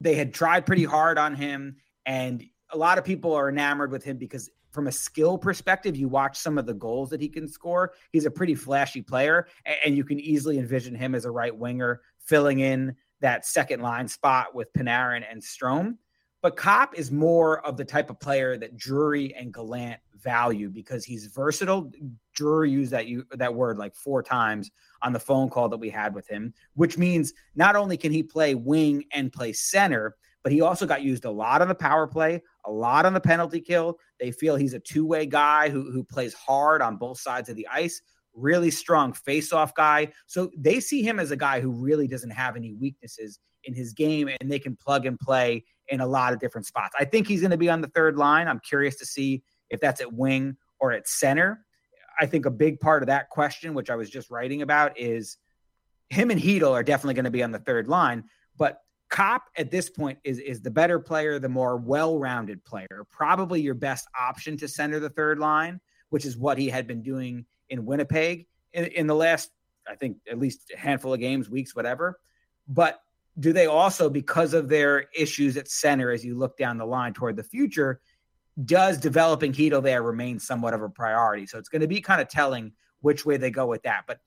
they 0.00 0.14
had 0.14 0.34
tried 0.34 0.66
pretty 0.66 0.84
hard 0.84 1.18
on 1.18 1.34
him, 1.34 1.76
and 2.06 2.44
a 2.70 2.76
lot 2.76 2.98
of 2.98 3.04
people 3.04 3.32
are 3.34 3.48
enamored 3.48 3.90
with 3.90 4.04
him 4.04 4.16
because 4.16 4.50
from 4.70 4.86
a 4.86 4.92
skill 4.92 5.38
perspective, 5.38 5.96
you 5.96 6.08
watch 6.08 6.36
some 6.36 6.58
of 6.58 6.66
the 6.66 6.74
goals 6.74 7.10
that 7.10 7.20
he 7.20 7.28
can 7.28 7.48
score. 7.48 7.94
He's 8.12 8.26
a 8.26 8.30
pretty 8.30 8.54
flashy 8.54 9.02
player, 9.02 9.48
and 9.84 9.96
you 9.96 10.04
can 10.04 10.20
easily 10.20 10.58
envision 10.58 10.94
him 10.94 11.14
as 11.14 11.24
a 11.24 11.30
right 11.30 11.56
winger 11.56 12.02
filling 12.20 12.60
in 12.60 12.94
that 13.20 13.46
second 13.46 13.80
line 13.80 14.06
spot 14.06 14.54
with 14.54 14.72
Panarin 14.72 15.24
and 15.28 15.42
Strome. 15.42 15.96
But 16.40 16.56
Copp 16.56 16.96
is 16.96 17.10
more 17.10 17.64
of 17.66 17.76
the 17.76 17.84
type 17.84 18.10
of 18.10 18.20
player 18.20 18.56
that 18.58 18.76
Drury 18.76 19.34
and 19.34 19.52
Gallant 19.52 20.00
value 20.14 20.68
because 20.68 21.04
he's 21.04 21.26
versatile. 21.26 21.92
Drury 22.34 22.70
used 22.70 22.92
that 22.92 23.06
you 23.06 23.24
that 23.32 23.54
word 23.54 23.78
like 23.78 23.94
four 23.94 24.22
times 24.22 24.70
on 25.02 25.12
the 25.12 25.20
phone 25.20 25.48
call 25.48 25.68
that 25.68 25.76
we 25.78 25.90
had 25.90 26.14
with 26.14 26.28
him, 26.28 26.52
which 26.74 26.98
means 26.98 27.32
not 27.54 27.76
only 27.76 27.96
can 27.96 28.12
he 28.12 28.22
play 28.22 28.54
wing 28.54 29.04
and 29.12 29.32
play 29.32 29.52
center, 29.52 30.16
but 30.42 30.52
he 30.52 30.60
also 30.60 30.86
got 30.86 31.02
used 31.02 31.24
a 31.24 31.30
lot 31.30 31.60
on 31.60 31.68
the 31.68 31.74
power 31.74 32.06
play, 32.06 32.42
a 32.64 32.70
lot 32.70 33.06
on 33.06 33.14
the 33.14 33.20
penalty 33.20 33.60
kill. 33.60 33.98
They 34.20 34.30
feel 34.30 34.56
he's 34.56 34.74
a 34.74 34.80
two-way 34.80 35.26
guy 35.26 35.68
who 35.68 35.90
who 35.90 36.04
plays 36.04 36.34
hard 36.34 36.82
on 36.82 36.96
both 36.96 37.18
sides 37.18 37.48
of 37.48 37.56
the 37.56 37.66
ice, 37.68 38.00
really 38.34 38.70
strong 38.70 39.12
face-off 39.12 39.74
guy. 39.74 40.12
So 40.26 40.50
they 40.56 40.78
see 40.78 41.02
him 41.02 41.18
as 41.18 41.32
a 41.32 41.36
guy 41.36 41.60
who 41.60 41.70
really 41.70 42.06
doesn't 42.06 42.30
have 42.30 42.56
any 42.56 42.74
weaknesses 42.74 43.40
in 43.64 43.74
his 43.74 43.92
game 43.92 44.30
and 44.40 44.50
they 44.50 44.58
can 44.58 44.76
plug 44.76 45.04
and 45.04 45.18
play 45.18 45.64
in 45.88 46.00
a 46.00 46.06
lot 46.06 46.32
of 46.32 46.38
different 46.38 46.66
spots. 46.66 46.94
I 46.98 47.04
think 47.04 47.26
he's 47.26 47.40
going 47.40 47.50
to 47.50 47.56
be 47.56 47.68
on 47.68 47.80
the 47.80 47.88
third 47.88 48.16
line. 48.16 48.48
I'm 48.48 48.60
curious 48.60 48.96
to 48.96 49.06
see 49.06 49.42
if 49.70 49.80
that's 49.80 50.00
at 50.00 50.12
wing 50.12 50.56
or 50.80 50.92
at 50.92 51.08
center. 51.08 51.64
I 52.20 52.26
think 52.26 52.46
a 52.46 52.50
big 52.50 52.80
part 52.80 53.02
of 53.02 53.06
that 53.06 53.30
question, 53.30 53.74
which 53.74 53.90
I 53.90 53.96
was 53.96 54.10
just 54.10 54.30
writing 54.30 54.62
about, 54.62 54.98
is 54.98 55.36
him 56.10 56.30
and 56.30 56.40
Chytil 56.40 56.72
are 56.72 56.82
definitely 56.82 57.14
going 57.14 57.24
to 57.24 57.30
be 57.30 57.42
on 57.42 57.52
the 57.52 57.58
third 57.58 57.88
line. 57.88 58.24
But 58.56 58.80
Copp 59.08 59.44
at 59.56 59.70
this 59.70 59.88
point 59.88 60.18
is 60.24 60.38
is 60.38 60.60
the 60.60 60.70
better 60.70 60.98
player, 60.98 61.38
the 61.38 61.48
more 61.48 61.76
well-rounded 61.76 62.64
player, 62.64 63.06
probably 63.10 63.60
your 63.60 63.74
best 63.74 64.06
option 64.18 64.56
to 64.58 64.68
center 64.68 65.00
the 65.00 65.10
third 65.10 65.38
line, 65.38 65.80
which 66.10 66.24
is 66.24 66.36
what 66.36 66.58
he 66.58 66.68
had 66.68 66.86
been 66.86 67.02
doing 67.02 67.46
in 67.70 67.86
Winnipeg 67.86 68.46
in, 68.72 68.86
in 68.86 69.06
the 69.06 69.14
last, 69.14 69.50
I 69.88 69.94
think, 69.94 70.18
at 70.30 70.38
least 70.38 70.70
a 70.74 70.78
handful 70.78 71.14
of 71.14 71.20
games, 71.20 71.48
weeks, 71.48 71.74
whatever. 71.74 72.18
But 72.66 73.00
do 73.38 73.52
they 73.52 73.66
also, 73.66 74.10
because 74.10 74.54
of 74.54 74.68
their 74.68 75.06
issues 75.14 75.56
at 75.56 75.68
center, 75.68 76.10
as 76.10 76.24
you 76.24 76.36
look 76.36 76.56
down 76.56 76.78
the 76.78 76.84
line 76.84 77.12
toward 77.12 77.36
the 77.36 77.42
future, 77.42 78.00
does 78.64 78.98
developing 78.98 79.52
Chytil 79.52 79.82
there 79.82 80.02
remain 80.02 80.38
somewhat 80.38 80.74
of 80.74 80.82
a 80.82 80.88
priority? 80.88 81.46
So 81.46 81.58
it's 81.58 81.68
going 81.68 81.82
to 81.82 81.88
be 81.88 82.00
kind 82.00 82.20
of 82.20 82.28
telling 82.28 82.72
which 83.00 83.24
way 83.24 83.36
they 83.36 83.50
go 83.50 83.66
with 83.66 83.82
that. 83.84 84.04
But 84.08 84.18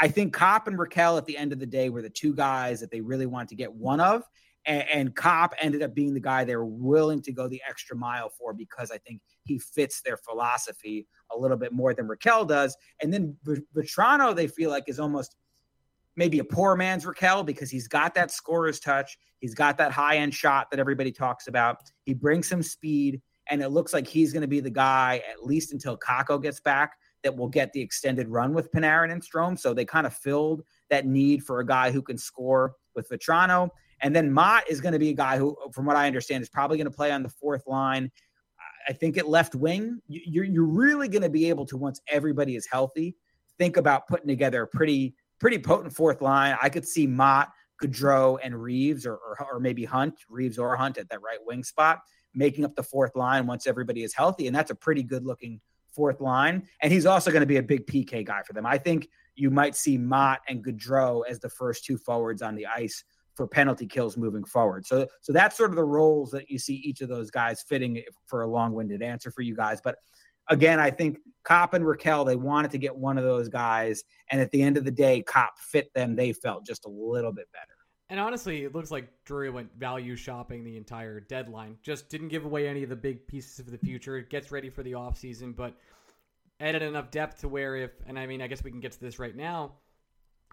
I 0.00 0.08
think 0.08 0.32
Copp 0.32 0.66
and 0.66 0.76
Rakell 0.76 1.16
at 1.18 1.26
the 1.26 1.36
end 1.36 1.52
of 1.52 1.60
the 1.60 1.66
day 1.66 1.88
were 1.88 2.02
the 2.02 2.10
two 2.10 2.34
guys 2.34 2.80
that 2.80 2.90
they 2.90 3.00
really 3.00 3.26
wanted 3.26 3.50
to 3.50 3.54
get 3.54 3.72
one 3.72 4.00
of. 4.00 4.24
And, 4.66 4.84
and 4.92 5.14
Copp 5.14 5.54
ended 5.60 5.82
up 5.82 5.94
being 5.94 6.12
the 6.12 6.20
guy 6.20 6.42
they 6.42 6.56
were 6.56 6.66
willing 6.66 7.22
to 7.22 7.32
go 7.32 7.46
the 7.46 7.62
extra 7.68 7.96
mile 7.96 8.28
for 8.28 8.52
because 8.52 8.90
I 8.90 8.98
think 8.98 9.20
he 9.44 9.58
fits 9.60 10.02
their 10.02 10.16
philosophy 10.16 11.06
a 11.30 11.38
little 11.38 11.56
bit 11.56 11.72
more 11.72 11.94
than 11.94 12.08
Rakell 12.08 12.48
does. 12.48 12.76
And 13.00 13.12
then 13.12 13.36
Vatrano, 13.76 14.34
they 14.34 14.48
feel 14.48 14.70
like 14.70 14.84
is 14.88 14.98
almost– 14.98 15.36
maybe 16.18 16.40
a 16.40 16.44
poor 16.44 16.74
man's 16.74 17.04
Rakell 17.04 17.46
because 17.46 17.70
he's 17.70 17.86
got 17.86 18.12
that 18.14 18.32
scorer's 18.32 18.80
touch. 18.80 19.16
He's 19.38 19.54
got 19.54 19.78
that 19.78 19.92
high 19.92 20.16
end 20.16 20.34
shot 20.34 20.68
that 20.70 20.80
everybody 20.80 21.12
talks 21.12 21.46
about. 21.46 21.78
He 22.04 22.12
brings 22.12 22.48
some 22.48 22.62
speed, 22.62 23.22
and 23.48 23.62
it 23.62 23.68
looks 23.68 23.92
like 23.92 24.06
he's 24.06 24.32
going 24.32 24.42
to 24.42 24.48
be 24.48 24.58
the 24.58 24.68
guy, 24.68 25.22
at 25.30 25.46
least 25.46 25.72
until 25.72 25.96
Kakko 25.96 26.42
gets 26.42 26.58
back, 26.58 26.96
that 27.22 27.36
will 27.36 27.48
get 27.48 27.72
the 27.72 27.80
extended 27.80 28.28
run 28.28 28.52
with 28.52 28.70
Panarin 28.72 29.12
and 29.12 29.22
Strome. 29.22 29.56
So 29.56 29.72
they 29.72 29.84
kind 29.84 30.06
of 30.06 30.12
filled 30.12 30.62
that 30.90 31.06
need 31.06 31.44
for 31.44 31.60
a 31.60 31.66
guy 31.66 31.92
who 31.92 32.02
can 32.02 32.18
score 32.18 32.74
with 32.96 33.08
Vatrano. 33.08 33.70
And 34.00 34.14
then 34.14 34.32
Motte 34.32 34.68
is 34.68 34.80
going 34.80 34.92
to 34.92 34.98
be 34.98 35.10
a 35.10 35.14
guy 35.14 35.38
who, 35.38 35.56
from 35.72 35.86
what 35.86 35.96
I 35.96 36.08
understand, 36.08 36.42
is 36.42 36.48
probably 36.48 36.78
going 36.78 36.90
to 36.90 36.96
play 36.96 37.12
on 37.12 37.22
the 37.22 37.28
fourth 37.28 37.66
line. 37.66 38.10
I 38.88 38.92
think 38.92 39.18
at 39.18 39.28
left 39.28 39.54
wing, 39.54 40.00
you're, 40.08 40.44
you're 40.44 40.64
really 40.64 41.08
going 41.08 41.22
to 41.22 41.28
be 41.28 41.48
able 41.48 41.66
to, 41.66 41.76
once 41.76 42.00
everybody 42.08 42.56
is 42.56 42.66
healthy, 42.70 43.16
think 43.56 43.76
about 43.76 44.08
putting 44.08 44.28
together 44.28 44.62
a 44.62 44.66
pretty 44.66 45.14
pretty 45.38 45.58
potent 45.58 45.92
fourth 45.92 46.20
line. 46.20 46.56
I 46.60 46.68
could 46.68 46.86
see 46.86 47.06
Motte, 47.06 47.48
Gaudreau, 47.82 48.38
and 48.42 48.60
Reaves, 48.60 49.06
or, 49.06 49.14
or, 49.14 49.46
or 49.52 49.60
maybe 49.60 49.84
Hunt, 49.84 50.14
Reaves 50.28 50.58
or 50.58 50.76
Hunt 50.76 50.98
at 50.98 51.08
that 51.10 51.22
right 51.22 51.38
wing 51.44 51.62
spot, 51.64 52.00
making 52.34 52.64
up 52.64 52.74
the 52.74 52.82
fourth 52.82 53.14
line 53.16 53.46
once 53.46 53.66
everybody 53.66 54.02
is 54.02 54.14
healthy, 54.14 54.46
and 54.46 54.56
that's 54.56 54.70
a 54.70 54.74
pretty 54.74 55.02
good 55.02 55.24
looking 55.24 55.60
fourth 55.90 56.20
line. 56.20 56.62
And 56.82 56.92
he's 56.92 57.06
also 57.06 57.30
going 57.30 57.40
to 57.40 57.46
be 57.46 57.56
a 57.56 57.62
big 57.62 57.86
PK 57.86 58.24
guy 58.24 58.42
for 58.42 58.52
them. 58.52 58.66
I 58.66 58.78
think 58.78 59.08
you 59.34 59.50
might 59.50 59.76
see 59.76 59.98
Motte 59.98 60.40
and 60.48 60.64
Gaudreau 60.64 61.22
as 61.28 61.40
the 61.40 61.48
first 61.48 61.84
two 61.84 61.96
forwards 61.96 62.42
on 62.42 62.54
the 62.54 62.66
ice 62.66 63.04
for 63.34 63.46
penalty 63.46 63.86
kills 63.86 64.16
moving 64.16 64.42
forward. 64.42 64.84
So 64.84 65.06
so 65.20 65.32
that's 65.32 65.56
sort 65.56 65.70
of 65.70 65.76
the 65.76 65.84
roles 65.84 66.32
that 66.32 66.50
you 66.50 66.58
see 66.58 66.74
each 66.74 67.00
of 67.00 67.08
those 67.08 67.30
guys 67.30 67.62
fitting 67.62 68.02
for 68.26 68.42
a 68.42 68.48
long-winded 68.48 69.00
answer 69.00 69.30
for 69.30 69.42
you 69.42 69.54
guys. 69.54 69.80
But 69.80 69.96
again, 70.48 70.80
I 70.80 70.90
think 70.90 71.18
Copp 71.44 71.74
and 71.74 71.84
Rakell, 71.84 72.26
they 72.26 72.36
wanted 72.36 72.70
to 72.72 72.78
get 72.78 72.94
one 72.94 73.18
of 73.18 73.24
those 73.24 73.48
guys. 73.48 74.04
And 74.30 74.40
at 74.40 74.50
the 74.50 74.62
end 74.62 74.76
of 74.76 74.84
the 74.84 74.90
day, 74.90 75.22
Copp 75.22 75.58
fit 75.58 75.92
them. 75.94 76.14
They 76.14 76.32
felt 76.32 76.66
just 76.66 76.84
a 76.84 76.88
little 76.88 77.32
bit 77.32 77.48
better. 77.52 77.72
And 78.10 78.18
honestly, 78.18 78.64
it 78.64 78.74
looks 78.74 78.90
like 78.90 79.08
Drury 79.24 79.50
went 79.50 79.70
value 79.78 80.16
shopping 80.16 80.64
the 80.64 80.76
entire 80.76 81.20
deadline. 81.20 81.76
Just 81.82 82.08
didn't 82.08 82.28
give 82.28 82.44
away 82.46 82.66
any 82.66 82.82
of 82.82 82.88
the 82.88 82.96
big 82.96 83.26
pieces 83.26 83.58
of 83.58 83.70
the 83.70 83.78
future. 83.78 84.20
Gets 84.20 84.50
ready 84.50 84.70
for 84.70 84.82
the 84.82 84.92
offseason, 84.92 85.54
but 85.54 85.74
added 86.60 86.82
enough 86.82 87.10
depth 87.10 87.40
to 87.40 87.48
where 87.48 87.76
if, 87.76 87.90
and 88.06 88.18
I 88.18 88.26
mean, 88.26 88.40
I 88.40 88.46
guess 88.46 88.64
we 88.64 88.70
can 88.70 88.80
get 88.80 88.92
to 88.92 89.00
this 89.00 89.18
right 89.18 89.36
now. 89.36 89.72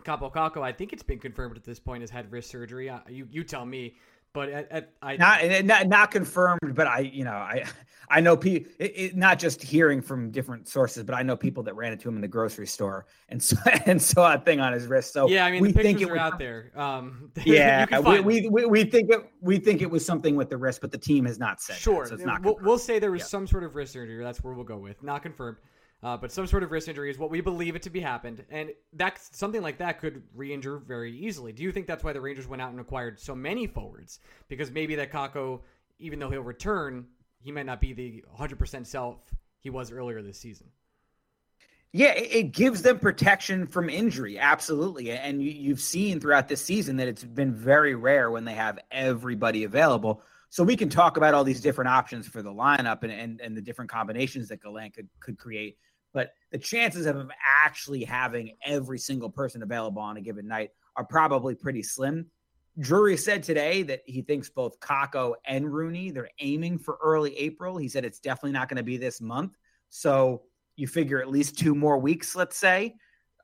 Kaapo 0.04 0.32
Kakko, 0.32 0.62
I 0.62 0.74
think 0.74 0.92
it's 0.92 1.04
been 1.04 1.20
confirmed 1.20 1.56
at 1.56 1.64
this 1.64 1.80
point, 1.80 2.02
has 2.02 2.10
had 2.10 2.30
wrist 2.32 2.50
surgery. 2.50 2.90
Uh, 2.90 3.00
you 3.08 3.28
you 3.32 3.44
tell 3.44 3.66
me. 3.66 3.96
But 4.36 4.50
at, 4.50 4.70
at, 4.70 4.92
I 5.02 5.16
not, 5.16 5.66
not 5.66 5.88
not 5.88 6.12
confirmed, 6.12 6.76
but 6.76 6.88
I 6.88 7.00
you 7.00 7.24
know 7.24 7.32
I 7.32 7.64
I 8.10 8.20
know 8.20 8.36
people 8.36 8.70
not 9.16 9.40
just 9.40 9.64
hearing 9.64 10.02
from 10.02 10.30
different 10.30 10.68
sources, 10.68 11.04
but 11.04 11.16
I 11.16 11.24
know 11.24 11.38
people 11.38 11.64
that 11.64 11.74
ran 11.74 11.94
into 11.94 12.10
him 12.10 12.16
in 12.16 12.22
the 12.22 12.28
grocery 12.28 12.68
store 12.68 13.06
and 13.30 13.42
saw 13.42 13.58
and 13.86 14.00
saw 14.00 14.34
a 14.34 14.38
thing 14.38 14.60
on 14.60 14.74
his 14.74 14.88
wrist. 14.88 15.14
So 15.14 15.30
yeah, 15.30 15.46
I 15.46 15.52
mean 15.52 15.62
we 15.62 15.72
think 15.72 16.02
it 16.02 16.10
was, 16.10 16.20
out 16.20 16.38
there. 16.38 16.72
Um, 16.76 17.32
yeah, 17.46 17.86
we, 18.02 18.20
we, 18.20 18.50
we, 18.50 18.66
we 18.66 18.84
think 18.84 19.10
it 19.10 19.22
we 19.40 19.58
think 19.58 19.82
it 19.82 19.90
was 19.90 20.06
something 20.06 20.36
with 20.36 20.50
the 20.50 20.58
wrist, 20.58 20.82
but 20.82 20.92
the 20.92 20.98
team 20.98 21.24
has 21.26 21.40
not 21.40 21.62
said. 21.62 21.78
Sure, 21.78 22.04
that, 22.04 22.10
so 22.10 22.16
it's 22.16 22.26
not. 22.26 22.44
We'll, 22.44 22.60
we'll, 22.62 22.78
say 22.78 23.00
there 23.00 23.12
was 23.12 23.22
yeah. 23.22 23.28
some 23.28 23.48
sort 23.48 23.64
of 23.64 23.74
wrist 23.74 23.94
surgery. 23.94 24.22
That's 24.22 24.44
where 24.44 24.54
we'll 24.54 24.66
go 24.66 24.78
with. 24.78 25.02
Not 25.02 25.24
confirmed. 25.24 25.58
Uh, 26.04 26.16
but 26.16 26.32
some 26.32 26.46
sort 26.46 26.62
of 26.62 26.72
wrist 26.72 26.88
injury 26.88 27.10
is 27.10 27.18
what 27.18 27.32
we 27.32 27.42
believe 27.42 27.76
it 27.76 27.82
to 27.82 27.90
be 27.90 28.00
happened, 28.00 28.44
and 28.52 28.70
that's 28.94 29.36
something 29.36 29.62
like 29.62 29.80
that 29.80 30.00
could 30.00 30.22
re-injure 30.36 30.78
very 30.78 31.12
easily. 31.12 31.52
Do 31.52 31.64
you 31.64 31.72
think 31.72 31.88
that's 31.88 32.04
why 32.04 32.14
the 32.14 32.22
Rangers 32.22 32.48
went 32.48 32.62
out 32.62 32.72
and 32.72 32.80
acquired 32.80 33.20
so 33.20 33.34
many 33.34 33.66
forwards? 33.66 34.20
Because 34.48 34.70
maybe 34.70 34.96
that 34.96 35.12
Kakko, 35.12 35.62
even 35.98 36.20
though 36.20 36.30
he'll 36.30 36.42
return, 36.42 37.08
he 37.42 37.52
might 37.52 37.66
not 37.66 37.82
be 37.82 37.94
the 37.94 38.24
100% 38.38 38.86
self 38.86 39.18
he 39.60 39.70
was 39.72 39.92
earlier 39.92 40.22
this 40.22 40.38
season. 40.38 40.68
Yeah, 41.92 42.12
it 42.12 42.52
gives 42.52 42.82
them 42.82 43.00
protection 43.00 43.68
from 43.68 43.90
injury, 43.90 44.38
absolutely. 44.38 45.12
And 45.12 45.42
you've 45.42 45.80
seen 45.80 46.20
throughout 46.20 46.50
this 46.50 46.62
season 46.62 46.98
that 46.98 47.08
it's 47.08 47.24
been 47.24 47.54
very 47.54 47.96
rare 47.96 48.30
when 48.30 48.44
they 48.44 48.54
have 48.54 48.80
everybody 48.92 49.64
available. 49.64 50.22
So 50.56 50.64
we 50.64 50.78
can 50.78 50.88
talk 50.88 51.18
about 51.18 51.34
all 51.34 51.44
these 51.44 51.60
different 51.60 51.90
options 51.90 52.30
for 52.30 52.42
the 52.42 52.50
lineup 52.50 53.04
and, 53.04 53.12
and, 53.12 53.42
and 53.42 53.58
the 53.58 53.62
different 53.62 53.92
combinations 53.92 54.48
that 54.48 54.62
Gallant 54.62 54.96
could, 54.96 55.10
could 55.20 55.38
create 55.38 55.78
but 56.16 56.32
the 56.50 56.58
chances 56.58 57.06
of 57.08 57.18
him 57.18 57.30
actually 57.46 58.06
having 58.06 58.56
every 58.64 58.98
single 58.98 59.30
person 59.30 59.62
available 59.62 60.02
on 60.02 60.16
a 60.16 60.22
given 60.22 60.48
night 60.48 60.70
are 60.96 61.04
probably 61.04 61.54
pretty 61.56 61.84
slim. 61.84 62.26
Drury 62.80 63.18
said 63.18 63.44
today 63.44 63.84
that 63.84 64.00
he 64.06 64.22
thinks 64.22 64.50
both 64.50 64.80
Kakko 64.80 65.34
and 65.46 65.72
Rooney, 65.72 66.12
they're 66.12 66.30
aiming 66.40 66.80
for 66.80 66.98
early 67.04 67.38
April. 67.38 67.76
He 67.76 67.90
said 67.90 68.06
it's 68.06 68.22
definitely 68.22 68.54
not 68.54 68.70
going 68.70 68.78
to 68.78 68.84
be 68.84 68.96
this 68.96 69.20
month. 69.20 69.58
So 69.90 70.44
you 70.78 70.88
figure 70.88 71.22
at 71.22 71.30
least 71.30 71.60
two 71.60 71.76
more 71.76 71.98
weeks, 71.98 72.34
let's 72.34 72.56
say. 72.56 72.96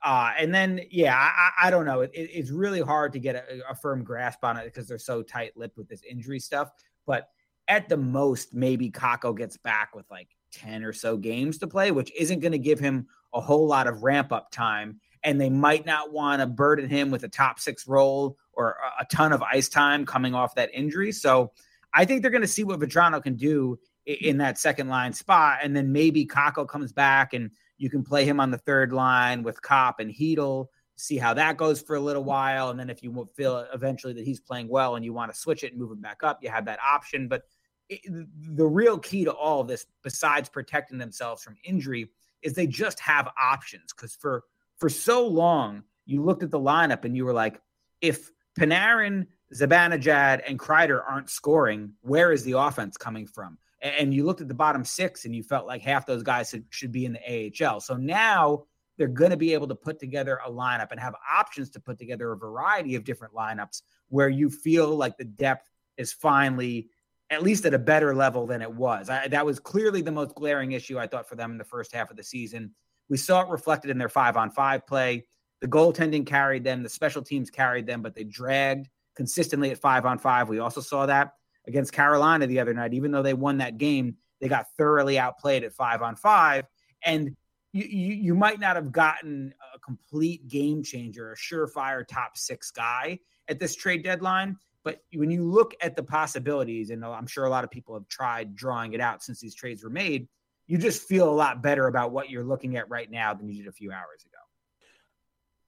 Uh, 0.02 0.32
and 0.38 0.52
then, 0.52 0.80
yeah, 0.90 1.14
I, 1.14 1.66
I 1.66 1.70
don't 1.70 1.84
know. 1.84 2.00
It, 2.00 2.10
it's 2.14 2.50
really 2.50 2.80
hard 2.80 3.12
to 3.12 3.18
get 3.18 3.36
a, 3.36 3.70
a 3.70 3.74
firm 3.74 4.02
grasp 4.02 4.42
on 4.44 4.56
it 4.56 4.64
because 4.64 4.88
they're 4.88 4.98
so 4.98 5.22
tight 5.22 5.52
lipped 5.56 5.76
with 5.76 5.88
this 5.88 6.02
injury 6.08 6.40
stuff. 6.40 6.70
But 7.06 7.28
at 7.68 7.88
the 7.88 7.96
most, 7.96 8.54
maybe 8.54 8.90
Kakko 8.90 9.36
gets 9.36 9.56
back 9.56 9.94
with 9.94 10.10
like 10.10 10.28
10 10.52 10.84
or 10.84 10.92
so 10.92 11.16
games 11.16 11.58
to 11.58 11.66
play, 11.66 11.90
which 11.90 12.12
isn't 12.18 12.40
going 12.40 12.52
to 12.52 12.58
give 12.58 12.78
him 12.78 13.06
a 13.32 13.40
whole 13.40 13.66
lot 13.66 13.86
of 13.86 14.02
ramp 14.02 14.32
up 14.32 14.50
time. 14.50 15.00
And 15.24 15.40
they 15.40 15.50
might 15.50 15.86
not 15.86 16.12
want 16.12 16.40
to 16.40 16.46
burden 16.46 16.88
him 16.88 17.10
with 17.10 17.22
a 17.24 17.28
top 17.28 17.60
six 17.60 17.86
role 17.86 18.36
or 18.52 18.76
a 19.00 19.04
ton 19.06 19.32
of 19.32 19.42
ice 19.42 19.68
time 19.68 20.04
coming 20.04 20.34
off 20.34 20.56
that 20.56 20.70
injury. 20.74 21.12
So 21.12 21.52
I 21.94 22.04
think 22.04 22.22
they're 22.22 22.30
going 22.30 22.42
to 22.42 22.48
see 22.48 22.64
what 22.64 22.80
Vatrano 22.80 23.22
can 23.22 23.36
do 23.36 23.78
in 24.04 24.38
that 24.38 24.58
second 24.58 24.88
line 24.88 25.12
spot. 25.12 25.58
And 25.62 25.76
then 25.76 25.92
maybe 25.92 26.26
Kakko 26.26 26.66
comes 26.66 26.92
back 26.92 27.34
and 27.34 27.50
you 27.78 27.88
can 27.90 28.02
play 28.02 28.24
him 28.24 28.40
on 28.40 28.50
the 28.50 28.58
third 28.58 28.92
line 28.92 29.42
with 29.42 29.62
Copp 29.62 30.00
and 30.00 30.12
Chytil, 30.12 30.66
see 30.96 31.16
how 31.16 31.34
that 31.34 31.56
goes 31.56 31.80
for 31.80 31.96
a 31.96 32.00
little 32.00 32.24
while. 32.24 32.70
And 32.70 32.78
then 32.78 32.90
if 32.90 33.02
you 33.02 33.28
feel 33.34 33.66
eventually 33.72 34.12
that 34.14 34.24
he's 34.24 34.40
playing 34.40 34.68
well 34.68 34.96
and 34.96 35.04
you 35.04 35.12
want 35.12 35.32
to 35.32 35.38
switch 35.38 35.64
it 35.64 35.72
and 35.72 35.80
move 35.80 35.90
him 35.90 36.00
back 36.00 36.22
up, 36.22 36.40
you 36.42 36.50
have 36.50 36.66
that 36.66 36.78
option. 36.80 37.28
But 37.28 37.42
the 37.88 38.66
real 38.66 38.98
key 38.98 39.24
to 39.24 39.32
all 39.32 39.60
of 39.60 39.68
this, 39.68 39.86
besides 40.02 40.48
protecting 40.48 40.98
themselves 40.98 41.42
from 41.42 41.56
injury, 41.64 42.10
is 42.42 42.54
they 42.54 42.66
just 42.66 43.00
have 43.00 43.28
options. 43.40 43.92
Because 43.92 44.14
for 44.14 44.44
for 44.82 44.88
so 44.88 45.24
long, 45.24 45.84
you 46.06 46.24
looked 46.24 46.42
at 46.42 46.50
the 46.50 46.58
lineup 46.58 47.04
and 47.04 47.16
you 47.16 47.24
were 47.24 47.32
like, 47.32 47.60
if 48.00 48.32
Panarin, 48.58 49.28
Zibanejad, 49.54 50.42
and 50.44 50.58
Kreider 50.58 51.00
aren't 51.08 51.30
scoring, 51.30 51.92
where 52.00 52.32
is 52.32 52.42
the 52.42 52.58
offense 52.58 52.96
coming 52.96 53.28
from? 53.28 53.58
And 53.80 54.12
you 54.12 54.24
looked 54.24 54.40
at 54.40 54.48
the 54.48 54.54
bottom 54.54 54.84
six 54.84 55.24
and 55.24 55.36
you 55.36 55.44
felt 55.44 55.68
like 55.68 55.82
half 55.82 56.04
those 56.04 56.24
guys 56.24 56.52
should 56.70 56.90
be 56.90 57.04
in 57.04 57.12
the 57.12 57.52
AHL. 57.64 57.78
So 57.80 57.94
now 57.94 58.64
they're 58.98 59.08
going 59.08 59.30
to 59.30 59.36
be 59.36 59.54
able 59.54 59.68
to 59.68 59.74
put 59.74 59.98
together 59.98 60.40
a 60.44 60.50
lineup 60.50 60.90
and 60.90 61.00
have 61.00 61.14
options 61.30 61.70
to 61.70 61.80
put 61.80 61.98
together 61.98 62.32
a 62.32 62.36
variety 62.36 62.94
of 62.94 63.04
different 63.04 63.34
lineups 63.34 63.82
where 64.08 64.28
you 64.28 64.50
feel 64.50 64.94
like 64.96 65.16
the 65.16 65.24
depth 65.24 65.70
is 65.96 66.12
finally 66.12 66.88
at 67.30 67.42
least 67.42 67.64
at 67.64 67.72
a 67.72 67.78
better 67.78 68.14
level 68.14 68.46
than 68.46 68.60
it 68.60 68.70
was. 68.70 69.08
I, 69.08 69.26
that 69.28 69.46
was 69.46 69.58
clearly 69.58 70.02
the 70.02 70.12
most 70.12 70.34
glaring 70.34 70.72
issue 70.72 70.98
I 70.98 71.06
thought 71.06 71.26
for 71.26 71.34
them 71.34 71.52
in 71.52 71.58
the 71.58 71.64
first 71.64 71.94
half 71.94 72.10
of 72.10 72.16
the 72.18 72.22
season. 72.22 72.72
We 73.08 73.16
saw 73.16 73.40
it 73.40 73.48
reflected 73.48 73.90
in 73.90 73.96
their 73.96 74.10
five 74.10 74.36
on 74.36 74.50
five 74.50 74.86
play. 74.86 75.24
The 75.62 75.68
goaltending 75.68 76.26
carried 76.26 76.62
them, 76.62 76.82
the 76.82 76.90
special 76.90 77.22
teams 77.22 77.50
carried 77.50 77.86
them, 77.86 78.02
but 78.02 78.14
they 78.14 78.24
dragged 78.24 78.88
consistently 79.16 79.70
at 79.70 79.78
five 79.78 80.04
on 80.04 80.18
five. 80.18 80.48
We 80.48 80.58
also 80.58 80.82
saw 80.82 81.06
that 81.06 81.32
against 81.66 81.92
Carolina 81.92 82.46
the 82.46 82.60
other 82.60 82.74
night. 82.74 82.92
Even 82.92 83.10
though 83.12 83.22
they 83.22 83.34
won 83.34 83.58
that 83.58 83.78
game, 83.78 84.16
they 84.40 84.48
got 84.48 84.66
thoroughly 84.76 85.18
outplayed 85.18 85.64
at 85.64 85.72
five 85.72 86.02
on 86.02 86.16
five. 86.16 86.66
And 87.04 87.34
you, 87.72 87.84
you, 87.84 88.34
might 88.34 88.60
not 88.60 88.76
have 88.76 88.92
gotten 88.92 89.54
a 89.74 89.78
complete 89.78 90.46
game 90.48 90.82
changer, 90.82 91.32
a 91.32 91.36
surefire 91.36 92.06
top 92.06 92.36
six 92.36 92.70
guy 92.70 93.18
at 93.48 93.58
this 93.58 93.74
trade 93.74 94.04
deadline. 94.04 94.56
But 94.84 95.02
when 95.14 95.30
you 95.30 95.44
look 95.44 95.74
at 95.80 95.96
the 95.96 96.02
possibilities, 96.02 96.90
and 96.90 97.04
I'm 97.04 97.26
sure 97.26 97.44
a 97.44 97.50
lot 97.50 97.64
of 97.64 97.70
people 97.70 97.94
have 97.94 98.08
tried 98.08 98.54
drawing 98.54 98.92
it 98.92 99.00
out 99.00 99.22
since 99.22 99.40
these 99.40 99.54
trades 99.54 99.82
were 99.82 99.90
made, 99.90 100.28
you 100.66 100.76
just 100.76 101.08
feel 101.08 101.28
a 101.28 101.32
lot 101.32 101.62
better 101.62 101.86
about 101.86 102.12
what 102.12 102.30
you're 102.30 102.44
looking 102.44 102.76
at 102.76 102.88
right 102.90 103.10
now 103.10 103.32
than 103.32 103.48
you 103.48 103.62
did 103.62 103.68
a 103.68 103.72
few 103.72 103.90
hours 103.92 104.24
ago. 104.24 104.38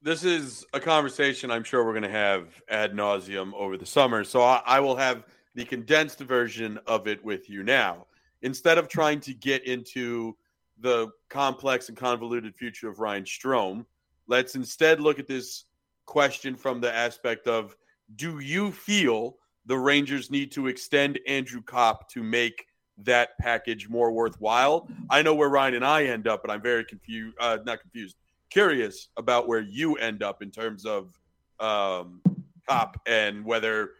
This 0.02 0.24
is 0.24 0.66
a 0.74 0.80
conversation 0.80 1.50
I'm 1.50 1.64
sure 1.64 1.84
we're 1.84 1.92
going 1.92 2.02
to 2.02 2.10
have 2.10 2.48
ad 2.68 2.92
nauseum 2.92 3.54
over 3.54 3.78
the 3.78 3.86
summer. 3.86 4.24
So 4.24 4.42
I, 4.42 4.60
I 4.66 4.80
will 4.80 4.96
have 4.96 5.24
the 5.54 5.64
condensed 5.64 6.18
version 6.18 6.78
of 6.86 7.06
it 7.06 7.24
with 7.24 7.48
you 7.48 7.62
now. 7.62 8.06
Instead 8.42 8.76
of 8.76 8.88
trying 8.88 9.20
to 9.20 9.32
get 9.32 9.64
into 9.64 10.36
the 10.78 11.08
complex 11.28 11.88
and 11.88 11.96
convoluted 11.96 12.54
future 12.54 12.88
of 12.88 12.98
Ryan 12.98 13.24
Strome. 13.24 13.84
let's 14.26 14.54
instead 14.54 15.00
look 15.00 15.18
at 15.18 15.26
this 15.26 15.64
question 16.06 16.56
from 16.56 16.80
the 16.80 16.92
aspect 16.92 17.46
of 17.46 17.76
do 18.16 18.38
you 18.38 18.70
feel 18.70 19.36
the 19.66 19.78
Rangers 19.78 20.30
need 20.30 20.52
to 20.52 20.66
extend 20.66 21.18
Andrew 21.26 21.62
Copp 21.62 22.08
to 22.10 22.22
make 22.22 22.66
that 22.98 23.30
package 23.40 23.88
more 23.88 24.12
worthwhile? 24.12 24.88
I 25.10 25.22
know 25.22 25.34
where 25.34 25.48
Ryan 25.48 25.74
and 25.74 25.84
I 25.84 26.04
end 26.04 26.28
up, 26.28 26.42
but 26.42 26.50
I'm 26.50 26.62
very 26.62 26.84
confused, 26.84 27.36
uh, 27.40 27.58
not 27.64 27.80
confused, 27.80 28.16
curious 28.50 29.08
about 29.16 29.48
where 29.48 29.60
you 29.60 29.96
end 29.96 30.22
up 30.22 30.42
in 30.42 30.50
terms 30.50 30.84
of 30.84 31.18
um, 31.60 32.20
Copp 32.68 33.00
and 33.06 33.44
whether 33.44 33.90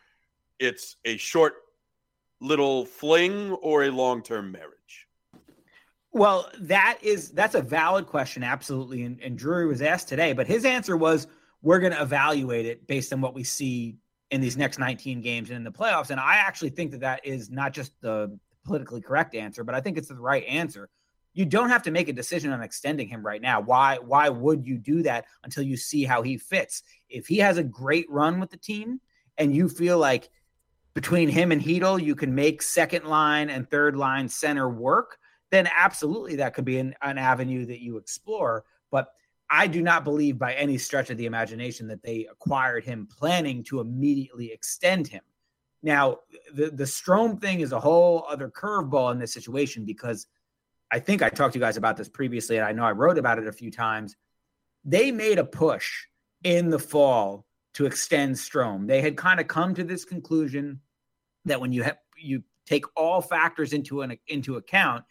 it's 0.59 0.97
a 1.05 1.17
short 1.17 1.55
little 2.41 2.85
fling 2.85 3.53
or 3.53 3.85
a 3.85 3.91
long 3.91 4.23
term 4.23 4.53
marriage. 4.53 4.74
Well, 6.15 6.49
that 6.61 6.99
is 7.03 7.31
that's 7.31 7.57
a 7.57 7.61
valid 7.61 8.07
question, 8.07 8.45
absolutely. 8.45 9.03
And, 9.03 9.21
and 9.21 9.37
Drury 9.37 9.67
was 9.67 9.83
asked 9.83 10.09
today, 10.09 10.33
but 10.33 10.47
his 10.47 10.65
answer 10.65 10.97
was 10.97 11.27
we're 11.61 11.81
going 11.81 11.93
to 11.93 12.01
evaluate 12.01 12.67
it 12.67 12.87
based 12.87 13.13
on 13.13 13.21
what 13.21 13.35
we 13.35 13.43
see 13.43 13.97
in 14.31 14.41
these 14.41 14.57
next 14.57 14.79
19 14.79 15.21
games 15.21 15.51
and 15.51 15.57
in 15.57 15.65
the 15.65 15.73
playoffs. 15.73 16.11
And 16.11 16.21
I 16.21 16.37
actually 16.37 16.71
think 16.71 16.93
that 16.93 17.01
that 17.01 17.27
is 17.27 17.51
not 17.51 17.73
just 17.73 18.01
the 18.01 18.39
politically 18.65 19.01
correct 19.01 19.35
answer, 19.35 19.65
but 19.65 19.75
I 19.75 19.81
think 19.81 19.99
it's 19.99 20.09
the 20.09 20.15
right 20.15 20.45
answer. 20.45 20.89
You 21.33 21.45
don't 21.45 21.69
have 21.69 21.83
to 21.83 21.91
make 21.91 22.09
a 22.09 22.13
decision 22.13 22.53
on 22.53 22.63
extending 22.63 23.09
him 23.09 23.27
right 23.27 23.43
now. 23.43 23.61
Why? 23.61 23.99
Why 23.99 24.29
would 24.29 24.65
you 24.65 24.79
do 24.79 25.03
that 25.03 25.25
until 25.43 25.65
you 25.65 25.77
see 25.77 26.05
how 26.05 26.23
he 26.23 26.39
fits? 26.39 26.83
If 27.09 27.27
he 27.27 27.39
has 27.39 27.59
a 27.59 27.65
great 27.65 28.09
run 28.09 28.39
with 28.39 28.51
the 28.51 28.57
team, 28.57 29.01
and 29.37 29.53
you 29.53 29.69
feel 29.69 29.99
like 29.99 30.31
between 30.95 31.29
him 31.29 31.51
and 31.51 31.61
Chytil, 31.61 32.01
you 32.01 32.15
can 32.15 32.37
make 32.37 32.63
second 32.63 33.05
line 33.05 33.51
and 33.51 33.69
third 33.69 33.97
line 33.97 34.29
center 34.29 34.69
work, 34.69 35.19
then 35.55 35.69
absolutely 35.75 36.37
that 36.37 36.55
could 36.55 36.65
be 36.65 36.79
an, 36.79 36.95
an 37.03 37.19
avenue 37.19 37.65
that 37.67 37.81
you 37.81 37.97
explore. 37.97 38.65
But 38.91 39.13
I 39.51 39.67
do 39.67 39.83
not 39.83 40.05
believe 40.05 40.39
by 40.39 40.55
any 40.55 40.79
stretch 40.79 41.11
of 41.11 41.19
the 41.19 41.27
imagination 41.27 41.87
that 41.89 42.03
they 42.03 42.27
acquired 42.31 42.85
him 42.85 43.07
planning 43.07 43.63
to 43.65 43.81
immediately 43.81 44.53
extend 44.53 45.07
him. 45.07 45.23
Now, 45.83 46.21
the 46.55 46.71
the 46.71 46.85
Strome 46.85 47.41
thing 47.41 47.61
is 47.61 47.73
a 47.73 47.81
whole 47.81 48.27
other 48.29 48.49
curveball 48.49 49.13
in 49.13 49.19
this 49.19 49.35
situation 49.35 49.85
because 49.85 50.27
I 50.91 50.99
think 50.99 51.23
I 51.23 51.29
talked 51.29 51.53
to 51.53 51.59
you 51.59 51.65
guys 51.65 51.77
about 51.77 51.97
this 51.97 52.09
previously, 52.09 52.57
and 52.57 52.65
I 52.65 52.73
know 52.73 52.85
I 52.85 52.93
wrote 52.93 53.19
about 53.19 53.39
it 53.39 53.47
a 53.47 53.53
few 53.53 53.71
times. 53.71 54.17
They 54.85 55.11
made 55.11 55.39
a 55.39 55.45
push 55.45 56.07
in 56.43 56.71
the 56.71 56.79
fall 56.79 57.47
to 57.75 57.87
extend 57.87 58.37
Strome. 58.37 58.87
They 58.87 59.03
had 59.03 59.17
kind 59.17 59.41
of 59.41 59.49
come 59.49 59.75
to 59.75 59.85
this 59.85 60.05
conclusion 60.05 60.81
that 61.45 61.61
when 61.61 61.73
you 61.73 61.83
have 61.83 61.99
you 62.17 62.43
take 62.67 62.85
all 62.97 63.21
factors 63.21 63.73
into 63.73 64.01
an 64.03 64.17
into 64.29 64.57
account, 64.57 65.05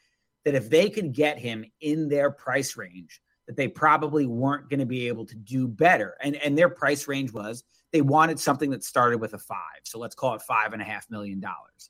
that 0.45 0.56
if 0.56 0.70
they 0.70 0.90
could 0.90 1.14
get 1.14 1.40
him 1.40 1.65
in 1.82 2.10
their 2.10 2.32
price 2.32 2.78
range, 2.78 3.22
that 3.48 3.56
they 3.56 3.68
probably 3.68 4.26
weren't 4.26 4.70
going 4.70 4.80
to 4.80 4.86
be 4.86 5.07
able 5.07 5.26
to 5.26 5.36
do 5.36 5.68
better. 5.68 6.15
And 6.22 6.36
and 6.38 6.57
their 6.57 6.70
price 6.70 7.07
range 7.07 7.34
was 7.34 7.64
they 7.91 8.02
wanted 8.02 8.40
something 8.40 8.72
that 8.72 8.84
started 8.84 9.20
with 9.20 9.34
a 9.34 9.38
five. 9.38 9.82
So 9.84 9.99
let's 9.99 10.15
call 10.15 10.36
it 10.36 10.41
five 10.41 10.74
and 10.74 10.82
a 10.82 10.86
half 10.86 11.10
million 11.10 11.40
dollars. 11.40 11.90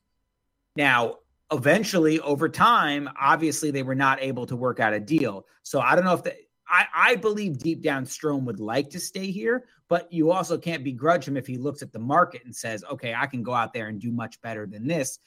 Now, 0.75 1.17
eventually, 1.51 2.19
over 2.19 2.49
time, 2.49 3.09
obviously 3.19 3.71
they 3.71 3.83
were 3.83 3.95
not 3.95 4.21
able 4.21 4.45
to 4.47 4.55
work 4.55 4.79
out 4.79 4.93
a 4.93 4.99
deal. 4.99 5.45
So 5.61 5.79
I 5.79 5.95
don't 5.95 6.05
know 6.05 6.13
if 6.13 6.23
the 6.23 6.35
I, 6.67 6.85
I 6.95 7.15
believe 7.17 7.59
deep 7.59 7.83
down 7.83 8.05
Strome 8.05 8.45
would 8.45 8.59
like 8.59 8.89
to 8.91 8.99
stay 8.99 9.31
here, 9.31 9.65
but 9.89 10.11
you 10.11 10.31
also 10.31 10.57
can't 10.57 10.83
begrudge 10.83 11.27
him 11.27 11.37
if 11.37 11.45
he 11.45 11.57
looks 11.57 11.81
at 11.81 11.91
the 11.91 11.99
market 11.99 12.43
and 12.45 12.55
says, 12.55 12.83
okay, 12.89 13.13
I 13.13 13.27
can 13.27 13.43
go 13.43 13.53
out 13.53 13.73
there 13.73 13.89
and 13.89 13.99
do 13.99 14.11
much 14.11 14.41
better 14.41 14.65
than 14.65 14.87
this. 14.87 15.19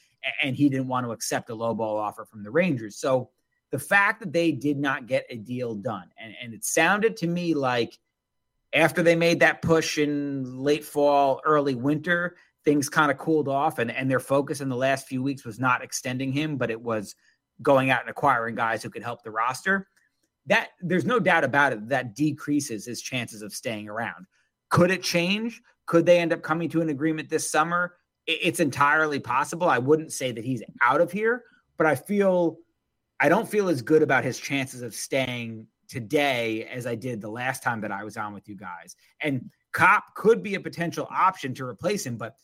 And 0.43 0.57
he 0.57 0.69
didn't 0.69 0.89
want 0.89 1.07
to 1.07 1.12
accept 1.12 1.51
a 1.51 1.55
low 1.55 1.74
ball 1.74 1.97
offer 1.97 2.24
from 2.24 2.43
the 2.43 2.51
Rangers. 2.51 2.97
So 2.97 3.31
the 3.70 3.78
fact 3.78 4.20
that 4.20 4.32
they 4.32 4.53
did 4.53 4.78
not 4.78 5.07
get 5.07 5.27
a 5.31 5.36
deal 5.36 5.74
done, 5.74 6.09
and, 6.19 6.35
and 6.43 6.55
it 6.55 6.65
sounded 6.65 7.16
to 7.19 7.27
me 7.27 7.55
like 7.55 7.98
after 8.73 9.03
they 9.03 9.16
made 9.16 9.40
that 9.40 9.62
push 9.62 9.98
in 9.98 10.59
late 10.59 10.85
fall, 10.85 11.40
early 11.44 11.74
winter, 11.74 12.36
things 12.65 12.89
kind 12.89 13.11
of 13.11 13.19
cooled 13.19 13.48
off, 13.48 13.78
and, 13.78 13.90
and 13.90 14.11
their 14.11 14.20
focus 14.20 14.61
in 14.61 14.69
the 14.69 14.77
last 14.77 15.07
few 15.07 15.23
weeks 15.23 15.44
was 15.44 15.59
not 15.59 15.82
extending 15.82 16.32
him, 16.32 16.57
but 16.57 16.70
it 16.70 16.81
was 16.81 17.15
going 17.62 17.90
out 17.90 18.03
and 18.03 18.11
acquiring 18.11 18.55
guys 18.55 18.82
who 18.82 18.90
could 18.90 19.03
help 19.03 19.23
the 19.23 19.31
roster. 19.31 19.89
That 20.47 20.70
there's 20.81 21.05
no 21.05 21.19
doubt 21.19 21.44
about 21.44 21.73
it 21.73 21.89
that 21.89 22.15
decreases 22.15 22.85
his 22.85 23.01
chances 23.01 23.43
of 23.43 23.53
staying 23.53 23.89
around. 23.89 24.27
Could 24.69 24.90
it 24.90 25.03
change? 25.03 25.62
Could 25.86 26.07
they 26.07 26.19
end 26.19 26.32
up 26.32 26.43
coming 26.43 26.69
to 26.70 26.81
an 26.81 26.89
agreement 26.89 27.28
this 27.28 27.51
summer? 27.51 27.94
It's 28.27 28.61
entirely 28.61 29.20
possible. 29.20 29.69
I 29.69 29.78
wouldn't 29.78 30.12
say 30.12 30.32
that 30.32 30.44
he's 30.44 30.62
out 30.82 31.01
of 31.01 31.12
here, 31.12 31.44
but 31.77 31.86
I 31.86 31.94
feel 31.94 32.59
I 33.20 33.28
don't 33.28 33.48
feel 33.48 33.69
as 33.69 33.82
good 33.82 34.03
about 34.03 34.24
his 34.24 34.39
chances 34.39 34.82
of 34.82 34.94
staying 34.94 35.66
today 35.89 36.65
as 36.65 36.86
I 36.86 36.94
did 36.94 37.20
the 37.20 37.31
last 37.31 37.62
time 37.62 37.81
that 37.81 37.93
I 37.93 38.05
was 38.05 38.16
on 38.16 38.35
with 38.35 38.48
you 38.48 38.57
guys. 38.57 38.97
And 39.20 39.51
Copp 39.73 40.15
could 40.15 40.43
be 40.43 40.55
a 40.55 40.61
potential 40.61 41.07
option 41.11 41.55
to 41.55 41.65
replace 41.65 42.05
him, 42.05 42.16
but 42.16 42.35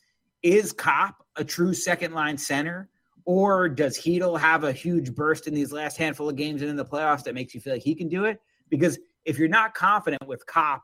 is 0.42 0.72
Copp 0.72 1.24
a 1.36 1.44
true 1.44 1.74
second 1.74 2.14
line 2.14 2.38
center? 2.38 2.88
Or 3.24 3.68
does 3.68 3.98
Chytil 3.98 4.38
have 4.38 4.64
a 4.64 4.72
huge 4.72 5.14
burst 5.14 5.46
in 5.46 5.54
these 5.54 5.72
last 5.72 5.96
handful 5.96 6.28
of 6.28 6.36
games 6.36 6.60
and 6.60 6.70
in 6.70 6.76
the 6.76 6.84
playoffs 6.84 7.22
that 7.24 7.34
makes 7.34 7.54
you 7.54 7.60
feel 7.60 7.74
like 7.74 7.82
he 7.82 7.94
can 7.94 8.08
do 8.08 8.24
it? 8.24 8.40
Because 8.68 8.98
if 9.24 9.38
you're 9.38 9.48
not 9.48 9.74
confident 9.74 10.26
with 10.26 10.44
Copp 10.46 10.82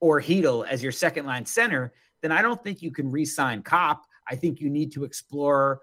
or 0.00 0.20
Chytil 0.20 0.66
as 0.66 0.82
your 0.82 0.92
second 0.92 1.26
line 1.26 1.46
center, 1.46 1.92
then 2.22 2.32
I 2.32 2.42
don't 2.42 2.62
think 2.62 2.82
you 2.82 2.90
can 2.90 3.10
re 3.10 3.24
sign 3.24 3.62
Copp. 3.62 4.04
I 4.30 4.36
think 4.36 4.60
you 4.60 4.70
need 4.70 4.92
to 4.92 5.04
explore 5.04 5.80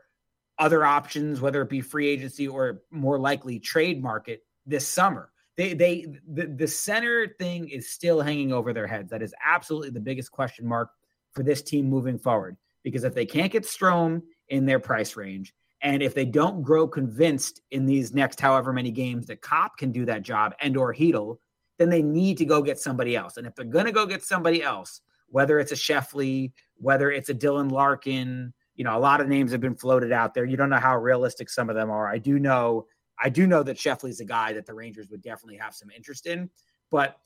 other 0.57 0.85
options, 0.85 1.41
whether 1.41 1.61
it 1.61 1.69
be 1.69 1.81
free 1.81 2.07
agency 2.07 2.47
or 2.47 2.81
more 2.89 3.19
likely 3.19 3.59
trade 3.59 4.01
market 4.01 4.43
this 4.65 4.87
summer. 4.87 5.31
They, 5.55 5.73
they, 5.73 6.07
the, 6.27 6.47
the 6.47 6.67
center 6.67 7.35
thing 7.39 7.69
is 7.69 7.89
still 7.89 8.21
hanging 8.21 8.53
over 8.53 8.73
their 8.73 8.87
heads. 8.87 9.09
That 9.09 9.21
is 9.21 9.33
absolutely 9.43 9.89
the 9.89 9.99
biggest 9.99 10.31
question 10.31 10.67
mark 10.67 10.91
for 11.31 11.43
this 11.43 11.61
team 11.61 11.89
moving 11.89 12.17
forward. 12.17 12.57
Because 12.83 13.03
if 13.03 13.13
they 13.13 13.25
can't 13.25 13.51
get 13.51 13.63
Strome 13.63 14.21
in 14.49 14.65
their 14.65 14.79
price 14.79 15.15
range, 15.15 15.53
and 15.81 16.01
if 16.01 16.15
they 16.15 16.25
don't 16.25 16.61
grow 16.61 16.87
convinced 16.87 17.61
in 17.71 17.85
these 17.85 18.13
next 18.13 18.39
however 18.39 18.73
many 18.73 18.91
games 18.91 19.27
that 19.27 19.41
Copp 19.41 19.77
can 19.77 19.91
do 19.91 20.05
that 20.05 20.23
job 20.23 20.53
and 20.59 20.75
or 20.75 20.93
Chytil, 20.93 21.37
then 21.77 21.89
they 21.89 22.01
need 22.01 22.37
to 22.37 22.45
go 22.45 22.61
get 22.61 22.79
somebody 22.79 23.15
else. 23.15 23.37
And 23.37 23.45
if 23.45 23.53
they're 23.53 23.65
going 23.65 23.85
to 23.85 23.91
go 23.91 24.05
get 24.05 24.23
somebody 24.23 24.63
else, 24.63 25.01
whether 25.29 25.59
it's 25.59 25.71
a 25.71 25.75
Scheifele, 25.75 26.51
whether 26.77 27.11
it's 27.11 27.29
a 27.29 27.33
Dylan 27.33 27.71
Larkin, 27.71 28.53
you 28.75 28.83
know, 28.83 28.97
a 28.97 28.99
lot 28.99 29.21
of 29.21 29.27
names 29.27 29.51
have 29.51 29.61
been 29.61 29.75
floated 29.75 30.11
out 30.11 30.33
there. 30.33 30.45
You 30.45 30.57
don't 30.57 30.69
know 30.69 30.77
how 30.77 30.97
realistic 30.97 31.49
some 31.49 31.69
of 31.69 31.75
them 31.75 31.89
are. 31.89 32.07
I 32.07 32.17
do 32.17 32.39
know, 32.39 32.85
I 33.19 33.29
do 33.29 33.47
know 33.47 33.63
that 33.63 33.77
Scheifele's 33.77 34.19
a 34.19 34.25
guy 34.25 34.53
that 34.53 34.65
the 34.65 34.73
Rangers 34.73 35.09
would 35.09 35.21
definitely 35.21 35.57
have 35.57 35.73
some 35.73 35.89
interest 35.89 36.27
in, 36.27 36.49
but 36.91 37.17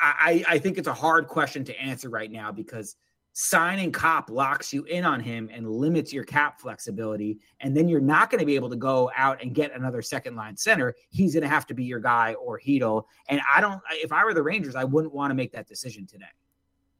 I, 0.00 0.44
I 0.48 0.58
think 0.58 0.78
it's 0.78 0.88
a 0.88 0.94
hard 0.94 1.26
question 1.28 1.64
to 1.64 1.80
answer 1.80 2.08
right 2.08 2.30
now 2.30 2.52
because 2.52 2.96
signing 3.32 3.92
Copp 3.92 4.30
locks 4.30 4.72
you 4.72 4.84
in 4.84 5.04
on 5.04 5.20
him 5.20 5.50
and 5.52 5.68
limits 5.68 6.12
your 6.12 6.24
cap 6.24 6.60
flexibility. 6.60 7.38
And 7.60 7.76
then 7.76 7.88
you're 7.88 8.00
not 8.00 8.30
going 8.30 8.38
to 8.38 8.46
be 8.46 8.54
able 8.54 8.70
to 8.70 8.76
go 8.76 9.10
out 9.14 9.42
and 9.42 9.54
get 9.54 9.74
another 9.74 10.02
second 10.02 10.36
line 10.36 10.56
center. 10.56 10.94
He's 11.10 11.34
going 11.34 11.42
to 11.42 11.48
have 11.48 11.66
to 11.66 11.74
be 11.74 11.84
your 11.84 12.00
guy 12.00 12.34
or 12.34 12.58
Chytil. 12.58 13.04
And 13.28 13.40
I 13.54 13.60
don't, 13.60 13.80
if 13.92 14.12
I 14.12 14.24
were 14.24 14.34
the 14.34 14.42
Rangers, 14.42 14.74
I 14.74 14.84
wouldn't 14.84 15.12
want 15.12 15.32
to 15.32 15.34
make 15.34 15.52
that 15.52 15.66
decision 15.68 16.06
today. 16.06 16.24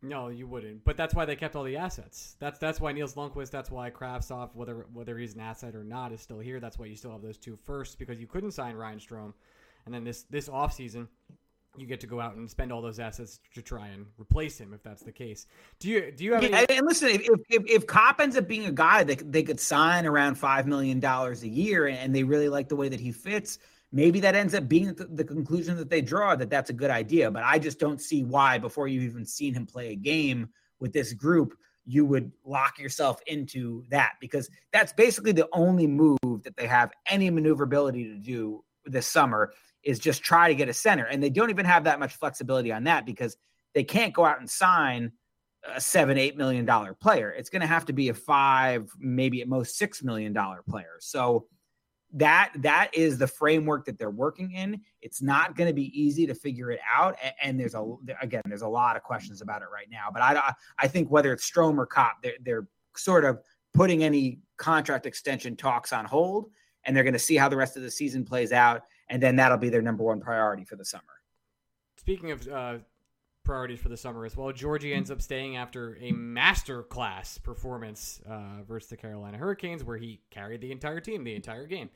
No, 0.08 0.28
you 0.28 0.46
wouldn't. 0.46 0.84
But 0.84 0.96
that's 0.96 1.14
why 1.14 1.24
they 1.24 1.36
kept 1.36 1.56
all 1.56 1.64
the 1.64 1.76
assets. 1.76 2.36
That's 2.38 2.58
that's 2.58 2.80
why 2.80 2.92
Nils 2.92 3.14
Lundkvist, 3.14 3.50
that's 3.50 3.70
why 3.70 3.90
Kravtsov, 3.90 4.50
whether 4.54 4.86
whether 4.92 5.18
he's 5.18 5.34
an 5.34 5.40
asset 5.40 5.74
or 5.74 5.84
not, 5.84 6.12
is 6.12 6.20
still 6.20 6.38
here. 6.38 6.60
That's 6.60 6.78
why 6.78 6.86
you 6.86 6.96
still 6.96 7.12
have 7.12 7.22
those 7.22 7.38
two 7.38 7.56
first 7.64 7.98
because 7.98 8.20
you 8.20 8.26
couldn't 8.26 8.52
sign 8.52 8.76
Ryan 8.76 8.98
Strome. 8.98 9.32
And 9.84 9.94
then 9.94 10.04
this 10.04 10.22
this 10.30 10.48
offseason, 10.48 11.08
you 11.76 11.86
get 11.86 12.00
to 12.00 12.06
go 12.06 12.20
out 12.20 12.36
and 12.36 12.48
spend 12.48 12.72
all 12.72 12.82
those 12.82 13.00
assets 13.00 13.40
to 13.54 13.62
try 13.62 13.88
and 13.88 14.06
replace 14.18 14.58
him 14.58 14.72
if 14.72 14.82
that's 14.82 15.02
the 15.02 15.12
case. 15.12 15.46
Do 15.80 15.88
you 15.88 16.12
do 16.12 16.24
you 16.24 16.34
have? 16.34 16.42
Yeah, 16.42 16.64
any- 16.68 16.78
and 16.78 16.86
listen, 16.86 17.08
if, 17.08 17.28
if 17.48 17.62
if 17.66 17.86
Copp 17.86 18.20
ends 18.20 18.36
up 18.36 18.46
being 18.46 18.66
a 18.66 18.72
guy 18.72 19.02
that 19.04 19.32
they 19.32 19.42
could 19.42 19.60
sign 19.60 20.06
around 20.06 20.36
five 20.36 20.66
million 20.66 21.00
dollars 21.00 21.42
a 21.42 21.48
year, 21.48 21.88
and 21.88 22.14
they 22.14 22.22
really 22.22 22.48
like 22.48 22.68
the 22.68 22.76
way 22.76 22.88
that 22.88 23.00
he 23.00 23.12
fits, 23.12 23.58
maybe 23.92 24.20
that 24.20 24.34
ends 24.34 24.54
up 24.54 24.68
being 24.68 24.94
the 24.94 25.24
conclusion 25.24 25.76
that 25.76 25.90
they 25.90 26.00
draw 26.00 26.36
that 26.36 26.50
that's 26.50 26.70
a 26.70 26.74
good 26.74 26.90
idea. 26.90 27.30
But 27.30 27.44
I 27.44 27.58
just 27.58 27.78
don't 27.78 28.00
see 28.00 28.24
why 28.24 28.58
before 28.58 28.88
you've 28.88 29.04
even 29.04 29.24
seen 29.24 29.54
him 29.54 29.66
play 29.66 29.92
a 29.92 29.96
game 29.96 30.48
with 30.80 30.92
this 30.92 31.12
group. 31.12 31.56
You 31.84 32.04
would 32.04 32.32
lock 32.44 32.78
yourself 32.80 33.20
into 33.26 33.84
that 33.90 34.14
because 34.20 34.50
that's 34.72 34.92
basically 34.92 35.32
the 35.32 35.48
only 35.52 35.86
move 35.86 36.18
that 36.22 36.56
they 36.56 36.66
have 36.66 36.90
any 37.08 37.30
maneuverability 37.30 38.04
to 38.04 38.16
do 38.16 38.64
this 38.84 39.06
summer 39.06 39.52
is 39.84 40.00
just 40.00 40.22
try 40.22 40.48
to 40.48 40.54
get 40.54 40.68
a 40.68 40.74
center. 40.74 41.04
And 41.04 41.22
they 41.22 41.30
don't 41.30 41.50
even 41.50 41.64
have 41.64 41.84
that 41.84 42.00
much 42.00 42.16
flexibility 42.16 42.72
on 42.72 42.84
that 42.84 43.06
because 43.06 43.36
they 43.72 43.84
can't 43.84 44.12
go 44.12 44.24
out 44.24 44.40
and 44.40 44.50
sign 44.50 45.12
a 45.74 45.80
seven, 45.80 46.18
eight 46.18 46.36
million 46.36 46.64
dollar 46.64 46.92
player. 46.92 47.30
It's 47.30 47.50
going 47.50 47.60
to 47.60 47.68
have 47.68 47.86
to 47.86 47.92
be 47.92 48.08
a 48.08 48.14
five, 48.14 48.90
maybe 48.98 49.42
at 49.42 49.48
most 49.48 49.76
six 49.76 50.02
million 50.02 50.32
dollar 50.32 50.62
player. 50.68 50.96
So 50.98 51.46
that 52.16 52.52
that 52.56 52.90
is 52.92 53.18
the 53.18 53.26
framework 53.26 53.84
that 53.86 53.98
they're 53.98 54.10
working 54.10 54.52
in. 54.52 54.80
It's 55.02 55.22
not 55.22 55.56
going 55.56 55.68
to 55.68 55.74
be 55.74 55.98
easy 55.98 56.26
to 56.26 56.34
figure 56.34 56.70
it 56.70 56.80
out, 56.94 57.16
and, 57.22 57.34
and, 57.42 57.60
there's 57.60 57.74
a 57.74 57.96
again 58.20 58.42
there's 58.46 58.62
a 58.62 58.68
lot 58.68 58.96
of 58.96 59.02
questions 59.02 59.40
about 59.40 59.62
it 59.62 59.68
right 59.72 59.88
now. 59.90 60.08
But 60.12 60.22
I 60.22 60.52
I 60.78 60.88
think 60.88 61.10
whether 61.10 61.32
it's 61.32 61.48
Strome 61.48 61.78
or 61.78 61.86
Copp 61.86 62.22
they're, 62.22 62.36
they're 62.42 62.68
sort 62.96 63.24
of 63.24 63.40
putting 63.74 64.02
any 64.02 64.40
contract 64.56 65.06
extension 65.06 65.56
talks 65.56 65.92
on 65.92 66.04
hold, 66.04 66.50
and 66.84 66.96
they're 66.96 67.04
going 67.04 67.12
to 67.12 67.18
see 67.18 67.36
how 67.36 67.48
the 67.48 67.56
rest 67.56 67.76
of 67.76 67.82
the 67.82 67.90
season 67.90 68.24
plays 68.24 68.52
out 68.52 68.82
and 69.08 69.22
then 69.22 69.36
that'll 69.36 69.58
be 69.58 69.68
their 69.68 69.82
number 69.82 70.04
one 70.04 70.20
priority 70.20 70.64
for 70.64 70.76
the 70.76 70.84
summer. 70.84 71.04
Speaking 71.98 72.30
of 72.30 72.48
uh, 72.48 72.78
priorities 73.46 73.80
for 73.80 73.88
the 73.88 73.96
summer 73.96 74.26
as 74.26 74.36
well, 74.36 74.52
Georgie 74.52 74.92
ends 74.92 75.10
up 75.10 75.22
staying 75.22 75.56
after 75.56 75.96
a 76.00 76.12
master 76.12 76.82
class 76.82 77.38
performance 77.38 78.20
uh, 78.28 78.62
versus 78.68 78.90
the 78.90 78.96
Carolina 78.96 79.38
Hurricanes, 79.38 79.82
where 79.82 79.96
he 79.96 80.20
carried 80.30 80.60
the 80.60 80.72
entire 80.72 81.00
team 81.00 81.24
the 81.24 81.34
entire 81.34 81.66
game. 81.66 81.88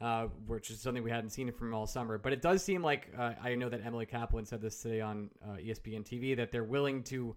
Uh, 0.00 0.28
which 0.46 0.70
is 0.70 0.80
something 0.80 1.02
we 1.02 1.10
hadn't 1.10 1.28
seen 1.28 1.52
from 1.52 1.74
all 1.74 1.86
summer. 1.86 2.16
But 2.16 2.32
it 2.32 2.40
does 2.40 2.64
seem 2.64 2.82
like 2.82 3.12
uh, 3.18 3.32
I 3.42 3.54
know 3.54 3.68
that 3.68 3.84
Emily 3.84 4.06
Kaplan 4.06 4.46
said 4.46 4.62
this 4.62 4.80
today 4.80 5.02
on 5.02 5.28
uh, 5.44 5.56
ESPN 5.56 6.06
TV 6.06 6.34
that 6.38 6.50
they're 6.50 6.64
willing 6.64 7.02
to 7.02 7.36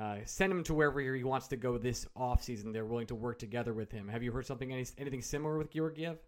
uh, 0.00 0.18
send 0.24 0.52
him 0.52 0.62
to 0.64 0.74
wherever 0.74 1.00
he 1.00 1.24
wants 1.24 1.48
to 1.48 1.56
go 1.56 1.76
this 1.76 2.06
offseason. 2.16 2.72
They're 2.72 2.84
willing 2.84 3.08
to 3.08 3.16
work 3.16 3.40
together 3.40 3.74
with 3.74 3.90
him. 3.90 4.06
Have 4.06 4.22
you 4.22 4.30
heard 4.30 4.46
something 4.46 4.72
any, 4.72 4.86
anything 4.96 5.22
similar 5.22 5.58
with 5.58 5.72
Georgiev? 5.72 6.18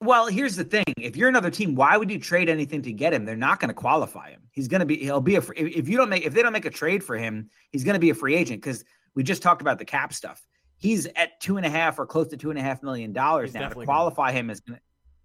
Well, 0.00 0.26
here's 0.28 0.56
the 0.56 0.64
thing: 0.64 0.84
if 0.96 1.14
you're 1.14 1.28
another 1.28 1.50
team, 1.50 1.74
why 1.74 1.96
would 1.96 2.10
you 2.10 2.18
trade 2.18 2.48
anything 2.48 2.80
to 2.82 2.92
get 2.92 3.12
him? 3.12 3.24
They're 3.24 3.36
not 3.36 3.60
going 3.60 3.68
to 3.68 3.74
qualify 3.74 4.30
him. 4.30 4.42
He's 4.52 4.66
going 4.66 4.80
to 4.80 4.86
be. 4.86 4.96
He'll 4.96 5.20
be 5.20 5.36
a. 5.36 5.42
If 5.56 5.88
you 5.88 5.96
don't 5.96 6.08
make, 6.08 6.24
if 6.24 6.32
they 6.32 6.42
don't 6.42 6.52
make 6.52 6.64
a 6.64 6.70
trade 6.70 7.04
for 7.04 7.16
him, 7.16 7.50
he's 7.70 7.84
going 7.84 7.94
to 7.94 8.00
be 8.00 8.10
a 8.10 8.14
free 8.14 8.34
agent 8.34 8.62
because 8.62 8.84
we 9.14 9.22
just 9.22 9.42
talked 9.42 9.60
about 9.60 9.78
the 9.78 9.84
cap 9.84 10.14
stuff. 10.14 10.46
He's 10.78 11.06
at 11.16 11.38
two 11.40 11.58
and 11.58 11.66
a 11.66 11.70
half 11.70 11.98
or 11.98 12.06
close 12.06 12.28
to 12.28 12.38
two 12.38 12.48
and 12.48 12.58
a 12.58 12.62
half 12.62 12.82
million 12.82 13.12
dollars 13.12 13.52
now. 13.52 13.68
To 13.68 13.84
qualify 13.84 14.32
him 14.32 14.48
as, 14.48 14.62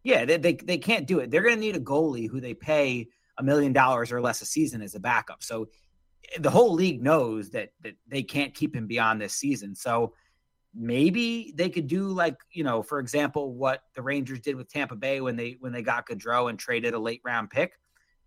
yeah, 0.04 0.26
they, 0.26 0.38
they 0.38 0.54
they 0.56 0.78
can't 0.78 1.08
do 1.08 1.20
it. 1.20 1.32
They're 1.32 1.42
going 1.42 1.56
to 1.56 1.60
need 1.60 1.78
a 1.78 1.80
goalie 1.80 2.30
who 2.30 2.42
they 2.42 2.54
pay 2.54 3.08
a 3.38 3.44
million 3.44 3.72
dollars 3.72 4.12
or 4.12 4.20
less 4.22 4.42
a 4.42 4.46
season 4.46 4.82
as 4.82 4.96
a 4.96 5.00
backup. 5.00 5.42
So 5.42 5.70
eh, 6.34 6.40
the 6.40 6.50
whole 6.50 6.74
league 6.74 7.02
knows 7.02 7.50
that 7.52 7.70
that 7.82 7.96
they 8.08 8.24
can't 8.24 8.54
keep 8.54 8.76
him 8.76 8.88
beyond 8.88 9.22
this 9.22 9.34
season. 9.34 9.74
So 9.74 10.14
maybe 10.76 11.54
they 11.56 11.70
could 11.70 11.88
do 11.88 12.10
like 12.10 12.36
you 12.52 12.64
know 12.64 12.84
for 12.84 13.00
example 13.00 13.54
what 13.54 13.84
the 13.96 14.02
rangers 14.02 14.40
did 14.42 14.56
with 14.56 14.68
tampa 14.68 14.96
bay 14.96 15.22
when 15.22 15.36
they 15.36 15.56
when 15.60 15.72
they 15.72 15.82
got 15.82 16.08
Gaudreau 16.08 16.50
and 16.50 16.60
traded 16.60 16.94
a 16.94 17.00
late 17.00 17.22
round 17.24 17.50
pick. 17.50 17.74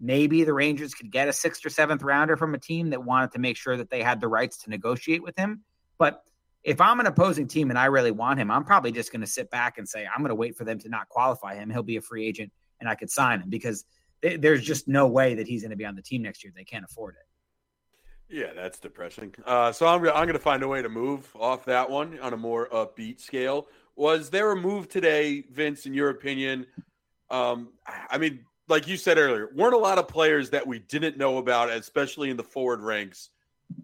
Maybe 0.01 0.45
the 0.45 0.55
rangers 0.55 0.95
could 0.95 1.11
get 1.11 1.27
a 1.27 1.33
sixth 1.33 1.66
or 1.66 1.70
seventh 1.70 2.03
rounder 2.03 2.37
from 2.37 2.55
a 2.55 2.59
team 2.59 2.91
that 2.91 3.05
wanted 3.05 3.33
to 3.33 3.41
make 3.41 3.57
sure 3.57 3.77
that 3.77 3.91
they 3.91 4.01
had 4.01 4.20
the 4.20 4.29
rights 4.29 4.59
to 4.59 4.70
negotiate 4.70 5.23
with 5.23 5.37
him. 5.37 5.65
But 5.99 6.23
if 6.65 6.81
i'm 6.81 7.01
an 7.01 7.07
opposing 7.07 7.47
team 7.47 7.70
and 7.70 7.79
i 7.79 7.85
really 7.85 8.11
want 8.11 8.41
him 8.41 8.51
i'm 8.51 8.65
probably 8.65 8.91
just 8.91 9.12
going 9.12 9.20
to 9.20 9.27
sit 9.27 9.49
back 9.51 9.79
and 9.79 9.89
say 9.89 10.07
i'm 10.07 10.20
going 10.20 10.31
to 10.31 10.35
wait 10.35 10.57
for 10.57 10.65
them 10.65 10.79
to 10.79 10.89
not 10.89 11.09
qualify 11.09 11.55
him. 11.55 11.70
He'll 11.70 11.83
be 11.83 11.97
a 11.97 12.01
free 12.01 12.27
agent 12.27 12.51
and 12.81 12.89
i 12.89 12.95
could 12.95 13.11
sign 13.11 13.41
him 13.41 13.49
because 13.49 13.85
there's 14.20 14.65
just 14.65 14.89
no 14.89 15.07
way 15.07 15.35
that 15.35 15.47
he's 15.47 15.62
going 15.62 15.70
to 15.70 15.77
be 15.77 15.85
on 15.85 15.95
the 15.95 16.03
team 16.03 16.23
next 16.23 16.43
year. 16.43 16.53
They 16.55 16.65
can't 16.65 16.85
afford 16.85 17.15
it 17.20 17.27
yeah, 18.28 18.52
that's 18.55 18.78
depressing. 18.78 19.34
Uh, 19.44 19.72
so 19.72 19.86
I'm, 19.86 20.00
I'm 20.00 20.24
going 20.24 20.32
to 20.32 20.38
find 20.38 20.62
a 20.62 20.68
way 20.68 20.82
to 20.82 20.88
move 20.88 21.30
off 21.38 21.64
that 21.66 21.88
one 21.88 22.18
on 22.20 22.32
a 22.32 22.36
more 22.36 22.68
upbeat 22.68 23.20
scale. 23.20 23.68
Was 23.96 24.30
there 24.30 24.52
a 24.52 24.56
move 24.56 24.88
today, 24.88 25.44
Vince, 25.50 25.86
in 25.86 25.94
your 25.94 26.10
opinion? 26.10 26.66
Um, 27.30 27.70
I 28.10 28.18
mean, 28.18 28.44
like 28.68 28.86
you 28.86 28.96
said 28.96 29.18
earlier, 29.18 29.48
weren't 29.55 29.74
a 29.74 29.78
lot 29.78 29.98
of 29.98 30.09
players 30.09 30.50
that 30.50 30.66
we 30.66 30.78
didn't 30.78 31.16
know 31.16 31.38
about, 31.38 31.70
especially 31.70 32.30
in 32.30 32.36
the 32.36 32.44
forward 32.44 32.80
ranks, 32.80 33.30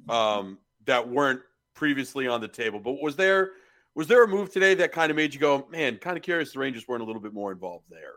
um, 0.09 0.59
that 0.85 1.09
weren't 1.09 1.41
previously 1.75 2.29
on 2.29 2.41
the 2.41 2.49
table. 2.49 2.79
But 2.81 3.03
was 3.03 3.17
there 3.17 3.53
was 3.95 4.07
there 4.07 4.25
a 4.25 4.29
move 4.29 4.53
today 4.53 4.75
that 4.75 4.93
kind 4.93 5.11
of 5.11 5.17
made 5.17 5.35
you 5.35 5.41
go, 5.41 5.67
man, 5.71 5.97
kind 5.99 6.17
of 6.17 6.23
curious 6.23 6.53
the 6.53 6.59
Rangers 6.59 6.87
weren't 6.87 7.03
a 7.03 7.07
little 7.07 7.23
bit 7.23 7.33
more 7.33 7.53
involved 7.53 7.85
there? 7.91 8.15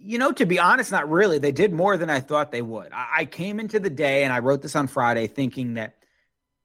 You 0.00 0.18
know, 0.18 0.32
to 0.32 0.46
be 0.46 0.58
honest, 0.58 0.92
not 0.92 1.10
really. 1.10 1.38
They 1.38 1.52
did 1.52 1.72
more 1.72 1.96
than 1.96 2.08
I 2.08 2.20
thought 2.20 2.52
they 2.52 2.62
would. 2.62 2.92
I, 2.92 3.08
I 3.18 3.24
came 3.24 3.58
into 3.58 3.80
the 3.80 3.90
day 3.90 4.24
and 4.24 4.32
I 4.32 4.38
wrote 4.38 4.62
this 4.62 4.76
on 4.76 4.86
Friday 4.86 5.26
thinking 5.26 5.74
that 5.74 5.96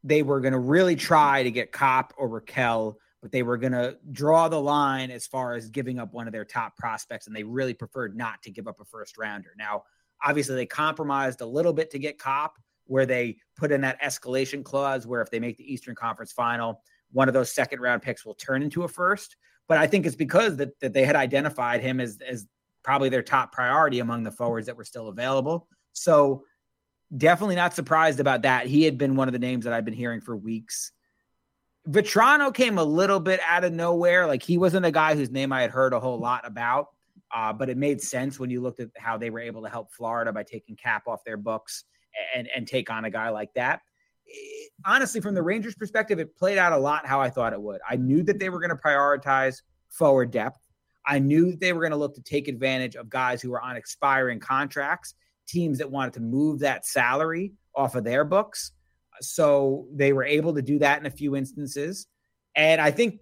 they 0.04 0.22
were 0.22 0.40
going 0.40 0.54
to 0.54 0.60
really 0.60 0.96
try 0.96 1.44
to 1.44 1.52
get 1.52 1.72
Copp 1.72 2.14
or 2.18 2.30
Rakell, 2.30 2.96
but 3.22 3.32
they 3.32 3.42
were 3.42 3.58
going 3.58 3.72
to 3.72 3.98
draw 4.12 4.50
the 4.50 4.60
line 4.62 5.12
as 5.12 5.26
far 5.26 5.56
as 5.56 5.70
giving 5.70 5.98
up 5.98 6.14
one 6.14 6.28
of 6.28 6.34
their 6.34 6.46
top 6.46 6.78
prospects, 6.78 7.26
and 7.28 7.36
they 7.36 7.44
really 7.44 7.74
preferred 7.74 8.16
not 8.16 8.42
to 8.44 8.52
give 8.52 8.68
up 8.68 8.80
a 8.82 8.86
first 8.86 9.18
rounder. 9.18 9.52
Now, 9.58 9.84
obviously, 10.24 10.56
they 10.56 10.66
compromised 10.66 11.42
a 11.42 11.46
little 11.46 11.74
bit 11.74 11.90
to 11.92 12.00
get 12.00 12.20
Copp, 12.20 12.58
where 12.86 13.06
they 13.06 13.38
put 13.56 13.72
in 13.72 13.82
that 13.82 14.02
escalation 14.02 14.64
clause 14.64 15.08
where 15.08 15.22
if 15.22 15.32
they 15.32 15.40
make 15.40 15.58
the 15.58 15.74
Eastern 15.74 15.96
Conference 15.96 16.32
final, 16.32 16.82
one 17.12 17.28
of 17.28 17.34
those 17.34 17.52
second 17.52 17.80
round 17.80 18.02
picks 18.02 18.26
will 18.26 18.34
turn 18.34 18.62
into 18.62 18.84
a 18.84 18.88
first. 18.88 19.38
But 19.70 19.78
I 19.78 19.88
think 19.88 20.06
it's 20.06 20.16
because 20.16 20.58
that, 20.58 20.78
that 20.82 20.92
they 20.92 21.06
had 21.06 21.16
identified 21.16 21.82
him 21.82 22.02
as, 22.02 22.20
as 22.28 22.46
probably 22.84 23.10
their 23.10 23.24
top 23.24 23.52
priority 23.52 24.00
among 24.00 24.24
the 24.24 24.32
forwards 24.32 24.68
that 24.68 24.78
were 24.78 24.84
still 24.84 25.08
available. 25.08 25.68
So 25.94 26.44
definitely 27.16 27.56
not 27.56 27.74
surprised 27.74 28.20
about 28.20 28.42
that. 28.44 28.68
He 28.68 28.84
had 28.84 28.98
been 28.98 29.16
one 29.16 29.28
of 29.28 29.34
the 29.34 29.40
names 29.40 29.66
that 29.66 29.74
I've 29.74 29.86
been 29.86 29.94
hearing 29.94 30.22
for 30.22 30.36
weeks. 30.36 30.92
Vatrano 31.88 32.54
came 32.54 32.78
a 32.78 32.84
little 32.84 33.20
bit 33.20 33.40
out 33.48 33.64
of 33.64 33.74
nowhere. 33.74 34.26
Like 34.26 34.44
he 34.44 34.58
wasn't 34.58 34.86
a 34.86 34.92
guy 34.92 35.16
whose 35.16 35.30
name 35.30 35.52
I 35.52 35.62
had 35.62 35.72
heard 35.72 35.94
a 35.94 36.00
whole 36.00 36.20
lot 36.20 36.46
about, 36.46 36.88
uh, 37.34 37.52
but 37.54 37.70
it 37.70 37.78
made 37.78 38.02
sense 38.02 38.40
when 38.40 38.50
you 38.50 38.62
looked 38.62 38.80
at 38.80 38.90
how 38.98 39.18
they 39.18 39.30
were 39.30 39.40
able 39.40 39.64
to 39.64 39.70
help 39.70 39.94
Florida 39.94 40.32
by 40.32 40.44
taking 40.44 40.76
cap 40.76 41.08
off 41.08 41.24
their 41.26 41.38
books 41.38 41.84
and 42.36 42.48
and 42.56 42.68
take 42.68 42.90
on 42.90 43.06
a 43.06 43.10
guy 43.10 43.30
like 43.30 43.54
that. 43.56 43.82
It, 44.26 44.72
honestly, 44.86 45.20
from 45.20 45.36
the 45.36 45.44
Rangers' 45.44 45.76
perspective, 45.76 46.20
it 46.20 46.38
played 46.38 46.58
out 46.58 46.74
a 46.74 46.78
lot 46.78 47.06
how 47.06 47.20
I 47.20 47.30
thought 47.30 47.54
it 47.54 47.62
would. 47.62 47.82
I 47.88 47.98
knew 47.98 48.24
that 48.24 48.40
they 48.40 48.50
were 48.50 48.60
going 48.60 48.70
to 48.70 48.76
prioritize 48.76 49.62
forward 49.90 50.32
depth. 50.32 50.60
I 51.06 51.20
knew 51.20 51.56
they 51.56 51.74
were 51.74 51.82
going 51.82 51.92
to 51.92 51.98
look 51.98 52.16
to 52.16 52.22
take 52.22 52.48
advantage 52.48 52.96
of 52.96 53.10
guys 53.10 53.42
who 53.42 53.52
were 53.52 53.62
on 53.62 53.76
expiring 53.76 54.40
contracts, 54.40 55.14
teams 55.48 55.80
that 55.80 55.92
wanted 55.92 56.14
to 56.14 56.22
move 56.22 56.60
that 56.60 56.86
salary 56.86 57.54
off 57.76 57.96
of 57.96 58.04
their 58.04 58.24
books. 58.24 58.72
So 59.22 59.88
they 59.94 60.14
were 60.14 60.24
able 60.24 60.56
to 60.56 60.62
do 60.62 60.80
that 60.80 61.00
in 61.00 61.06
a 61.06 61.12
few 61.12 61.36
instances. 61.36 62.08
And 62.56 62.80
I 62.80 62.92
think, 62.92 63.20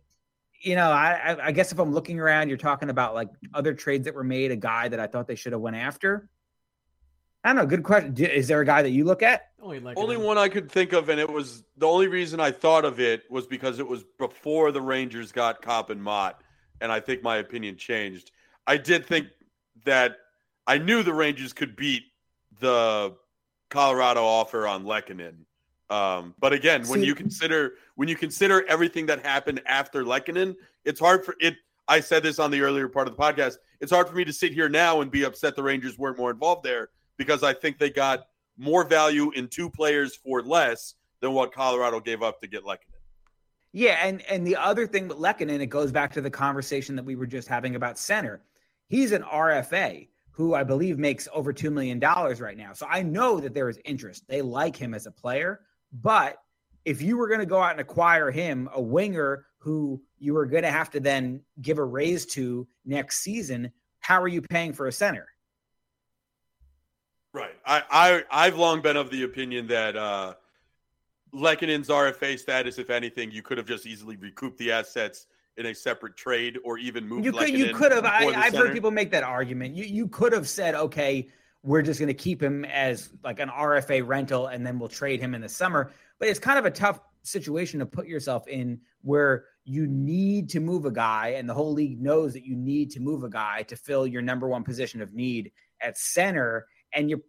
you 0.61 0.75
know, 0.75 0.89
I, 0.91 1.37
I 1.41 1.51
guess 1.51 1.71
if 1.71 1.79
I'm 1.79 1.91
looking 1.91 2.19
around, 2.19 2.49
you're 2.49 2.57
talking 2.57 2.89
about 2.89 3.15
like 3.15 3.29
other 3.53 3.73
trades 3.73 4.05
that 4.05 4.13
were 4.13 4.23
made, 4.23 4.51
a 4.51 4.55
guy 4.55 4.87
that 4.87 4.99
I 4.99 5.07
thought 5.07 5.27
they 5.27 5.35
should 5.35 5.53
have 5.53 5.61
went 5.61 5.75
after. 5.75 6.29
I 7.43 7.49
don't 7.49 7.55
know. 7.55 7.65
Good 7.65 7.83
question. 7.83 8.15
Is 8.17 8.47
there 8.47 8.61
a 8.61 8.65
guy 8.65 8.83
that 8.83 8.91
you 8.91 9.03
look 9.03 9.23
at? 9.23 9.49
Only, 9.59 9.79
like 9.79 9.97
only 9.97 10.17
one 10.17 10.37
I 10.37 10.47
could 10.47 10.71
think 10.71 10.93
of, 10.93 11.09
and 11.09 11.19
it 11.19 11.29
was 11.29 11.63
the 11.75 11.87
only 11.87 12.07
reason 12.07 12.39
I 12.39 12.51
thought 12.51 12.85
of 12.85 12.99
it 12.99 13.23
was 13.31 13.47
because 13.47 13.79
it 13.79 13.87
was 13.87 14.03
before 14.19 14.71
the 14.71 14.81
Rangers 14.81 15.31
got 15.31 15.63
Copp 15.63 15.89
and 15.89 16.01
Motte 16.03 16.39
and 16.81 16.91
I 16.91 16.99
think 16.99 17.23
my 17.23 17.37
opinion 17.37 17.77
changed. 17.77 18.31
I 18.67 18.77
did 18.77 19.05
think 19.05 19.27
that 19.85 20.17
I 20.67 20.77
knew 20.77 21.03
the 21.03 21.13
Rangers 21.13 21.53
could 21.53 21.75
beat 21.75 22.03
the 22.59 23.15
Colorado 23.69 24.23
offer 24.23 24.67
on 24.67 24.83
Lehkonen. 24.83 25.45
Um, 25.89 26.33
but 26.39 26.53
again, 26.53 26.87
when 26.87 27.01
See, 27.01 27.05
you 27.05 27.15
consider 27.15 27.73
when 27.95 28.07
you 28.07 28.15
consider 28.15 28.65
everything 28.67 29.05
that 29.07 29.25
happened 29.25 29.61
after 29.65 30.03
Lehkonen, 30.03 30.55
it's 30.85 30.99
hard 30.99 31.25
for 31.25 31.35
it. 31.39 31.55
I 31.87 31.99
said 31.99 32.23
this 32.23 32.39
on 32.39 32.51
the 32.51 32.61
earlier 32.61 32.87
part 32.87 33.07
of 33.07 33.15
the 33.15 33.21
podcast. 33.21 33.55
It's 33.81 33.91
hard 33.91 34.07
for 34.07 34.15
me 34.15 34.23
to 34.23 34.31
sit 34.31 34.53
here 34.53 34.69
now 34.69 35.01
and 35.01 35.11
be 35.11 35.23
upset 35.23 35.55
the 35.55 35.63
Rangers 35.63 35.97
weren't 35.97 36.17
more 36.17 36.31
involved 36.31 36.63
there 36.63 36.89
because 37.17 37.43
I 37.43 37.53
think 37.53 37.77
they 37.77 37.89
got 37.89 38.27
more 38.57 38.83
value 38.83 39.31
in 39.31 39.47
two 39.47 39.69
players 39.69 40.15
for 40.15 40.41
less 40.41 40.95
than 41.19 41.33
what 41.33 41.51
Colorado 41.51 41.99
gave 41.99 42.23
up 42.23 42.39
to 42.41 42.47
get 42.47 42.63
Lehkonen. 42.63 42.90
Yeah, 43.73 44.05
and 44.05 44.21
and 44.23 44.45
the 44.45 44.57
other 44.57 44.85
thing 44.85 45.07
with 45.07 45.17
Lehkonen, 45.17 45.61
it 45.61 45.67
goes 45.67 45.91
back 45.91 46.11
to 46.13 46.21
the 46.21 46.29
conversation 46.29 46.95
that 46.97 47.05
we 47.05 47.15
were 47.15 47.27
just 47.27 47.47
having 47.47 47.75
about 47.75 47.97
center. 47.97 48.41
He's 48.87 49.13
an 49.13 49.23
RFA 49.23 50.09
who 50.31 50.53
I 50.53 50.63
believe 50.63 50.97
makes 50.97 51.27
over 51.33 51.53
two 51.53 51.71
million 51.71 51.99
dollars 51.99 52.41
right 52.41 52.57
now. 52.57 52.73
So 52.73 52.85
I 52.89 53.01
know 53.01 53.39
that 53.39 53.53
there 53.53 53.69
is 53.69 53.79
interest. 53.85 54.23
They 54.27 54.41
like 54.41 54.75
him 54.75 54.93
as 54.93 55.05
a 55.05 55.11
player, 55.11 55.61
but 55.93 56.37
if 56.83 57.01
you 57.01 57.17
were 57.17 57.27
going 57.27 57.39
to 57.39 57.45
go 57.45 57.61
out 57.61 57.71
and 57.71 57.79
acquire 57.79 58.31
him, 58.31 58.69
a 58.73 58.81
winger 58.81 59.45
who 59.59 60.01
you 60.17 60.33
were 60.33 60.45
going 60.45 60.63
to 60.63 60.71
have 60.71 60.89
to 60.91 60.99
then 60.99 61.41
give 61.61 61.77
a 61.77 61.83
raise 61.83 62.25
to 62.25 62.67
next 62.85 63.19
season, 63.21 63.71
how 63.99 64.21
are 64.21 64.27
you 64.27 64.41
paying 64.41 64.73
for 64.73 64.87
a 64.87 64.91
center? 64.91 65.27
Right. 67.33 67.55
I, 67.65 67.83
I 67.89 68.23
I've 68.47 68.57
long 68.57 68.81
been 68.81 68.97
of 68.97 69.09
the 69.09 69.23
opinion 69.23 69.67
that 69.67 69.95
uh, 69.95 70.33
Lehkonen's 71.33 71.87
RFA 71.87 72.37
status, 72.37 72.77
if 72.77 72.89
anything, 72.89 73.31
you 73.31 73.41
could 73.41 73.57
have 73.57 73.67
just 73.67 73.85
easily 73.85 74.17
recouped 74.17 74.57
the 74.57 74.71
assets 74.71 75.27
in 75.57 75.65
a 75.67 75.75
separate 75.75 76.15
trade 76.15 76.57
or 76.63 76.77
even 76.77 77.07
moved. 77.07 77.25
You 77.25 77.31
could, 77.31 77.49
you 77.49 77.73
could 77.73 77.91
have. 77.91 78.05
I, 78.05 78.31
have 78.31 78.53
heard 78.53 78.73
people 78.73 78.91
make 78.91 79.11
that 79.11 79.23
argument. 79.23 79.75
You 79.75 79.85
you 79.85 80.07
could 80.07 80.33
have 80.33 80.47
said, 80.47 80.75
okay, 80.75 81.29
we're 81.63 81.81
just 81.81 81.99
going 81.99 82.07
to 82.07 82.13
keep 82.13 82.41
him 82.41 82.65
as 82.65 83.09
like 83.23 83.39
an 83.39 83.49
RFA 83.49 84.05
rental, 84.05 84.47
and 84.47 84.65
then 84.65 84.79
we'll 84.79 84.89
trade 84.89 85.19
him 85.19 85.35
in 85.35 85.41
the 85.41 85.49
summer. 85.49 85.91
But 86.19 86.27
it's 86.27 86.39
kind 86.39 86.59
of 86.59 86.65
a 86.65 86.71
tough 86.71 86.99
situation 87.23 87.79
to 87.79 87.85
put 87.85 88.07
yourself 88.07 88.47
in 88.47 88.79
where 89.01 89.45
you 89.63 89.87
need 89.87 90.49
to 90.49 90.59
move 90.59 90.85
a 90.85 90.91
guy, 90.91 91.35
and 91.37 91.47
the 91.47 91.53
whole 91.53 91.73
league 91.73 92.01
knows 92.01 92.33
that 92.33 92.45
you 92.45 92.55
need 92.55 92.91
to 92.91 92.99
move 92.99 93.23
a 93.23 93.29
guy 93.29 93.63
to 93.63 93.75
fill 93.75 94.07
your 94.07 94.21
number 94.21 94.47
one 94.47 94.63
position 94.63 95.01
of 95.01 95.13
need 95.13 95.51
at 95.81 95.97
center 95.97 96.67
and 96.93 97.09
you 97.09 97.23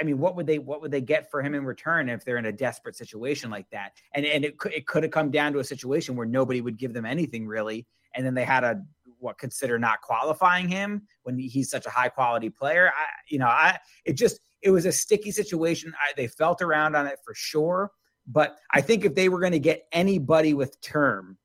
I 0.00 0.04
mean 0.04 0.18
what 0.18 0.36
would 0.36 0.46
they 0.46 0.58
what 0.58 0.80
would 0.80 0.90
they 0.90 1.00
get 1.00 1.30
for 1.30 1.42
him 1.42 1.54
in 1.54 1.64
return 1.64 2.08
if 2.08 2.24
they're 2.24 2.36
in 2.36 2.46
a 2.46 2.52
desperate 2.52 2.96
situation 2.96 3.50
like 3.50 3.68
that? 3.70 3.92
And 4.14 4.24
and 4.24 4.44
it 4.44 4.58
could 4.58 4.72
it 4.72 4.86
could 4.86 5.02
have 5.02 5.12
come 5.12 5.30
down 5.30 5.52
to 5.52 5.58
a 5.58 5.64
situation 5.64 6.16
where 6.16 6.26
nobody 6.26 6.60
would 6.60 6.76
give 6.76 6.92
them 6.92 7.06
anything 7.06 7.46
really. 7.46 7.86
And 8.14 8.24
then 8.24 8.34
they 8.34 8.44
had 8.44 8.64
a 8.64 8.82
what 9.18 9.38
consider 9.38 9.78
not 9.78 10.00
qualifying 10.00 10.68
him 10.68 11.02
when 11.24 11.38
he's 11.38 11.70
such 11.70 11.86
a 11.86 11.90
high 11.90 12.08
quality 12.08 12.50
player. 12.50 12.92
I 12.96 13.06
you 13.28 13.38
know 13.38 13.46
I 13.46 13.78
it 14.04 14.14
just 14.14 14.40
it 14.62 14.70
was 14.70 14.86
a 14.86 14.92
sticky 14.92 15.30
situation. 15.30 15.92
I, 15.96 16.12
they 16.16 16.26
felt 16.26 16.62
around 16.62 16.96
on 16.96 17.06
it 17.06 17.18
for 17.24 17.34
sure. 17.34 17.90
But 18.26 18.58
I 18.72 18.82
think 18.82 19.04
if 19.04 19.14
they 19.14 19.28
were 19.28 19.40
going 19.40 19.52
to 19.52 19.58
get 19.58 19.86
anybody 19.92 20.52
with 20.52 20.80
term 20.80 21.38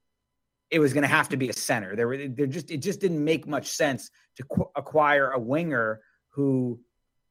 it 0.74 0.80
was 0.80 0.92
going 0.92 1.04
to 1.04 1.08
have 1.08 1.30
to 1.30 1.38
be 1.38 1.50
a 1.50 1.54
center. 1.54 1.96
There 1.96 2.08
were 2.08 2.28
there 2.28 2.48
just 2.48 2.72
it 2.72 2.78
just 2.78 3.00
didn't 3.00 3.24
make 3.24 3.48
much 3.48 3.68
sense 3.68 4.10
to 4.38 4.44
qu- 4.44 4.72
acquire 4.76 5.30
a 5.30 5.40
winger 5.40 6.02
who 6.30 6.80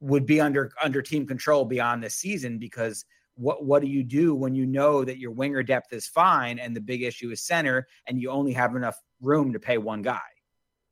would 0.03 0.25
be 0.25 0.41
under 0.41 0.69
under 0.83 1.01
team 1.01 1.25
control 1.25 1.63
beyond 1.63 2.03
this 2.03 2.15
season 2.15 2.59
because 2.59 3.05
what 3.35 3.63
what 3.63 3.81
do 3.81 3.87
you 3.87 4.03
do 4.03 4.35
when 4.35 4.53
you 4.53 4.65
know 4.65 5.03
that 5.05 5.17
your 5.17 5.31
winger 5.31 5.63
depth 5.63 5.93
is 5.93 6.05
fine 6.05 6.59
and 6.59 6.75
the 6.75 6.81
big 6.81 7.01
issue 7.01 7.31
is 7.31 7.41
center 7.41 7.87
and 8.07 8.21
you 8.21 8.29
only 8.29 8.51
have 8.51 8.75
enough 8.75 8.99
room 9.21 9.53
to 9.53 9.59
pay 9.59 9.77
one 9.77 10.01
guy? 10.01 10.19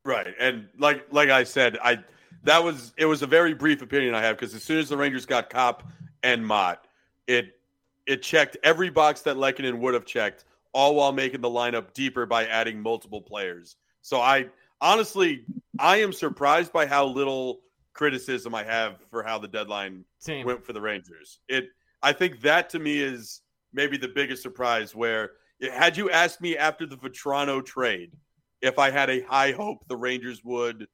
Right. 0.05 0.33
And 0.39 0.67
like 0.79 1.05
like 1.11 1.29
i 1.29 1.43
said 1.43 1.77
i 1.83 1.99
that 2.43 2.63
was 2.63 2.93
it 2.97 3.05
was 3.05 3.21
a 3.21 3.27
very 3.27 3.53
brief 3.53 3.81
opinion 3.81 4.15
i 4.15 4.21
have 4.21 4.37
because 4.37 4.55
as 4.55 4.63
soon 4.63 4.79
as 4.79 4.89
the 4.89 4.97
rangers 4.97 5.25
got 5.25 5.49
Copp 5.49 5.83
and 6.23 6.45
Motte 6.45 6.87
it 7.27 7.59
it 8.07 8.23
checked 8.23 8.57
every 8.63 8.89
box 8.89 9.21
that 9.21 9.35
Lehkonen 9.35 9.77
would 9.77 9.93
have 9.93 10.05
checked 10.05 10.45
all 10.73 10.95
while 10.95 11.11
making 11.11 11.41
the 11.41 11.49
lineup 11.49 11.93
deeper 11.93 12.25
by 12.25 12.45
adding 12.45 12.81
multiple 12.81 13.21
players. 13.21 13.75
So 14.01 14.21
i 14.21 14.47
honestly, 14.79 15.45
I 15.79 15.97
am 15.97 16.11
surprised 16.11 16.73
by 16.73 16.87
how 16.87 17.05
little 17.05 17.61
criticism 18.01 18.55
I 18.55 18.63
have 18.63 18.95
for 19.11 19.21
how 19.21 19.37
the 19.37 19.47
deadline 19.47 20.05
Same. 20.17 20.43
went 20.43 20.65
for 20.65 20.73
the 20.73 20.81
Rangers. 20.81 21.39
It 21.47 21.65
I 22.01 22.13
think 22.13 22.41
that 22.41 22.67
to 22.71 22.79
me 22.79 22.99
is 22.99 23.41
maybe 23.73 23.95
the 23.95 24.07
biggest 24.07 24.41
surprise 24.41 24.95
where 24.95 25.33
had 25.71 25.95
you 25.95 26.09
asked 26.09 26.41
me 26.41 26.57
after 26.57 26.87
the 26.87 26.97
Vatrano 26.97 27.63
trade 27.63 28.13
if 28.59 28.79
I 28.79 28.89
had 28.89 29.11
a 29.11 29.21
high 29.21 29.51
hope 29.51 29.87
the 29.87 29.95
Rangers 29.95 30.43
would 30.43 30.87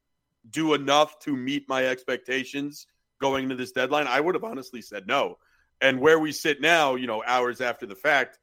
do 0.50 0.74
enough 0.74 1.18
to 1.20 1.34
meet 1.34 1.66
my 1.66 1.86
expectations 1.86 2.86
going 3.22 3.44
into 3.44 3.56
this 3.56 3.72
deadline, 3.72 4.06
I 4.06 4.20
would 4.20 4.34
have 4.34 4.44
honestly 4.44 4.82
said 4.82 5.06
no. 5.06 5.38
And 5.80 6.00
where 6.00 6.18
we 6.18 6.30
sit 6.30 6.60
now, 6.60 6.96
you 6.96 7.06
know, 7.06 7.24
hours 7.26 7.62
after 7.62 7.86
the 7.86 7.96
fact, 7.96 8.38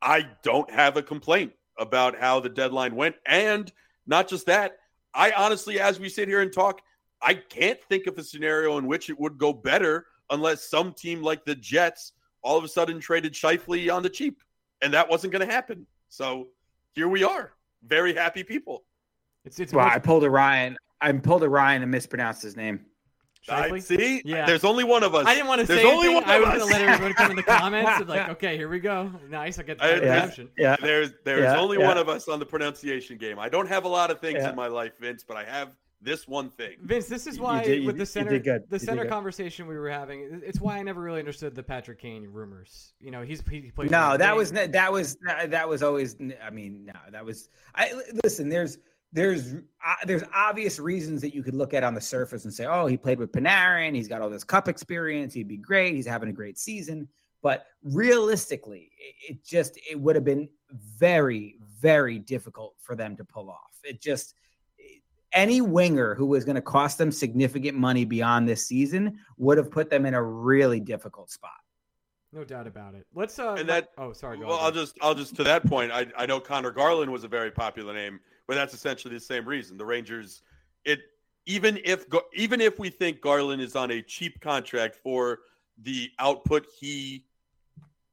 I 0.00 0.26
don't 0.42 0.70
have 0.70 0.96
a 0.96 1.02
complaint 1.02 1.52
about 1.78 2.18
how 2.18 2.40
the 2.40 2.48
deadline 2.48 2.96
went. 2.96 3.16
And 3.26 3.70
not 4.06 4.26
just 4.26 4.46
that, 4.46 4.78
I 5.12 5.32
honestly, 5.32 5.78
as 5.78 6.00
we 6.00 6.08
sit 6.08 6.28
here 6.28 6.40
and 6.40 6.50
talk, 6.50 6.80
I 7.22 7.34
can't 7.34 7.78
think 7.84 8.06
of 8.06 8.16
a 8.18 8.24
scenario 8.24 8.78
in 8.78 8.86
which 8.86 9.10
it 9.10 9.18
would 9.18 9.36
go 9.38 9.52
better 9.52 10.06
unless 10.30 10.68
some 10.68 10.92
team 10.94 11.22
like 11.22 11.44
the 11.44 11.54
Jets 11.54 12.12
all 12.42 12.56
of 12.56 12.64
a 12.64 12.68
sudden 12.68 13.00
traded 13.00 13.34
Scheifele 13.34 13.94
on 13.94 14.02
the 14.02 14.08
cheap. 14.10 14.42
And 14.82 14.94
that 14.94 15.08
wasn't 15.10 15.32
going 15.32 15.46
to 15.46 15.52
happen. 15.52 15.86
So 16.08 16.48
here 16.94 17.08
we 17.08 17.22
are. 17.22 17.52
Very 17.84 18.14
happy 18.14 18.42
people. 18.44 18.84
It's 19.44 19.58
it's 19.60 19.72
Well, 19.72 19.84
much- 19.84 19.94
I 19.94 19.98
pulled 19.98 20.24
a 20.24 20.30
Ryan. 20.30 20.76
I 21.00 21.12
pulled 21.12 21.42
a 21.42 21.48
Ryan 21.48 21.82
and 21.82 21.90
mispronounced 21.90 22.42
his 22.42 22.56
name. 22.56 22.80
I 23.48 23.78
see. 23.78 24.20
Yeah. 24.24 24.44
There's 24.44 24.64
only 24.64 24.84
one 24.84 25.02
of 25.02 25.14
us. 25.14 25.26
I 25.26 25.34
didn't 25.34 25.48
want 25.48 25.62
to 25.62 25.66
There's 25.66 25.80
say 25.80 25.86
only 25.90 26.08
anything. 26.08 26.14
one 26.14 26.24
I 26.30 26.36
of 26.36 26.42
was 26.42 26.48
going 26.58 26.60
to 26.60 26.72
let 26.78 26.82
everyone 26.82 27.14
come 27.14 27.30
in 27.30 27.36
the 27.38 27.42
comments 27.58 27.90
and 28.00 28.08
like, 28.08 28.28
okay, 28.30 28.56
here 28.56 28.68
we 28.68 28.80
go. 28.80 29.10
Nice, 29.30 29.58
I 29.58 29.62
get 29.62 29.82
I- 29.82 29.88
that 29.92 30.02
yeah. 30.02 30.14
redemption. 30.14 30.50
Yeah. 30.58 30.76
There's 30.80 31.12
there's 31.24 31.42
Yeah, 31.42 31.58
only 31.58 31.78
yeah. 31.78 31.86
one 31.88 31.96
of 31.98 32.08
us 32.10 32.28
on 32.28 32.38
the 32.38 32.44
pronunciation 32.46 33.16
game. 33.16 33.38
I 33.38 33.48
don't 33.48 33.66
have 33.68 33.84
a 33.84 33.88
lot 33.88 34.10
of 34.10 34.20
things 34.20 34.38
Yeah. 34.40 34.50
in 34.50 34.56
my 34.56 34.66
life, 34.66 34.92
Vince, 35.00 35.24
but 35.26 35.36
I 35.38 35.44
have 35.44 35.70
this 36.02 36.26
one 36.26 36.50
thing. 36.50 36.76
Vince, 36.82 37.06
this 37.06 37.26
is 37.26 37.36
You 37.36 37.42
why 37.42 37.62
did- 37.64 37.80
you 37.82 37.86
with 37.86 37.98
the 37.98 38.06
center 38.06 38.38
good. 38.38 38.64
the 38.70 38.78
center 38.78 39.04
conversation 39.04 39.66
we 39.66 39.76
were 39.76 39.90
having, 39.90 40.40
it's 40.44 40.60
why 40.60 40.78
I 40.78 40.82
never 40.82 41.00
really 41.00 41.18
understood 41.20 41.54
the 41.54 41.62
Patrick 41.62 41.98
Kane 42.00 42.26
rumors. 42.26 42.94
You 43.00 43.10
know, 43.10 43.22
he's 43.22 43.42
he 43.50 43.70
played 43.70 43.90
No, 43.90 44.16
that 44.16 44.28
Kane. 44.28 44.36
was 44.36 44.52
that 44.52 44.92
was 44.92 45.16
that 45.24 45.68
was 45.68 45.82
always. 45.82 46.16
I 46.44 46.50
mean, 46.50 46.86
no, 46.86 46.94
that 47.12 47.24
was. 47.24 47.48
I 47.74 47.92
listen. 48.24 48.48
There's 48.48 48.78
there's 49.12 49.54
uh, 49.54 49.94
there's 50.06 50.22
obvious 50.34 50.78
reasons 50.78 51.20
that 51.22 51.34
you 51.34 51.42
could 51.42 51.54
look 51.54 51.74
at 51.74 51.82
on 51.84 51.94
the 51.94 52.00
surface 52.00 52.44
and 52.44 52.54
say, 52.54 52.64
oh, 52.66 52.86
he 52.86 52.96
played 52.96 53.18
with 53.18 53.32
Panarin. 53.32 53.94
He's 53.94 54.08
got 54.08 54.22
all 54.22 54.30
this 54.30 54.44
cup 54.44 54.68
experience. 54.68 55.34
He'd 55.34 55.48
be 55.48 55.56
great. 55.56 55.94
He's 55.94 56.06
having 56.06 56.28
a 56.28 56.32
great 56.32 56.58
season. 56.58 57.08
But 57.42 57.66
realistically, 57.82 58.90
it, 58.98 59.32
it 59.32 59.44
just 59.44 59.78
it 59.90 59.98
would 60.00 60.14
have 60.16 60.24
been 60.24 60.48
very 60.70 61.56
very 61.80 62.18
difficult 62.18 62.74
for 62.80 62.94
them 62.94 63.16
to 63.16 63.24
pull 63.24 63.50
off. 63.50 63.78
It 63.84 64.00
just 64.00 64.34
any 65.32 65.60
winger 65.60 66.14
who 66.14 66.26
was 66.26 66.44
going 66.44 66.56
to 66.56 66.62
cost 66.62 66.98
them 66.98 67.12
significant 67.12 67.76
money 67.76 68.04
beyond 68.04 68.48
this 68.48 68.66
season 68.66 69.18
would 69.36 69.58
have 69.58 69.70
put 69.70 69.90
them 69.90 70.06
in 70.06 70.14
a 70.14 70.22
really 70.22 70.80
difficult 70.80 71.30
spot. 71.30 71.52
no 72.32 72.44
doubt 72.44 72.66
about 72.66 72.94
it. 72.94 73.06
Let's 73.14 73.38
uh 73.38 73.54
And 73.54 73.68
that- 73.68 73.90
oh 73.98 74.12
sorry, 74.12 74.38
go 74.38 74.46
Well, 74.46 74.58
on, 74.58 74.64
I'll 74.66 74.72
just 74.72 74.96
I'll 75.02 75.14
just 75.14 75.34
to 75.36 75.44
that 75.44 75.64
point. 75.66 75.92
I 75.92 76.06
I 76.16 76.26
know 76.26 76.40
Conor 76.40 76.70
Garland 76.70 77.10
was 77.12 77.24
a 77.24 77.28
very 77.28 77.50
popular 77.50 77.92
name, 77.92 78.20
but 78.46 78.54
that's 78.54 78.74
essentially 78.74 79.14
the 79.14 79.20
same 79.20 79.46
reason. 79.46 79.76
The 79.76 79.84
Rangers, 79.84 80.42
it 80.84 81.00
even 81.46 81.78
if 81.84 82.08
Gar- 82.08 82.22
even 82.34 82.60
if 82.60 82.78
we 82.78 82.88
think 82.90 83.20
Garland 83.20 83.60
is 83.62 83.74
on 83.76 83.90
a 83.90 84.02
cheap 84.02 84.40
contract 84.40 84.94
for 84.96 85.40
the 85.82 86.10
output 86.18 86.66
he 86.78 87.24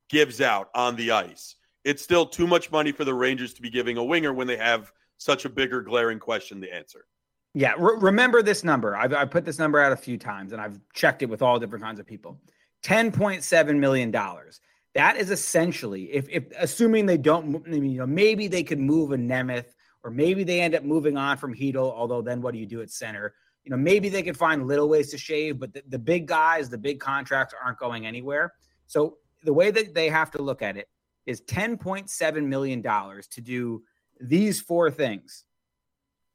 gives 0.10 0.40
out 0.42 0.70
on 0.74 0.96
the 0.96 1.12
ice, 1.12 1.56
it's 1.84 2.02
still 2.02 2.26
too 2.26 2.48
much 2.48 2.72
money 2.72 2.92
for 2.92 3.04
the 3.06 3.14
Rangers 3.14 3.54
to 3.56 3.62
be 3.62 3.70
giving 3.70 3.98
a 3.98 4.04
winger 4.04 4.34
when 4.34 4.48
they 4.48 4.58
have 4.58 4.92
such 5.18 5.46
a 5.46 5.50
bigger 5.50 5.82
glaring 5.82 6.20
question 6.20 6.62
to 6.62 6.74
answer. 6.74 7.06
Yeah, 7.54 7.74
re- 7.78 7.98
remember 8.00 8.42
this 8.44 8.64
number. 8.64 8.96
I've, 8.96 9.14
I've 9.14 9.32
put 9.32 9.46
this 9.46 9.58
number 9.58 9.80
out 9.80 9.92
a 9.92 9.98
few 9.98 10.18
times, 10.18 10.52
and 10.52 10.62
I've 10.62 10.80
checked 10.94 11.24
it 11.24 11.26
with 11.26 11.42
all 11.42 11.60
different 11.60 11.84
kinds 11.84 12.00
of 12.00 12.06
people. 12.06 12.40
Ten 12.84 13.12
point 13.12 13.44
seven 13.44 13.80
million 13.80 14.12
dollars. 14.12 14.62
That 14.94 15.18
is 15.18 15.32
essentially, 15.32 16.12
if, 16.12 16.28
if 16.30 16.46
assuming 16.58 17.06
they 17.06 17.18
don't, 17.18 17.66
you 17.68 18.00
know, 18.00 18.08
maybe 18.08 18.48
they 18.48 18.64
could 18.64 18.80
move 18.80 19.12
a 19.12 19.18
Nemeth, 19.18 19.74
or 20.04 20.12
maybe 20.12 20.44
they 20.44 20.62
end 20.62 20.76
up 20.76 20.84
moving 20.84 21.18
on 21.18 21.38
from 21.38 21.54
Chytil. 21.54 21.92
Although 21.92 22.22
then, 22.22 22.42
what 22.42 22.54
do 22.54 22.60
you 22.60 22.66
do 22.66 22.82
at 22.82 22.90
center? 22.90 23.34
You 23.64 23.72
know, 23.72 23.78
maybe 23.78 24.10
they 24.10 24.24
could 24.24 24.38
find 24.38 24.66
little 24.66 24.88
ways 24.88 25.12
to 25.12 25.18
shave, 25.18 25.60
but 25.60 25.74
the, 25.74 25.84
the 25.90 26.00
big 26.00 26.26
guys, 26.28 26.70
the 26.70 26.78
big 26.78 27.00
contracts 27.00 27.54
aren't 27.62 27.78
going 27.80 28.06
anywhere. 28.06 28.54
So 28.86 29.18
the 29.44 29.54
way 29.54 29.72
that 29.72 29.94
they 29.94 30.10
have 30.10 30.32
to 30.32 30.42
look 30.42 30.62
at 30.62 30.78
it 30.78 30.88
is 31.26 31.42
ten 31.42 31.78
point 31.78 32.10
seven 32.10 32.48
million 32.48 32.82
dollars 32.82 33.28
to 33.30 33.42
do 33.42 33.84
these 34.20 34.62
four 34.62 34.92
things 34.92 35.44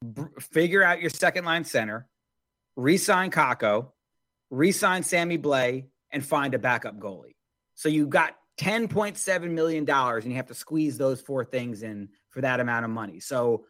br- 0.03 0.39
figure 0.41 0.83
out 0.83 1.01
your 1.01 1.11
second 1.11 1.45
line 1.45 1.65
center, 1.65 2.09
resign 2.77 3.31
Kakko, 3.31 3.93
re-sign 4.51 5.03
Sammy 5.03 5.39
Blais, 5.39 5.87
and 6.11 6.25
find 6.25 6.55
a 6.55 6.59
backup 6.59 6.99
goalie. 6.99 7.37
So 7.75 7.89
you've 7.89 8.11
got 8.11 8.37
ten 8.59 8.89
point 8.89 9.17
seven 9.17 9.55
million 9.55 9.85
dollars, 9.85 10.25
and 10.25 10.33
you 10.33 10.37
have 10.37 10.47
to 10.49 10.55
squeeze 10.55 10.99
those 10.99 11.21
four 11.21 11.45
things 11.45 11.83
in 11.83 12.09
for 12.31 12.41
that 12.43 12.61
amount 12.61 12.85
of 12.85 12.91
money. 12.91 13.21
So 13.21 13.65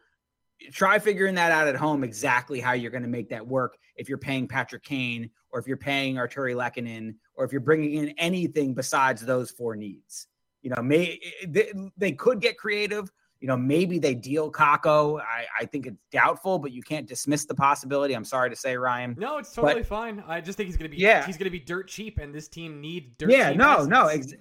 try 0.71 0.99
figuring 0.99 1.35
that 1.35 1.51
out 1.51 1.67
at 1.67 1.75
home 1.75 2.03
exactly 2.03 2.59
how 2.59 2.73
you're 2.73 2.91
going 2.91 3.03
to 3.03 3.09
make 3.09 3.29
that 3.29 3.45
work 3.45 3.77
if 3.95 4.09
you're 4.09 4.17
paying 4.17 4.47
Patrick 4.47 4.83
Kane 4.83 5.29
or 5.51 5.59
if 5.59 5.67
you're 5.67 5.77
paying 5.77 6.15
Artturi 6.15 6.55
Lehkonen 6.55 7.15
or 7.35 7.45
if 7.45 7.51
you're 7.51 7.61
bringing 7.61 7.93
in 7.93 8.09
anything 8.17 8.73
besides 8.73 9.25
those 9.25 9.51
four 9.51 9.75
needs. 9.75 10.27
You 10.61 10.71
know, 10.71 10.81
may 10.81 11.19
eh, 11.23 11.29
eh, 11.41 11.45
they, 11.49 11.73
they 11.97 12.11
could 12.13 12.39
get 12.39 12.57
creative. 12.57 13.11
You 13.43 13.47
know, 13.47 13.57
maybe 13.57 13.99
they 13.99 14.15
deal 14.15 14.49
Kakko. 14.49 15.19
I, 15.19 15.43
I 15.59 15.65
think 15.65 15.85
it's 15.85 15.97
doubtful, 16.13 16.59
but 16.59 16.71
you 16.71 16.81
can't 16.81 17.05
dismiss 17.05 17.43
the 17.43 17.53
possibility. 17.53 18.13
I'm 18.13 18.23
sorry 18.23 18.49
to 18.49 18.55
say, 18.55 18.77
Ryan. 18.77 19.17
No, 19.19 19.37
it's 19.37 19.51
totally 19.51 19.83
fine. 19.83 20.23
I 20.25 20.39
just 20.39 20.55
think 20.55 20.67
he's 20.67 20.77
gonna 20.77 20.87
be 20.87 20.95
Yeah. 20.95 21.25
he's 21.25 21.35
gonna 21.35 21.49
be 21.51 21.59
dirt 21.59 21.89
cheap, 21.89 22.19
and 22.19 22.33
this 22.33 22.47
team 22.47 22.79
needs 22.79 23.07
dirt 23.17 23.29
cheap. 23.31 23.37
yeah, 23.37 23.51
no, 23.51 23.83
no, 23.83 24.07
ex- 24.07 24.33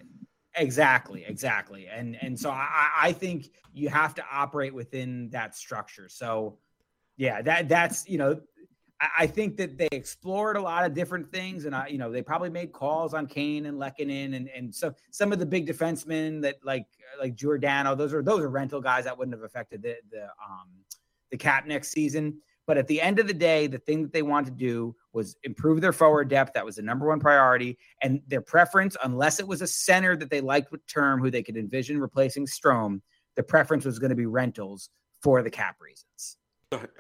exactly, 0.54 1.24
exactly. 1.26 1.88
And 1.88 2.16
and 2.22 2.38
so 2.38 2.50
I, 2.50 2.68
I- 2.72 3.08
I 3.08 3.12
think 3.12 3.48
you 3.74 3.88
have 3.88 4.14
to 4.14 4.24
operate 4.30 4.72
within 4.72 5.30
that 5.30 5.56
structure. 5.56 6.08
So 6.08 6.58
yeah, 7.16 7.42
that 7.42 7.68
that's 7.68 8.08
you 8.08 8.18
know, 8.18 8.40
I, 9.18 9.26
think 9.26 9.56
that 9.56 9.76
they 9.76 9.88
explored 9.90 10.56
a 10.56 10.62
lot 10.62 10.84
of 10.84 10.94
different 10.94 11.30
things, 11.32 11.64
and 11.64 11.74
I 11.74 11.88
you 11.88 11.98
know 11.98 12.10
they 12.10 12.22
probably 12.22 12.50
made 12.50 12.72
calls 12.72 13.14
on 13.14 13.26
Kane 13.26 13.66
and 13.66 13.78
Lehkonen 13.78 14.36
and 14.36 14.48
and 14.48 14.74
so 14.74 14.94
some 15.10 15.32
of 15.32 15.38
the 15.38 15.46
big 15.46 15.66
defensemen 15.66 16.40
that 16.42 16.56
like 16.64 16.86
like 17.20 17.34
Giordano. 17.34 17.94
Those 17.94 18.14
are 18.14 18.22
those 18.22 18.40
are 18.40 18.48
rental 18.48 18.80
guys 18.80 19.04
that 19.04 19.16
wouldn't 19.16 19.34
have 19.34 19.44
affected 19.44 19.82
the 19.82 19.96
the 20.10 20.22
um 20.22 20.68
the 21.30 21.36
cap 21.36 21.66
next 21.66 21.90
season. 21.90 22.40
But 22.66 22.78
at 22.78 22.86
the 22.86 23.00
end 23.00 23.18
of 23.18 23.26
the 23.26 23.34
day, 23.34 23.66
the 23.66 23.78
thing 23.78 24.02
that 24.02 24.12
they 24.12 24.22
wanted 24.22 24.50
to 24.50 24.56
do 24.56 24.94
was 25.12 25.36
improve 25.42 25.80
their 25.80 25.92
forward 25.92 26.28
depth. 26.28 26.52
That 26.54 26.64
was 26.64 26.76
the 26.76 26.82
number 26.82 27.08
one 27.08 27.18
priority. 27.18 27.76
And 28.02 28.20
their 28.28 28.40
preference, 28.40 28.96
unless 29.02 29.40
it 29.40 29.48
was 29.48 29.62
a 29.62 29.66
center 29.66 30.16
that 30.16 30.30
they 30.30 30.40
liked 30.40 30.70
with 30.70 30.86
term, 30.86 31.20
who 31.20 31.30
they 31.30 31.42
could 31.42 31.56
envision 31.56 32.00
replacing 32.00 32.46
Strome, 32.46 33.00
the 33.34 33.42
preference 33.42 33.84
was 33.84 33.98
going 33.98 34.10
to 34.10 34.16
be 34.16 34.26
rentals 34.26 34.90
for 35.22 35.42
the 35.42 35.50
cap 35.50 35.76
reasons. 35.80 36.36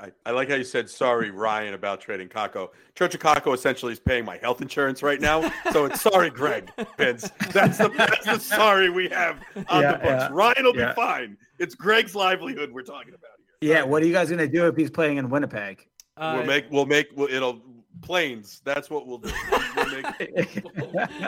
I, 0.00 0.10
I 0.26 0.30
like 0.32 0.48
how 0.48 0.56
you 0.56 0.64
said 0.64 0.88
sorry, 0.88 1.30
Ryan, 1.30 1.74
about 1.74 2.00
trading 2.00 2.28
Kakko. 2.28 2.70
Church 2.94 3.14
of 3.14 3.20
Kakko 3.20 3.54
essentially 3.54 3.92
is 3.92 4.00
paying 4.00 4.24
my 4.24 4.36
health 4.38 4.60
insurance 4.62 5.02
right 5.02 5.20
now. 5.20 5.50
So 5.72 5.84
it's 5.86 6.00
sorry, 6.00 6.30
Greg, 6.30 6.70
Vince. 6.98 7.30
That's 7.50 7.78
the 7.78 7.88
that's 7.88 8.26
the 8.26 8.38
sorry 8.38 8.90
we 8.90 9.08
have 9.08 9.36
on 9.68 9.82
Yeah, 9.82 9.92
the 9.92 9.98
books. 9.98 10.04
yeah, 10.04 10.28
Ryan 10.32 10.64
will 10.64 10.76
yeah. 10.76 10.88
be 10.88 10.94
fine. 10.94 11.36
It's 11.58 11.74
Greg's 11.74 12.14
livelihood 12.14 12.72
we're 12.72 12.82
talking 12.82 13.14
about 13.14 13.30
here. 13.60 13.76
Yeah. 13.76 13.84
What 13.84 14.02
are 14.02 14.06
you 14.06 14.12
guys 14.12 14.28
going 14.28 14.38
to 14.38 14.48
do 14.48 14.66
if 14.66 14.76
he's 14.76 14.90
playing 14.90 15.18
in 15.18 15.30
Winnipeg? 15.30 15.86
Uh, 16.16 16.34
we'll 16.36 16.46
make 16.46 16.64
we'll 16.70 16.86
make 16.86 17.08
we'll, 17.14 17.28
it'll 17.28 17.62
planes. 18.02 18.60
That's 18.64 18.90
what 18.90 19.06
we'll 19.06 19.18
do. 19.18 19.32
We'll 19.74 20.02
make, 20.02 20.62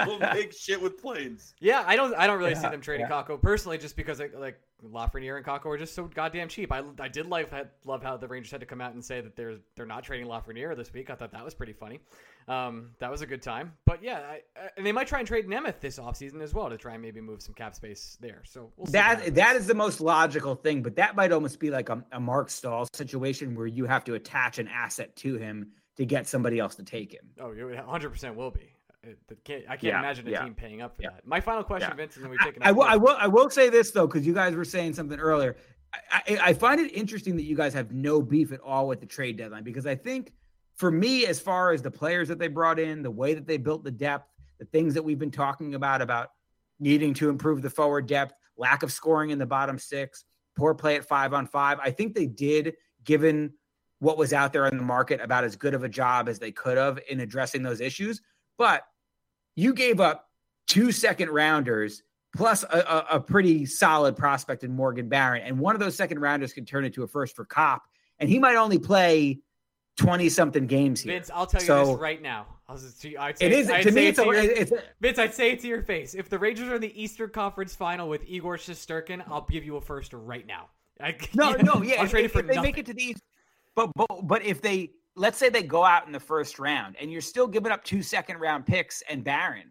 we'll 0.07 0.19
make 0.19 0.53
shit 0.53 0.81
with 0.81 1.01
planes. 1.01 1.55
Yeah, 1.59 1.83
I 1.87 1.97
don't. 1.97 2.15
I 2.15 2.27
don't 2.27 2.39
really 2.39 2.55
see 2.55 2.63
them 2.63 2.81
trading 2.81 3.07
yeah. 3.09 3.23
Kakko 3.23 3.41
personally, 3.41 3.79
just 3.79 3.97
because 3.97 4.21
like, 4.21 4.35
like 4.37 4.61
Lafreniere 4.83 5.37
and 5.37 5.45
Kako 5.45 5.67
are 5.67 5.79
just 5.79 5.95
so 5.95 6.05
goddamn 6.05 6.49
cheap. 6.49 6.73
I, 6.73 6.83
I 7.01 7.09
did 7.09 7.27
love 7.27 7.53
love 7.85 8.03
how 8.03 8.17
the 8.17 8.29
Rangers 8.29 8.51
had 8.51 8.61
to 8.61 8.67
come 8.67 8.81
out 8.81 8.93
and 8.93 9.05
say 9.05 9.21
that 9.21 9.37
they're 9.37 9.57
they're 9.77 9.87
not 9.87 10.05
trading 10.05 10.27
Lafreniere 10.27 10.77
this 10.77 10.93
week. 10.93 11.11
I 11.11 11.15
thought 11.15 11.33
that 11.33 11.45
was 11.45 11.55
pretty 11.55 11.73
funny. 11.73 12.01
Um, 12.49 12.91
that 12.99 13.11
was 13.11 13.23
a 13.23 13.27
good 13.27 13.43
time. 13.43 13.73
But 13.87 14.03
yeah, 14.03 14.19
I, 14.19 14.41
I, 14.57 14.69
and 14.77 14.85
they 14.85 14.93
might 14.93 15.07
try 15.07 15.19
and 15.21 15.29
trade 15.29 15.47
Nemeth 15.47 15.81
this 15.81 15.99
offseason 15.99 16.43
as 16.43 16.53
well 16.53 16.69
to 16.69 16.77
try 16.77 16.93
and 16.93 17.03
maybe 17.03 17.21
move 17.21 17.41
some 17.41 17.55
cap 17.55 17.75
space 17.75 18.19
there. 18.21 18.43
So 18.45 18.71
we'll 18.77 18.87
see 18.87 18.93
That 18.93 19.35
that 19.35 19.57
is 19.57 19.67
the 19.67 19.75
most 19.75 20.01
logical 20.01 20.55
thing, 20.55 20.83
but 20.83 20.97
that 20.97 21.17
might 21.17 21.33
almost 21.33 21.59
be 21.59 21.71
like 21.71 21.89
a, 21.89 22.05
a 22.13 22.21
Marc 22.21 22.51
Staal 22.51 22.87
situation 22.93 23.55
where 23.55 23.67
you 23.67 23.87
have 23.87 24.05
to 24.05 24.15
attach 24.15 24.59
an 24.59 24.69
asset 24.69 25.15
to 25.17 25.37
him 25.37 25.73
to 25.97 26.05
get 26.05 26.27
somebody 26.27 26.59
else 26.59 26.75
to 26.77 26.83
take 26.83 27.13
him. 27.13 27.25
Oh, 27.41 27.53
you 27.53 27.67
100 27.67 28.11
percent 28.11 28.37
will 28.37 28.51
be. 28.51 28.73
Can't, 29.45 29.65
I 29.69 29.73
can't 29.77 29.83
Yeah, 29.83 29.99
imagine 29.99 30.27
a 30.29 30.31
yeah. 30.31 30.45
team 30.45 30.55
paying 30.55 30.81
up 30.81 30.97
for 30.97 31.03
Yeah. 31.03 31.11
that. 31.11 31.27
My 31.27 31.41
final 31.41 31.63
question, 31.63 31.91
Yeah. 31.91 31.97
Vince, 31.97 32.17
and 32.17 32.25
then 32.25 32.31
we 32.31 32.39
take 32.39 32.57
I, 32.63 32.71
I 32.71 32.73
will, 32.73 32.83
I 32.85 32.97
will 32.97 33.17
I 33.21 33.27
will 33.27 33.51
say 33.51 33.69
this 33.69 33.91
though, 33.91 34.07
because 34.07 34.27
you 34.27 34.33
guys 34.33 34.55
were 34.55 34.65
saying 34.65 34.95
something 34.95 35.19
earlier. 35.19 35.57
I, 35.93 36.23
I, 36.29 36.39
I 36.47 36.53
find 36.55 36.81
it 36.81 36.91
interesting 36.93 37.37
that 37.37 37.43
you 37.45 37.55
guys 37.55 37.75
have 37.75 37.93
no 37.93 38.23
beef 38.23 38.51
at 38.51 38.61
all 38.61 38.89
with 38.89 39.01
the 39.01 39.07
trade 39.07 39.37
deadline 39.37 39.63
because 39.63 39.87
I 39.87 39.95
think 39.95 40.33
for 40.75 40.91
me, 40.91 41.27
as 41.27 41.39
far 41.39 41.73
as 41.73 41.83
the 41.83 41.91
players 41.91 42.29
that 42.29 42.39
they 42.39 42.49
brought 42.49 42.81
in, 42.81 43.03
the 43.03 43.11
way 43.11 43.35
that 43.35 43.47
they 43.47 43.59
built 43.59 43.85
the 43.85 43.91
depth, 43.93 44.29
the 44.59 44.65
things 44.65 44.95
that 44.95 45.03
we've 45.05 45.19
been 45.19 45.31
talking 45.31 45.75
about 45.75 46.01
about 46.03 46.31
needing 46.81 47.15
to 47.15 47.29
improve 47.29 47.63
the 47.63 47.71
forward 47.71 48.07
depth, 48.07 48.35
lack 48.57 48.83
of 48.83 48.91
scoring 48.91 49.31
in 49.31 49.39
the 49.39 49.47
bottom 49.47 49.79
six, 49.79 50.25
poor 50.57 50.75
play 50.75 50.97
at 50.97 51.05
five 51.05 51.33
on 51.35 51.47
five. 51.47 51.79
I 51.81 51.91
think 51.91 52.15
they 52.15 52.27
did, 52.27 52.75
given 53.05 53.53
what 54.01 54.19
was 54.19 54.33
out 54.33 54.53
there 54.53 54.67
in 54.67 54.77
the 54.77 54.83
market 54.83 55.21
about 55.21 55.45
as 55.45 55.57
good 55.57 55.75
of 55.75 55.85
a 55.85 55.89
job 55.89 56.29
as 56.29 56.39
they 56.39 56.53
could 56.53 56.77
have 56.77 56.99
in 57.09 57.21
addressing 57.21 57.63
those 57.63 57.81
issues. 57.81 58.21
But 58.59 58.83
you 59.57 59.75
gave 59.75 60.01
up 60.01 60.29
two 60.67 60.93
second 60.93 61.31
rounders 61.31 62.03
plus 62.35 62.65
a, 62.65 62.79
a, 62.79 63.07
a 63.17 63.21
pretty 63.21 63.65
solid 63.65 64.17
prospect 64.17 64.65
in 64.65 64.73
Morgan 64.73 65.09
Barron. 65.09 65.43
And 65.43 65.59
one 65.59 65.75
of 65.75 65.81
those 65.81 65.97
second 65.97 66.21
rounders 66.21 66.53
can 66.53 66.65
turn 66.65 66.85
into 66.85 67.03
a 67.03 67.07
first 67.07 67.37
for 67.37 67.45
Copp. 67.45 67.85
And 68.19 68.29
he 68.29 68.39
might 68.39 68.57
only 68.57 68.79
play 68.79 69.41
20 69.97 70.29
something 70.29 70.67
games 70.67 71.01
here. 71.01 71.15
Vince, 71.15 71.31
I'll 71.33 71.47
tell 71.47 71.61
you 71.61 71.67
so, 71.67 71.87
this 71.87 71.97
right 71.97 72.21
now. 72.21 72.47
I'll 72.69 72.79
just, 72.79 73.01
say, 73.01 73.15
it 73.41 73.53
is, 73.53 73.69
I'd 73.69 73.83
to 73.83 73.91
me, 73.91 74.07
it's, 74.07 74.19
your, 74.19 74.35
it's 74.35 74.73
Vince, 75.01 75.19
I'd 75.19 75.35
say 75.35 75.53
it 75.53 75.61
to 75.61 75.69
your 75.69 75.83
face. 75.83 76.15
If 76.15 76.31
the 76.31 76.39
Rangers 76.39 76.69
are 76.69 76.77
in 76.77 76.81
the 76.81 77.01
Eastern 77.01 77.29
Conference 77.29 77.75
final 77.75 78.09
with 78.09 78.23
Igor 78.27 78.57
Shesterkin, 78.57 79.23
I'll 79.29 79.47
give 79.51 79.65
you 79.65 79.77
a 79.77 79.81
first 79.81 80.15
right 80.15 80.47
now. 80.47 80.71
I, 81.01 81.17
no, 81.35 81.51
yeah, 81.51 81.57
no, 81.63 81.83
yeah. 81.83 81.97
I'll 81.97 82.05
if, 82.05 82.11
trade 82.11 82.25
if, 82.25 82.31
it 82.31 82.33
for 82.33 82.41
if 82.41 82.47
they 82.47 82.55
nothing. 82.55 82.69
make 82.69 82.79
it 82.79 82.87
to 82.87 82.95
the 82.95 83.03
East, 83.03 83.23
but, 83.77 83.91
but, 83.95 84.27
but 84.27 84.45
if 84.45 84.61
they, 84.61 84.91
let's 85.17 85.39
say 85.39 85.49
they 85.49 85.63
go 85.63 85.85
out 85.85 86.07
in 86.07 86.13
the 86.13 86.21
first 86.21 86.59
round 86.59 86.97
and 87.01 87.11
you're 87.11 87.21
still 87.21 87.47
giving 87.47 87.73
up 87.73 87.85
two 87.85 88.03
second 88.03 88.39
round 88.39 88.67
picks 88.67 89.03
and 89.09 89.25
Barron, 89.25 89.71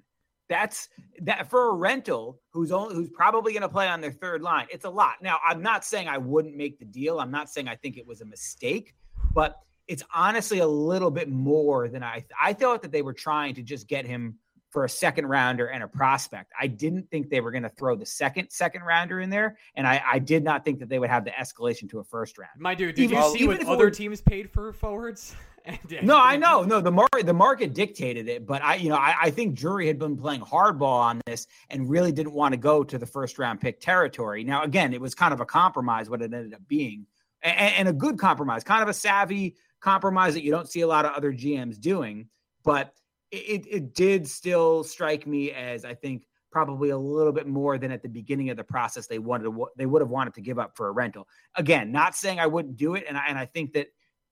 that's 0.49 0.89
that 1.21 1.49
for 1.49 1.69
a 1.69 1.73
rental 1.73 2.39
who's 2.51 2.71
only 2.71 2.95
who's 2.95 3.09
probably 3.09 3.53
going 3.53 3.61
to 3.61 3.69
play 3.69 3.87
on 3.87 4.01
their 4.01 4.11
third 4.11 4.41
line. 4.41 4.67
It's 4.71 4.85
a 4.85 4.89
lot. 4.89 5.15
Now, 5.21 5.39
I'm 5.45 5.61
not 5.61 5.85
saying 5.85 6.07
I 6.07 6.17
wouldn't 6.17 6.55
make 6.55 6.79
the 6.79 6.85
deal. 6.85 7.19
I'm 7.19 7.31
not 7.31 7.49
saying 7.49 7.67
I 7.67 7.75
think 7.75 7.97
it 7.97 8.05
was 8.05 8.21
a 8.21 8.25
mistake, 8.25 8.93
but 9.33 9.59
it's 9.87 10.03
honestly 10.13 10.59
a 10.59 10.67
little 10.67 11.11
bit 11.11 11.29
more 11.29 11.87
than 11.87 12.03
I 12.03 12.25
I 12.39 12.53
thought 12.53 12.81
that 12.81 12.91
they 12.91 13.01
were 13.01 13.13
trying 13.13 13.55
to 13.55 13.63
just 13.63 13.87
get 13.87 14.05
him 14.05 14.35
for 14.73 14.83
a 14.85 14.89
second 14.89 15.27
rounder 15.27 15.67
and 15.67 15.83
a 15.83 15.87
prospect. 15.87 16.51
I 16.59 16.65
didn't 16.65 17.09
think 17.11 17.29
they 17.29 17.41
were 17.41 17.51
going 17.51 17.63
to 17.63 17.69
throw 17.69 17.95
the 17.95 18.07
second 18.07 18.49
second 18.49 18.81
rounder 18.81 19.19
in 19.19 19.29
there, 19.29 19.57
and 19.75 19.87
I, 19.87 20.01
I 20.13 20.19
did 20.19 20.43
not 20.43 20.65
think 20.65 20.79
that 20.79 20.89
they 20.89 20.97
would 20.97 21.11
have 21.11 21.23
the 21.23 21.29
escalation 21.31 21.87
to 21.91 21.99
a 21.99 22.03
first 22.03 22.39
round. 22.39 22.51
My 22.57 22.73
dude, 22.73 22.95
did 22.95 23.03
Even- 23.03 23.17
you 23.19 23.37
see 23.37 23.47
what 23.47 23.63
other 23.65 23.85
were- 23.85 23.91
teams 23.91 24.19
paid 24.19 24.49
for 24.51 24.73
forwards? 24.73 25.33
No, 26.01 26.19
I 26.19 26.35
know. 26.35 26.63
No, 26.63 26.81
the 26.81 26.91
market 26.91 27.25
the 27.25 27.33
market 27.33 27.73
dictated 27.73 28.27
it, 28.27 28.45
but 28.45 28.61
I, 28.61 28.75
you 28.75 28.89
know, 28.89 28.97
I, 28.97 29.15
I 29.21 29.29
think 29.29 29.55
Drury 29.55 29.87
had 29.87 29.97
been 29.97 30.17
playing 30.17 30.41
hardball 30.41 30.99
on 30.99 31.21
this 31.25 31.47
and 31.69 31.89
really 31.89 32.11
didn't 32.11 32.33
want 32.33 32.51
to 32.51 32.57
go 32.57 32.83
to 32.83 32.97
the 32.97 33.05
first 33.05 33.39
round 33.39 33.61
pick 33.61 33.79
territory. 33.79 34.43
Now, 34.43 34.63
again, 34.63 34.93
it 34.93 34.99
was 34.99 35.15
kind 35.15 35.33
of 35.33 35.39
a 35.39 35.45
compromise 35.45 36.09
what 36.09 36.21
it 36.21 36.33
ended 36.33 36.53
up 36.53 36.67
being, 36.67 37.05
and, 37.41 37.73
and 37.75 37.87
a 37.87 37.93
good 37.93 38.19
compromise, 38.19 38.65
kind 38.65 38.83
of 38.83 38.89
a 38.89 38.93
savvy 38.93 39.55
compromise 39.79 40.33
that 40.33 40.43
you 40.43 40.51
don't 40.51 40.67
see 40.67 40.81
a 40.81 40.87
lot 40.87 41.05
of 41.05 41.13
other 41.13 41.31
GMs 41.31 41.79
doing. 41.79 42.27
But 42.65 42.93
it, 43.33 43.65
it 43.69 43.95
did 43.95 44.27
still 44.27 44.83
strike 44.83 45.25
me 45.25 45.51
as 45.51 45.85
I 45.85 45.93
think 45.93 46.27
probably 46.51 46.91
a 46.91 46.97
little 46.97 47.33
bit 47.33 47.47
more 47.47 47.79
than 47.79 47.91
at 47.91 48.03
the 48.03 48.09
beginning 48.09 48.51
of 48.51 48.57
the 48.57 48.63
process 48.63 49.07
they 49.07 49.17
wanted 49.17 49.45
to, 49.45 49.67
they 49.75 49.87
would 49.87 50.01
have 50.01 50.11
wanted 50.11 50.35
to 50.35 50.41
give 50.41 50.59
up 50.59 50.77
for 50.77 50.87
a 50.87 50.91
rental. 50.91 51.27
Again, 51.55 51.91
not 51.91 52.15
saying 52.15 52.39
I 52.39 52.45
wouldn't 52.45 52.77
do 52.77 52.93
it, 52.93 53.05
and 53.07 53.17
I, 53.17 53.25
and 53.27 53.37
I 53.37 53.45
think 53.45 53.73
that 53.73 53.87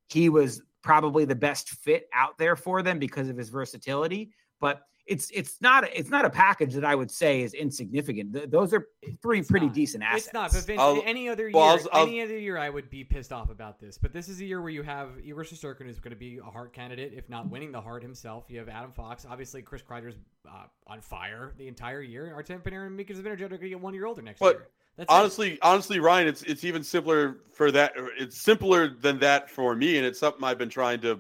he 0.07 0.29
was 0.29 0.61
probably 0.83 1.25
the 1.25 1.35
best 1.35 1.69
fit 1.69 2.07
out 2.13 2.37
there 2.37 2.55
for 2.55 2.83
them 2.83 2.99
because 2.99 3.27
of 3.27 3.37
his 3.37 3.49
versatility. 3.49 4.31
But 4.59 4.81
it's 5.11 5.29
it's 5.31 5.61
not 5.61 5.83
it's 5.93 6.09
not 6.09 6.23
a 6.23 6.29
package 6.29 6.73
that 6.73 6.85
I 6.85 6.95
would 6.95 7.11
say 7.11 7.41
is 7.41 7.53
insignificant. 7.53 8.33
Th- 8.33 8.49
those 8.49 8.73
are 8.73 8.87
three 9.21 9.39
It's 9.39 9.51
pretty 9.51 9.65
not. 9.65 9.75
decent 9.75 10.03
assets. 10.03 10.25
It's 10.27 10.33
not. 10.33 10.51
But 10.53 10.63
Vince, 10.63 10.79
I'll- 10.81 11.03
any 11.05 11.27
other 11.27 11.43
year, 11.49 11.51
well, 11.53 11.63
I'll- 11.65 11.87
I'll- 11.91 12.07
any 12.07 12.21
other 12.21 12.37
year, 12.37 12.57
I 12.57 12.69
would 12.69 12.89
be 12.89 13.03
pissed 13.03 13.33
off 13.33 13.49
about 13.49 13.79
this. 13.79 13.97
But 13.97 14.13
this 14.13 14.29
is 14.29 14.39
a 14.39 14.45
year 14.45 14.61
where 14.61 14.69
you 14.69 14.83
have 14.83 15.09
Igor 15.23 15.43
Shesterkin, 15.43 15.85
who's 15.85 15.99
going 15.99 16.11
to 16.11 16.15
be 16.19 16.37
a 16.37 16.43
Hart 16.43 16.71
candidate, 16.73 17.13
if 17.13 17.27
not 17.29 17.49
winning 17.49 17.71
the 17.71 17.81
Hart 17.81 18.01
himself. 18.01 18.45
You 18.47 18.59
have 18.59 18.69
Adam 18.69 18.93
Fox. 18.93 19.25
Obviously, 19.29 19.61
Chris 19.61 19.81
Kreider's 19.81 20.15
uh, 20.47 20.63
on 20.87 21.01
fire 21.01 21.53
the 21.57 21.67
entire 21.67 22.01
year. 22.01 22.33
Artem 22.33 22.61
Panarin 22.61 22.87
and 22.87 22.95
Mika 22.95 23.13
Zibanejad 23.13 23.41
are 23.41 23.47
going 23.49 23.61
to 23.61 23.69
get 23.69 23.79
one 23.81 23.93
year 23.93 24.05
older 24.05 24.21
next 24.21 24.39
But 24.39 24.55
year. 24.55 24.67
That's 24.97 25.11
it. 25.11 25.13
honestly, 25.13 25.59
honestly, 25.61 25.99
Ryan, 25.99 26.27
it's 26.27 26.41
it's 26.43 26.63
even 26.63 26.83
simpler 26.83 27.39
for 27.51 27.71
that. 27.71 27.93
It's 28.17 28.41
simpler 28.41 28.87
than 28.87 29.19
that 29.19 29.49
for 29.49 29.75
me, 29.75 29.97
and 29.97 30.05
it's 30.05 30.19
something 30.19 30.43
I've 30.43 30.57
been 30.57 30.69
trying 30.69 31.01
to 31.01 31.19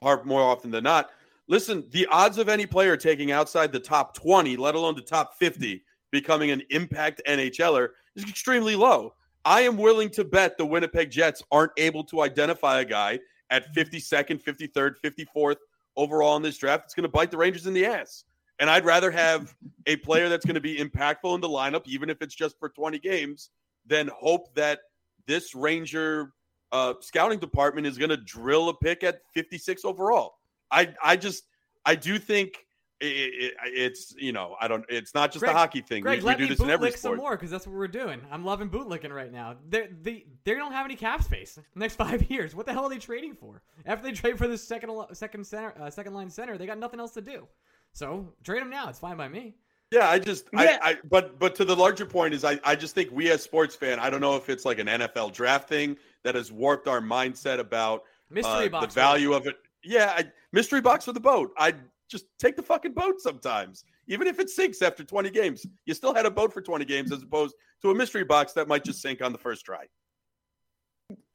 harp 0.00 0.24
more 0.26 0.42
often 0.42 0.70
than 0.70 0.84
not. 0.84 1.10
Listen, 1.48 1.84
the 1.90 2.06
odds 2.06 2.38
of 2.38 2.48
any 2.48 2.66
player 2.66 2.96
taking 2.96 3.32
outside 3.32 3.72
the 3.72 3.80
top 3.80 4.14
twenty, 4.14 4.56
let 4.56 4.74
alone 4.74 4.94
the 4.94 5.02
top 5.02 5.34
fifty, 5.38 5.82
becoming 6.10 6.50
an 6.50 6.62
impact 6.70 7.22
NHLer 7.26 7.88
is 8.16 8.24
extremely 8.24 8.76
low. 8.76 9.14
I 9.44 9.62
am 9.62 9.76
willing 9.76 10.10
to 10.10 10.24
bet 10.24 10.58
the 10.58 10.66
Winnipeg 10.66 11.10
Jets 11.10 11.42
aren't 11.50 11.72
able 11.76 12.04
to 12.04 12.20
identify 12.22 12.80
a 12.80 12.84
guy 12.84 13.18
at 13.50 13.74
52nd, 13.74 14.42
53rd, 14.42 14.94
54th 15.02 15.56
overall 15.96 16.36
in 16.36 16.42
this 16.42 16.58
draft. 16.58 16.84
It's 16.84 16.94
going 16.94 17.04
to 17.04 17.08
bite 17.08 17.30
the 17.30 17.38
Rangers 17.38 17.66
in 17.66 17.72
the 17.72 17.86
ass. 17.86 18.24
And 18.58 18.68
I'd 18.68 18.84
rather 18.84 19.10
have 19.10 19.54
a 19.86 19.96
player 19.96 20.28
that's 20.28 20.44
going 20.44 20.56
to 20.56 20.60
be 20.60 20.76
impactful 20.76 21.34
in 21.34 21.40
the 21.40 21.48
lineup, 21.48 21.86
even 21.86 22.10
if 22.10 22.20
it's 22.20 22.34
just 22.34 22.58
for 22.58 22.68
20 22.68 22.98
games, 22.98 23.50
than 23.86 24.10
hope 24.14 24.54
that 24.54 24.80
this 25.26 25.54
Ranger 25.54 26.32
uh, 26.72 26.94
scouting 27.00 27.38
department 27.38 27.86
is 27.86 27.96
going 27.96 28.10
to 28.10 28.16
drill 28.16 28.68
a 28.68 28.74
pick 28.74 29.04
at 29.04 29.20
56 29.32 29.84
overall. 29.84 30.37
I, 30.70 30.94
I 31.02 31.16
just, 31.16 31.44
I 31.84 31.94
do 31.94 32.18
think 32.18 32.64
it, 33.00 33.06
it, 33.06 33.54
it's, 33.64 34.14
you 34.18 34.32
know, 34.32 34.56
I 34.60 34.68
don't, 34.68 34.84
it's 34.88 35.14
not 35.14 35.32
just 35.32 35.40
Greg- 35.40 35.54
a 35.54 35.58
hockey 35.58 35.80
thing. 35.80 36.02
Greg, 36.02 36.18
we, 36.18 36.24
we 36.24 36.26
let 36.26 36.38
do 36.38 36.44
me 36.44 36.48
this 36.50 36.60
in 36.60 36.70
every 36.70 36.90
bootlick 36.90 36.98
some 36.98 37.16
more 37.16 37.36
because 37.36 37.50
that's 37.50 37.66
what 37.66 37.76
we're 37.76 37.88
doing. 37.88 38.20
I'm 38.30 38.44
loving 38.44 38.68
bootlicking 38.68 39.12
right 39.12 39.32
now. 39.32 39.56
They 39.68 39.88
they 40.02 40.26
they 40.44 40.54
don't 40.54 40.72
have 40.72 40.84
any 40.84 40.96
cap 40.96 41.22
space 41.22 41.54
the 41.54 41.62
next 41.74 41.94
five 42.04 42.30
years. 42.30 42.54
What 42.54 42.66
the 42.66 42.72
hell 42.72 42.84
are 42.84 42.90
they 42.90 42.98
trading 42.98 43.34
for? 43.34 43.62
After 43.86 44.04
they 44.04 44.12
trade 44.12 44.36
for 44.36 44.48
the 44.48 44.58
second 44.58 44.90
second 45.12 45.46
center 45.46 45.74
uh, 45.80 45.90
second 45.90 46.14
line 46.14 46.30
center, 46.30 46.58
they 46.58 46.66
got 46.66 46.78
nothing 46.78 46.98
else 47.00 47.12
to 47.12 47.20
do. 47.20 47.46
So 47.92 48.32
trade 48.42 48.62
them 48.62 48.70
now. 48.70 48.88
It's 48.88 48.98
fine 48.98 49.16
by 49.16 49.28
me. 49.28 49.54
Yeah, 49.90 50.08
I 50.10 50.18
just, 50.18 50.46
Yeah. 50.52 50.78
I, 50.82 50.90
I, 50.90 50.96
but, 51.08 51.38
but 51.38 51.54
to 51.56 51.64
the 51.64 51.74
larger 51.74 52.04
point 52.04 52.34
is, 52.34 52.44
I, 52.44 52.60
I 52.62 52.76
just 52.76 52.94
think 52.94 53.10
we 53.10 53.30
as 53.30 53.42
sports 53.42 53.74
fan, 53.74 53.98
I 53.98 54.10
don't 54.10 54.20
know 54.20 54.36
if 54.36 54.50
it's 54.50 54.64
like 54.64 54.78
an 54.78 54.86
NFL 54.86 55.32
draft 55.32 55.68
thing 55.68 55.96
that 56.24 56.34
has 56.34 56.52
warped 56.52 56.88
our 56.88 57.00
mindset 57.00 57.58
about 57.58 58.02
Mystery 58.30 58.66
uh, 58.66 58.68
box. 58.68 58.94
the 58.94 59.00
value 59.00 59.32
of 59.32 59.46
it. 59.46 59.56
Yeah, 59.84 60.14
I, 60.16 60.24
mystery 60.52 60.80
box 60.80 61.04
for 61.04 61.12
the 61.12 61.20
boat. 61.20 61.52
I 61.58 61.74
just 62.08 62.26
take 62.38 62.56
the 62.56 62.62
fucking 62.62 62.92
boat 62.92 63.20
sometimes, 63.20 63.84
even 64.06 64.26
if 64.26 64.38
it 64.40 64.50
sinks 64.50 64.82
after 64.82 65.04
20 65.04 65.30
games. 65.30 65.66
You 65.84 65.94
still 65.94 66.14
had 66.14 66.26
a 66.26 66.30
boat 66.30 66.52
for 66.52 66.60
20 66.60 66.84
games 66.84 67.12
as 67.12 67.22
opposed 67.22 67.54
to 67.82 67.90
a 67.90 67.94
mystery 67.94 68.24
box 68.24 68.52
that 68.54 68.68
might 68.68 68.84
just 68.84 69.00
sink 69.00 69.22
on 69.22 69.32
the 69.32 69.38
first 69.38 69.64
try. 69.64 69.86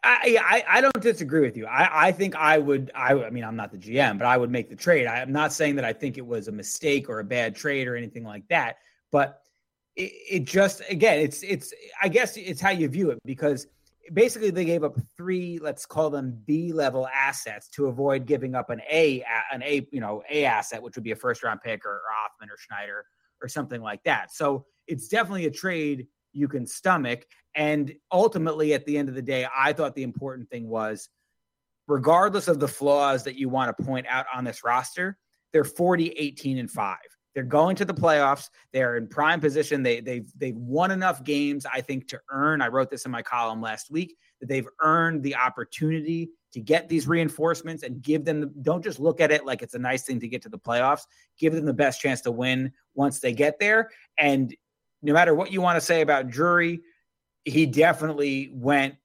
I, 0.03 0.38
I 0.41 0.78
I 0.78 0.82
don't 0.82 1.02
disagree 1.02 1.41
with 1.41 1.57
you. 1.57 1.65
I, 1.65 2.07
I 2.07 2.11
think 2.11 2.36
I 2.36 2.57
would 2.57 2.91
I 2.94 3.14
I 3.14 3.30
mean 3.30 3.44
I'm 3.44 3.56
not 3.56 3.72
the 3.72 3.78
GM, 3.78 4.18
but 4.18 4.28
I 4.28 4.38
would 4.38 4.52
make 4.52 4.70
the 4.70 4.76
trade. 4.76 5.07
I'm 5.07 5.32
not 5.32 5.53
saying 5.53 5.76
that 5.78 5.86
I 5.86 5.94
think 5.94 6.18
it 6.18 6.26
was 6.26 6.48
a 6.48 6.52
mistake 6.52 7.10
or 7.10 7.20
a 7.20 7.24
bad 7.24 7.56
trade 7.56 7.88
or 7.88 7.95
anything 7.95 8.24
like 8.24 8.48
that. 8.49 8.78
But 9.11 9.41
it, 9.95 10.11
it 10.30 10.44
just 10.44 10.82
again 10.90 11.20
it's 11.20 11.41
it's 11.41 11.74
I 12.02 12.10
guess 12.10 12.38
it's 12.38 12.61
how 12.61 12.72
you 12.72 12.88
view 12.88 13.11
it 13.11 13.20
because 13.26 13.68
basically 14.11 14.49
they 14.49 14.65
gave 14.65 14.84
up 14.84 14.97
three 15.15 15.59
let's 15.59 15.85
call 15.85 16.09
them 16.09 16.41
B 16.45 16.73
level 16.73 17.07
assets 17.07 17.69
to 17.69 17.88
avoid 17.88 18.25
giving 18.25 18.53
up 18.55 18.69
an 18.69 18.81
A 18.91 19.23
an 19.51 19.63
A 19.63 19.88
you 19.91 20.01
know 20.01 20.21
A 20.30 20.45
asset 20.45 20.81
which 20.81 20.95
would 20.95 21.03
be 21.03 21.11
a 21.11 21.15
first 21.15 21.43
round 21.43 21.61
pick 21.61 21.85
or, 21.85 21.91
or 21.91 22.01
Othmann 22.25 22.49
or 22.49 22.57
Schneider 22.57 23.05
or 23.43 23.47
something 23.47 23.81
like 23.81 24.01
that. 24.03 24.34
So 24.34 24.65
it's 24.88 25.07
definitely 25.07 25.45
a 25.45 25.51
trade 25.51 26.07
you 26.31 26.47
can 26.47 26.65
stomach. 26.65 27.25
And 27.55 27.93
ultimately, 28.11 28.73
at 28.73 28.85
the 28.85 28.97
end 28.97 29.09
of 29.09 29.15
the 29.15 29.21
day, 29.21 29.45
I 29.55 29.73
thought 29.73 29.93
the 29.93 30.03
important 30.03 30.49
thing 30.49 30.67
was, 30.67 31.09
regardless 31.88 32.47
of 32.47 32.59
the 32.59 32.67
flaws 32.67 33.23
that 33.25 33.35
you 33.35 33.49
want 33.49 33.75
to 33.77 33.84
point 33.84 34.07
out 34.09 34.25
on 34.34 34.43
this 34.43 34.63
roster, 34.63 35.17
they're 35.51 35.63
40, 35.63 36.09
18, 36.09 36.57
and 36.57 36.71
5. 36.71 36.97
They're 37.34 37.43
going 37.43 37.76
to 37.77 37.85
the 37.85 37.93
playoffs. 37.93 38.49
They're 38.72 38.97
in 38.97 39.07
prime 39.07 39.39
position. 39.39 39.81
They, 39.84 39.99
they've 40.01 40.31
they've 40.38 40.55
won 40.55 40.91
enough 40.91 41.23
games, 41.23 41.65
I 41.65 41.81
think, 41.81 42.07
to 42.10 42.19
earn. 42.30 42.61
I 42.61 42.68
wrote 42.68 42.89
this 42.89 43.05
in 43.05 43.11
my 43.11 43.22
column 43.22 43.61
last 43.61 43.89
week 43.89 44.18
that 44.39 44.47
they've 44.47 44.68
earned 44.81 45.23
the 45.23 45.35
opportunity 45.35 46.30
to 46.53 46.60
get 46.60 46.89
these 46.89 47.07
reinforcements 47.07 47.84
and 47.84 48.01
give 48.01 48.26
them. 48.26 48.41
The, 48.41 48.47
don't 48.61 48.84
just 48.84 48.99
look 48.99 49.19
at 49.19 49.31
it 49.31 49.45
like 49.45 49.61
it's 49.61 49.73
a 49.73 49.80
nice 49.80 50.03
thing 50.03 50.19
to 50.19 50.27
get 50.27 50.43
to 50.43 50.49
the 50.49 50.60
playoffs. 50.60 51.01
Give 51.39 51.53
them 51.53 51.65
the 51.65 51.73
best 51.73 51.99
chance 51.99 52.22
to 52.22 52.31
win 52.31 52.72
once 52.93 53.19
they 53.19 53.34
get 53.34 53.60
there. 53.60 53.89
And 54.18 54.55
no 55.01 55.14
matter 55.14 55.34
what 55.34 55.51
you 55.51 55.61
want 55.61 55.77
to 55.77 55.81
say 55.81 56.01
about 56.01 56.30
Drury, 56.30 56.81
he 57.45 57.65
definitely 57.65 58.51
went 58.53 58.95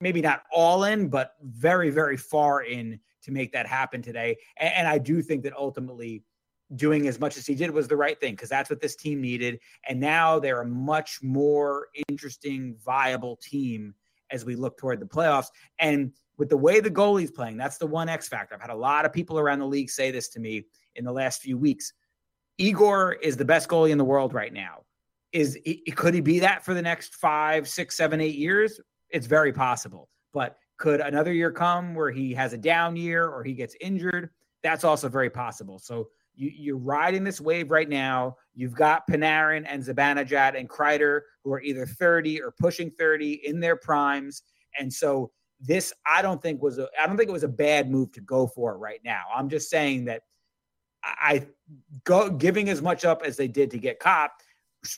maybe 0.00 0.20
not 0.20 0.42
all 0.52 0.84
in, 0.84 1.08
but 1.08 1.32
very, 1.42 1.90
very 1.90 2.16
far 2.16 2.62
in 2.62 3.00
to 3.22 3.32
make 3.32 3.52
that 3.52 3.66
happen 3.66 4.02
today. 4.02 4.36
And, 4.56 4.72
and 4.74 4.88
I 4.88 4.98
do 4.98 5.22
think 5.22 5.42
that 5.44 5.56
ultimately 5.56 6.22
doing 6.74 7.06
as 7.06 7.20
much 7.20 7.36
as 7.36 7.46
he 7.46 7.54
did 7.54 7.70
was 7.70 7.86
the 7.86 7.96
right 7.96 8.18
thing 8.18 8.32
because 8.32 8.48
that's 8.48 8.68
what 8.68 8.80
this 8.80 8.96
team 8.96 9.20
needed. 9.20 9.60
And 9.88 10.00
now 10.00 10.38
they're 10.38 10.62
a 10.62 10.66
much 10.66 11.22
more 11.22 11.88
interesting, 12.08 12.76
viable 12.84 13.36
team 13.36 13.94
as 14.30 14.44
we 14.44 14.56
look 14.56 14.76
toward 14.76 14.98
the 14.98 15.06
playoffs. 15.06 15.46
And 15.78 16.12
with 16.38 16.48
the 16.48 16.56
way 16.56 16.80
the 16.80 16.90
goalie's 16.90 17.30
playing, 17.30 17.56
that's 17.56 17.78
the 17.78 17.86
one 17.86 18.08
X 18.08 18.28
factor. 18.28 18.54
I've 18.54 18.60
had 18.60 18.70
a 18.70 18.74
lot 18.74 19.04
of 19.04 19.12
people 19.12 19.38
around 19.38 19.60
the 19.60 19.66
league 19.66 19.90
say 19.90 20.10
this 20.10 20.28
to 20.30 20.40
me 20.40 20.64
in 20.96 21.04
the 21.04 21.12
last 21.12 21.40
few 21.40 21.56
weeks. 21.56 21.92
Igor 22.58 23.12
is 23.14 23.36
the 23.36 23.44
best 23.44 23.68
goalie 23.68 23.90
in 23.90 23.98
the 23.98 24.04
world 24.04 24.34
right 24.34 24.52
now. 24.52 24.82
Is 25.32 25.58
could 25.94 26.14
he 26.14 26.20
be 26.20 26.38
that 26.40 26.64
for 26.64 26.74
the 26.74 26.82
next 26.82 27.14
five, 27.16 27.68
six, 27.68 27.96
seven, 27.96 28.20
eight 28.20 28.36
years? 28.36 28.80
It's 29.10 29.26
very 29.26 29.52
possible. 29.52 30.08
But 30.32 30.56
could 30.78 31.00
another 31.00 31.32
year 31.32 31.50
come 31.50 31.94
where 31.94 32.10
he 32.10 32.34
has 32.34 32.52
a 32.52 32.58
down 32.58 32.96
year 32.96 33.28
or 33.28 33.44
he 33.44 33.52
gets 33.52 33.76
injured? 33.80 34.30
That's 34.62 34.84
also 34.84 35.08
very 35.08 35.30
possible. 35.30 35.78
So 35.78 36.08
you, 36.36 36.52
you're 36.54 36.76
riding 36.76 37.24
this 37.24 37.40
wave 37.40 37.70
right 37.70 37.88
now. 37.88 38.36
You've 38.54 38.74
got 38.74 39.08
Panarin 39.08 39.64
and 39.66 39.82
Zibanejad 39.82 40.58
and 40.58 40.68
Kreider 40.68 41.22
who 41.42 41.52
are 41.52 41.60
either 41.60 41.86
30 41.86 42.42
or 42.42 42.52
pushing 42.52 42.90
30 42.90 43.46
in 43.46 43.60
their 43.60 43.76
primes. 43.76 44.42
And 44.78 44.92
so 44.92 45.30
this 45.60 45.92
I 46.06 46.22
don't 46.22 46.40
think 46.40 46.62
was 46.62 46.78
a 46.78 46.88
I 47.00 47.06
don't 47.06 47.16
think 47.16 47.30
it 47.30 47.32
was 47.32 47.42
a 47.42 47.48
bad 47.48 47.90
move 47.90 48.12
to 48.12 48.20
go 48.20 48.46
for 48.46 48.74
it 48.74 48.76
right 48.76 49.00
now. 49.04 49.22
I'm 49.34 49.48
just 49.48 49.70
saying 49.70 50.04
that 50.04 50.22
I 51.02 51.46
go 52.04 52.28
giving 52.28 52.68
as 52.68 52.82
much 52.82 53.04
up 53.04 53.22
as 53.24 53.36
they 53.36 53.48
did 53.48 53.70
to 53.70 53.78
get 53.78 54.00
Copp 54.00 54.42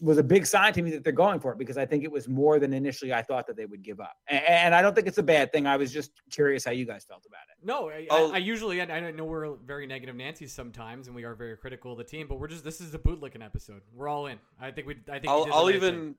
was 0.03 0.19
a 0.19 0.23
big 0.23 0.45
sign 0.45 0.73
to 0.75 0.83
me 0.83 0.91
that 0.91 1.05
they're 1.05 1.13
going 1.13 1.41
for 1.41 1.53
it 1.53 1.59
because 1.59 1.79
I 1.79 1.87
think 1.87 2.05
it 2.05 2.13
was 2.13 2.29
more 2.29 2.59
than 2.59 2.73
initially 2.73 3.13
I 3.13 3.23
thought 3.23 3.47
that 3.47 3.57
they 3.57 3.65
would 3.65 3.83
give 3.83 4.01
up. 4.01 4.17
And, 4.29 4.45
and 4.45 4.75
I 4.75 4.83
don't 4.83 4.95
think 4.95 5.07
it's 5.07 5.19
a 5.19 5.23
bad 5.23 5.53
thing. 5.53 5.67
I 5.67 5.77
was 5.77 5.93
just 5.93 6.11
curious 6.31 6.65
how 6.65 6.73
you 6.73 6.85
guys 6.85 7.05
felt 7.05 7.25
about 7.27 7.43
it. 7.51 7.65
No, 7.67 7.89
I, 7.89 7.95
I, 7.95 8.07
oh. 8.11 8.33
I 8.33 8.39
usually 8.39 8.83
I 8.83 9.11
know 9.13 9.25
we're 9.25 9.57
very 9.57 9.87
negative 9.87 10.17
Nancy's 10.17 10.53
sometimes, 10.53 11.07
and 11.07 11.17
we 11.17 11.25
are 11.25 11.35
very 11.35 11.57
critical 11.57 11.93
of 11.93 11.99
the 11.99 12.05
team. 12.05 12.27
But 12.29 12.39
we're 12.39 12.49
just 12.49 12.65
this 12.65 12.81
is 12.81 12.95
a 12.95 12.99
bootlicking 12.99 13.45
episode. 13.45 13.83
We're 13.95 14.09
all 14.09 14.27
in. 14.27 14.39
I 14.61 14.71
think 14.71 14.87
we. 14.87 14.97
I 15.09 15.19
think 15.19 15.29
I'll, 15.29 15.47
we 15.47 15.51
I'll 15.53 15.71
even. 15.71 15.95
Thing. 15.95 16.15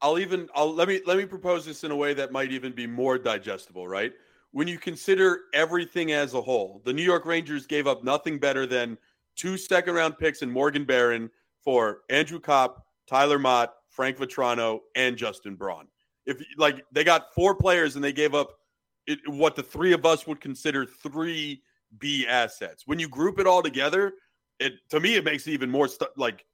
I'll 0.00 0.18
even. 0.18 0.48
I'll 0.54 0.74
let 0.74 0.88
me 0.88 1.00
let 1.06 1.16
me 1.16 1.26
propose 1.26 1.64
this 1.64 1.84
in 1.84 1.90
a 1.90 1.96
way 1.96 2.14
that 2.14 2.32
might 2.32 2.50
even 2.50 2.72
be 2.72 2.86
more 2.86 3.18
digestible. 3.18 3.86
Right 3.86 4.12
when 4.54 4.68
you 4.68 4.78
consider 4.78 5.40
everything 5.52 6.12
as 6.12 6.34
a 6.34 6.40
whole, 6.40 6.80
the 6.84 6.92
New 6.92 7.02
York 7.02 7.26
Rangers 7.26 7.66
gave 7.66 7.88
up 7.88 8.04
nothing 8.04 8.38
better 8.38 8.66
than 8.66 8.96
two 9.34 9.56
second 9.56 9.94
round 9.94 10.16
picks 10.16 10.42
and 10.42 10.52
Morgan 10.52 10.84
Barron 10.84 11.28
for 11.64 12.02
Andrew 12.08 12.38
Copp, 12.38 12.83
Tyler 13.06 13.38
Motte, 13.38 13.72
Frank 13.90 14.18
Vatrano, 14.18 14.80
and 14.96 15.16
Justin 15.16 15.54
Braun. 15.54 15.86
If 16.26 16.42
like 16.56 16.84
they 16.92 17.04
got 17.04 17.34
four 17.34 17.54
players 17.54 17.96
and 17.96 18.04
they 18.04 18.12
gave 18.12 18.34
up 18.34 18.58
it, 19.06 19.18
what 19.26 19.56
the 19.56 19.62
three 19.62 19.92
of 19.92 20.06
us 20.06 20.26
would 20.26 20.40
consider 20.40 20.86
three 20.86 21.62
B 21.98 22.26
assets. 22.26 22.84
When 22.86 22.98
you 22.98 23.08
group 23.08 23.38
it 23.38 23.46
all 23.46 23.62
together, 23.62 24.14
it 24.58 24.74
to 24.90 25.00
me 25.00 25.16
it 25.16 25.24
makes 25.24 25.46
it 25.46 25.52
even 25.52 25.70
more 25.70 25.88
stu- 25.88 26.06
like 26.16 26.44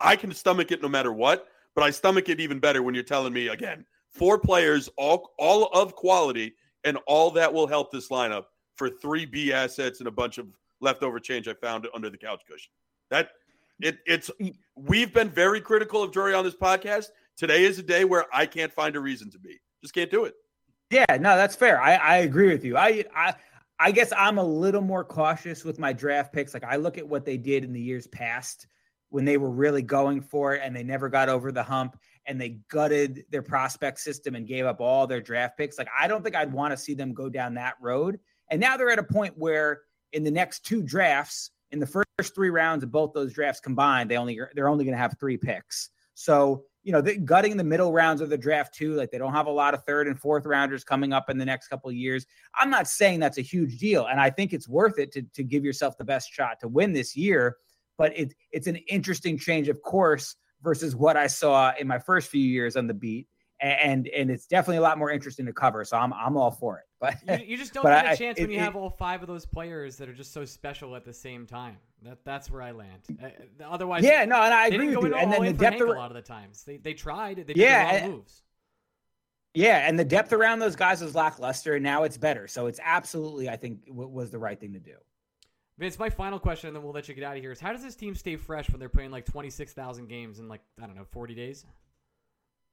I 0.00 0.16
can 0.16 0.32
stomach 0.32 0.72
it 0.72 0.82
no 0.82 0.88
matter 0.88 1.12
what, 1.12 1.48
but 1.74 1.82
I 1.82 1.90
stomach 1.90 2.28
it 2.28 2.40
even 2.40 2.60
better 2.60 2.82
when 2.82 2.94
you're 2.94 3.04
telling 3.04 3.32
me 3.32 3.48
again 3.48 3.84
four 4.10 4.38
players 4.38 4.88
all 4.96 5.34
all 5.38 5.66
of 5.66 5.94
quality 5.94 6.54
and 6.84 6.98
all 7.06 7.30
that 7.32 7.52
will 7.52 7.66
help 7.66 7.90
this 7.90 8.08
lineup 8.08 8.44
for 8.76 8.88
three 8.88 9.26
B 9.26 9.52
assets 9.52 9.98
and 10.00 10.08
a 10.08 10.12
bunch 10.12 10.38
of 10.38 10.46
leftover 10.80 11.20
change 11.20 11.48
I 11.48 11.54
found 11.54 11.86
under 11.94 12.10
the 12.10 12.16
couch 12.16 12.42
cushion. 12.48 12.72
That 13.10 13.30
it, 13.80 13.98
it's 14.06 14.30
we've 14.76 15.12
been 15.12 15.30
very 15.30 15.60
critical 15.60 16.02
of 16.02 16.12
Drury 16.12 16.34
on 16.34 16.44
this 16.44 16.56
podcast. 16.56 17.06
Today 17.36 17.64
is 17.64 17.78
a 17.78 17.82
day 17.82 18.04
where 18.04 18.26
I 18.32 18.46
can't 18.46 18.72
find 18.72 18.96
a 18.96 19.00
reason 19.00 19.30
to 19.30 19.38
be. 19.38 19.60
Just 19.82 19.94
can't 19.94 20.10
do 20.10 20.24
it. 20.24 20.34
Yeah, 20.90 21.06
no, 21.20 21.36
that's 21.36 21.56
fair. 21.56 21.80
I, 21.80 21.94
I 21.94 22.16
agree 22.18 22.48
with 22.48 22.64
you. 22.64 22.76
I, 22.76 23.04
I 23.14 23.34
I 23.78 23.92
guess 23.92 24.12
I'm 24.14 24.36
a 24.36 24.44
little 24.44 24.82
more 24.82 25.04
cautious 25.04 25.64
with 25.64 25.78
my 25.78 25.92
draft 25.92 26.34
picks. 26.34 26.52
Like 26.52 26.64
I 26.64 26.76
look 26.76 26.98
at 26.98 27.08
what 27.08 27.24
they 27.24 27.38
did 27.38 27.64
in 27.64 27.72
the 27.72 27.80
years 27.80 28.06
past 28.06 28.66
when 29.08 29.24
they 29.24 29.38
were 29.38 29.50
really 29.50 29.82
going 29.82 30.20
for 30.20 30.54
it 30.54 30.60
and 30.62 30.76
they 30.76 30.82
never 30.82 31.08
got 31.08 31.30
over 31.30 31.50
the 31.50 31.62
hump 31.62 31.98
and 32.26 32.38
they 32.38 32.60
gutted 32.68 33.24
their 33.30 33.42
prospect 33.42 33.98
system 34.00 34.34
and 34.34 34.46
gave 34.46 34.66
up 34.66 34.80
all 34.80 35.06
their 35.06 35.22
draft 35.22 35.56
picks. 35.56 35.78
Like 35.78 35.88
I 35.98 36.08
don't 36.08 36.22
think 36.22 36.36
I'd 36.36 36.52
want 36.52 36.72
to 36.72 36.76
see 36.76 36.92
them 36.92 37.14
go 37.14 37.30
down 37.30 37.54
that 37.54 37.74
road. 37.80 38.20
And 38.50 38.60
now 38.60 38.76
they're 38.76 38.90
at 38.90 38.98
a 38.98 39.02
point 39.02 39.32
where 39.38 39.80
in 40.12 40.24
the 40.24 40.30
next 40.30 40.66
two 40.66 40.82
drafts, 40.82 41.50
in 41.72 41.78
the 41.78 41.86
first 41.86 42.34
three 42.34 42.50
rounds 42.50 42.82
of 42.82 42.90
both 42.90 43.12
those 43.12 43.32
drafts 43.32 43.60
combined, 43.60 44.10
they 44.10 44.16
only 44.16 44.38
they're 44.54 44.68
only 44.68 44.84
going 44.84 44.94
to 44.94 45.00
have 45.00 45.16
three 45.18 45.36
picks. 45.36 45.90
So 46.14 46.64
you 46.82 46.92
know, 46.92 47.02
gutting 47.24 47.58
the 47.58 47.64
middle 47.64 47.92
rounds 47.92 48.22
of 48.22 48.30
the 48.30 48.38
draft 48.38 48.74
too, 48.74 48.94
like 48.94 49.10
they 49.10 49.18
don't 49.18 49.34
have 49.34 49.46
a 49.46 49.50
lot 49.50 49.74
of 49.74 49.84
third 49.84 50.06
and 50.06 50.18
fourth 50.18 50.46
rounders 50.46 50.82
coming 50.82 51.12
up 51.12 51.28
in 51.28 51.36
the 51.36 51.44
next 51.44 51.68
couple 51.68 51.92
years. 51.92 52.24
I'm 52.58 52.70
not 52.70 52.88
saying 52.88 53.20
that's 53.20 53.36
a 53.36 53.42
huge 53.42 53.78
deal, 53.78 54.06
and 54.06 54.18
I 54.18 54.30
think 54.30 54.52
it's 54.52 54.68
worth 54.68 54.98
it 54.98 55.12
to 55.12 55.22
to 55.22 55.42
give 55.42 55.64
yourself 55.64 55.96
the 55.98 56.04
best 56.04 56.32
shot 56.32 56.58
to 56.60 56.68
win 56.68 56.92
this 56.92 57.16
year. 57.16 57.56
But 57.98 58.16
it 58.18 58.34
it's 58.52 58.66
an 58.66 58.76
interesting 58.76 59.38
change 59.38 59.68
of 59.68 59.82
course 59.82 60.36
versus 60.62 60.94
what 60.94 61.16
I 61.16 61.26
saw 61.26 61.72
in 61.78 61.86
my 61.86 61.98
first 61.98 62.28
few 62.28 62.42
years 62.42 62.76
on 62.76 62.86
the 62.86 62.94
beat 62.94 63.26
and 63.60 64.08
and 64.08 64.30
it's 64.30 64.46
definitely 64.46 64.78
a 64.78 64.82
lot 64.82 64.98
more 64.98 65.10
interesting 65.10 65.46
to 65.46 65.52
cover. 65.52 65.84
So 65.84 65.96
I'm 65.96 66.12
I'm 66.12 66.36
all 66.36 66.50
for 66.50 66.78
it. 66.78 66.84
But 67.00 67.16
you, 67.40 67.52
you 67.52 67.56
just 67.56 67.72
don't 67.72 67.84
get 67.84 68.12
a 68.12 68.16
chance 68.16 68.38
I, 68.38 68.42
when 68.42 68.50
it, 68.50 68.54
you 68.54 68.60
have 68.60 68.76
all 68.76 68.90
five 68.90 69.22
of 69.22 69.28
those 69.28 69.46
players 69.46 69.96
that 69.96 70.10
are 70.10 70.12
just 70.12 70.34
so 70.34 70.44
special 70.44 70.94
at 70.94 71.02
the 71.02 71.14
same 71.14 71.46
time. 71.46 71.78
That 72.02 72.18
that's 72.24 72.50
where 72.50 72.60
I 72.60 72.72
land. 72.72 73.00
Uh, 73.22 73.28
otherwise, 73.64 74.04
yeah, 74.04 74.26
no, 74.26 74.36
and 74.42 74.52
I 74.52 74.66
agree 74.66 74.94
with 74.94 75.06
you. 75.06 75.14
And 75.14 75.32
then 75.32 75.42
the 75.42 75.52
depth 75.54 75.80
of, 75.80 75.88
a 75.88 75.92
lot 75.92 76.10
of 76.10 76.14
the 76.14 76.20
times 76.20 76.62
they 76.64 76.76
they 76.76 76.92
tried. 76.92 77.38
They 77.38 77.44
did 77.44 77.56
yeah, 77.56 78.02
the 78.02 78.08
moves. 78.08 78.42
Yeah, 79.54 79.88
and 79.88 79.98
the 79.98 80.04
depth 80.04 80.32
around 80.32 80.58
those 80.58 80.76
guys 80.76 81.00
was 81.00 81.14
lackluster, 81.14 81.74
and 81.74 81.82
now 81.82 82.04
it's 82.04 82.16
better. 82.16 82.46
So 82.46 82.66
it's 82.66 82.78
absolutely, 82.84 83.48
I 83.48 83.56
think, 83.56 83.86
w- 83.86 84.08
was 84.08 84.30
the 84.30 84.38
right 84.38 84.60
thing 84.60 84.74
to 84.74 84.78
do. 84.78 84.94
Vince, 85.76 85.98
my 85.98 86.10
final 86.10 86.38
question, 86.38 86.68
and 86.68 86.76
then 86.76 86.84
we'll 86.84 86.92
let 86.92 87.08
you 87.08 87.14
get 87.14 87.24
out 87.24 87.36
of 87.36 87.42
here, 87.42 87.50
is 87.50 87.58
how 87.58 87.72
does 87.72 87.82
this 87.82 87.96
team 87.96 88.14
stay 88.14 88.36
fresh 88.36 88.70
when 88.70 88.78
they're 88.78 88.88
playing 88.88 89.10
like 89.10 89.24
twenty 89.24 89.50
six 89.50 89.72
thousand 89.72 90.08
games 90.08 90.38
in 90.38 90.48
like 90.48 90.60
I 90.80 90.86
don't 90.86 90.94
know 90.94 91.06
forty 91.10 91.34
days? 91.34 91.64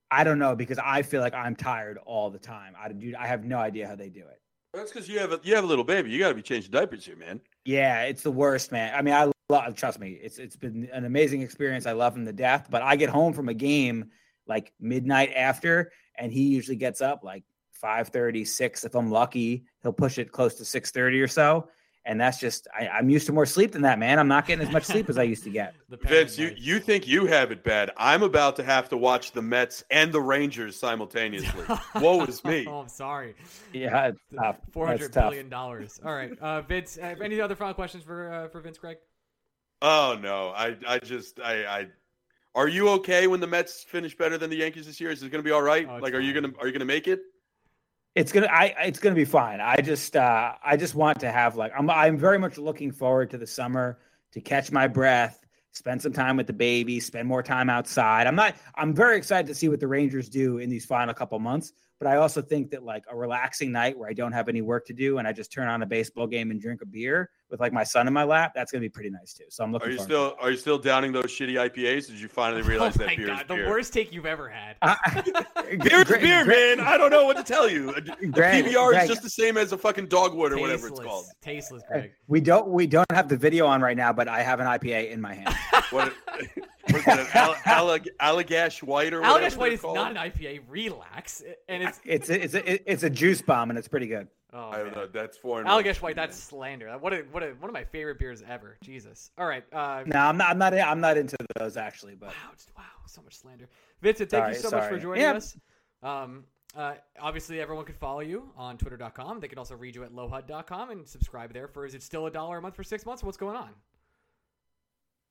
I 0.10 0.24
don't 0.24 0.40
know 0.40 0.56
because 0.56 0.80
I 0.84 1.02
feel 1.02 1.22
like 1.22 1.34
I'm 1.34 1.56
tired 1.56 1.98
all 2.06 2.30
the 2.30 2.40
time. 2.40 2.74
I 2.80 2.92
do. 2.92 3.14
I 3.20 3.28
have 3.28 3.44
no 3.44 3.58
idea 3.58 3.88
how 3.88 3.96
they 3.96 4.10
do 4.10 4.22
it. 4.22 4.42
That's 4.74 4.92
because 4.92 5.10
you 5.10 5.20
have 5.20 5.32
a 5.32 5.40
you 5.44 5.56
have 5.56 5.64
a 5.64 5.68
little 5.68 5.84
baby. 5.84 6.12
You 6.12 6.20
got 6.20 6.30
to 6.30 6.36
be 6.36 6.42
changing 6.42 6.72
diapers 6.72 7.06
here, 7.06 7.16
man. 7.16 7.42
Yeah, 7.66 8.04
it's 8.04 8.22
the 8.22 8.32
worst, 8.32 8.72
man. 8.72 8.94
I 8.96 9.02
mean, 9.02 9.14
I 9.14 9.32
love. 9.50 9.76
Trust 9.76 10.00
me, 10.00 10.20
it's 10.22 10.38
it's 10.38 10.56
been 10.56 10.90
an 10.94 11.06
amazing 11.06 11.42
experience. 11.42 11.86
I 11.86 11.94
love 11.94 12.16
him 12.16 12.26
to 12.26 12.34
death. 12.34 12.68
But 12.70 12.82
I 12.82 12.96
get 12.96 13.10
home 13.10 13.34
from 13.34 13.50
a 13.50 13.54
game 13.54 14.12
like 14.48 14.72
midnight 14.80 15.32
after, 15.36 15.92
and 16.18 16.32
he 16.32 16.44
usually 16.44 16.78
gets 16.78 17.02
up 17.02 17.24
like 17.24 17.44
5 17.74 18.10
30, 18.10 18.46
6 18.46 18.84
if 18.86 18.96
I'm 18.96 19.12
lucky. 19.12 19.66
He'll 19.84 19.94
push 19.94 20.18
it 20.18 20.32
close 20.32 20.56
to 20.56 20.66
6 20.66 20.92
30 20.92 21.22
or 21.22 21.28
so 21.28 21.68
and 22.08 22.20
that's 22.20 22.40
just 22.40 22.68
I, 22.74 23.00
am 23.00 23.10
used 23.10 23.26
to 23.28 23.34
more 23.34 23.46
sleep 23.46 23.74
than 23.74 23.82
that, 23.84 24.00
man. 24.00 24.18
I'm 24.18 24.30
not 24.30 24.48
getting 24.48 24.66
as 24.66 24.74
much 24.74 24.86
sleep 24.86 25.10
as 25.10 25.18
I 25.18 25.24
used 25.24 25.44
to 25.44 25.50
get. 25.50 25.76
Vince, 25.90 26.38
you, 26.38 26.56
you 26.58 26.80
think 26.80 27.06
you 27.06 27.26
have 27.26 27.52
it 27.52 27.64
bad? 27.64 27.92
I'm 27.98 28.24
about 28.24 28.56
to 28.56 28.64
have 28.64 28.90
to 28.90 28.98
watch 28.98 29.34
the 29.34 29.42
Mets 29.42 29.84
and 29.92 30.12
the 30.12 30.22
Rangers 30.22 30.78
simultaneously. 30.78 31.66
Woe 31.96 32.24
is 32.24 32.44
me. 32.44 32.66
oh, 32.68 32.80
I'm 32.80 32.88
sorry. 32.88 33.36
Yeah, 33.74 34.12
four 34.72 34.88
hundred 34.88 35.14
billion 35.14 35.50
dollars. 35.50 36.00
All 36.04 36.14
right, 36.14 36.32
uh, 36.40 36.62
Vince. 36.62 36.98
Uh, 36.98 37.16
any 37.22 37.42
other 37.42 37.56
final 37.56 37.74
questions 37.74 38.04
for 38.04 38.32
uh, 38.32 38.48
for 38.48 38.62
Vince 38.62 38.78
Craig? 38.78 38.98
Oh 39.82 40.18
no, 40.20 40.50
I 40.50 40.78
I 40.88 41.00
just 41.00 41.40
I 41.42 41.66
I. 41.66 41.88
Are 42.56 42.68
you 42.68 42.90
okay 42.90 43.28
when 43.28 43.40
the 43.40 43.46
Mets 43.46 43.84
finish 43.84 44.18
better 44.18 44.38
than 44.38 44.50
the 44.50 44.56
Yankees 44.56 44.88
this 44.88 45.00
year? 45.00 45.12
Is 45.12 45.22
it 45.22 45.30
going 45.30 45.44
to 45.44 45.48
be 45.48 45.52
all 45.52 45.62
right? 45.62 45.88
Oh, 45.88 45.98
like, 45.98 46.14
are 46.14 46.20
you 46.20 46.34
gonna 46.34 46.54
are 46.60 46.68
you 46.68 46.74
gonna 46.74 46.86
make 46.86 47.08
it? 47.08 47.20
It's 48.18 48.32
gonna 48.32 48.48
I 48.48 48.74
it's 48.80 48.98
gonna 48.98 49.14
be 49.14 49.26
fine. 49.26 49.62
I 49.62 49.78
just 49.78 50.16
uh 50.16 50.54
I 50.66 50.76
just 50.76 50.96
want 50.96 51.20
to 51.20 51.32
have 51.32 51.56
like 51.56 51.72
I'm 51.78 51.88
I'm 51.90 52.18
very 52.18 52.40
much 52.40 52.58
looking 52.58 52.92
forward 52.92 53.30
to 53.30 53.38
the 53.38 53.46
summer 53.46 54.00
to 54.32 54.42
catch 54.42 54.72
my 54.72 54.88
breath, 54.88 55.46
spend 55.72 56.02
some 56.02 56.14
time 56.14 56.36
with 56.36 56.48
the 56.48 56.54
baby, 56.54 57.00
spend 57.00 57.28
more 57.28 57.44
time 57.44 57.70
outside. 57.70 58.26
I'm 58.26 58.36
not 58.36 58.56
I'm 58.74 58.92
very 58.92 59.18
excited 59.18 59.46
to 59.48 59.56
see 59.56 59.70
what 59.70 59.80
the 59.80 59.88
Rangers 59.88 60.30
do 60.30 60.58
in 60.58 60.68
these 60.68 60.84
final 60.84 61.14
couple 61.14 61.38
months. 61.38 61.74
But 62.00 62.08
I 62.08 62.16
also 62.16 62.42
think 62.42 62.72
that 62.72 62.84
like 62.84 63.04
a 63.08 63.16
relaxing 63.16 63.72
night 63.72 63.96
where 63.96 64.10
I 64.10 64.14
don't 64.14 64.32
have 64.32 64.50
any 64.50 64.62
work 64.62 64.88
to 64.88 64.94
do 64.94 65.20
and 65.20 65.28
I 65.28 65.32
just 65.32 65.52
turn 65.52 65.68
on 65.68 65.84
a 65.84 65.86
baseball 65.86 66.26
game 66.26 66.50
and 66.50 66.60
drink 66.60 66.82
a 66.82 66.88
beer 66.88 67.30
with 67.50 67.60
like 67.60 67.74
my 67.74 67.84
son 67.84 68.08
in 68.08 68.14
my 68.14 68.24
lap, 68.24 68.54
that's 68.54 68.72
gonna 68.72 68.82
be 68.82 68.90
pretty 68.90 69.10
nice 69.10 69.34
too. 69.34 69.46
So 69.50 69.64
I'm 69.64 69.72
looking. 69.72 69.90
Are 69.90 69.92
you 69.92 70.00
still 70.00 70.36
Are 70.42 70.52
you 70.52 70.58
still 70.58 70.78
downing 70.78 71.12
those 71.12 71.26
shitty 71.26 71.54
IPAs? 71.54 72.08
Did 72.08 72.20
you 72.20 72.28
finally 72.28 72.62
oh 72.66 72.66
realize 72.66 72.96
oh 72.98 73.00
that 73.00 73.18
beer 73.18 73.28
God, 73.28 73.42
is 73.42 73.48
beer? 73.48 73.64
The 73.64 73.70
worst 73.70 73.94
take 73.94 74.12
you've 74.12 74.26
ever 74.26 74.50
had. 74.50 74.76
Uh, 74.82 74.96
beer 75.64 76.02
is 76.02 76.10
beer, 76.10 76.46
man. 76.46 76.80
I 76.80 76.98
don't 76.98 77.12
know 77.12 77.26
what 77.26 77.38
to 77.38 77.44
tell 77.44 77.70
you. 77.70 77.94
The 77.94 78.28
Greg, 78.28 78.66
PBR 78.66 78.90
Greg, 78.90 79.04
is 79.04 79.10
just 79.10 79.24
the 79.24 79.30
same 79.30 79.58
as 79.58 79.72
a 79.72 79.78
fucking 79.78 80.08
dogwood 80.08 80.52
or 80.52 80.60
whatever 80.60 80.88
it's 80.88 81.00
called. 81.00 81.26
Tasteless, 81.42 81.84
Greg. 81.88 82.12
We 82.28 82.42
don't 82.42 82.68
we 82.68 82.88
don't 82.88 83.12
have 83.12 83.30
the 83.30 83.38
video 83.38 83.66
on 83.66 83.82
right 83.82 83.98
now, 83.98 84.12
but 84.12 84.28
I 84.28 84.42
have 84.42 84.60
an 84.60 84.68
IPA 84.68 85.12
in 85.12 85.22
my 85.22 85.34
hand. 85.34 85.56
what? 85.92 86.14
was 86.94 87.02
it 87.02 87.20
an 87.20 87.26
Alleg- 87.66 88.08
Allagash 88.22 88.84
White 88.84 89.14
or 89.14 89.22
whatever? 89.22 89.40
Allagash 89.40 89.58
White 89.58 89.74
is 89.74 89.84
not 89.84 90.12
an 90.12 90.18
IPA. 90.18 90.62
Relax, 90.68 91.44
and 91.68 91.84
it's 91.84 92.00
it's 92.04 92.30
a, 92.30 92.44
it's 92.44 92.54
a, 92.54 92.92
it's 92.92 93.04
a 93.04 93.10
juice 93.10 93.42
bomb, 93.42 93.70
and 93.70 93.78
it's 93.78 93.88
pretty 93.88 94.08
good. 94.08 94.28
Oh, 94.54 94.70
I 94.70 94.78
don't 94.78 94.96
know. 94.96 95.08
That's 95.08 95.38
foreign. 95.38 95.68
Allagash 95.68 96.02
White. 96.02 96.16
That's 96.16 96.38
slander. 96.38 96.90
What 97.00 97.14
a, 97.14 97.18
what 97.32 97.44
a, 97.44 97.48
one 97.60 97.70
of 97.70 97.74
my 97.74 97.84
favorite 97.84 98.18
beers 98.18 98.42
ever. 98.48 98.78
Jesus. 98.82 99.32
All 99.38 99.46
right. 99.46 99.64
Uh, 99.74 100.04
no, 100.06 100.20
I'm 100.20 100.38
not. 100.38 100.52
I'm 100.52 100.58
not. 100.58 100.74
I'm 100.74 101.02
not 101.02 101.18
into 101.18 101.36
those 101.58 101.76
actually. 101.76 102.16
But 102.16 102.30
wow, 102.30 102.52
just, 102.54 102.72
wow, 102.78 102.84
so 103.08 103.22
much 103.22 103.36
slander. 103.36 103.68
Vincent, 104.02 104.30
thank 104.30 104.42
sorry, 104.42 104.54
you 104.54 104.60
so 104.60 104.70
sorry. 104.70 104.84
much 104.84 104.92
for 104.92 105.00
joining 105.00 105.22
yeah. 105.22 105.34
us. 105.34 105.58
Um, 106.02 106.46
uh, 106.76 106.94
obviously, 107.20 107.60
everyone 107.60 107.86
can 107.86 107.96
follow 107.96 108.22
you 108.22 108.52
on 108.56 108.78
Twitter.com. 108.78 109.40
They 109.40 109.48
can 109.48 109.58
also 109.58 109.76
read 109.76 109.96
you 109.96 110.04
at 110.04 110.14
lohud.com 110.14 110.92
and 110.92 111.08
subscribe 111.08 111.52
there. 111.52 111.68
For 111.68 111.86
is 111.86 111.94
it 111.94 112.04
still 112.04 112.28
a 112.28 112.32
dollar 112.32 112.60
a 112.60 112.62
month 112.62 112.76
for 112.76 112.84
six 112.84 113.06
months? 113.06 113.24
What's 113.24 113.38
going 113.38 113.58
on? 113.58 113.70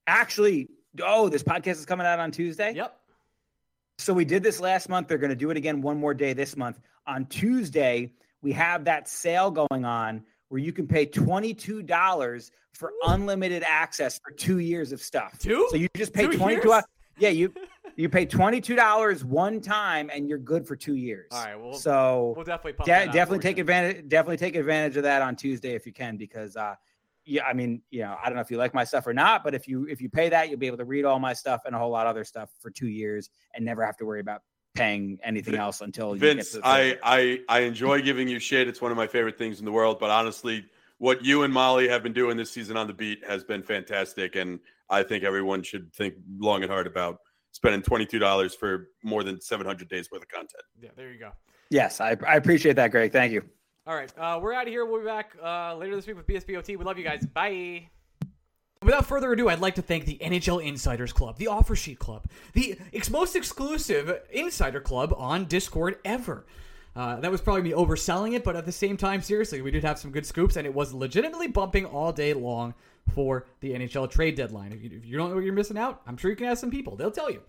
Actually, 0.06 0.68
oh, 1.02 1.28
this 1.28 1.42
podcast 1.42 1.78
is 1.78 1.86
coming 1.86 2.06
out 2.06 2.18
on 2.18 2.30
Tuesday. 2.32 2.74
Yep. 2.74 2.98
So 3.98 4.12
we 4.12 4.24
did 4.24 4.42
this 4.42 4.60
last 4.60 4.88
month. 4.88 5.08
They're 5.08 5.18
going 5.18 5.30
to 5.30 5.36
do 5.36 5.50
it 5.50 5.56
again 5.56 5.80
one 5.80 5.98
more 5.98 6.14
day 6.14 6.32
this 6.32 6.56
month. 6.56 6.80
On 7.06 7.24
Tuesday, 7.26 8.12
we 8.46 8.52
have 8.52 8.84
that 8.84 9.08
sale 9.08 9.50
going 9.50 9.84
on 9.84 10.22
where 10.50 10.60
you 10.60 10.72
can 10.72 10.86
pay 10.86 11.04
$22 11.04 12.50
for 12.74 12.92
unlimited 13.08 13.64
access 13.66 14.20
for 14.24 14.30
two 14.30 14.60
years 14.60 14.92
of 14.92 15.00
stuff. 15.02 15.36
Two? 15.40 15.66
So 15.68 15.76
you 15.76 15.88
just 15.96 16.12
pay 16.12 16.28
22 16.28 16.68
years? 16.68 16.84
Yeah, 17.18 17.30
you 17.30 17.52
you 17.96 18.08
pay 18.08 18.24
$22 18.24 19.24
one 19.24 19.60
time 19.60 20.12
and 20.14 20.28
you're 20.28 20.38
good 20.38 20.64
for 20.64 20.76
two 20.76 20.94
years. 20.94 21.26
All 21.32 21.44
right. 21.44 21.60
Well, 21.60 21.74
so 21.74 22.34
we'll 22.36 22.44
definitely 22.44 22.84
de- 22.84 23.06
definitely 23.06 23.40
take 23.40 23.58
advantage 23.58 24.08
definitely 24.08 24.36
take 24.36 24.54
advantage 24.54 24.96
of 24.96 25.02
that 25.02 25.22
on 25.22 25.34
Tuesday 25.34 25.74
if 25.74 25.84
you 25.84 25.92
can 25.92 26.16
because 26.16 26.54
uh 26.54 26.76
yeah, 27.24 27.44
I 27.44 27.52
mean, 27.52 27.82
you 27.90 28.02
know, 28.02 28.16
I 28.22 28.26
don't 28.26 28.36
know 28.36 28.42
if 28.42 28.52
you 28.52 28.58
like 28.58 28.74
my 28.74 28.84
stuff 28.84 29.08
or 29.08 29.12
not, 29.12 29.42
but 29.42 29.56
if 29.56 29.66
you 29.66 29.88
if 29.88 30.00
you 30.00 30.08
pay 30.08 30.28
that, 30.28 30.50
you'll 30.50 30.60
be 30.60 30.68
able 30.68 30.76
to 30.76 30.84
read 30.84 31.04
all 31.04 31.18
my 31.18 31.32
stuff 31.32 31.62
and 31.66 31.74
a 31.74 31.78
whole 31.80 31.90
lot 31.90 32.06
of 32.06 32.10
other 32.10 32.22
stuff 32.22 32.50
for 32.60 32.70
two 32.70 32.86
years 32.86 33.28
and 33.54 33.64
never 33.64 33.84
have 33.84 33.96
to 33.96 34.04
worry 34.04 34.20
about 34.20 34.42
paying 34.76 35.18
anything 35.24 35.56
else 35.56 35.80
until 35.80 36.14
you 36.14 36.20
Vince, 36.20 36.52
get 36.52 36.52
to 36.52 36.58
the 36.58 36.66
I, 36.66 36.98
I 37.02 37.40
I 37.48 37.60
enjoy 37.60 38.02
giving 38.02 38.28
you 38.28 38.38
shit. 38.38 38.68
It's 38.68 38.80
one 38.80 38.90
of 38.90 38.96
my 38.96 39.06
favorite 39.06 39.38
things 39.38 39.58
in 39.58 39.64
the 39.64 39.72
world. 39.72 39.98
But 39.98 40.10
honestly, 40.10 40.64
what 40.98 41.24
you 41.24 41.42
and 41.42 41.52
Molly 41.52 41.88
have 41.88 42.02
been 42.02 42.12
doing 42.12 42.36
this 42.36 42.50
season 42.50 42.76
on 42.76 42.86
the 42.86 42.92
beat 42.92 43.24
has 43.26 43.44
been 43.44 43.62
fantastic, 43.62 44.36
and 44.36 44.60
I 44.88 45.02
think 45.02 45.24
everyone 45.24 45.62
should 45.62 45.92
think 45.92 46.14
long 46.38 46.62
and 46.62 46.70
hard 46.70 46.86
about 46.86 47.18
spending 47.52 47.82
twenty 47.82 48.06
two 48.06 48.18
dollars 48.18 48.54
for 48.54 48.88
more 49.02 49.22
than 49.24 49.40
seven 49.40 49.66
hundred 49.66 49.88
days 49.88 50.10
worth 50.10 50.22
of 50.22 50.28
content. 50.28 50.62
Yeah, 50.80 50.90
there 50.96 51.10
you 51.10 51.18
go. 51.18 51.32
Yes, 51.70 52.00
I, 52.00 52.16
I 52.26 52.36
appreciate 52.36 52.76
that, 52.76 52.90
Greg. 52.92 53.12
Thank 53.12 53.32
you. 53.32 53.42
All 53.86 53.94
right, 53.94 54.12
uh, 54.18 54.38
we're 54.40 54.52
out 54.52 54.66
of 54.66 54.68
here. 54.68 54.84
We'll 54.84 55.00
be 55.00 55.06
back 55.06 55.36
uh, 55.42 55.76
later 55.76 55.96
this 55.96 56.06
week 56.06 56.16
with 56.16 56.26
BSBOT. 56.26 56.76
We 56.76 56.84
love 56.84 56.98
you 56.98 57.04
guys. 57.04 57.24
Bye. 57.26 57.88
Without 58.86 59.04
further 59.04 59.32
ado, 59.32 59.48
I'd 59.48 59.58
like 59.58 59.74
to 59.74 59.82
thank 59.82 60.04
the 60.04 60.16
NHL 60.18 60.64
Insiders 60.64 61.12
Club, 61.12 61.38
the 61.38 61.48
Offer 61.48 61.74
Sheet 61.74 61.98
Club, 61.98 62.24
the 62.52 62.78
ex- 62.94 63.10
most 63.10 63.34
exclusive 63.34 64.20
insider 64.30 64.78
club 64.78 65.12
on 65.18 65.46
Discord 65.46 65.98
ever. 66.04 66.46
Uh, 66.94 67.16
that 67.18 67.32
was 67.32 67.40
probably 67.40 67.62
me 67.62 67.72
overselling 67.72 68.34
it, 68.36 68.44
but 68.44 68.54
at 68.54 68.64
the 68.64 68.70
same 68.70 68.96
time, 68.96 69.20
seriously, 69.22 69.60
we 69.60 69.72
did 69.72 69.82
have 69.82 69.98
some 69.98 70.12
good 70.12 70.24
scoops, 70.24 70.54
and 70.54 70.64
it 70.68 70.72
was 70.72 70.94
legitimately 70.94 71.48
bumping 71.48 71.84
all 71.84 72.12
day 72.12 72.32
long 72.32 72.74
for 73.12 73.44
the 73.58 73.72
NHL 73.72 74.08
trade 74.08 74.36
deadline. 74.36 74.70
If 74.70 74.84
you, 74.84 74.90
if 74.96 75.04
you 75.04 75.16
don't 75.16 75.30
know 75.30 75.34
what 75.34 75.42
you're 75.42 75.52
missing 75.52 75.76
out, 75.76 76.00
I'm 76.06 76.16
sure 76.16 76.30
you 76.30 76.36
can 76.36 76.46
ask 76.46 76.60
some 76.60 76.70
people. 76.70 76.94
They'll 76.94 77.10
tell 77.10 77.28
you. 77.28 77.42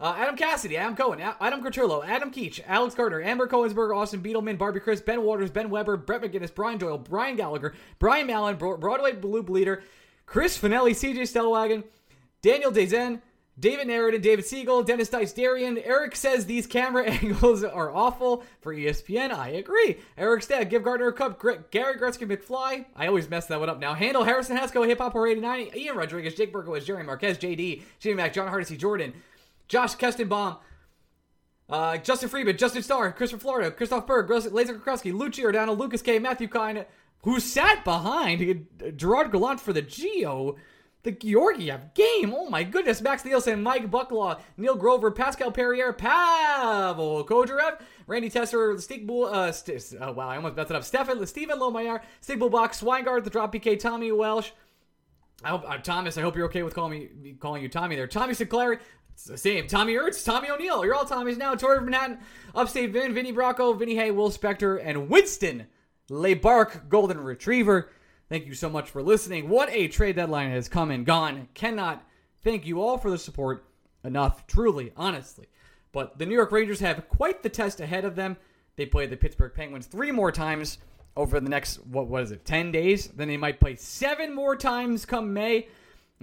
Uh, 0.00 0.16
Adam 0.18 0.34
Cassidy, 0.34 0.76
Adam 0.76 0.96
Cohen, 0.96 1.20
Adam 1.20 1.62
Curturlo, 1.62 2.04
Adam 2.04 2.32
Keach, 2.32 2.58
Alex 2.66 2.96
Gardner, 2.96 3.22
Amber 3.22 3.46
Cohensberger, 3.46 3.96
Austin 3.96 4.22
Beetleman, 4.22 4.58
Barbie 4.58 4.80
Chris, 4.80 5.00
Ben 5.00 5.22
Waters, 5.22 5.50
Ben 5.50 5.70
Weber, 5.70 5.96
Brett 5.98 6.22
McGinnis, 6.22 6.52
Brian 6.52 6.78
Doyle, 6.78 6.98
Brian 6.98 7.36
Gallagher, 7.36 7.74
Brian 8.00 8.26
Mallon, 8.26 8.56
Bro- 8.56 8.78
Broadway 8.78 9.12
Blue 9.12 9.44
Bleeder, 9.44 9.82
Chris 10.30 10.56
Finelli, 10.56 10.92
CJ 10.92 11.22
Stellwagen, 11.22 11.82
Daniel 12.40 12.70
Dezen, 12.70 13.20
David 13.58 13.88
Narrative, 13.88 14.22
David 14.22 14.44
Siegel, 14.44 14.84
Dennis 14.84 15.08
Dice 15.08 15.32
Darian. 15.32 15.76
Eric 15.78 16.14
says 16.14 16.46
these 16.46 16.68
camera 16.68 17.04
angles 17.22 17.64
are 17.64 17.92
awful 17.92 18.44
for 18.60 18.72
ESPN. 18.72 19.32
I 19.32 19.48
agree. 19.48 19.98
Eric 20.16 20.44
Stagg, 20.44 20.70
give 20.70 20.84
Gardner 20.84 21.08
a 21.08 21.12
cup. 21.12 21.42
Gary 21.72 21.98
Gretzky 21.98 22.28
McFly. 22.28 22.84
I 22.94 23.08
always 23.08 23.28
mess 23.28 23.46
that 23.46 23.58
one 23.58 23.68
up 23.68 23.80
now. 23.80 23.94
Handle 23.94 24.22
Harrison 24.22 24.56
Haskell, 24.56 24.84
Hip 24.84 24.98
Hop 24.98 25.16
89. 25.16 25.72
Ian 25.74 25.96
Rodriguez, 25.96 26.36
Jake 26.36 26.52
Berkowitz, 26.52 26.84
Jerry 26.84 27.02
Marquez, 27.02 27.36
JD, 27.36 27.82
Jimmy 27.98 28.14
Mack, 28.14 28.32
John 28.32 28.46
Hardesty, 28.46 28.76
Jordan, 28.76 29.12
Josh 29.66 29.96
Kestenbaum, 29.96 30.58
uh, 31.68 31.96
Justin 31.96 32.28
Freeman, 32.28 32.56
Justin 32.56 32.84
Starr, 32.84 33.10
Christopher 33.10 33.40
Florida, 33.40 33.70
Christoph 33.72 34.06
Berg, 34.06 34.30
Laser 34.30 34.78
Krukowski, 34.78 35.12
Lou 35.12 35.28
Giordano, 35.28 35.72
Lucas 35.72 36.02
K, 36.02 36.20
Matthew 36.20 36.46
Kine, 36.46 36.84
who 37.22 37.40
sat 37.40 37.84
behind 37.84 38.66
Gerard 38.96 39.32
Gallant 39.32 39.60
for 39.60 39.72
the 39.72 39.82
Geo, 39.82 40.56
the 41.02 41.12
Georgiev 41.12 41.94
game. 41.94 42.34
Oh 42.34 42.48
my 42.50 42.64
goodness. 42.64 43.00
Max 43.00 43.24
Nielsen, 43.24 43.62
Mike 43.62 43.90
Bucklaw, 43.90 44.40
Neil 44.56 44.76
Grover, 44.76 45.10
Pascal 45.10 45.50
Perrier, 45.50 45.92
Pavel 45.92 47.24
Kojarev, 47.24 47.80
Randy 48.06 48.30
Tesser, 48.30 49.06
Bull, 49.06 49.26
uh, 49.26 49.52
St- 49.52 49.94
oh, 50.00 50.12
wow, 50.12 50.28
I 50.28 50.36
almost 50.36 50.56
messed 50.56 50.70
it 50.70 50.76
up. 50.76 50.84
Stefan, 50.84 51.26
Stephen 51.26 51.58
Lomayer, 51.58 52.00
Stig 52.20 52.38
Swingard, 52.38 53.24
the 53.24 53.30
Drop 53.30 53.52
PK, 53.52 53.78
Tommy 53.78 54.12
Welsh, 54.12 54.50
I 55.42 55.48
hope, 55.48 55.64
uh, 55.68 55.78
Thomas, 55.78 56.18
I 56.18 56.20
hope 56.20 56.36
you're 56.36 56.46
okay 56.46 56.62
with 56.62 56.74
calling 56.74 57.08
me 57.22 57.32
calling 57.38 57.62
you 57.62 57.68
Tommy 57.68 57.96
there. 57.96 58.06
Tommy 58.06 58.34
Sinclair, 58.34 58.80
same. 59.14 59.66
Tommy 59.66 59.94
Ertz, 59.94 60.24
Tommy 60.24 60.50
O'Neill. 60.50 60.84
You're 60.84 60.94
all 60.94 61.06
Tommys 61.06 61.38
now. 61.38 61.54
Tori 61.54 61.80
Manhattan, 61.80 62.18
Upstate 62.54 62.90
Vin, 62.90 63.14
Vinny 63.14 63.32
Bracco, 63.32 63.78
Vinny 63.78 63.94
Hay, 63.96 64.10
Will 64.10 64.30
Spector, 64.30 64.80
and 64.82 65.08
Winston 65.08 65.66
LeBark, 66.10 66.88
Golden 66.88 67.20
Retriever. 67.20 67.88
Thank 68.28 68.46
you 68.46 68.54
so 68.54 68.68
much 68.68 68.90
for 68.90 69.02
listening. 69.02 69.48
What 69.48 69.70
a 69.70 69.86
trade 69.88 70.16
deadline 70.16 70.50
has 70.50 70.68
come 70.68 70.90
and 70.90 71.06
gone. 71.06 71.48
Cannot 71.54 72.04
thank 72.42 72.66
you 72.66 72.82
all 72.82 72.98
for 72.98 73.10
the 73.10 73.18
support 73.18 73.64
enough, 74.02 74.46
truly, 74.46 74.92
honestly. 74.96 75.46
But 75.92 76.18
the 76.18 76.26
New 76.26 76.34
York 76.34 76.50
Rangers 76.50 76.80
have 76.80 77.08
quite 77.08 77.42
the 77.42 77.48
test 77.48 77.80
ahead 77.80 78.04
of 78.04 78.16
them. 78.16 78.36
They 78.76 78.86
play 78.86 79.06
the 79.06 79.16
Pittsburgh 79.16 79.54
Penguins 79.54 79.86
three 79.86 80.10
more 80.10 80.32
times 80.32 80.78
over 81.16 81.38
the 81.38 81.48
next, 81.48 81.76
what 81.86 82.08
was 82.08 82.32
it, 82.32 82.44
10 82.44 82.72
days? 82.72 83.08
Then 83.08 83.28
they 83.28 83.36
might 83.36 83.60
play 83.60 83.76
seven 83.76 84.34
more 84.34 84.56
times 84.56 85.04
come 85.04 85.32
May. 85.32 85.68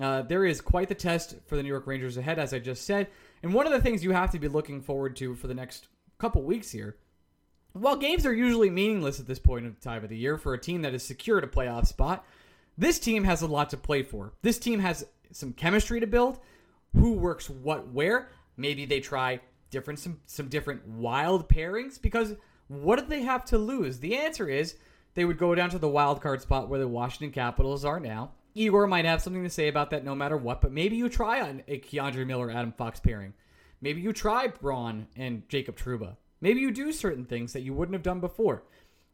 Uh, 0.02 0.22
there 0.22 0.46
is 0.46 0.60
quite 0.60 0.90
the 0.90 0.96
test 0.96 1.36
for 1.46 1.56
the 1.56 1.64
New 1.64 1.70
York 1.70 1.88
Rangers 1.88 2.18
ahead, 2.18 2.40
as 2.40 2.54
I 2.54 2.60
just 2.60 2.86
said. 2.86 3.08
And 3.42 3.54
one 3.54 3.66
of 3.66 3.72
the 3.72 3.82
things 3.82 4.04
you 4.04 4.12
have 4.12 4.32
to 4.32 4.40
be 4.40 4.48
looking 4.48 4.82
forward 4.82 5.16
to 5.18 5.34
for 5.34 5.48
the 5.48 5.54
next 5.54 5.88
couple 6.18 6.42
weeks 6.42 6.72
here 6.72 6.98
while 7.80 7.96
games 7.96 8.26
are 8.26 8.34
usually 8.34 8.70
meaningless 8.70 9.20
at 9.20 9.28
this 9.28 9.40
point 9.40 9.66
in 9.66 9.76
time 9.76 10.04
of 10.04 10.10
the 10.10 10.18
year 10.18 10.38
for 10.38 10.54
a 10.54 10.60
team 10.60 10.82
that 10.82 10.94
has 10.94 11.04
secured 11.04 11.44
a 11.44 11.48
playoff 11.48 11.88
spot, 11.88 12.26
this 12.78 13.00
team 13.00 13.24
has 13.24 13.42
a 13.42 13.48
lot 13.48 13.70
to 13.72 13.78
play 13.78 14.04
for. 14.04 14.34
This 14.42 14.60
team 14.60 14.80
has 14.80 15.06
some 15.32 15.54
chemistry 15.54 16.00
to 16.00 16.08
build. 16.08 16.40
Who 16.94 17.14
works 17.14 17.50
what 17.50 17.90
where? 17.90 18.30
Maybe 18.56 18.86
they 18.86 19.00
try 19.00 19.40
different 19.70 20.00
some 20.00 20.20
some 20.26 20.48
different 20.48 20.88
wild 20.88 21.50
pairings 21.50 22.02
because 22.02 22.36
what 22.68 23.00
do 23.00 23.06
they 23.06 23.24
have 23.24 23.46
to 23.46 23.58
lose? 23.58 24.00
The 24.00 24.18
answer 24.18 24.48
is 24.48 24.76
they 25.16 25.26
would 25.26 25.38
go 25.38 25.56
down 25.56 25.70
to 25.72 25.80
the 25.80 25.90
wild 25.90 26.22
card 26.22 26.42
spot 26.42 26.70
where 26.70 26.80
the 26.80 26.88
Washington 26.88 27.32
Capitals 27.32 27.84
are 27.86 28.00
now. 28.00 28.32
Igor 28.54 28.88
might 28.88 29.06
have 29.06 29.22
something 29.22 29.44
to 29.44 29.50
say 29.50 29.68
about 29.68 29.92
that 29.92 30.04
no 30.04 30.16
matter 30.16 30.38
what, 30.38 30.62
but 30.62 30.72
maybe 30.72 30.96
you 30.96 31.10
try 31.10 31.42
on 31.42 31.64
a 31.68 31.80
K'Andre 31.80 32.26
Miller 32.26 32.50
Adam 32.50 32.72
Fox 32.72 33.00
pairing. 33.00 33.34
Maybe 33.82 34.02
you 34.02 34.14
try 34.14 34.48
Braun 34.48 35.08
and 35.16 35.48
Jacob 35.48 35.78
Trouba. 35.78 36.18
Maybe 36.42 36.60
you 36.60 36.72
do 36.72 36.92
certain 36.92 37.26
things 37.26 37.54
that 37.54 37.62
you 37.62 37.74
wouldn't 37.74 37.94
have 37.94 38.04
done 38.04 38.20
before. 38.20 38.64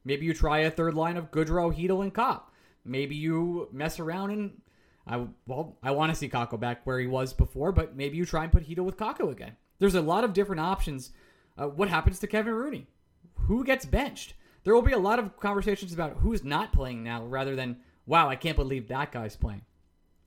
Maybe 0.05 0.25
you 0.25 0.33
try 0.33 0.59
a 0.59 0.71
third 0.71 0.93
line 0.93 1.17
of 1.17 1.31
Goodrow, 1.31 1.73
Chytil, 1.73 2.01
and 2.01 2.13
Copp. 2.13 2.51
Maybe 2.85 3.15
you 3.15 3.69
mess 3.71 3.99
around 3.99 4.31
and 4.31 4.61
I 5.05 5.25
well, 5.47 5.77
I 5.83 5.91
want 5.91 6.11
to 6.11 6.15
see 6.17 6.29
Kakko 6.29 6.59
back 6.59 6.85
where 6.85 6.99
he 6.99 7.07
was 7.07 7.33
before, 7.33 7.71
but 7.71 7.95
maybe 7.95 8.17
you 8.17 8.25
try 8.25 8.43
and 8.43 8.51
put 8.51 8.67
Chytil 8.67 8.85
with 8.85 8.97
Kakko 8.97 9.31
again. 9.31 9.55
There's 9.79 9.95
a 9.95 10.01
lot 10.01 10.23
of 10.23 10.33
different 10.33 10.61
options. 10.61 11.11
Uh, 11.57 11.67
what 11.67 11.89
happens 11.89 12.19
to 12.19 12.27
Kevin 12.27 12.53
Rooney? 12.53 12.87
Who 13.47 13.63
gets 13.63 13.85
benched? 13.85 14.33
There 14.63 14.73
will 14.73 14.81
be 14.81 14.93
a 14.93 14.97
lot 14.99 15.19
of 15.19 15.37
conversations 15.39 15.93
about 15.93 16.17
who's 16.17 16.43
not 16.43 16.71
playing 16.71 17.03
now, 17.03 17.25
rather 17.25 17.55
than 17.55 17.77
wow, 18.05 18.29
I 18.29 18.35
can't 18.35 18.55
believe 18.55 18.87
that 18.87 19.11
guy's 19.11 19.35
playing. 19.35 19.63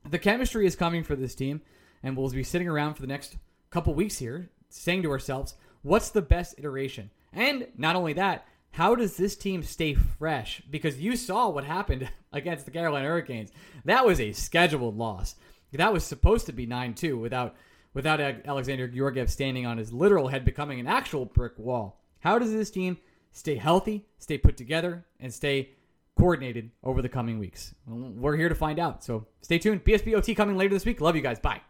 The 0.08 0.18
chemistry 0.18 0.66
is 0.66 0.76
coming 0.76 1.02
for 1.02 1.16
this 1.16 1.34
team, 1.34 1.62
and 2.02 2.16
we'll 2.16 2.30
be 2.30 2.42
sitting 2.42 2.68
around 2.68 2.94
for 2.94 3.00
the 3.00 3.08
next 3.08 3.36
couple 3.70 3.94
weeks 3.94 4.18
here, 4.18 4.50
saying 4.68 5.02
to 5.02 5.10
ourselves, 5.10 5.54
what's 5.82 6.10
the 6.10 6.22
best 6.22 6.54
iteration? 6.58 7.10
And 7.32 7.68
not 7.76 7.96
only 7.96 8.12
that, 8.14 8.46
how 8.72 8.94
does 8.94 9.16
this 9.16 9.36
team 9.36 9.62
stay 9.62 9.94
fresh? 9.94 10.62
Because 10.70 11.00
you 11.00 11.16
saw 11.16 11.48
what 11.48 11.64
happened 11.64 12.08
against 12.32 12.64
the 12.64 12.70
Carolina 12.70 13.08
Hurricanes. 13.08 13.50
That 13.84 14.04
was 14.04 14.20
a 14.20 14.32
scheduled 14.32 14.96
loss. 14.96 15.36
That 15.72 15.92
was 15.92 16.04
supposed 16.04 16.46
to 16.46 16.52
be 16.52 16.66
9-2 16.66 17.20
without 17.20 17.56
without 17.94 18.20
Alexander 18.20 18.86
Georgiev 18.86 19.30
standing 19.30 19.64
on 19.64 19.78
his 19.78 19.90
literal 19.90 20.28
head 20.28 20.44
becoming 20.44 20.78
an 20.78 20.86
actual 20.86 21.24
brick 21.24 21.58
wall. 21.58 22.02
How 22.20 22.38
does 22.38 22.52
this 22.52 22.70
team 22.70 22.98
stay 23.32 23.56
healthy, 23.56 24.04
stay 24.18 24.36
put 24.36 24.58
together, 24.58 25.06
and 25.18 25.32
stay 25.32 25.70
coordinated 26.14 26.70
over 26.84 27.00
the 27.00 27.08
coming 27.08 27.38
weeks? 27.38 27.74
We're 27.86 28.36
here 28.36 28.50
to 28.50 28.54
find 28.54 28.78
out. 28.78 29.02
So 29.02 29.26
stay 29.40 29.58
tuned. 29.58 29.84
BSBOT 29.84 30.36
coming 30.36 30.58
later 30.58 30.74
this 30.74 30.84
week. 30.84 31.00
Love 31.00 31.16
you 31.16 31.22
guys. 31.22 31.38
Bye. 31.38 31.62